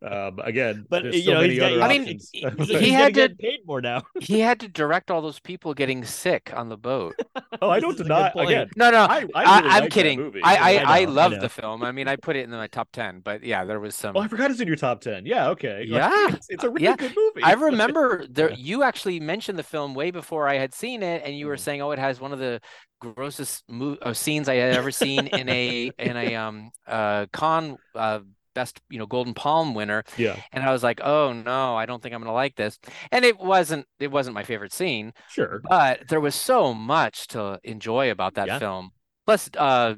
Um, 0.01 0.39
again, 0.39 0.85
But, 0.89 1.05
you 1.13 1.21
so 1.23 1.33
know, 1.33 1.41
many 1.41 1.53
he's 1.53 1.59
got- 1.59 1.71
other 1.73 1.81
I 1.81 1.87
mean, 1.89 2.01
options. 2.03 2.29
he- 2.31 2.77
he 2.79 2.89
had 2.91 3.13
to- 3.13 3.27
get 3.27 3.37
paid 3.39 3.59
more 3.65 3.81
now. 3.81 4.03
he 4.21 4.39
had 4.39 4.59
to 4.61 4.67
direct 4.67 5.11
all 5.11 5.21
those 5.21 5.39
people 5.39 5.73
getting 5.73 6.05
sick 6.05 6.51
on 6.55 6.69
the 6.69 6.77
boat. 6.77 7.15
oh, 7.61 7.69
I 7.69 7.79
don't 7.79 7.93
is 7.95 7.99
a 8.01 8.03
good 8.03 8.09
deny. 8.09 8.31
Again, 8.35 8.69
No, 8.75 8.89
no, 8.91 8.99
I, 8.99 9.25
I, 9.35 9.43
I, 9.43 9.59
really 9.59 9.69
I'm 9.73 9.89
kidding. 9.89 10.19
movie. 10.21 10.41
I 10.43 10.55
I, 10.55 10.57
I 10.57 10.69
I, 10.69 10.83
know, 10.83 10.91
I 10.91 11.05
love 11.05 11.39
the 11.41 11.49
film. 11.49 11.83
I 11.83 11.91
mean, 11.91 12.07
I 12.07 12.15
put 12.15 12.35
it 12.35 12.45
in 12.45 12.51
my 12.51 12.67
top 12.67 12.89
ten, 12.93 13.19
but 13.19 13.43
yeah, 13.43 13.65
there 13.65 13.79
was 13.79 13.93
some. 13.95 14.15
Oh, 14.15 14.21
I 14.21 14.27
forgot 14.27 14.51
it's 14.51 14.59
in 14.61 14.67
your 14.67 14.77
top 14.77 15.01
ten. 15.01 15.25
Yeah, 15.25 15.49
okay. 15.49 15.79
Like, 15.79 15.87
Yeah. 15.89 16.27
it's, 16.33 16.47
it's 16.49 16.63
a 16.63 16.69
really 16.69 16.85
Yeah. 16.85 16.95
good 16.95 17.13
movie. 17.15 17.43
I 17.43 17.53
remember 17.53 18.25
there. 18.29 18.49
Yeah. 18.51 18.55
You 18.57 18.83
actually 18.83 19.19
mentioned 19.19 19.57
the 19.59 19.63
film 19.63 19.93
way 19.95 20.11
before 20.11 20.47
I 20.47 20.55
had 20.55 20.73
seen 20.73 21.03
it, 21.03 21.23
and 21.25 21.37
you 21.37 21.47
were 21.47 21.55
Mhm. 21.55 21.59
saying, 21.59 21.81
"Oh, 21.81 21.91
it 21.91 21.99
has 21.99 22.19
one 22.21 22.31
of 22.31 22.39
the 22.39 22.61
grossest 22.99 23.63
mo- 23.69 23.97
uh, 24.01 24.13
scenes 24.13 24.49
I 24.49 24.55
had 24.55 24.75
ever 24.75 24.91
seen 24.91 25.27
in 25.27 25.49
a 25.49 25.91
in 25.99 26.17
a 26.17 26.35
um 26.35 26.71
uh 26.87 27.27
con 27.33 27.77
uh 27.95 28.19
best 28.55 28.79
you 28.89 28.99
know 28.99 29.05
Golden 29.05 29.33
Palm 29.33 29.73
winner." 29.75 30.03
yeah, 30.15 30.41
And 30.51 30.63
I 30.63 30.71
was 30.71 30.83
like, 30.83 30.99
"Oh 31.03 31.33
no, 31.33 31.75
I 31.75 31.85
don't 31.85 32.01
think 32.01 32.13
I'm 32.15 32.21
gonna 32.21 32.33
like 32.33 32.55
this." 32.55 32.79
And 33.11 33.25
it 33.25 33.37
wasn't. 33.39 33.85
It 33.99 34.11
wasn't 34.11 34.35
my 34.35 34.43
favorite 34.43 34.73
scene, 34.73 35.13
sure. 35.25 35.61
but 35.69 36.07
there 36.09 36.19
was 36.21 36.35
so 36.35 36.73
much 36.73 37.27
to 37.29 37.59
enjoy 37.63 38.11
about 38.11 38.35
that 38.35 38.47
Yeah. 38.47 38.59
film. 38.59 38.91
Plus, 39.25 39.49
uh, 39.57 39.95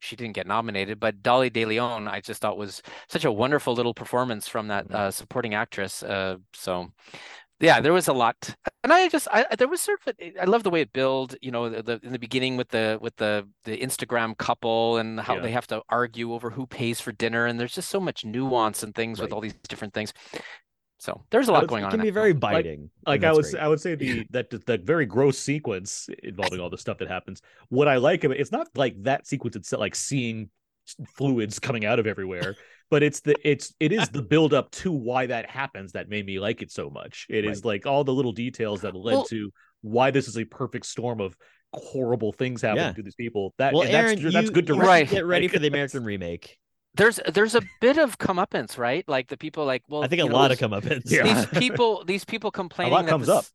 she 0.00 0.16
didn't 0.16 0.34
get 0.34 0.46
nominated, 0.48 0.98
but 0.98 1.22
Dolly 1.22 1.48
De 1.48 1.64
Leon, 1.64 2.08
I 2.08 2.20
just 2.20 2.40
thought 2.40 2.58
was 2.58 2.82
such 3.08 3.24
a 3.24 3.30
wonderful 3.32 3.72
little 3.74 3.94
performance 3.94 4.48
from 4.48 4.66
that 4.68 4.88
Mhm. 4.88 4.94
uh, 4.94 5.10
supporting 5.12 5.54
actress. 5.54 6.02
Uh, 6.02 6.38
so, 6.54 6.92
yeah, 7.62 7.80
there 7.80 7.92
was 7.94 8.08
a 8.08 8.12
lot, 8.12 8.54
and 8.84 8.92
I 8.92 9.08
just, 9.08 9.26
I 9.32 9.46
there 9.56 9.68
was 9.68 9.80
sort 9.80 10.00
of, 10.06 10.14
a, 10.20 10.42
I 10.42 10.44
love 10.44 10.62
the 10.64 10.70
way 10.70 10.82
it 10.82 10.92
built. 10.92 11.34
You 11.40 11.50
know, 11.50 11.68
the, 11.70 11.82
the 11.82 12.00
in 12.02 12.12
the 12.12 12.18
beginning 12.18 12.56
with 12.58 12.68
the 12.68 12.98
with 13.00 13.16
the 13.16 13.48
the 13.64 13.78
Instagram 13.78 14.36
couple 14.36 14.98
and 14.98 15.18
how 15.20 15.36
Yeah. 15.36 15.40
they 15.42 15.52
have 15.52 15.66
to 15.68 15.82
argue 15.88 16.34
over 16.34 16.50
who 16.50 16.66
pays 16.66 17.00
for 17.00 17.12
dinner, 17.12 17.46
and 17.46 17.58
there's 17.58 17.74
just 17.74 17.88
so 17.88 18.00
much 18.00 18.24
nuance 18.24 18.82
and 18.82 18.94
things 18.94 19.20
with 19.20 19.32
all 19.32 19.40
these 19.40 19.54
different 19.68 19.94
things. 19.94 20.12
So 20.98 21.24
there's 21.30 21.48
a 21.48 21.52
lot 21.52 21.62
would- 21.62 21.70
going 21.70 21.84
on. 21.84 21.90
It 21.90 21.96
can 21.96 22.00
be 22.02 22.10
that 22.10 22.14
very 22.14 22.32
biting. 22.32 22.80
and 22.82 22.90
like 23.06 23.24
I 23.24 23.32
was, 23.32 23.50
great. 23.52 23.62
I 23.62 23.68
would 23.68 23.80
say 23.80 23.94
the 23.96 24.26
that 24.30 24.50
that 24.66 24.82
very 24.82 25.06
gross 25.06 25.38
sequence 25.38 26.08
involving 26.22 26.60
all 26.60 26.70
the 26.70 26.78
stuff 26.78 26.98
that 26.98 27.08
happens. 27.08 27.42
What 27.70 27.88
I 27.88 27.96
like 27.96 28.24
of 28.24 28.32
it, 28.32 28.40
it's 28.40 28.52
not 28.52 28.68
like 28.76 29.02
that 29.04 29.26
sequence 29.26 29.56
itself, 29.56 29.80
like 29.80 29.94
seeing 29.94 30.50
fluids 31.16 31.58
coming 31.58 31.84
out 31.84 31.98
of 31.98 32.06
everywhere, 32.06 32.56
but 32.92 33.02
it's 33.02 33.20
the 33.20 33.34
it's 33.42 33.74
it 33.80 33.90
is 33.90 34.06
the 34.18 34.20
build 34.20 34.52
up 34.52 34.70
to 34.70 34.92
why 34.92 35.24
that 35.24 35.48
happens 35.48 35.92
that 35.92 36.10
made 36.10 36.26
me 36.26 36.38
like 36.38 36.60
it 36.60 36.70
so 36.70 36.90
much. 36.90 37.26
It 37.30 37.46
is 37.46 37.64
like 37.64 37.86
all 37.86 38.04
the 38.04 38.12
little 38.12 38.32
details 38.32 38.82
that 38.82 38.94
led 38.94 39.14
Well- 39.14 39.24
to 39.24 39.50
why 39.80 40.10
this 40.10 40.28
is 40.28 40.36
a 40.36 40.44
perfect 40.44 40.84
storm 40.84 41.20
of 41.20 41.34
horrible 41.72 42.32
things 42.32 42.60
happening 42.60 42.84
Yeah. 42.84 42.92
to 42.92 43.02
these 43.02 43.14
people. 43.14 43.54
That 43.56 43.72
well, 43.72 43.82
Aaron, 43.84 44.20
that's 44.22 44.34
that's 44.34 44.50
good 44.50 44.66
to. 44.66 44.74
Right. 44.74 45.08
Get 45.08 45.24
ready 45.24 45.48
for 45.48 45.58
the 45.58 45.68
American 45.74 46.04
remake. 46.04 46.58
There's 46.94 47.18
there's 47.32 47.54
a 47.54 47.62
bit 47.80 47.96
of 47.96 48.18
comeuppance, 48.18 48.76
right? 48.76 49.08
Like 49.08 49.28
the 49.28 49.38
people 49.38 49.64
like, 49.64 49.82
well, 49.88 50.04
I 50.04 50.08
think 50.08 50.20
a 50.20 50.26
know, 50.26 50.34
lot 50.34 50.52
of 50.52 50.58
these- 50.58 50.68
comeuppance. 50.68 51.10
Yeah. 51.10 51.22
these 51.22 51.46
people 51.58 52.04
these 52.04 52.24
people 52.26 52.50
complaining 52.50 52.92
that 52.92 53.08
comes 53.08 53.26
the 53.28 53.36
up. 53.36 53.46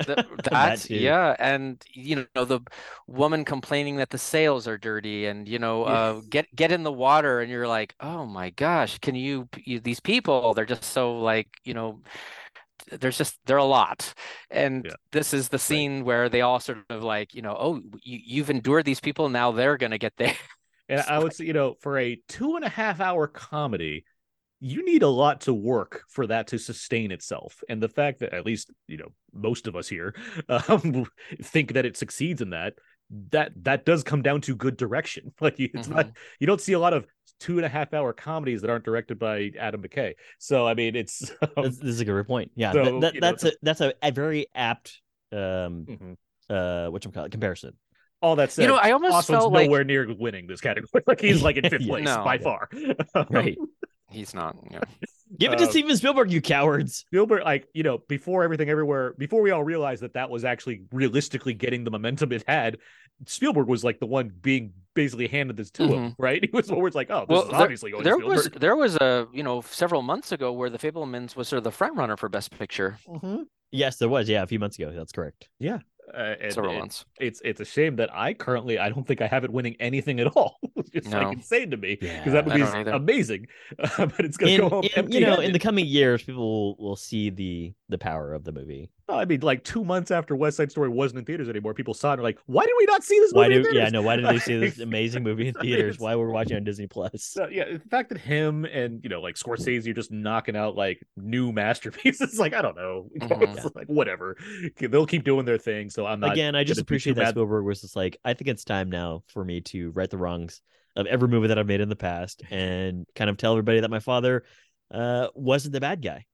S- 0.00 0.06
the- 0.06 0.20
that 0.50 0.88
yeah 0.90 1.34
and 1.38 1.82
you 1.92 2.26
know 2.34 2.44
the 2.44 2.60
woman 3.06 3.44
complaining 3.44 3.96
that 3.96 4.10
the 4.10 4.18
sails 4.18 4.66
are 4.68 4.78
dirty 4.78 5.26
and 5.26 5.48
you 5.48 5.58
know 5.58 5.84
uh 5.84 6.20
get 6.28 6.46
get 6.54 6.72
in 6.72 6.82
the 6.82 6.92
water 6.92 7.40
and 7.40 7.50
you're 7.50 7.68
like 7.68 7.94
oh 8.00 8.24
my 8.26 8.50
gosh 8.50 8.98
can 8.98 9.14
you, 9.14 9.48
you 9.64 9.80
these 9.80 10.00
people 10.00 10.54
they're 10.54 10.64
just 10.66 10.84
so 10.84 11.18
like 11.20 11.48
you 11.64 11.74
know 11.74 12.00
there's 12.90 13.18
just 13.18 13.38
they're 13.46 13.56
a 13.58 13.64
lot. 13.64 14.14
And 14.50 14.84
Yeah. 14.84 14.94
this 15.12 15.34
is 15.34 15.48
the 15.48 15.58
scene 15.58 16.04
where 16.04 16.28
they 16.28 16.40
all 16.40 16.60
sort 16.60 16.78
of 16.90 17.02
like 17.02 17.34
you 17.34 17.42
know 17.42 17.56
oh 17.58 17.76
you, 18.02 18.20
you've 18.24 18.50
endured 18.50 18.84
these 18.84 19.00
people 19.00 19.28
now 19.28 19.52
they're 19.52 19.76
gonna 19.76 19.98
get 19.98 20.14
there. 20.16 20.34
And 20.88 21.00
I 21.06 21.18
would 21.18 21.32
say, 21.34 21.44
you 21.44 21.52
know, 21.52 21.74
for 21.80 21.98
a 21.98 22.20
two 22.28 22.56
and 22.56 22.64
a 22.64 22.68
half 22.68 23.00
hour 23.00 23.26
comedy, 23.26 24.04
you 24.60 24.84
need 24.84 25.02
a 25.02 25.08
lot 25.08 25.42
to 25.42 25.54
work 25.54 26.04
for 26.08 26.26
that 26.28 26.48
to 26.48 26.58
sustain 26.58 27.12
itself. 27.12 27.62
And 27.68 27.82
the 27.82 27.88
fact 27.88 28.20
that 28.20 28.34
at 28.34 28.46
least, 28.46 28.70
you 28.86 28.98
know, 28.98 29.12
most 29.32 29.66
of 29.66 29.76
us 29.76 29.88
here 29.88 30.14
um, 30.48 31.04
think 31.42 31.74
that 31.74 31.84
it 31.86 31.96
succeeds 31.96 32.40
in 32.40 32.50
that, 32.50 32.74
that 33.30 33.52
that 33.62 33.84
does 33.86 34.02
come 34.02 34.22
down 34.22 34.40
to 34.42 34.54
good 34.54 34.76
direction. 34.76 35.32
Like 35.40 35.58
it's 35.58 35.88
not 35.88 36.06
Mhm. 36.08 36.16
you 36.40 36.46
don't 36.46 36.60
see 36.60 36.72
a 36.74 36.78
lot 36.78 36.92
of 36.92 37.06
two 37.40 37.56
and 37.56 37.64
a 37.64 37.68
half 37.68 37.94
hour 37.94 38.12
comedies 38.12 38.60
that 38.62 38.70
aren't 38.70 38.84
directed 38.84 39.18
by 39.18 39.50
Adam 39.58 39.82
McKay. 39.82 40.14
So 40.38 40.66
I 40.66 40.74
mean 40.74 40.94
it's 40.96 41.30
um, 41.42 41.48
That's, 41.56 41.78
this 41.78 41.90
is 41.94 42.00
a 42.00 42.04
good 42.04 42.26
point. 42.26 42.50
Yeah, 42.54 42.72
So, 42.72 42.84
that, 42.84 43.00
that- 43.00 43.14
you 43.14 43.20
know, 43.20 43.26
that's 43.30 43.44
a 43.44 43.52
that's 43.62 43.80
a, 43.80 43.94
a 44.02 44.10
very 44.12 44.46
apt 44.54 45.00
um 45.32 45.86
mhm. 45.88 46.16
uh 46.50 46.90
what 46.90 47.04
you 47.04 47.10
call 47.10 47.24
it 47.24 47.32
comparison. 47.32 47.72
all 48.20 48.36
that 48.36 48.50
said. 48.50 48.62
you 48.62 48.68
know 48.68 48.76
i 48.76 48.90
almost 48.92 49.14
Austin's 49.14 49.38
felt 49.38 49.52
like 49.52 49.66
nowhere 49.68 49.84
near 49.84 50.12
winning 50.18 50.46
this 50.46 50.60
category. 50.60 51.02
Like 51.06 51.20
he's 51.20 51.42
like 51.42 51.56
in 51.56 51.68
fifth 51.70 51.82
Yeah. 51.82 51.88
place 51.88 52.04
No. 52.04 52.24
by 52.24 52.34
Yeah. 52.34 52.42
far. 52.42 52.68
Right. 53.30 53.56
he's 54.10 54.34
not 54.34 54.56
you 54.70 54.76
know. 54.76 54.82
Give 55.38 55.52
it 55.52 55.58
to 55.58 55.64
Uh, 55.64 55.70
Steven 55.70 55.96
Spielberg, 55.96 56.30
you 56.32 56.40
cowards. 56.40 56.96
Spielberg, 57.06 57.44
like 57.44 57.68
you 57.72 57.82
know, 57.82 57.98
before 58.08 58.42
everything 58.42 58.68
everywhere, 58.68 59.14
before 59.18 59.40
we 59.40 59.50
all 59.50 59.62
realized 59.62 60.02
that 60.02 60.14
that 60.14 60.30
was 60.30 60.44
actually 60.44 60.82
realistically 60.92 61.54
getting 61.54 61.84
the 61.84 61.90
momentum 61.90 62.32
it 62.32 62.44
had, 62.48 62.78
Spielberg 63.26 63.68
was 63.68 63.84
like 63.84 64.00
the 64.00 64.06
one 64.06 64.32
being 64.42 64.72
basically 64.94 65.28
handed 65.28 65.56
this 65.56 65.70
to 65.72 65.86
him, 65.86 66.14
right? 66.18 66.42
He 66.50 66.50
was 66.52 66.66
the 66.66 66.72
one 66.72 66.82
where 66.82 66.88
it's 66.88 66.96
like, 66.96 67.10
oh, 67.10 67.20
this 67.20 67.28
Well, 67.28 67.42
is 67.44 67.50
there- 67.50 67.60
obviously 67.60 67.90
going 67.92 68.02
there 68.04 68.14
to 68.16 68.20
Spielberg. 68.20 68.36
was 68.36 68.60
there 68.60 68.76
was 68.76 68.96
a 68.96 69.28
you 69.32 69.42
know 69.44 69.60
several 69.60 70.02
months 70.02 70.32
ago 70.32 70.52
where 70.52 70.70
the 70.70 70.78
Fabelmans 70.78 71.36
was 71.36 71.46
sort 71.48 71.58
of 71.58 71.64
the 71.64 71.70
front 71.70 71.96
runner 71.96 72.16
for 72.16 72.28
Best 72.28 72.50
Picture. 72.58 72.98
Yes, 73.70 73.98
there 73.98 74.08
was. 74.08 74.28
Yeah, 74.28 74.42
a 74.42 74.46
few 74.46 74.58
months 74.58 74.78
ago. 74.78 74.90
That's 74.92 75.12
correct. 75.12 75.48
Uh, 76.14 76.34
and 76.40 76.52
several 76.52 76.74
it- 76.74 76.78
months. 76.78 77.04
it's 77.20 77.40
it's 77.44 77.60
a 77.60 77.64
shame 77.64 77.96
that 77.96 78.08
I 78.14 78.34
currently 78.34 78.78
I 78.78 78.88
don't 78.88 79.06
think 79.06 79.20
I 79.20 79.26
have 79.26 79.44
it 79.44 79.50
winning 79.50 79.76
anything 79.80 80.20
at 80.20 80.26
all. 80.36 80.58
It's 80.76 80.90
just 80.90 81.10
No. 81.10 81.18
like 81.24 81.32
insane 81.38 81.70
to 81.72 81.76
me 81.76 81.96
because 82.00 82.32
Yeah, 82.32 82.42
that 82.42 82.46
would 82.46 82.54
be 82.84 82.90
amazing, 82.90 83.46
uh, 83.78 84.06
but 84.16 84.24
it's 84.24 84.36
gonna 84.36 84.52
In, 84.52 84.60
go 84.60 84.68
home 84.68 84.84
in, 84.84 84.90
empty. 84.96 85.18
you 85.18 85.26
know, 85.26 85.40
in 85.40 85.52
the 85.52 85.58
coming 85.58 85.86
years, 85.86 86.22
people 86.22 86.76
will, 86.76 86.76
will 86.76 86.96
see 86.96 87.30
the 87.30 87.74
the 87.90 87.98
power 87.98 88.34
of 88.34 88.44
the 88.44 88.52
movie. 88.52 88.90
I 89.08 89.24
mean, 89.24 89.40
like 89.40 89.64
two 89.64 89.82
months 89.84 90.10
after 90.10 90.36
West 90.36 90.58
Side 90.58 90.70
Story 90.70 90.90
wasn't 90.90 91.20
in 91.20 91.24
theaters 91.24 91.48
anymore, 91.48 91.72
people 91.72 91.94
saw 91.94 92.10
it 92.10 92.12
and 92.14 92.20
were 92.22 92.28
like, 92.28 92.38
why 92.44 92.64
did 92.66 92.74
we 92.78 92.84
not 92.84 93.02
see 93.02 93.18
this 93.18 93.32
movie? 93.32 93.48
Why 93.48 93.56
in 93.56 93.62
do 93.62 93.74
yeah 93.78 93.88
no? 93.88 94.02
Why 94.02 94.16
did 94.16 94.26
we 94.30 94.38
see 94.38 94.58
this 94.58 94.78
amazing 94.80 95.22
movie 95.22 95.48
in 95.48 95.54
theaters? 95.54 95.94
it's- 95.94 95.98
Why 96.00 96.14
we're 96.16 96.28
watching 96.30 96.56
on 96.58 96.64
Disney 96.64 96.86
Plus? 96.86 97.24
So 97.24 97.48
yeah, 97.48 97.64
the 97.72 97.88
fact 97.88 98.10
that 98.10 98.18
him 98.18 98.66
and 98.66 99.00
you 99.02 99.08
know 99.08 99.22
like 99.22 99.36
Scorsese 99.36 99.88
are 99.88 99.94
just 99.94 100.12
knocking 100.12 100.56
out 100.56 100.76
like 100.76 101.00
new 101.16 101.50
masterpieces, 101.52 102.38
like 102.38 102.52
I 102.52 102.60
don't 102.60 102.76
know, 102.76 103.08
you 103.14 103.20
know, 103.26 103.36
Mhm. 103.36 103.64
it's 103.64 103.74
like 103.74 103.86
whatever. 103.86 104.36
They'll 104.78 105.06
keep 105.06 105.24
doing 105.24 105.46
their 105.46 105.58
thing. 105.58 105.88
So 105.88 106.04
I'm 106.06 106.20
not 106.20 106.32
Again, 106.32 106.54
I 106.54 106.64
just 106.64 106.76
gonna 106.78 106.82
be 106.82 106.84
too 106.84 106.92
appreciate 106.92 107.14
that 107.16 107.22
mad. 107.22 107.30
Spielberg 107.30 107.64
was 107.64 107.80
just 107.80 107.96
like, 107.96 108.18
I 108.24 108.34
think 108.34 108.48
it's 108.48 108.64
time 108.64 108.90
now 108.90 109.22
for 109.28 109.42
me 109.44 109.62
to 109.62 109.90
right 109.92 110.10
the 110.10 110.18
wrongs 110.18 110.60
of 110.96 111.06
every 111.06 111.28
movie 111.28 111.48
that 111.48 111.58
I've 111.58 111.66
made 111.66 111.80
in 111.80 111.88
the 111.88 111.96
past 111.96 112.42
and 112.50 113.06
kind 113.14 113.30
of 113.30 113.36
tell 113.38 113.52
everybody 113.52 113.80
that 113.80 113.90
my 113.90 114.00
father 114.00 114.44
uh 114.90 115.28
wasn't 115.34 115.72
the 115.72 115.80
bad 115.80 116.02
guy. 116.02 116.26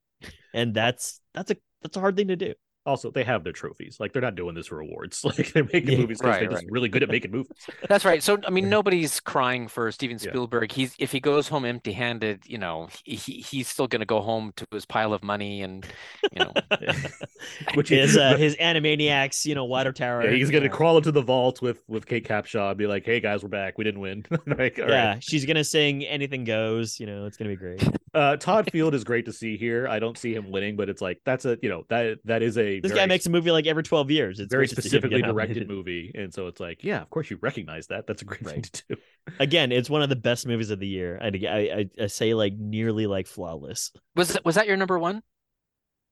And 0.53 0.73
that's 0.75 1.21
that's 1.35 1.51
a 1.51 1.57
that's 1.83 1.97
a 1.97 2.01
hard 2.01 2.17
thing 2.17 2.29
to 2.29 2.37
do. 2.37 2.55
Also, 2.87 3.11
they 3.11 3.25
have 3.25 3.45
their 3.45 3.53
trophies. 3.53 3.99
Like 3.99 4.13
they're 4.13 4.21
not 4.23 4.35
doing 4.35 4.55
this 4.55 4.67
for 4.67 4.81
awards. 4.81 5.25
Like 5.39 5.53
they're 5.53 5.65
making 5.65 5.89
Yeah. 5.93 5.99
movies 5.99 6.19
because 6.19 6.31
Right, 6.35 6.41
they're 6.41 6.59
just 6.59 6.71
really 6.71 6.89
good 6.89 7.03
at 7.03 7.09
making 7.09 7.31
movies. 7.31 7.53
That's 7.89 8.05
right. 8.05 8.23
So 8.23 8.39
I 8.47 8.51
mean, 8.51 8.69
nobody's 8.69 9.21
crying 9.21 9.69
for 9.69 9.91
Steven 9.91 10.19
Yeah. 10.21 10.31
Spielberg. 10.31 10.71
He's 10.73 10.95
if 10.99 11.11
he 11.13 11.21
goes 11.21 11.49
home 11.49 11.65
empty-handed, 11.65 12.43
you 12.47 12.59
know, 12.59 12.89
he, 13.05 13.17
he 13.17 13.33
he's 13.41 13.69
still 13.69 13.87
going 13.87 14.01
to 14.01 14.07
go 14.07 14.21
home 14.21 14.53
to 14.57 14.67
his 14.71 14.85
pile 14.85 15.13
of 15.15 15.23
money 15.25 15.63
and 15.63 15.87
you 16.33 16.45
know. 16.45 16.53
Which 17.75 17.91
is 17.91 18.11
His 18.11 18.17
uh, 18.17 18.37
his 18.37 18.57
Animaniacs, 18.57 19.45
you 19.45 19.55
know, 19.55 19.65
Water 19.65 19.93
Tower. 19.93 20.25
Yeah, 20.25 20.37
he's 20.37 20.51
gonna 20.51 20.67
uh, 20.67 20.71
crawl 20.71 20.97
into 20.97 21.13
the 21.13 21.23
vault 21.23 21.63
with 21.63 21.83
with 21.89 22.07
Kate 22.07 22.27
Capshaw 22.27 22.71
and 22.71 22.79
be 22.79 22.87
like, 22.87 23.05
"Hey 23.05 23.21
guys, 23.21 23.43
we're 23.43 23.49
back. 23.49 23.79
We 23.79 23.85
didn't 23.85 24.01
win." 24.01 24.25
like, 24.47 24.79
all 24.79 24.85
right. 24.87 24.91
Yeah, 24.91 25.17
she's 25.21 25.45
gonna 25.45 25.65
sing 25.65 26.05
"Anything 26.05 26.45
Goes." 26.45 26.99
You 27.01 27.07
know, 27.07 27.27
it's 27.27 27.37
gonna 27.37 27.51
be 27.51 27.57
great. 27.57 27.83
Uh, 28.13 28.37
Todd 28.37 28.71
Field 28.71 28.95
is 28.95 29.03
great 29.05 29.25
to 29.27 29.33
see 29.33 29.57
here. 29.57 29.89
I 29.89 29.99
don't 29.99 30.17
see 30.17 30.35
him 30.35 30.51
winning, 30.51 30.77
but 30.77 30.89
it's 30.89 31.03
like 31.03 31.21
that's 31.25 31.45
a 31.45 31.59
you 31.63 31.69
know 31.69 31.85
that 31.89 32.19
that 32.25 32.43
is 32.43 32.57
a 32.59 32.74
This 32.81 32.93
very, 32.93 33.01
guy 33.03 33.07
makes 33.07 33.27
a 33.27 33.31
movie 33.31 33.51
like 33.51 33.67
every 33.67 33.83
twelve 33.83 34.11
years. 34.11 34.41
It's 34.41 34.51
very 34.53 34.67
great 34.67 34.77
to 34.77 34.83
see 34.83 34.89
him 34.89 34.93
get 34.93 35.09
specifically 35.09 35.23
directed 35.23 35.69
movie, 35.69 36.13
and 36.15 36.33
so 36.33 36.47
it's 36.47 36.61
like, 36.61 36.85
yeah, 36.85 37.01
of 37.03 37.11
course 37.11 37.31
you 37.31 37.39
recognize 37.41 37.87
that. 37.89 38.07
That's 38.07 38.23
a 38.23 38.25
great 38.25 38.47
thing 38.47 38.63
to 38.63 38.83
do. 38.89 38.97
Again, 39.41 39.73
it's 39.73 39.89
one 39.91 40.03
of 40.03 40.09
the 40.09 40.17
best 40.17 40.47
movies 40.47 40.71
of 40.71 40.79
the 40.81 40.87
year. 40.87 41.19
I 41.21 41.27
I, 41.29 41.59
I, 42.01 42.03
I 42.05 42.07
say 42.09 42.35
like 42.35 42.55
nearly 42.55 43.07
like 43.07 43.27
flawless 43.27 43.93
Was 44.17 44.37
was 44.45 44.55
that 44.57 44.67
your 44.67 44.77
number 44.77 44.99
one? 44.99 45.23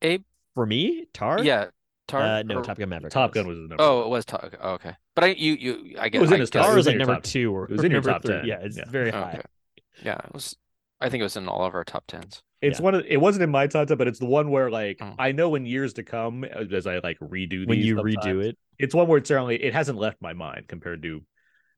Abe? 0.02 0.22
for 0.55 0.66
me. 0.66 1.06
Tar. 1.14 1.43
Yeah. 1.43 1.66
Tar? 2.09 2.20
Uh, 2.22 2.43
no, 2.43 2.56
or- 2.59 2.62
Top 2.64 2.76
Gun 2.78 2.89
Maverick. 2.90 3.12
Top 3.12 3.30
was. 3.30 3.34
Gun 3.34 3.47
was 3.47 3.59
his 3.59 3.68
number. 3.68 3.82
Oh, 3.82 3.98
one. 3.98 4.06
it 4.06 4.10
was 4.10 4.24
Tar. 4.24 4.51
oh, 4.60 4.70
okay. 4.72 4.93
But 5.14 5.24
I 5.24 5.26
you 5.28 5.52
you 5.55 5.97
I 5.98 6.09
guess 6.09 6.18
it 6.18 6.22
was 6.22 6.32
in 6.32 6.40
his 6.40 6.51
top- 6.51 6.62
Tar 6.64 6.72
it 6.72 6.76
was 6.76 6.86
was 6.86 6.86
in 6.89 6.93
like 6.94 6.98
number 7.06 7.14
top- 7.14 7.22
two 7.24 7.55
or 7.55 7.64
it 7.64 7.70
was 7.70 7.84
in 7.84 7.93
your 7.93 8.02
top 8.02 8.22
three. 8.22 8.34
10. 8.36 8.44
Yeah, 8.47 8.59
it's 8.60 8.76
Yeah. 8.76 8.84
very 8.89 9.09
Okay. 9.09 9.18
high. 9.18 9.43
Yeah, 10.05 10.18
it 10.18 10.32
was. 10.34 10.56
I 11.01 11.09
think 11.09 11.20
it 11.20 11.24
was 11.24 11.36
in 11.36 11.48
all 11.48 11.64
of 11.64 11.74
our 11.74 11.84
top 11.84 12.05
tens. 12.06 12.43
It's 12.62 12.78
yeah. 12.78 12.84
one 12.84 12.94
of 12.94 13.05
it 13.06 13.16
wasn't 13.16 13.43
in 13.43 13.51
my 13.51 13.66
top 13.66 13.89
ten, 13.89 13.97
but 13.98 14.06
it's 14.06 14.20
the 14.20 14.26
one 14.26 14.51
where 14.51 14.70
like 14.70 14.98
Oh. 15.01 15.14
I 15.18 15.32
know 15.32 15.55
in 15.56 15.66
years 15.66 15.94
to 15.94 16.05
come 16.05 16.44
as 16.44 16.86
I 16.86 17.01
like 17.01 17.18
redo 17.18 17.66
When 17.66 17.80
you 17.80 17.97
redo 17.97 18.43
it, 18.44 18.56
it's 18.78 18.94
one 18.94 19.09
where 19.09 19.18
it's 19.18 19.28
certainly 19.28 19.56
it 19.62 19.74
hasn't 19.74 19.98
left 19.98 20.22
my 20.22 20.32
mind 20.32 20.68
compared 20.68 21.02
to 21.02 21.20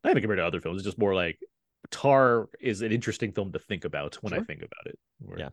not 0.05 0.11
even 0.11 0.23
compared 0.23 0.39
to 0.39 0.47
other 0.47 0.61
films. 0.61 0.77
It's 0.79 0.85
just 0.87 0.99
more 0.99 1.15
like 1.15 1.39
Tar 1.91 2.49
is 2.61 2.83
an 2.83 2.93
interesting 2.93 3.33
film 3.33 3.53
to 3.53 3.59
think 3.59 3.85
about 3.85 4.17
when 4.17 4.35
I 4.35 4.41
think 4.41 4.61
about 4.61 4.87
it. 4.87 4.99
Where- 5.21 5.39
Yeah. 5.39 5.49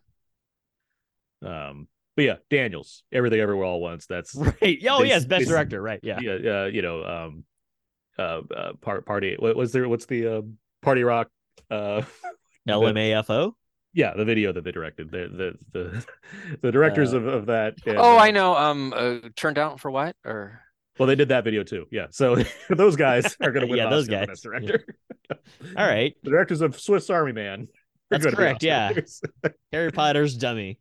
Um. 1.70 1.88
But 2.18 2.26
yeah, 2.26 2.36
Daniels, 2.50 3.04
everything 3.12 3.40
everywhere 3.40 3.66
all 3.66 3.80
once. 3.82 4.06
That's 4.06 4.36
right? 4.62 4.80
Oh 4.90 5.02
They- 5.02 5.08
yes, 5.08 5.24
best 5.26 5.46
they- 5.46 5.52
director. 5.52 5.82
Right? 5.82 6.02
Yeah. 6.04 6.20
yeah. 6.20 6.62
Uh, 6.64 6.66
you 6.66 6.82
know. 6.82 7.04
Um. 7.04 7.46
Uh, 8.20 8.42
uh. 8.56 8.74
Part 8.82 9.06
party. 9.06 9.36
What 9.40 9.56
was 9.56 9.72
there? 9.72 9.88
What's 9.88 10.06
the 10.08 10.40
um. 10.40 10.58
Party 10.82 11.04
Rock. 11.04 11.30
Uh, 11.70 12.02
LMFAO. 12.68 13.54
Yeah, 13.94 14.14
the 14.16 14.26
video 14.26 14.54
that 14.54 14.64
they 14.64 14.72
directed. 14.72 15.12
The 15.12 15.28
the 15.74 15.80
the, 15.80 16.06
the 16.62 16.72
directors 16.72 17.14
Uh, 17.14 17.18
of, 17.18 17.28
of 17.28 17.46
that. 17.48 17.76
and, 17.86 17.98
Oh, 17.98 18.18
I 18.18 18.32
know. 18.32 18.56
Um, 18.56 18.94
uh, 18.96 19.30
turned 19.36 19.58
out 19.58 19.80
for 19.80 19.92
what? 19.92 20.16
Or 20.26 20.62
Well, 20.98 21.08
they 21.08 21.16
did 21.16 21.30
that 21.30 21.44
video 21.44 21.64
too. 21.64 21.86
Yeah, 21.92 22.08
so 22.12 22.38
those 22.70 22.96
guys 22.96 23.36
are 23.42 23.52
going 23.52 23.66
to 23.66 23.70
win. 23.70 23.78
Yeah, 23.80 23.90
those 23.90 24.08
Oscar 24.10 24.14
for 24.14 24.20
guys. 24.20 24.28
Best 24.28 24.44
director. 24.44 24.86
All 25.78 25.88
right. 25.88 26.16
the 26.24 26.30
directors 26.30 26.62
of 26.62 26.80
Swiss 26.80 27.10
Army 27.10 27.32
Man. 27.34 27.68
That's 28.10 28.26
correct, 28.26 28.62
yeah. 28.64 28.92
Harry 29.72 29.92
Potter's 29.92 30.36
dummy. 30.36 30.80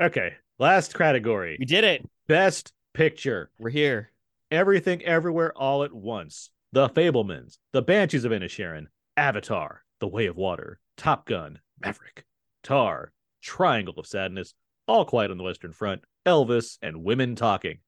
okay, 0.00 0.34
last 0.58 0.94
category: 0.94 1.56
We 1.58 1.64
did 1.64 1.84
it. 1.84 2.06
Best 2.28 2.72
Picture. 2.92 3.50
We're 3.58 3.70
here. 3.70 4.10
Everything, 4.50 5.02
Everywhere, 5.04 5.52
All 5.56 5.84
at 5.84 5.92
Once. 5.92 6.50
The 6.72 6.88
Fabelmans. 6.88 7.58
The 7.72 7.82
Banshees 7.82 8.24
of 8.24 8.32
Inisherin. 8.32 8.86
Avatar. 9.16 9.82
The 10.00 10.08
Way 10.08 10.26
of 10.26 10.36
Water. 10.36 10.78
Top 10.96 11.24
Gun. 11.26 11.58
Maverick. 11.80 12.24
Tar. 12.62 13.12
Triangle 13.42 13.94
of 13.98 14.06
Sadness. 14.06 14.54
All 14.86 15.04
Quiet 15.04 15.30
on 15.30 15.38
the 15.38 15.44
Western 15.44 15.72
Front. 15.72 16.02
Elvis 16.26 16.78
and 16.82 17.04
Women 17.04 17.36
Talking. 17.36 17.78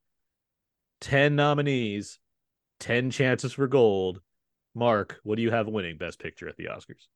10 1.01 1.37
nominees. 1.37 2.19
10 2.81 3.11
chances 3.11 3.53
for 3.53 3.69
gold. 3.69 4.21
Mark, 4.75 5.21
what 5.23 5.37
do 5.37 5.43
you 5.43 5.51
have 5.51 5.69
winning 5.69 5.99
Best 5.99 6.19
Picture 6.19 6.49
at 6.49 6.57
the 6.57 6.65
Oscars? 6.65 7.07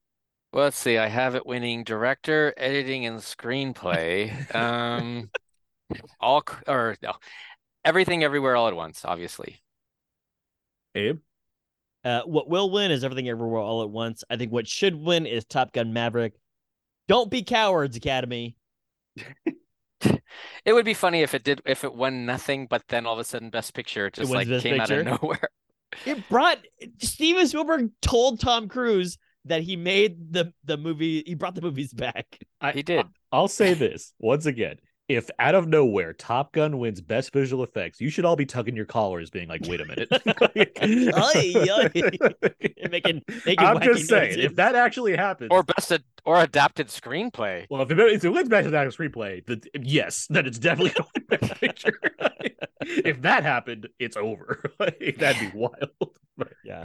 well, 0.53 0.65
let's 0.65 0.79
see. 0.79 0.97
I 0.97 1.09
have 1.09 1.35
it 1.35 1.47
winning 1.47 1.85
director, 1.85 2.55
editing, 2.57 3.07
and 3.07 3.19
screenplay. 3.19 4.33
Um, 4.55 5.31
all 6.21 6.43
or 6.67 6.97
no, 7.03 7.13
everything, 7.85 8.25
everywhere, 8.25 8.57
all 8.57 8.69
at 8.69 8.75
once. 8.75 9.05
Obviously. 9.05 9.61
Abe? 10.95 11.19
Uh, 12.05 12.23
what 12.23 12.49
will 12.49 12.71
win 12.71 12.91
is 12.91 13.05
everything 13.05 13.29
everywhere 13.29 13.61
all 13.61 13.83
at 13.83 13.91
once. 13.91 14.25
I 14.31 14.37
think 14.37 14.51
what 14.51 14.67
should 14.67 14.95
win 14.95 15.27
is 15.27 15.45
Top 15.45 15.73
Gun 15.73 15.93
Maverick. 15.93 16.33
Don't 17.09 17.31
be 17.31 17.43
cowards, 17.43 17.97
Academy. 17.97 18.57
It 20.65 20.73
would 20.73 20.85
be 20.85 20.95
funny 20.95 21.23
if 21.23 21.33
it 21.33 21.45
did 21.45 21.63
if 21.65 21.85
it 21.85 21.95
won 21.95 22.27
nothing, 22.27 22.67
but 22.67 22.83
then 22.89 23.07
all 23.07 23.15
of 23.15 23.21
a 23.21 23.25
sudden 23.25 23.51
Best 23.51 23.73
Picture 23.73 24.11
just 24.11 24.31
like 24.33 24.49
Best 24.49 24.65
came 24.65 24.81
out 24.81 24.91
of 24.91 25.07
nowhere. 25.07 25.49
It 26.05 26.29
brought 26.29 26.59
Steven 26.99 27.47
Spielberg 27.47 27.91
told 28.03 28.41
Tom 28.41 28.69
Cruise 28.69 29.17
that 29.45 29.63
he 29.63 29.77
made 29.77 30.33
the 30.33 30.53
the 30.65 30.77
movie. 30.77 31.23
He 31.25 31.35
brought 31.35 31.55
the 31.55 31.63
movies 31.63 31.93
back. 31.93 32.39
I, 32.61 32.73
He 32.73 32.83
did. 32.83 33.07
I'll 33.31 33.49
say 33.49 33.75
this 33.75 34.13
once 34.19 34.47
again. 34.47 34.77
If 35.09 35.31
out 35.39 35.55
of 35.55 35.69
nowhere 35.69 36.13
Top 36.13 36.53
Gun 36.53 36.79
wins 36.79 37.01
Best 37.01 37.33
Visual 37.33 37.63
Effects, 37.63 38.01
you 38.01 38.11
should 38.11 38.25
all 38.25 38.35
be 38.35 38.45
tugging 38.45 38.75
your 38.75 38.87
collars, 38.87 39.31
being 39.31 39.49
like, 39.49 39.63
"Wait 39.67 39.81
a 39.81 39.85
minute!" 39.85 40.09
Oy, 40.83 41.55
oy. 41.71 41.91
making 42.91 43.23
making. 43.45 43.65
I'm 43.65 43.81
just 43.81 44.09
saying, 44.09 44.31
noises. 44.31 44.45
if 44.45 44.57
that 44.57 44.75
actually 44.75 45.17
happens, 45.17 45.51
Or 45.53 45.63
best 45.63 45.93
ad- 45.93 46.03
or 46.25 46.41
adapted 46.41 46.89
screenplay. 46.89 47.67
well, 47.71 47.83
if 47.83 47.91
it, 47.93 47.99
if 47.99 48.25
it 48.25 48.31
wins 48.31 48.49
Best 48.49 48.73
Actor 48.73 48.91
Screenplay, 48.91 49.47
the, 49.47 49.61
yes, 49.81 50.27
then 50.29 50.45
it's 50.45 50.59
definitely 50.59 50.91
going 50.91 51.09
to 51.15 51.27
win 51.31 51.41
Best 51.41 51.61
Picture. 51.61 52.01
if 52.81 53.23
that 53.23 53.45
happened, 53.45 53.89
it's 54.01 54.17
over. 54.17 54.73
Like, 54.81 55.17
that'd 55.19 55.53
be 55.53 55.57
wild. 55.57 55.91
But, 56.37 56.53
yeah, 56.65 56.85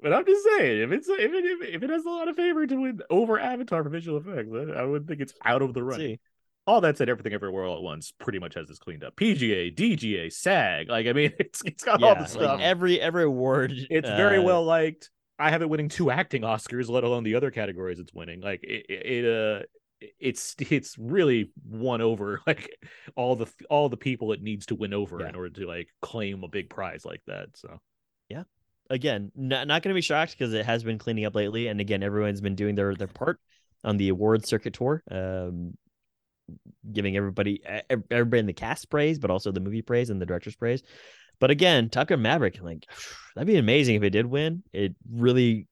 but 0.00 0.12
I'm 0.12 0.24
just 0.24 0.44
saying, 0.56 0.80
if 0.82 0.92
it's 0.92 1.08
if 1.08 1.32
it, 1.32 1.44
if, 1.44 1.74
if 1.76 1.82
it 1.82 1.90
has 1.90 2.04
a 2.04 2.08
lot 2.08 2.28
of 2.28 2.36
favor 2.36 2.66
to 2.66 2.74
win 2.74 3.00
over 3.10 3.38
Avatar 3.38 3.82
for 3.82 3.90
visual 3.90 4.18
effects, 4.18 4.48
I, 4.52 4.80
I 4.80 4.84
would 4.84 5.06
think 5.06 5.20
it's 5.20 5.34
out 5.44 5.60
of 5.62 5.74
the 5.74 5.82
Let's 5.82 5.98
running. 5.98 6.18
All 6.66 6.80
that 6.80 6.96
said, 6.96 7.08
everything 7.08 7.32
everywhere 7.34 7.64
all 7.64 7.76
at 7.76 7.82
once 7.82 8.12
pretty 8.18 8.38
much 8.38 8.54
has 8.54 8.68
this 8.68 8.78
cleaned 8.78 9.04
up. 9.04 9.16
PGA, 9.16 9.74
DGA, 9.74 10.32
SAG, 10.32 10.88
like 10.88 11.06
I 11.06 11.12
mean, 11.12 11.32
it's 11.38 11.62
it's 11.64 11.84
got 11.84 12.02
all 12.02 12.10
Yeah, 12.10 12.14
the 12.14 12.20
like 12.22 12.30
stuff. 12.30 12.60
every 12.60 13.00
every 13.00 13.24
award. 13.24 13.72
it's 13.90 14.08
very 14.08 14.38
uh, 14.38 14.42
well 14.42 14.64
liked. 14.64 15.10
I 15.38 15.50
have 15.50 15.62
it 15.62 15.68
winning 15.68 15.88
two 15.88 16.10
acting 16.10 16.42
Oscars, 16.42 16.88
let 16.88 17.04
alone 17.04 17.24
the 17.24 17.34
other 17.34 17.50
categories 17.50 17.98
it's 17.98 18.14
winning. 18.14 18.40
Like 18.40 18.62
it, 18.62 18.86
it, 18.88 19.24
it 19.24 19.60
uh, 19.60 19.62
it's 20.20 20.54
it's 20.58 20.96
really 20.98 21.50
won 21.68 22.00
over 22.00 22.40
like 22.46 22.70
all 23.16 23.36
the 23.36 23.46
all 23.68 23.88
the 23.88 23.96
people 23.96 24.32
it 24.32 24.42
needs 24.42 24.66
to 24.66 24.74
win 24.74 24.94
over 24.94 25.18
Yeah. 25.20 25.28
in 25.30 25.34
order 25.34 25.50
to 25.50 25.66
like 25.66 25.88
claim 26.00 26.44
a 26.44 26.48
big 26.48 26.70
prize 26.70 27.04
like 27.04 27.22
that. 27.26 27.48
So 27.56 27.80
yeah. 28.28 28.44
again, 28.90 29.32
not 29.34 29.66
not 29.66 29.82
going 29.82 29.92
to 29.92 29.98
be 29.98 30.02
shocked 30.02 30.32
because 30.38 30.54
it 30.54 30.64
has 30.64 30.82
been 30.84 30.98
cleaning 30.98 31.24
up 31.26 31.34
lately, 31.34 31.66
and 31.66 31.80
again, 31.80 32.02
everyone's 32.02 32.40
been 32.40 32.54
doing 32.54 32.74
their 32.74 32.94
their 32.94 33.06
part 33.08 33.38
on 33.82 33.96
the 33.98 34.08
award 34.08 34.46
circuit 34.46 34.72
tour, 34.72 35.02
um, 35.10 35.74
giving 36.92 37.16
everybody 37.16 37.62
everybody 38.10 38.40
in 38.40 38.46
the 38.46 38.52
cast 38.52 38.90
praise, 38.90 39.18
but 39.18 39.30
also 39.30 39.52
the 39.52 39.60
movie 39.60 39.82
praise 39.82 40.10
and 40.10 40.20
the 40.20 40.26
director's 40.26 40.56
praise. 40.56 40.82
But 41.40 41.50
again, 41.50 41.88
Gun 41.88 42.22
Maverick, 42.22 42.62
like 42.62 42.86
that'd 43.34 43.46
be 43.46 43.56
amazing 43.56 43.96
if 43.96 44.02
it 44.02 44.10
did 44.10 44.26
win. 44.26 44.62
It 44.72 44.94
really 45.10 45.66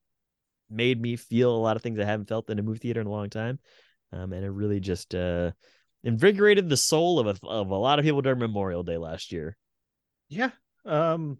made 0.71 1.01
me 1.01 1.17
feel 1.17 1.55
a 1.55 1.59
lot 1.59 1.77
of 1.77 1.83
things 1.83 1.99
I 1.99 2.05
haven't 2.05 2.29
felt 2.29 2.51
in 2.51 2.59
a 2.59 2.63
movie 2.63 2.79
theater 2.79 3.01
in 3.01 3.07
a 3.07 3.11
long 3.11 3.31
time, 3.31 3.59
um, 4.13 4.33
and 4.33 4.45
it 4.45 4.51
really 4.51 4.81
just 4.81 5.15
uh, 5.15 5.53
invigorated 6.03 6.69
the 6.69 6.77
soul 6.77 7.19
of 7.19 7.27
a, 7.27 7.47
of 7.47 7.71
a 7.71 7.77
lot 7.77 7.99
of 7.99 8.05
people 8.05 8.23
during 8.23 8.39
Memorial 8.39 8.83
Day 8.83 8.97
last 8.97 9.33
year. 9.33 9.57
yeah, 10.29 10.51
um, 10.85 11.39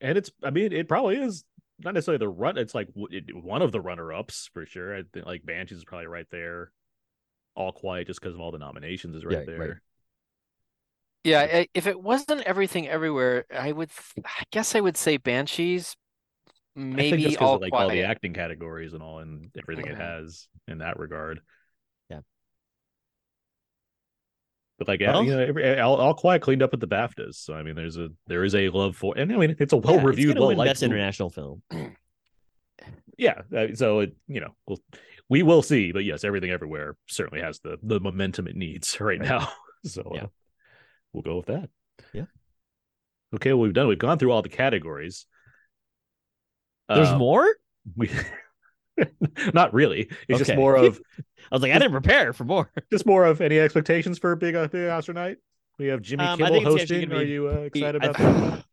and 0.00 0.18
it's 0.18 0.30
I 0.42 0.50
mean 0.50 0.72
it 0.72 0.88
probably 0.88 1.16
is 1.16 1.44
not 1.78 1.94
necessarily 1.94 2.18
the 2.18 2.28
run. 2.28 2.58
It's 2.58 2.74
like 2.74 2.88
one 2.94 3.62
of 3.62 3.72
the 3.72 3.80
runner 3.80 4.12
ups 4.12 4.48
for 4.52 4.66
sure. 4.66 4.96
I 4.96 5.02
think 5.12 5.26
like 5.26 5.44
Banshees 5.44 5.78
is 5.78 5.84
probably 5.84 6.06
right 6.06 6.26
there. 6.30 6.72
All 7.56 7.72
Quiet 7.72 8.06
just 8.06 8.20
because 8.20 8.34
of 8.34 8.40
all 8.40 8.52
the 8.52 8.58
nominations 8.58 9.16
is 9.16 9.24
right 9.24 9.38
Yeah, 9.38 9.44
there. 9.44 9.58
right. 9.58 9.70
Yeah, 11.24 11.64
if 11.74 11.88
it 11.88 12.00
wasn't 12.00 12.42
everything 12.42 12.86
everywhere, 12.86 13.46
I 13.52 13.72
would 13.72 13.90
I 14.24 14.44
guess 14.52 14.76
I 14.76 14.80
would 14.80 14.96
say 14.96 15.16
Banshees. 15.16 15.96
I 16.76 16.80
think 16.80 16.94
Maybe 16.96 17.36
all 17.38 17.54
of 17.56 17.62
like 17.62 17.72
all 17.72 17.88
the 17.88 18.02
acting 18.04 18.32
categories 18.34 18.92
and 18.92 19.02
all 19.02 19.18
and 19.20 19.50
everything 19.58 19.86
it 19.86 19.96
Mhm. 19.96 20.00
has 20.00 20.46
in 20.68 20.78
that 20.78 20.98
regard. 21.00 21.40
Yeah. 22.10 22.20
But 24.78 24.86
like 24.88 25.00
Well- 25.00 25.24
you 25.24 25.30
know, 25.32 25.38
every, 25.40 25.80
all, 25.80 25.96
all 25.96 26.14
quiet 26.14 26.42
cleaned 26.42 26.62
up 26.62 26.74
at 26.74 26.80
the 26.80 26.86
BAFTAs. 26.86 27.34
So 27.36 27.54
I 27.54 27.62
mean, 27.62 27.74
there's 27.74 27.96
a 27.96 28.10
there 28.26 28.44
is 28.44 28.54
a 28.54 28.68
love 28.68 28.94
for, 28.96 29.16
and 29.16 29.32
I 29.32 29.36
mean, 29.36 29.56
it's 29.58 29.72
a 29.72 29.76
well 29.78 29.96
it's 29.96 30.04
reviewed, 30.04 30.34
gonna 30.36 30.46
well 30.46 30.56
liked 30.56 30.68
best 30.70 30.82
international 30.82 31.30
film. 31.30 31.62
Yeah, 33.18 33.40
uh, 33.56 33.68
so 33.74 34.00
it 34.00 34.14
you 34.28 34.40
know 34.40 34.54
we'll, 34.68 34.78
we 35.28 35.42
will 35.42 35.62
see, 35.62 35.92
but 35.92 36.04
yes, 36.04 36.24
everything 36.24 36.50
everywhere 36.50 36.96
certainly 37.06 37.42
has 37.42 37.60
the 37.60 37.78
the 37.82 38.00
momentum 38.00 38.46
it 38.46 38.56
needs 38.56 39.00
right, 39.00 39.18
Right. 39.20 39.28
now. 39.28 39.48
So 39.84 40.10
Yeah. 40.14 40.22
uh, 40.24 40.26
we'll 41.12 41.22
go 41.22 41.36
with 41.36 41.46
that. 41.46 41.68
Yeah. 42.12 42.24
Okay, 43.34 43.52
well, 43.52 43.60
we've 43.62 43.72
done. 43.74 43.86
We've 43.88 43.98
gone 43.98 44.18
through 44.18 44.32
all 44.32 44.42
the 44.42 44.48
categories. 44.48 45.26
There's 46.88 47.08
Um, 47.08 47.18
more. 47.18 47.46
We 47.94 48.10
not 49.54 49.72
really. 49.74 50.08
It's 50.28 50.38
just 50.38 50.54
more 50.56 50.76
of 50.76 51.00
I 51.50 51.54
was 51.54 51.62
like, 51.62 51.72
I 51.72 51.78
didn't 51.78 51.92
prepare 51.92 52.32
for 52.32 52.44
more. 52.44 52.70
just 52.92 53.06
more 53.06 53.24
of 53.24 53.40
any 53.40 53.58
expectations 53.60 54.18
for 54.18 54.34
big 54.36 54.54
uh, 54.56 54.66
big 54.68 54.88
Oscar 54.88 55.12
night. 55.12 55.36
We 55.78 55.86
have 55.88 56.00
Jimmy 56.02 56.24
Um, 56.24 56.38
Kimmel 56.38 56.52
think 56.54 56.66
it's 56.66 56.82
actually 56.82 57.00
hosting. 57.06 57.18
Are 57.18 57.22
you 57.22 57.48
uh, 57.48 57.52
excited 57.60 58.02
I- 58.02 58.06
about 58.08 58.18
that? 58.18 58.64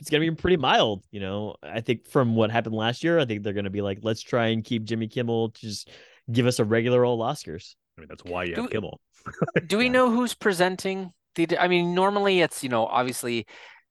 It's 0.00 0.10
gonna 0.10 0.20
be 0.28 0.30
pretty 0.30 0.56
mild, 0.58 1.04
you 1.10 1.20
know. 1.20 1.56
I 1.62 1.80
think 1.80 2.06
from 2.06 2.34
what 2.34 2.50
happened 2.50 2.74
last 2.74 3.02
year, 3.02 3.18
I 3.18 3.24
think 3.24 3.42
they're 3.42 3.52
gonna 3.54 3.70
be 3.70 3.82
like, 3.82 3.98
let's 4.02 4.20
try 4.22 4.48
and 4.48 4.62
keep 4.62 4.84
Jimmy 4.84 5.08
Kimmel 5.08 5.50
to 5.50 5.60
just 5.60 5.88
give 6.30 6.46
us 6.46 6.58
a 6.58 6.64
regular 6.64 7.04
old 7.04 7.20
Oscars. 7.20 7.74
I 7.96 8.02
mean, 8.02 8.08
that's 8.08 8.24
why 8.24 8.44
you 8.44 8.54
Do 8.54 8.62
have 8.62 8.70
we- 8.70 8.74
Kimmel. 8.74 9.00
Do 9.66 9.78
we 9.78 9.88
know 9.96 10.10
who's 10.10 10.34
presenting 10.34 11.12
the? 11.34 11.56
I 11.58 11.68
mean, 11.68 11.94
normally 11.94 12.40
it's 12.40 12.62
you 12.62 12.68
know 12.68 12.84
obviously, 12.86 13.46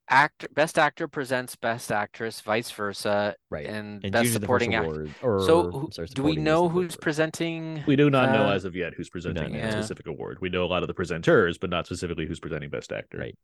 actor 0.08 0.48
best 0.54 0.78
actor 0.78 1.08
presents 1.08 1.56
best 1.56 1.92
actress, 1.92 2.40
vice 2.42 2.70
versa, 2.70 3.36
Right. 3.50 3.66
and, 3.66 4.04
And 4.04 4.14
best 4.14 4.32
supporting 4.34 4.76
actor. 4.76 4.88
award. 4.92 5.16
Or 5.24 5.42
So, 5.44 5.72
I'm 5.86 5.92
sorry, 5.92 6.08
do 6.14 6.22
we 6.22 6.36
know 6.36 6.70
who's 6.70 6.92
first. 6.94 7.02
presenting? 7.02 7.84
We 7.88 7.96
do 7.96 8.12
not 8.12 8.32
know 8.32 8.46
uh, 8.46 8.54
as 8.54 8.64
of 8.66 8.76
yet 8.76 8.94
who's 8.94 9.10
presenting 9.10 9.54
know. 9.54 9.58
a 9.58 9.62
Yeah. 9.64 9.72
specific 9.72 10.06
award. 10.06 10.38
We 10.40 10.50
know 10.50 10.64
a 10.64 10.68
lot 10.68 10.84
of 10.84 10.88
the 10.88 10.94
presenters, 10.94 11.60
but 11.60 11.72
not 11.72 11.88
specifically 11.88 12.28
who's 12.28 12.40
presenting 12.40 12.70
best 12.70 12.92
actor. 12.92 13.18
Right. 13.18 13.36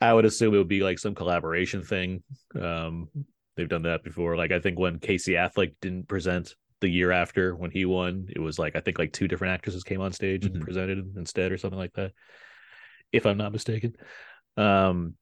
I 0.00 0.12
would 0.12 0.24
assume 0.24 0.54
it 0.54 0.58
would 0.58 0.68
be 0.68 0.82
like 0.82 0.98
some 0.98 1.14
collaboration 1.14 1.82
thing. 1.82 2.22
Um, 2.60 3.08
they've 3.56 3.68
done 3.68 3.82
that 3.82 4.02
before. 4.04 4.36
Like 4.36 4.52
I 4.52 4.60
think 4.60 4.78
when 4.78 4.98
Casey 4.98 5.32
Affleck 5.32 5.74
didn't 5.80 6.08
present 6.08 6.54
the 6.80 6.88
year 6.88 7.10
after 7.12 7.54
when 7.54 7.70
he 7.70 7.84
won, 7.84 8.26
it 8.34 8.40
was 8.40 8.58
like 8.58 8.76
I 8.76 8.80
think 8.80 8.98
like 8.98 9.12
two 9.12 9.28
different 9.28 9.54
actresses 9.54 9.84
came 9.84 10.00
on 10.00 10.12
stage 10.12 10.42
Mhm. 10.44 10.54
and 10.54 10.60
presented 10.62 11.16
instead 11.16 11.52
or 11.52 11.56
something 11.58 11.78
like 11.78 11.92
that. 11.94 12.12
If 13.12 13.26
I'm 13.26 13.38
not 13.38 13.52
mistaken. 13.52 13.94
Um 14.56 15.14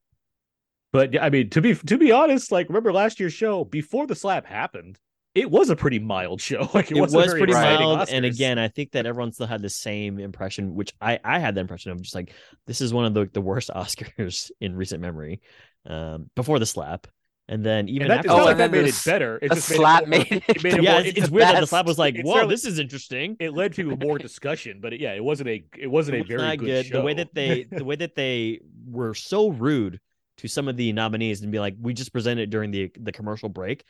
but 0.91 1.13
yeah, 1.13 1.23
I 1.23 1.29
mean 1.29 1.49
to 1.51 1.61
be 1.61 1.75
to 1.75 1.97
be 1.97 2.11
honest, 2.11 2.51
like 2.51 2.67
remember 2.67 2.91
last 2.91 3.19
year's 3.19 3.33
show 3.33 3.63
before 3.63 4.07
the 4.07 4.15
slap 4.15 4.45
happened, 4.45 4.99
it 5.35 5.49
was 5.49 5.69
a 5.69 5.75
pretty 5.75 5.99
mild 5.99 6.41
show. 6.41 6.69
Like 6.73 6.91
it, 6.91 6.97
It 6.97 6.99
wasn't 6.99 7.23
was 7.23 7.25
very 7.25 7.39
pretty 7.39 7.53
exciting 7.53 7.89
mild, 7.89 8.05
and 8.07 8.25
again, 8.25 8.59
I 8.59 8.67
think 8.67 8.91
that 8.91 9.05
everyone 9.05 9.31
still 9.31 9.47
had 9.47 9.61
the 9.61 9.69
same 9.69 10.19
impression, 10.19 10.75
which 10.75 10.93
I 11.01 11.19
I 11.23 11.39
had 11.39 11.55
the 11.55 11.61
impression 11.61 11.91
of 11.91 12.01
just 12.01 12.15
like 12.15 12.33
this 12.67 12.81
is 12.81 12.93
one 12.93 13.05
of 13.05 13.13
the 13.13 13.29
the 13.31 13.41
worst 13.41 13.69
Oscars 13.75 14.51
in 14.59 14.75
recent 14.75 15.01
memory, 15.01 15.41
um, 15.87 16.29
before 16.35 16.59
the 16.59 16.65
slap, 16.65 17.07
and 17.47 17.65
then 17.65 17.89
even 17.89 18.07
and 18.07 18.11
that, 18.11 18.19
after. 18.19 18.31
Oh, 18.31 18.45
like 18.45 18.57
that 18.57 18.71
made 18.71 18.85
it 18.85 19.01
better. 19.05 19.39
It 19.41 19.49
the 19.49 19.55
just 19.55 19.67
slap 19.67 20.07
made 20.07 20.07
it, 20.07 20.09
more, 20.09 20.25
made 20.29 20.43
it 20.47 20.63
made 20.63 20.73
it 20.75 20.81
yeah, 20.83 20.91
more, 20.93 21.01
it's, 21.01 21.09
it's 21.09 21.17
it's 21.17 21.29
the 21.29 21.33
weird 21.33 21.47
that 21.47 21.59
the 21.59 21.67
slap 21.67 21.85
was 21.85 21.97
like, 21.97 22.15
It 22.15 22.25
"Whoa, 22.25 22.47
this 22.47 22.65
is 22.65 22.79
interesting." 22.79 23.35
it 23.39 23.53
led 23.53 23.73
to 23.75 23.95
more 23.97 24.19
discussion, 24.19 24.79
but 24.81 24.93
it, 24.93 25.01
yeah, 25.01 25.13
it 25.13 25.23
wasn't 25.23 25.49
a 25.49 25.63
it 25.77 25.87
wasn't 25.87 26.17
It 26.17 26.21
a 26.21 26.23
very 26.23 26.41
not 26.41 26.57
good, 26.57 26.91
The 26.91 27.01
way 27.01 27.13
that 27.15 27.33
they 27.33 27.65
the 27.69 27.85
way 27.85 27.95
that 27.95 28.15
they 28.15 28.61
were 28.87 29.13
so 29.13 29.49
rude 29.49 29.99
to 30.37 30.47
some 30.47 30.67
of 30.67 30.77
the 30.77 30.93
nominees 30.93 31.41
and 31.41 31.51
be 31.51 31.59
like, 31.59 31.75
"We 31.79 31.93
just 31.93 32.13
presented 32.13 32.49
during 32.49 32.71
the 32.71 32.91
the 32.99 33.11
commercial 33.11 33.49
break." 33.49 33.83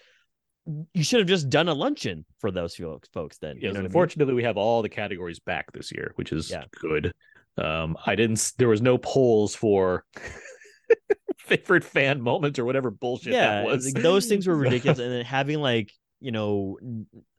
You 0.93 1.03
should 1.03 1.19
have 1.19 1.27
just 1.27 1.49
done 1.49 1.67
a 1.67 1.73
luncheon 1.73 2.25
for 2.39 2.51
those 2.51 2.75
folks. 2.75 3.09
Folks, 3.13 3.37
then. 3.39 3.57
You 3.57 3.63
know 3.63 3.69
what 3.69 3.75
I 3.75 3.79
mean? 3.81 3.85
unfortunately, 3.87 4.33
we 4.33 4.43
have 4.43 4.57
all 4.57 4.81
the 4.81 4.89
categories 4.89 5.39
back 5.39 5.71
this 5.73 5.91
year, 5.91 6.13
which 6.15 6.31
is 6.31 6.49
Yeah. 6.49 6.63
good. 6.79 7.11
Um, 7.57 7.97
I 8.05 8.15
didn't. 8.15 8.53
There 8.57 8.69
was 8.69 8.81
no 8.81 8.97
polls 8.97 9.53
for 9.55 10.05
favorite 11.37 11.83
fan 11.83 12.21
moment 12.21 12.57
or 12.59 12.65
whatever 12.65 12.89
bullshit 12.91 13.33
yeah, 13.33 13.61
that 13.61 13.65
was. 13.65 13.85
like, 13.93 14.01
those 14.03 14.25
things 14.27 14.47
were 14.47 14.55
ridiculous, 14.57 14.99
and 14.99 15.11
then 15.11 15.25
having 15.25 15.59
like 15.59 15.91
you 16.19 16.31
know, 16.31 16.77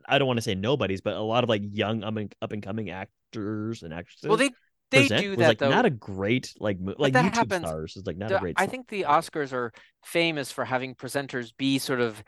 I 0.06 0.18
don't 0.18 0.26
want 0.26 0.36
to 0.36 0.42
say 0.42 0.54
nobodies, 0.54 1.00
but 1.00 1.14
a 1.14 1.20
lot 1.22 1.42
of 1.42 1.48
like 1.48 1.62
young 1.72 2.04
up 2.04 2.16
and 2.16 2.34
up 2.42 2.52
and 2.52 2.62
coming 2.62 2.90
actors 2.90 3.82
and 3.82 3.94
actresses. 3.94 4.28
Well, 4.28 4.36
they 4.36 4.50
they 4.90 5.08
do 5.08 5.34
that 5.36 5.48
like 5.48 5.58
though. 5.58 5.70
not 5.70 5.86
a 5.86 5.90
great 5.90 6.52
like 6.60 6.78
mo- 6.78 6.94
like 6.98 7.14
that 7.14 7.24
YouTube 7.32 7.34
happens- 7.34 7.66
stars 7.66 7.96
is 7.96 8.06
like 8.06 8.18
not 8.18 8.28
the- 8.28 8.36
a 8.36 8.40
great. 8.40 8.56
I 8.58 8.64
star. 8.64 8.70
think 8.70 8.88
the 8.88 9.02
Oscars 9.04 9.52
are 9.52 9.72
famous 10.04 10.52
for 10.52 10.64
having 10.64 10.94
presenters 10.94 11.52
be 11.56 11.78
sort 11.78 12.00
of 12.00 12.22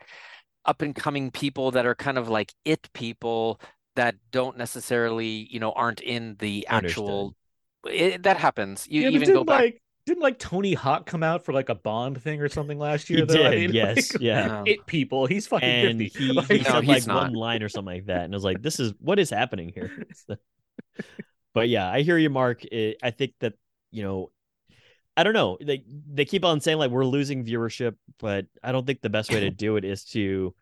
up 0.67 0.81
and 0.81 0.95
coming 0.95 1.31
people 1.31 1.71
that 1.71 1.85
are 1.85 1.95
kind 1.95 2.17
of 2.17 2.29
like 2.29 2.53
it 2.65 2.89
people 2.93 3.59
that 3.95 4.15
don't 4.31 4.57
necessarily, 4.57 5.47
you 5.51 5.59
know, 5.59 5.71
aren't 5.73 6.01
in 6.01 6.35
the 6.39 6.67
Understood. 6.69 7.05
actual. 7.09 7.35
It, 7.89 8.23
that 8.23 8.37
happens. 8.37 8.87
You 8.89 9.01
Yeah, 9.01 9.09
even 9.09 9.31
go 9.31 9.43
didn't, 9.43 9.45
back. 9.45 9.59
like 9.59 9.81
didn't 10.05 10.21
like 10.23 10.39
Tony 10.39 10.73
Hawk 10.73 11.05
come 11.05 11.23
out 11.23 11.43
for 11.45 11.53
like 11.53 11.69
a 11.69 11.75
Bond 11.75 12.21
thing 12.21 12.41
or 12.41 12.49
something 12.49 12.79
last 12.79 13.09
year? 13.09 13.19
He 13.19 13.25
though? 13.25 13.43
I 13.45 13.49
did, 13.49 13.53
mean, 13.53 13.71
yes, 13.73 14.13
like, 14.13 14.21
yeah. 14.21 14.65
It 14.65 14.85
people. 14.85 15.25
He's 15.25 15.47
fucking 15.47 15.75
and 15.75 15.77
fifty. 15.77 16.09
he, 16.09 16.45
Like, 16.49 16.49
he 16.51 16.63
No, 16.63 16.63
said 16.63 16.85
like 16.87 17.05
not. 17.07 17.15
one 17.23 17.33
line 17.33 17.63
or 17.63 17.69
something 17.69 17.95
like 17.95 18.05
that, 18.07 18.25
and 18.25 18.33
I 18.33 18.37
was 18.37 18.43
like, 18.43 18.61
"This 18.61 18.79
is 18.79 18.93
what 18.99 19.19
is 19.19 19.29
happening 19.29 19.69
here." 19.69 19.91
But 21.53 21.69
yeah, 21.69 21.89
I 21.89 22.01
hear 22.01 22.17
you, 22.17 22.29
Mark. 22.29 22.63
It, 22.65 22.97
I 23.01 23.11
think 23.11 23.33
that 23.39 23.53
you 23.91 24.03
know, 24.03 24.31
I 25.17 25.23
don't 25.23 25.33
know. 25.33 25.57
They 25.61 25.83
they 26.13 26.25
keep 26.25 26.45
on 26.45 26.61
saying 26.61 26.77
like 26.77 26.91
we're 26.91 27.05
losing 27.05 27.43
viewership, 27.43 27.95
but 28.19 28.45
I 28.63 28.71
don't 28.71 28.85
think 28.87 29.01
the 29.01 29.09
best 29.09 29.31
way 29.31 29.41
to 29.41 29.49
do 29.51 29.75
it 29.77 29.83
is 29.85 30.05
to, 30.05 30.55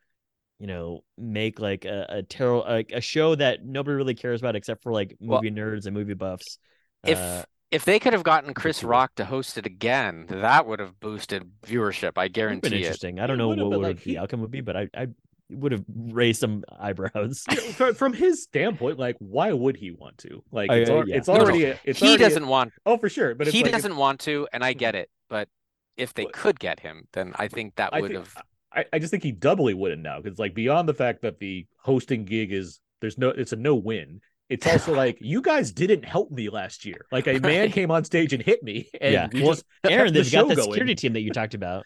you 0.60 0.68
know, 0.68 1.03
make 1.18 1.60
like 1.60 1.86
a 1.86 2.06
a 2.10 2.23
tarot 2.23 2.64
a, 2.64 2.86
a 2.94 3.02
show 3.02 3.36
that 3.36 3.65
nobody 3.65 3.95
really 3.95 4.15
cares 4.15 4.41
about 4.41 4.56
except 4.56 4.84
for 4.84 4.91
like 4.94 5.18
Well, 5.19 5.41
movie 5.41 5.52
nerds 5.52 5.86
and 5.86 5.94
movie 5.95 6.14
buffs. 6.14 6.57
if 7.06 7.18
Uh, 7.18 7.44
if 7.72 7.84
they 7.84 7.99
could 7.99 8.14
have 8.14 8.23
gotten 8.23 8.53
Chris. 8.53 8.84
Rock 8.84 9.15
to 9.15 9.26
host 9.26 9.57
it 9.57 9.65
again, 9.65 10.27
that 10.30 10.65
would 10.65 10.80
have 10.80 10.99
boosted 10.99 11.52
viewership. 11.65 12.14
I 12.18 12.27
guarantee 12.30 12.68
it. 12.68 12.73
interesting. 12.77 13.19
I 13.19 13.27
don't 13.27 13.36
It 13.36 13.40
know 13.40 13.49
what 13.49 13.80
would 13.80 13.88
like, 13.88 14.03
the 14.03 14.11
he- 14.11 14.18
outcome 14.18 14.41
would 14.41 14.52
be, 14.52 14.61
but 14.61 14.77
I 14.77 14.90
I 14.95 15.07
would 15.49 15.72
have 15.72 15.84
raised 15.95 16.39
some 16.41 16.63
eyebrows. 16.80 17.43
from, 17.76 17.93
from 17.95 18.13
his 18.13 18.43
standpoint, 18.43 18.97
like, 18.97 19.15
why 19.19 19.51
would 19.53 19.77
he 19.77 19.91
want 19.91 20.17
to? 20.19 20.43
Like, 20.51 20.72
it's, 20.72 20.89
uh, 20.89 21.03
yeah. 21.05 21.17
it's 21.17 21.27
No, 21.27 21.35
no, 21.35 21.41
already. 21.41 21.65
a- 21.65 21.80
It's 21.84 21.99
he 21.99 22.07
already 22.07 22.23
doesn't 22.23 22.47
want. 22.47 22.73
oh, 22.85 22.97
for 22.97 23.09
sure. 23.09 23.35
But 23.35 23.47
it's 23.47 23.55
he 23.55 23.63
like, 23.63 23.72
doesn't 23.72 23.95
want 23.95 24.22
to, 24.22 24.47
and 24.53 24.63
I 24.63 24.73
get 24.73 24.95
it. 24.95 25.09
But 25.30 25.47
if 25.97 26.13
they 26.13 26.23
What- 26.26 26.34
could 26.34 26.59
get 26.59 26.80
him, 26.80 27.07
then 27.13 27.34
I 27.38 27.47
think 27.47 27.76
that 27.76 27.93
would 27.99 28.11
have. 28.11 28.35
I, 28.73 28.85
I 28.91 28.99
just 28.99 29.11
think 29.11 29.23
he 29.23 29.31
doubly 29.31 29.73
wouldn't 29.73 30.01
now 30.01 30.19
because 30.19 30.38
like 30.38 30.53
beyond 30.53 30.89
the 30.89 30.93
fact 30.93 31.22
that 31.22 31.39
the 31.39 31.65
hosting 31.80 32.26
gig 32.26 32.51
is 32.51 32.81
there's 32.99 33.17
no 33.17 33.30
it's 33.30 33.53
a 33.53 33.55
no 33.55 33.76
win. 33.76 34.19
It's 34.49 34.67
also 34.67 34.93
like 35.03 35.17
you 35.22 35.41
guys 35.41 35.72
didn't 35.72 36.03
help 36.03 36.30
me 36.31 36.49
last 36.49 36.84
year. 36.85 37.05
Like 37.09 37.26
a 37.27 37.39
man 37.39 37.72
came 37.72 37.89
on 37.89 38.03
stage 38.03 38.34
and 38.34 38.43
hit 38.43 38.61
me, 38.63 38.89
and 38.99 39.13
Yeah. 39.13 39.27
we 39.31 39.41
Well, 39.43 39.53
just 39.53 39.63
Aaron, 39.85 40.13
they've 40.13 40.30
got 40.30 40.49
the 40.49 40.55
going. 40.55 40.72
security 40.72 40.95
team 40.95 41.13
that 41.13 41.22
you 41.22 41.31
talked 41.31 41.53
about. 41.53 41.85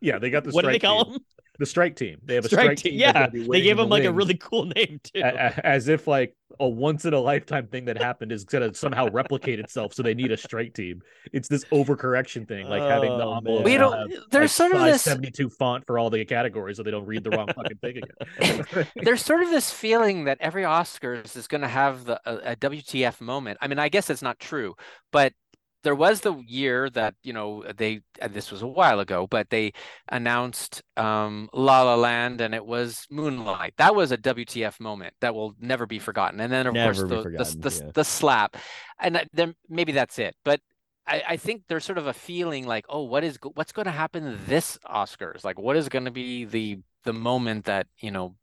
Yeah, 0.00 0.18
they 0.18 0.30
got 0.30 0.44
the 0.44 0.50
what 0.50 0.62
do 0.64 0.70
they 0.70 0.78
strike 0.78 0.82
call 0.90 1.04
team. 1.04 1.12
them? 1.14 1.22
The 1.58 1.66
strike 1.66 1.96
team. 1.96 2.18
They 2.24 2.34
have 2.36 2.44
a 2.44 2.48
Strike 2.48 2.64
strike, 2.64 2.78
team. 2.78 2.92
team. 2.92 3.00
Yeah, 3.00 3.26
they 3.30 3.60
gave 3.60 3.76
them 3.76 3.88
the 3.88 3.94
like 3.94 4.04
a 4.04 4.12
really 4.12 4.34
cool 4.34 4.64
name 4.64 5.00
too. 5.04 5.20
A- 5.20 5.28
a- 5.34 5.66
as 5.66 5.88
if 5.88 6.06
like 6.06 6.34
a 6.58 6.68
once 6.68 7.04
in 7.04 7.12
a 7.14 7.20
lifetime 7.20 7.66
thing 7.66 7.84
that 7.86 7.98
happened 8.00 8.32
is 8.32 8.44
gonna 8.44 8.74
somehow 8.74 9.08
replicate 9.10 9.60
itself. 9.60 9.92
So 9.94 10.02
they 10.02 10.14
need 10.14 10.32
a 10.32 10.36
strike 10.36 10.72
team. 10.74 11.02
It's 11.32 11.48
this 11.48 11.64
overcorrection 11.66 12.48
thing, 12.48 12.68
like 12.68 12.82
having 12.82 13.16
the 13.16 13.24
Oh, 13.24 13.36
envelope. 13.36 13.64
We 13.64 13.76
don't. 13.76 13.92
have, 14.10 14.20
There's 14.30 14.44
like, 14.58 14.70
sort 14.70 14.72
of 14.74 14.80
this. 14.82 15.02
72 15.02 15.50
font 15.50 15.86
for 15.86 15.98
all 15.98 16.08
the 16.10 16.24
categories, 16.24 16.78
so 16.78 16.82
they 16.82 16.90
don't 16.90 17.06
read 17.06 17.22
the 17.22 17.30
wrong 17.30 17.48
fucking 17.54 17.78
thing 17.78 17.98
again. 17.98 18.86
There's 18.96 19.22
sort 19.24 19.42
of 19.42 19.50
this 19.50 19.70
feeling 19.70 20.24
that 20.24 20.38
every 20.40 20.62
Oscars 20.62 21.36
is 21.36 21.46
going 21.48 21.60
to 21.62 21.68
have 21.68 22.04
the 22.06 22.20
a, 22.24 22.52
a 22.52 22.56
WTF 22.56 23.20
moment. 23.20 23.58
I 23.60 23.68
mean, 23.68 23.78
I 23.78 23.88
guess 23.90 24.08
it's 24.10 24.22
not 24.22 24.38
true, 24.38 24.74
but 25.10 25.32
there 25.82 25.94
was 25.94 26.20
the 26.20 26.34
year 26.46 26.88
that 26.90 27.14
you 27.22 27.32
know 27.32 27.64
they. 27.76 28.00
And 28.20 28.32
this 28.32 28.50
was 28.50 28.62
a 28.62 28.66
while 28.66 29.00
ago, 29.00 29.26
but 29.26 29.50
they 29.50 29.72
announced 30.08 30.82
um, 30.96 31.48
La 31.52 31.82
La 31.82 31.96
Land, 31.96 32.40
and 32.40 32.54
it 32.54 32.64
was 32.64 33.06
Moonlight. 33.10 33.74
That 33.78 33.94
was 33.94 34.12
a 34.12 34.16
WTF 34.16 34.80
moment 34.80 35.14
that 35.20 35.34
will 35.34 35.54
never 35.60 35.86
be 35.86 35.98
forgotten. 35.98 36.40
And 36.40 36.52
then 36.52 36.66
of 36.66 36.74
Never 36.74 36.94
course 36.94 37.08
the 37.08 37.22
the, 37.30 37.68
the, 37.68 37.82
yeah. 37.84 37.90
the 37.94 38.04
slap, 38.04 38.56
and 39.00 39.26
then 39.32 39.54
maybe 39.68 39.92
that's 39.92 40.18
it. 40.18 40.36
But 40.44 40.60
I, 41.06 41.22
I 41.30 41.36
think 41.36 41.62
there's 41.68 41.84
sort 41.84 41.98
of 41.98 42.06
a 42.06 42.14
feeling 42.14 42.66
like, 42.66 42.86
oh, 42.88 43.02
what 43.02 43.24
is 43.24 43.38
what's 43.54 43.72
going 43.72 43.86
to 43.86 43.92
happen 43.92 44.38
this 44.46 44.78
Oscars? 44.86 45.44
Like, 45.44 45.58
what 45.58 45.76
is 45.76 45.88
going 45.88 46.04
to 46.04 46.10
be 46.10 46.44
the 46.44 46.78
the 47.04 47.12
moment 47.12 47.64
that 47.64 47.86
you 47.98 48.10
know, 48.10 48.36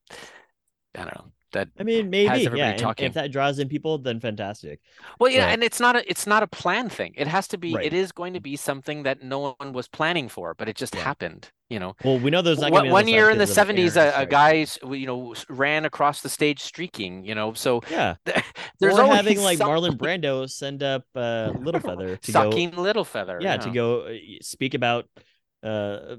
I 0.95 1.03
don't 1.03 1.15
know 1.15 1.31
that. 1.51 1.69
I 1.79 1.83
mean, 1.83 2.09
maybe 2.09 2.45
everybody 2.45 2.57
yeah. 2.59 2.75
talking. 2.75 3.05
if 3.05 3.13
that 3.13 3.31
draws 3.31 3.59
in 3.59 3.67
people, 3.69 3.97
then 3.97 4.19
fantastic. 4.19 4.79
Well, 5.19 5.31
yeah, 5.31 5.45
but- 5.47 5.53
and 5.53 5.63
it's 5.63 5.79
not 5.79 5.95
a 5.95 6.09
it's 6.09 6.25
not 6.27 6.43
a 6.43 6.47
plan 6.47 6.89
thing. 6.89 7.13
It 7.15 7.27
has 7.27 7.47
to 7.49 7.57
be. 7.57 7.73
Right. 7.75 7.85
It 7.85 7.93
is 7.93 8.11
going 8.11 8.33
to 8.33 8.39
be 8.39 8.55
something 8.55 9.03
that 9.03 9.21
no 9.23 9.55
one 9.57 9.73
was 9.73 9.87
planning 9.87 10.29
for, 10.29 10.53
but 10.53 10.69
it 10.69 10.75
just 10.75 10.95
Yeah. 10.95 11.03
happened. 11.03 11.51
You 11.69 11.77
know, 11.79 11.95
Well, 12.03 12.17
we 12.17 12.31
know 12.31 12.41
there's 12.41 12.57
not 12.59 12.71
one, 12.71 12.89
one 12.89 13.07
year 13.07 13.29
in 13.29 13.37
the 13.37 13.45
seventies, 13.45 13.95
a, 13.95 14.11
a 14.15 14.25
guy 14.25 14.65
you 14.83 15.05
know 15.05 15.35
ran 15.49 15.85
across 15.85 16.21
the 16.21 16.29
stage 16.29 16.61
streaking. 16.61 17.23
You 17.25 17.35
know, 17.35 17.53
so 17.53 17.81
Yeah, 17.91 18.15
there's 18.79 18.97
or 18.97 19.01
always 19.03 19.17
having 19.17 19.39
like 19.43 19.59
Marlon 19.59 19.95
Brando 19.95 20.49
send 20.49 20.81
up 20.81 21.03
uh, 21.15 21.51
Littlefeather 21.53 22.19
to 22.21 22.31
go, 22.31 22.49
Sacheen 22.49 22.73
Littlefeather. 22.73 23.39
yeah, 23.39 23.57
to 23.57 23.69
go 23.69 24.01
uh, 24.07 24.15
speak 24.41 24.73
about, 24.73 25.05
uh, 25.61 26.15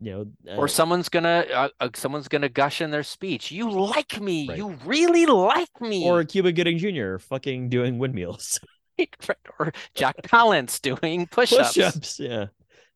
you 0.00 0.10
know, 0.12 0.52
uh, 0.52 0.56
or 0.56 0.68
someone's 0.68 1.08
gonna 1.08 1.44
uh, 1.52 1.68
uh, 1.80 1.88
someone's 1.94 2.28
gonna 2.28 2.48
gush 2.48 2.80
in 2.80 2.90
their 2.90 3.02
speech. 3.02 3.50
You 3.50 3.70
like 3.70 4.20
me. 4.20 4.48
Right. 4.48 4.58
You 4.58 4.78
really 4.84 5.26
like 5.26 5.80
me. 5.80 6.04
or 6.08 6.22
Cuba 6.24 6.52
Gooding 6.52 6.78
Jr. 6.78 7.18
fucking 7.18 7.68
doing 7.70 7.98
windmills, 7.98 8.60
or 9.58 9.72
Jack 9.94 10.16
Palance 10.22 10.80
doing 10.80 11.26
push-ups. 11.26 11.74
push-ups. 11.74 12.20
Yeah. 12.20 12.46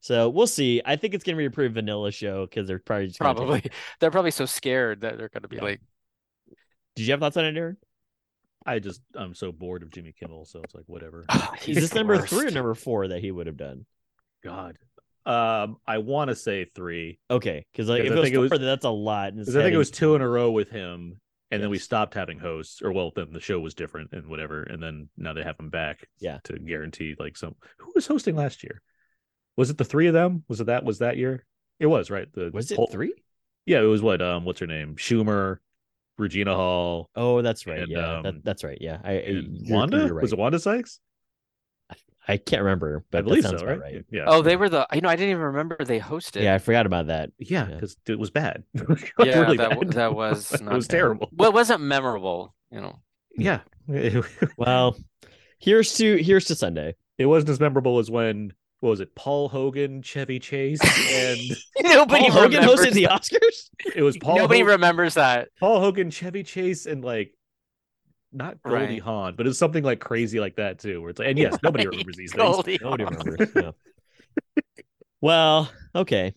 So 0.00 0.28
we'll 0.30 0.46
see. 0.46 0.80
I 0.84 0.96
think 0.96 1.14
it's 1.14 1.24
gonna 1.24 1.38
be 1.38 1.44
a 1.46 1.50
pretty 1.50 1.72
vanilla 1.74 2.10
show 2.10 2.46
because 2.46 2.66
they're 2.66 2.78
probably 2.78 3.08
just 3.08 3.18
gonna 3.18 3.34
take- 3.34 3.46
Probably. 3.46 3.70
They're 4.00 4.10
probably 4.10 4.30
so 4.30 4.46
scared 4.46 5.02
that 5.02 5.18
they're 5.18 5.28
gonna 5.28 5.48
be 5.48 5.56
Yeah. 5.56 5.62
like, 5.64 5.80
Did 6.96 7.06
you 7.06 7.12
have 7.12 7.20
thoughts 7.20 7.36
on 7.36 7.44
it, 7.44 7.56
Aaron? 7.56 7.76
I 8.64 8.78
just 8.78 9.00
I'm 9.14 9.34
so 9.34 9.52
bored 9.52 9.82
of 9.82 9.90
Jimmy 9.90 10.12
Kimmel, 10.18 10.44
so 10.44 10.60
it's 10.62 10.74
like 10.74 10.84
whatever. 10.86 11.24
"Ah, 11.30 11.54
Is 11.56 11.62
he's 11.64 11.76
this 11.76 11.90
the 11.90 11.96
number 11.96 12.18
three 12.18 12.46
or 12.46 12.50
number 12.50 12.74
four 12.74 13.08
that 13.08 13.20
he 13.20 13.30
would 13.30 13.46
have 13.46 13.56
done? 13.56 13.84
God, 14.44 14.78
um, 15.26 15.76
I 15.86 15.98
want 15.98 16.28
to 16.28 16.34
say 16.36 16.64
three 16.74 17.18
Okay, 17.30 17.66
because 17.72 17.88
like 17.88 18.02
if 18.04 18.12
I 18.12 18.14
it 18.16 18.18
was 18.18 18.30
it 18.30 18.36
was- 18.38 18.48
four, 18.50 18.58
that's 18.58 18.84
a 18.84 18.90
lot. 18.90 19.34
because 19.36 19.54
I 19.56 19.62
think 19.62 19.74
it 19.74 19.78
was 19.78 19.90
two 19.90 20.14
in 20.14 20.22
a 20.22 20.28
row 20.28 20.50
with 20.50 20.70
him, 20.70 21.20
and 21.50 21.62
then 21.62 21.70
we 21.70 21.78
stopped 21.78 22.14
having 22.14 22.38
hosts, 22.38 22.80
or 22.82 22.92
well, 22.92 23.12
then 23.14 23.32
the 23.32 23.40
show 23.40 23.58
was 23.60 23.74
different 23.74 24.12
and 24.12 24.26
whatever, 24.28 24.62
and 24.62 24.82
then 24.82 25.08
now 25.16 25.32
they 25.32 25.42
have 25.42 25.58
him 25.58 25.68
back. 25.70 26.06
Yeah. 26.20 26.38
to 26.44 26.58
guarantee 26.58 27.14
like 27.18 27.36
some. 27.36 27.54
Who 27.78 27.92
was 27.94 28.06
hosting 28.06 28.36
last 28.36 28.62
year? 28.62 28.80
Was 29.56 29.68
it 29.70 29.76
the 29.78 29.84
three 29.84 30.06
of 30.06 30.14
them? 30.14 30.44
Was 30.48 30.60
it 30.60 30.68
that? 30.68 30.84
Was 30.84 30.98
that 31.00 31.16
year? 31.16 31.44
It 31.78 31.86
was 31.86 32.10
right. 32.10 32.32
The 32.32 32.50
Was 32.52 32.70
it 32.70 32.76
whole- 32.76 32.86
three? 32.86 33.14
Yeah, 33.66 33.80
it 33.80 33.84
was 33.86 34.00
what? 34.02 34.22
Um, 34.22 34.44
what's 34.44 34.60
her 34.60 34.66
name? 34.66 34.96
Schumer, 34.96 35.58
Regina 36.18 36.54
Hall, 36.54 37.10
Oh, 37.14 37.40
that's 37.42 37.66
right. 37.66 37.80
And, 37.80 37.88
yeah, 37.90 38.16
um, 38.18 38.22
that, 38.22 38.44
that's 38.44 38.64
right. 38.64 38.78
Yeah, 38.80 38.98
I, 39.04 39.10
I 39.10 39.14
and 39.14 39.58
you're- 39.66 39.76
Wanda. 39.76 40.12
right. 40.12 40.22
Was 40.22 40.32
it 40.32 40.38
Wanda 40.38 40.58
Sykes? 40.58 40.98
I 42.28 42.36
can't 42.36 42.62
remember, 42.62 43.04
but 43.10 43.18
I 43.18 43.22
believe 43.22 43.42
that 43.42 43.48
so. 43.50 43.56
sounds 43.58 43.62
about 43.62 43.80
Right? 43.80 43.94
right. 43.94 44.04
Yeah. 44.10 44.24
Oh, 44.26 44.42
they 44.42 44.56
were 44.56 44.68
the. 44.68 44.86
You 44.92 45.00
know, 45.00 45.08
I 45.08 45.16
didn't 45.16 45.30
even 45.30 45.42
remember 45.42 45.76
they 45.84 45.98
hosted. 45.98 46.42
Yeah, 46.42 46.54
I 46.54 46.58
forgot 46.58 46.86
about 46.86 47.06
that. 47.08 47.30
Yeah, 47.38 47.66
Yeah. 47.68 47.74
because 47.74 47.96
it 48.06 48.18
was 48.18 48.30
bad. 48.30 48.62
yeah, 48.74 49.40
really 49.40 49.56
that, 49.56 49.70
bad. 49.80 49.92
that 49.94 50.14
was 50.14 50.52
it 50.54 50.62
not 50.62 50.74
was 50.74 50.86
terrible. 50.86 51.28
Well, 51.32 51.48
it 51.50 51.54
wasn't 51.54 51.80
memorable. 51.80 52.54
You 52.70 52.80
know, 52.82 53.00
Yeah, 53.36 53.60
Well, 54.56 54.96
here's 55.58 55.94
to 55.94 56.22
here's 56.22 56.44
to 56.46 56.54
Sunday. 56.54 56.94
It 57.18 57.26
wasn't 57.26 57.50
as 57.50 57.60
memorable 57.60 57.98
as 57.98 58.10
when 58.10 58.52
what 58.80 58.90
was 58.90 59.00
it? 59.00 59.14
Paul 59.14 59.48
Hogan, 59.50 60.00
Chevy 60.00 60.38
Chase, 60.38 60.80
and 61.12 61.38
nobody 61.82 62.30
Paul 62.30 62.42
Hogan 62.42 62.60
remembers. 62.60 62.86
hosted 62.86 62.92
the 62.94 63.04
Oscars. 63.10 63.68
it 63.94 64.02
was 64.02 64.16
Paul. 64.16 64.36
nobody 64.36 64.60
Hogan, 64.60 64.72
remembers 64.72 65.14
that. 65.14 65.48
Paul 65.58 65.80
Hogan, 65.80 66.10
Chevy 66.10 66.42
Chase, 66.42 66.86
and 66.86 67.04
like 67.04 67.34
not 68.32 68.58
Goldie 68.64 68.94
Right. 68.96 69.02
Hawn, 69.02 69.34
but 69.36 69.46
it's 69.46 69.58
something 69.58 69.84
like 69.84 70.00
crazy 70.00 70.40
like 70.40 70.56
that 70.56 70.78
too. 70.78 71.00
Where 71.00 71.10
it's 71.10 71.18
like, 71.18 71.28
and 71.28 71.38
yes, 71.38 71.58
nobody 71.62 71.84
Right, 71.84 71.88
remembers 71.88 72.16
these 72.16 72.32
things. 72.34 72.56
Goldie 72.56 72.78
Nobody 72.80 73.04
remembers. 73.04 73.50
yeah. 73.54 73.72
Well, 75.20 75.70
okay. 75.94 76.34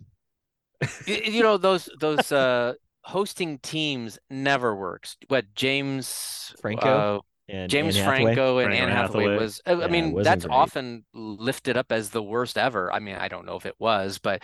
Y- 1.08 1.22
you 1.26 1.44
know 1.44 1.58
those 1.58 1.90
those 2.00 2.32
uh 2.32 2.74
hosting 3.04 3.60
teams 3.60 4.20
never 4.30 4.76
works. 4.76 5.18
What 5.28 5.54
James 5.56 6.54
Franco 6.62 7.18
uh, 7.20 7.22
And 7.50 7.70
James 7.70 7.98
Anne 7.98 8.04
Hathaway? 8.06 8.36
Franco 8.36 8.58
and 8.60 8.74
Anne 8.74 8.90
and 8.90 8.90
Hathaway, 8.90 9.28
Hathaway. 9.28 9.36
was. 9.36 9.62
I- 9.66 9.74
I 9.74 9.88
Yeah, 9.88 9.88
it 9.88 9.90
mean, 9.90 10.22
that's 10.22 10.46
great. 10.46 10.54
often 10.60 11.06
lifted 11.14 11.78
up 11.78 11.92
as 11.92 12.10
the 12.10 12.24
worst 12.24 12.58
ever. 12.58 12.92
I 12.94 13.00
mean, 13.00 13.16
I 13.16 13.28
don't 13.28 13.46
know 13.46 13.56
if 13.58 13.66
it 13.66 13.76
was, 13.80 14.20
but 14.20 14.44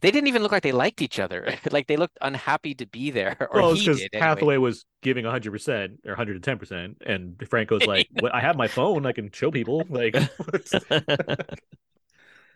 they 0.00 0.10
didn't 0.10 0.28
even 0.28 0.42
look 0.42 0.52
like 0.52 0.62
they 0.62 0.72
liked 0.72 1.02
each 1.02 1.18
other. 1.18 1.54
like 1.70 1.86
they 1.86 1.96
looked 1.96 2.18
unhappy 2.20 2.74
to 2.74 2.86
be 2.86 3.10
there, 3.10 3.36
or 3.50 3.60
well, 3.60 3.74
because 3.74 4.00
did 4.00 4.10
anyway. 4.14 4.28
Hathaway 4.28 4.56
was 4.56 4.84
giving 5.02 5.24
100 5.24 5.50
percent 5.50 6.00
or 6.04 6.12
110 6.12 6.58
percent, 6.58 7.02
and 7.06 7.42
Franco's 7.48 7.86
like, 7.86 8.08
"What? 8.20 8.34
I 8.34 8.40
have 8.40 8.56
my 8.56 8.68
phone. 8.68 9.06
I 9.06 9.12
can 9.12 9.30
show 9.32 9.50
people." 9.50 9.84
Like, 9.94 10.16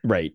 right. 0.03 0.35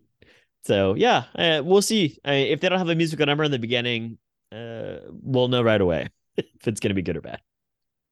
So 0.64 0.94
yeah, 0.94 1.24
uh, 1.34 1.62
we'll 1.64 1.82
see. 1.82 2.18
I 2.24 2.34
if 2.34 2.60
they 2.60 2.68
don't 2.68 2.78
have 2.78 2.88
a 2.88 2.94
musical 2.94 3.26
number 3.26 3.44
in 3.44 3.50
the 3.50 3.58
beginning, 3.58 4.18
uh, 4.52 4.96
we'll 5.10 5.48
know 5.48 5.62
right 5.62 5.80
away 5.80 6.08
if 6.36 6.66
it's 6.66 6.80
gonna 6.80 6.94
be 6.94 7.02
good 7.02 7.16
or 7.16 7.20
bad. 7.20 7.40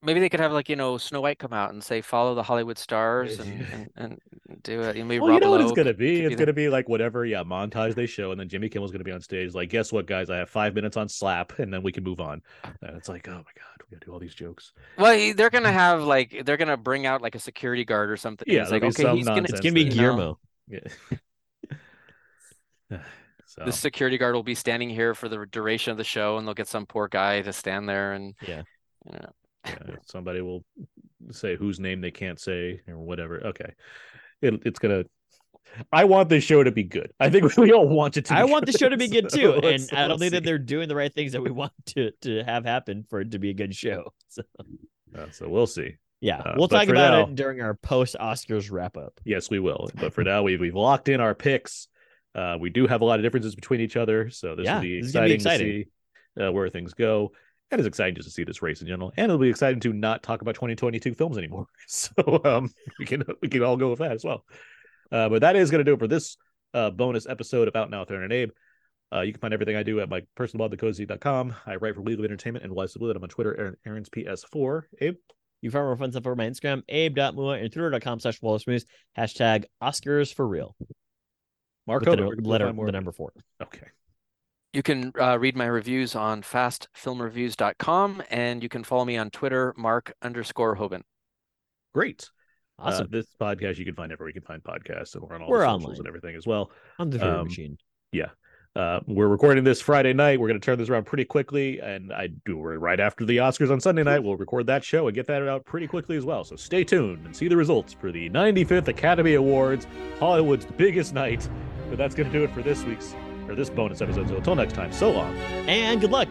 Maybe 0.04 0.18
they 0.18 0.28
could 0.28 0.40
have 0.40 0.52
like 0.52 0.68
you 0.68 0.76
know 0.76 0.98
Snow 0.98 1.20
White 1.20 1.38
come 1.38 1.52
out 1.52 1.72
and 1.72 1.82
say 1.82 2.00
follow 2.00 2.34
the 2.34 2.42
Hollywood 2.42 2.76
stars 2.76 3.38
and 3.38 3.66
and, 3.72 3.90
and 4.48 4.62
do 4.62 4.80
it. 4.80 4.96
And 4.96 5.08
maybe 5.08 5.20
Well, 5.20 5.28
you 5.28 5.34
Rob 5.34 5.42
know 5.42 5.50
what 5.50 5.60
it's 5.60 5.72
gonna 5.72 5.94
be? 5.94 6.22
It's 6.22 6.36
gonna 6.36 6.52
be 6.52 6.68
like 6.68 6.88
whatever, 6.88 7.24
yeah, 7.24 7.44
montage 7.44 7.94
they 7.94 8.06
show, 8.06 8.32
and 8.32 8.40
then 8.40 8.48
Jimmy 8.48 8.68
Kimmel's 8.68 8.90
gonna 8.90 9.04
be 9.04 9.12
on 9.12 9.20
stage. 9.20 9.54
Like, 9.54 9.70
guess 9.70 9.92
what, 9.92 10.06
guys? 10.06 10.28
I 10.28 10.38
have 10.38 10.50
five 10.50 10.74
minutes 10.74 10.96
on 10.96 11.08
Slap, 11.08 11.58
and 11.58 11.72
then 11.72 11.82
we 11.82 11.92
can 11.92 12.02
move 12.02 12.20
on. 12.20 12.42
And 12.64 12.96
it's 12.96 13.08
like, 13.08 13.28
oh 13.28 13.32
my 13.32 13.36
god, 13.36 13.86
we 13.90 13.96
gotta 13.96 14.06
do 14.06 14.12
all 14.12 14.18
these 14.18 14.34
jokes. 14.34 14.72
Well, 14.98 15.34
they're 15.34 15.50
gonna 15.50 15.72
have 15.72 16.02
like 16.02 16.42
they're 16.44 16.56
gonna 16.56 16.76
bring 16.76 17.06
out 17.06 17.22
like 17.22 17.34
a 17.34 17.40
security 17.40 17.84
guard 17.84 18.10
or 18.10 18.16
something. 18.16 18.46
Yeah, 18.48 18.62
it's 18.62 18.70
like 18.72 18.82
okay, 18.82 19.02
some 19.02 19.16
he's 19.16 19.26
gonna 19.26 19.42
nonsense 19.42 19.60
It's 19.60 19.60
gonna 19.60 19.74
be 19.74 19.84
there. 19.84 20.10
you 20.10 20.16
know, 20.16 20.16
Guillermo. 20.16 20.38
Yeah. 20.68 20.80
so 23.46 23.64
the 23.64 23.72
security 23.72 24.18
guard 24.18 24.34
will 24.34 24.42
be 24.42 24.54
standing 24.54 24.90
here 24.90 25.14
for 25.14 25.28
the 25.28 25.46
duration 25.46 25.92
of 25.92 25.96
the 25.96 26.04
show, 26.04 26.38
and 26.38 26.46
they'll 26.46 26.54
get 26.54 26.68
some 26.68 26.86
poor 26.86 27.08
guy 27.08 27.40
to 27.42 27.52
stand 27.52 27.88
there 27.88 28.12
and 28.14 28.34
Yeah. 28.46 28.62
you 29.06 29.18
know. 29.20 29.30
Yeah, 29.64 29.96
somebody 30.06 30.40
will 30.40 30.64
say 31.30 31.56
whose 31.56 31.78
name 31.80 32.00
they 32.00 32.10
can't 32.10 32.40
say 32.40 32.80
or 32.88 32.98
whatever. 32.98 33.40
Okay, 33.46 33.72
it, 34.40 34.62
it's 34.64 34.78
gonna. 34.78 35.04
I 35.90 36.04
want 36.04 36.28
this 36.28 36.44
show 36.44 36.62
to 36.62 36.70
be 36.70 36.82
good. 36.82 37.12
I 37.20 37.30
think 37.30 37.56
we 37.56 37.72
all 37.72 37.88
want 37.88 38.16
it 38.16 38.26
to. 38.26 38.34
Be 38.34 38.38
I 38.40 38.44
want 38.44 38.66
the 38.66 38.72
show 38.72 38.88
to 38.88 38.96
be 38.96 39.08
good 39.08 39.30
So 39.30 39.38
too, 39.38 39.52
and 39.54 39.62
let's- 39.64 39.92
I 39.92 40.06
don't 40.08 40.18
think 40.18 40.32
that 40.32 40.44
they're 40.44 40.58
doing 40.58 40.88
the 40.88 40.96
right 40.96 41.12
things 41.14 41.32
that 41.32 41.40
we 41.42 41.50
want 41.62 41.72
to 41.86 42.10
to 42.22 42.42
have 42.44 42.64
happen 42.64 43.04
for 43.08 43.20
it 43.20 43.30
to 43.32 43.38
be 43.38 43.50
a 43.50 43.54
good 43.54 43.74
show. 43.74 44.12
So 44.28 44.42
Uh, 45.16 45.26
so 45.30 45.48
we'll 45.48 45.66
see. 45.66 45.96
yeah, 46.20 46.38
Uh, 46.40 46.54
we'll 46.56 46.68
talk 46.68 46.88
about 46.88 47.10
now- 47.12 47.22
it 47.30 47.34
during 47.36 47.60
our 47.60 47.74
post 47.74 48.16
Oscars 48.20 48.70
wrap 48.72 48.96
up. 48.96 49.18
Yes, 49.24 49.50
we 49.50 49.58
will. 49.60 49.90
But 49.94 50.12
for 50.12 50.24
now, 50.24 50.42
we've 50.42 50.60
we've 50.60 50.74
locked 50.74 51.08
in 51.08 51.20
our 51.20 51.34
picks. 51.34 51.88
Uh, 52.34 52.56
we 52.58 52.70
do 52.70 52.86
have 52.86 53.02
a 53.02 53.04
lot 53.04 53.18
of 53.18 53.22
differences 53.22 53.54
between 53.54 53.80
each 53.80 53.96
other, 53.96 54.30
so 54.30 54.56
this 54.56 54.64
Yeah, 54.64 54.76
will 54.76 54.82
be 54.82 54.98
is 54.98 55.12
be 55.12 55.32
exciting, 55.32 55.66
to 55.66 55.84
see 55.84 56.42
uh, 56.42 56.50
where 56.50 56.68
things 56.70 56.94
go. 56.94 57.32
And 57.72 57.80
it's 57.80 57.88
exciting 57.88 58.14
just 58.14 58.28
to 58.28 58.32
see 58.32 58.44
this 58.44 58.60
race 58.60 58.82
in 58.82 58.86
general, 58.86 59.14
and 59.16 59.24
it'll 59.24 59.38
be 59.38 59.48
exciting 59.48 59.80
to 59.80 59.94
not 59.94 60.22
talk 60.22 60.42
about 60.42 60.54
2022 60.54 61.14
films 61.14 61.38
anymore. 61.38 61.66
So 61.88 62.12
um, 62.44 62.70
we 62.98 63.06
can 63.06 63.24
we 63.40 63.48
can 63.48 63.62
all 63.62 63.78
go 63.78 63.88
with 63.88 64.00
that 64.00 64.12
as 64.12 64.22
well. 64.22 64.44
Uh, 65.10 65.30
but 65.30 65.40
that 65.40 65.56
is 65.56 65.70
going 65.70 65.78
to 65.78 65.84
do 65.84 65.94
it 65.94 65.98
for 65.98 66.06
this 66.06 66.36
uh, 66.74 66.90
bonus 66.90 67.26
episode 67.26 67.68
of 67.68 67.74
Out 67.74 67.90
Now 67.90 68.00
with 68.00 68.10
Aaron 68.10 68.24
and 68.24 68.32
Abe. 68.32 68.50
Uh, 69.10 69.20
you 69.22 69.32
can 69.32 69.40
find 69.40 69.54
everything 69.54 69.76
I 69.76 69.82
do 69.82 70.00
at 70.00 70.10
my 70.10 70.22
personal 70.36 70.68
blog, 70.68 70.78
thecozy.com. 70.78 71.54
I 71.66 71.76
write 71.76 71.94
for 71.94 72.02
We 72.02 72.14
Live 72.14 72.26
Entertainment 72.26 72.64
and 72.64 72.74
Why 72.74 72.86
So 72.86 72.98
Blu. 72.98 73.10
I'm 73.10 73.22
on 73.22 73.28
Twitter, 73.28 73.58
Aaron, 73.58 73.76
Aaron's 73.86 74.10
PS4. 74.10 74.82
Abe, 75.00 75.16
You 75.62 75.70
can 75.70 75.72
find 75.72 75.86
more 75.86 75.96
fun 75.96 76.12
stuff 76.12 76.26
over 76.26 76.36
my 76.36 76.46
Instagram, 76.46 76.82
abe.mua, 76.88 77.58
and 77.58 77.72
twitter.com 77.72 78.20
slash 78.20 78.40
Wallace 78.42 78.64
Smooth. 78.64 78.84
Hashtag 79.16 79.64
Oscars 79.82 80.32
for 80.32 80.46
real. 80.46 80.76
Marco, 81.86 82.16
the, 82.16 82.22
where 82.22 82.36
can 82.36 82.44
we 82.44 82.50
letter, 82.50 82.72
the 82.72 82.92
number 82.92 83.12
four. 83.12 83.32
Okay. 83.62 83.88
You 84.72 84.82
can 84.82 85.12
uh, 85.20 85.38
read 85.38 85.56
my 85.56 85.66
reviews 85.66 86.16
on 86.16 86.42
fastfilmreviews.com 86.42 88.22
and 88.30 88.62
you 88.62 88.68
can 88.70 88.84
follow 88.84 89.04
me 89.04 89.18
on 89.18 89.30
Twitter, 89.30 89.74
Mark 89.76 90.14
underscore 90.22 90.76
Hoban. 90.76 91.02
Great. 91.94 92.30
Awesome. 92.78 93.04
Uh, 93.04 93.08
this 93.10 93.26
podcast 93.38 93.76
you 93.76 93.84
can 93.84 93.94
find 93.94 94.12
everywhere 94.12 94.30
you 94.30 94.40
can 94.40 94.42
find 94.42 94.62
podcasts, 94.62 95.14
and 95.14 95.22
we're 95.22 95.34
on 95.34 95.42
all 95.42 95.48
We're 95.48 95.58
the 95.58 95.66
socials 95.66 95.84
online. 95.84 95.98
and 95.98 96.06
everything 96.08 96.36
as 96.36 96.46
well. 96.46 96.70
On 96.98 97.10
the 97.10 97.18
Fury 97.18 97.34
um, 97.34 97.46
machine. 97.46 97.76
Uh, 98.74 99.00
we're 99.06 99.28
recording 99.28 99.64
this 99.64 99.82
Friday 99.82 100.14
night. 100.14 100.40
We're 100.40 100.48
going 100.48 100.58
to 100.58 100.64
turn 100.64 100.78
this 100.78 100.88
around 100.88 101.04
pretty 101.04 101.26
quickly, 101.26 101.78
and 101.80 102.10
I 102.10 102.28
do 102.46 102.56
we're 102.56 102.78
right 102.78 102.98
after 102.98 103.26
the 103.26 103.36
Oscars 103.36 103.70
on 103.70 103.80
Sunday 103.80 104.02
night. 104.02 104.20
We'll 104.20 104.36
record 104.36 104.66
that 104.68 104.82
show 104.82 105.06
and 105.08 105.14
get 105.14 105.26
that 105.26 105.46
out 105.46 105.66
pretty 105.66 105.86
quickly 105.86 106.16
as 106.16 106.24
well. 106.24 106.42
So 106.42 106.56
stay 106.56 106.82
tuned 106.82 107.26
and 107.26 107.36
see 107.36 107.48
the 107.48 107.56
results 107.56 107.92
for 107.92 108.10
the 108.10 108.30
95th 108.30 108.88
Academy 108.88 109.34
Awards, 109.34 109.86
Hollywood's 110.18 110.64
biggest 110.64 111.12
night. 111.12 111.46
But 111.90 111.98
that's 111.98 112.14
going 112.14 112.32
to 112.32 112.38
do 112.38 112.44
it 112.44 112.50
for 112.54 112.62
this 112.62 112.82
week's 112.84 113.14
or 113.48 113.54
this 113.54 113.70
bonus 113.70 114.00
episode. 114.00 114.28
So 114.28 114.36
until 114.36 114.54
next 114.54 114.74
time, 114.74 114.92
so 114.92 115.10
long 115.10 115.36
and 115.68 116.00
good 116.00 116.10
luck. 116.10 116.28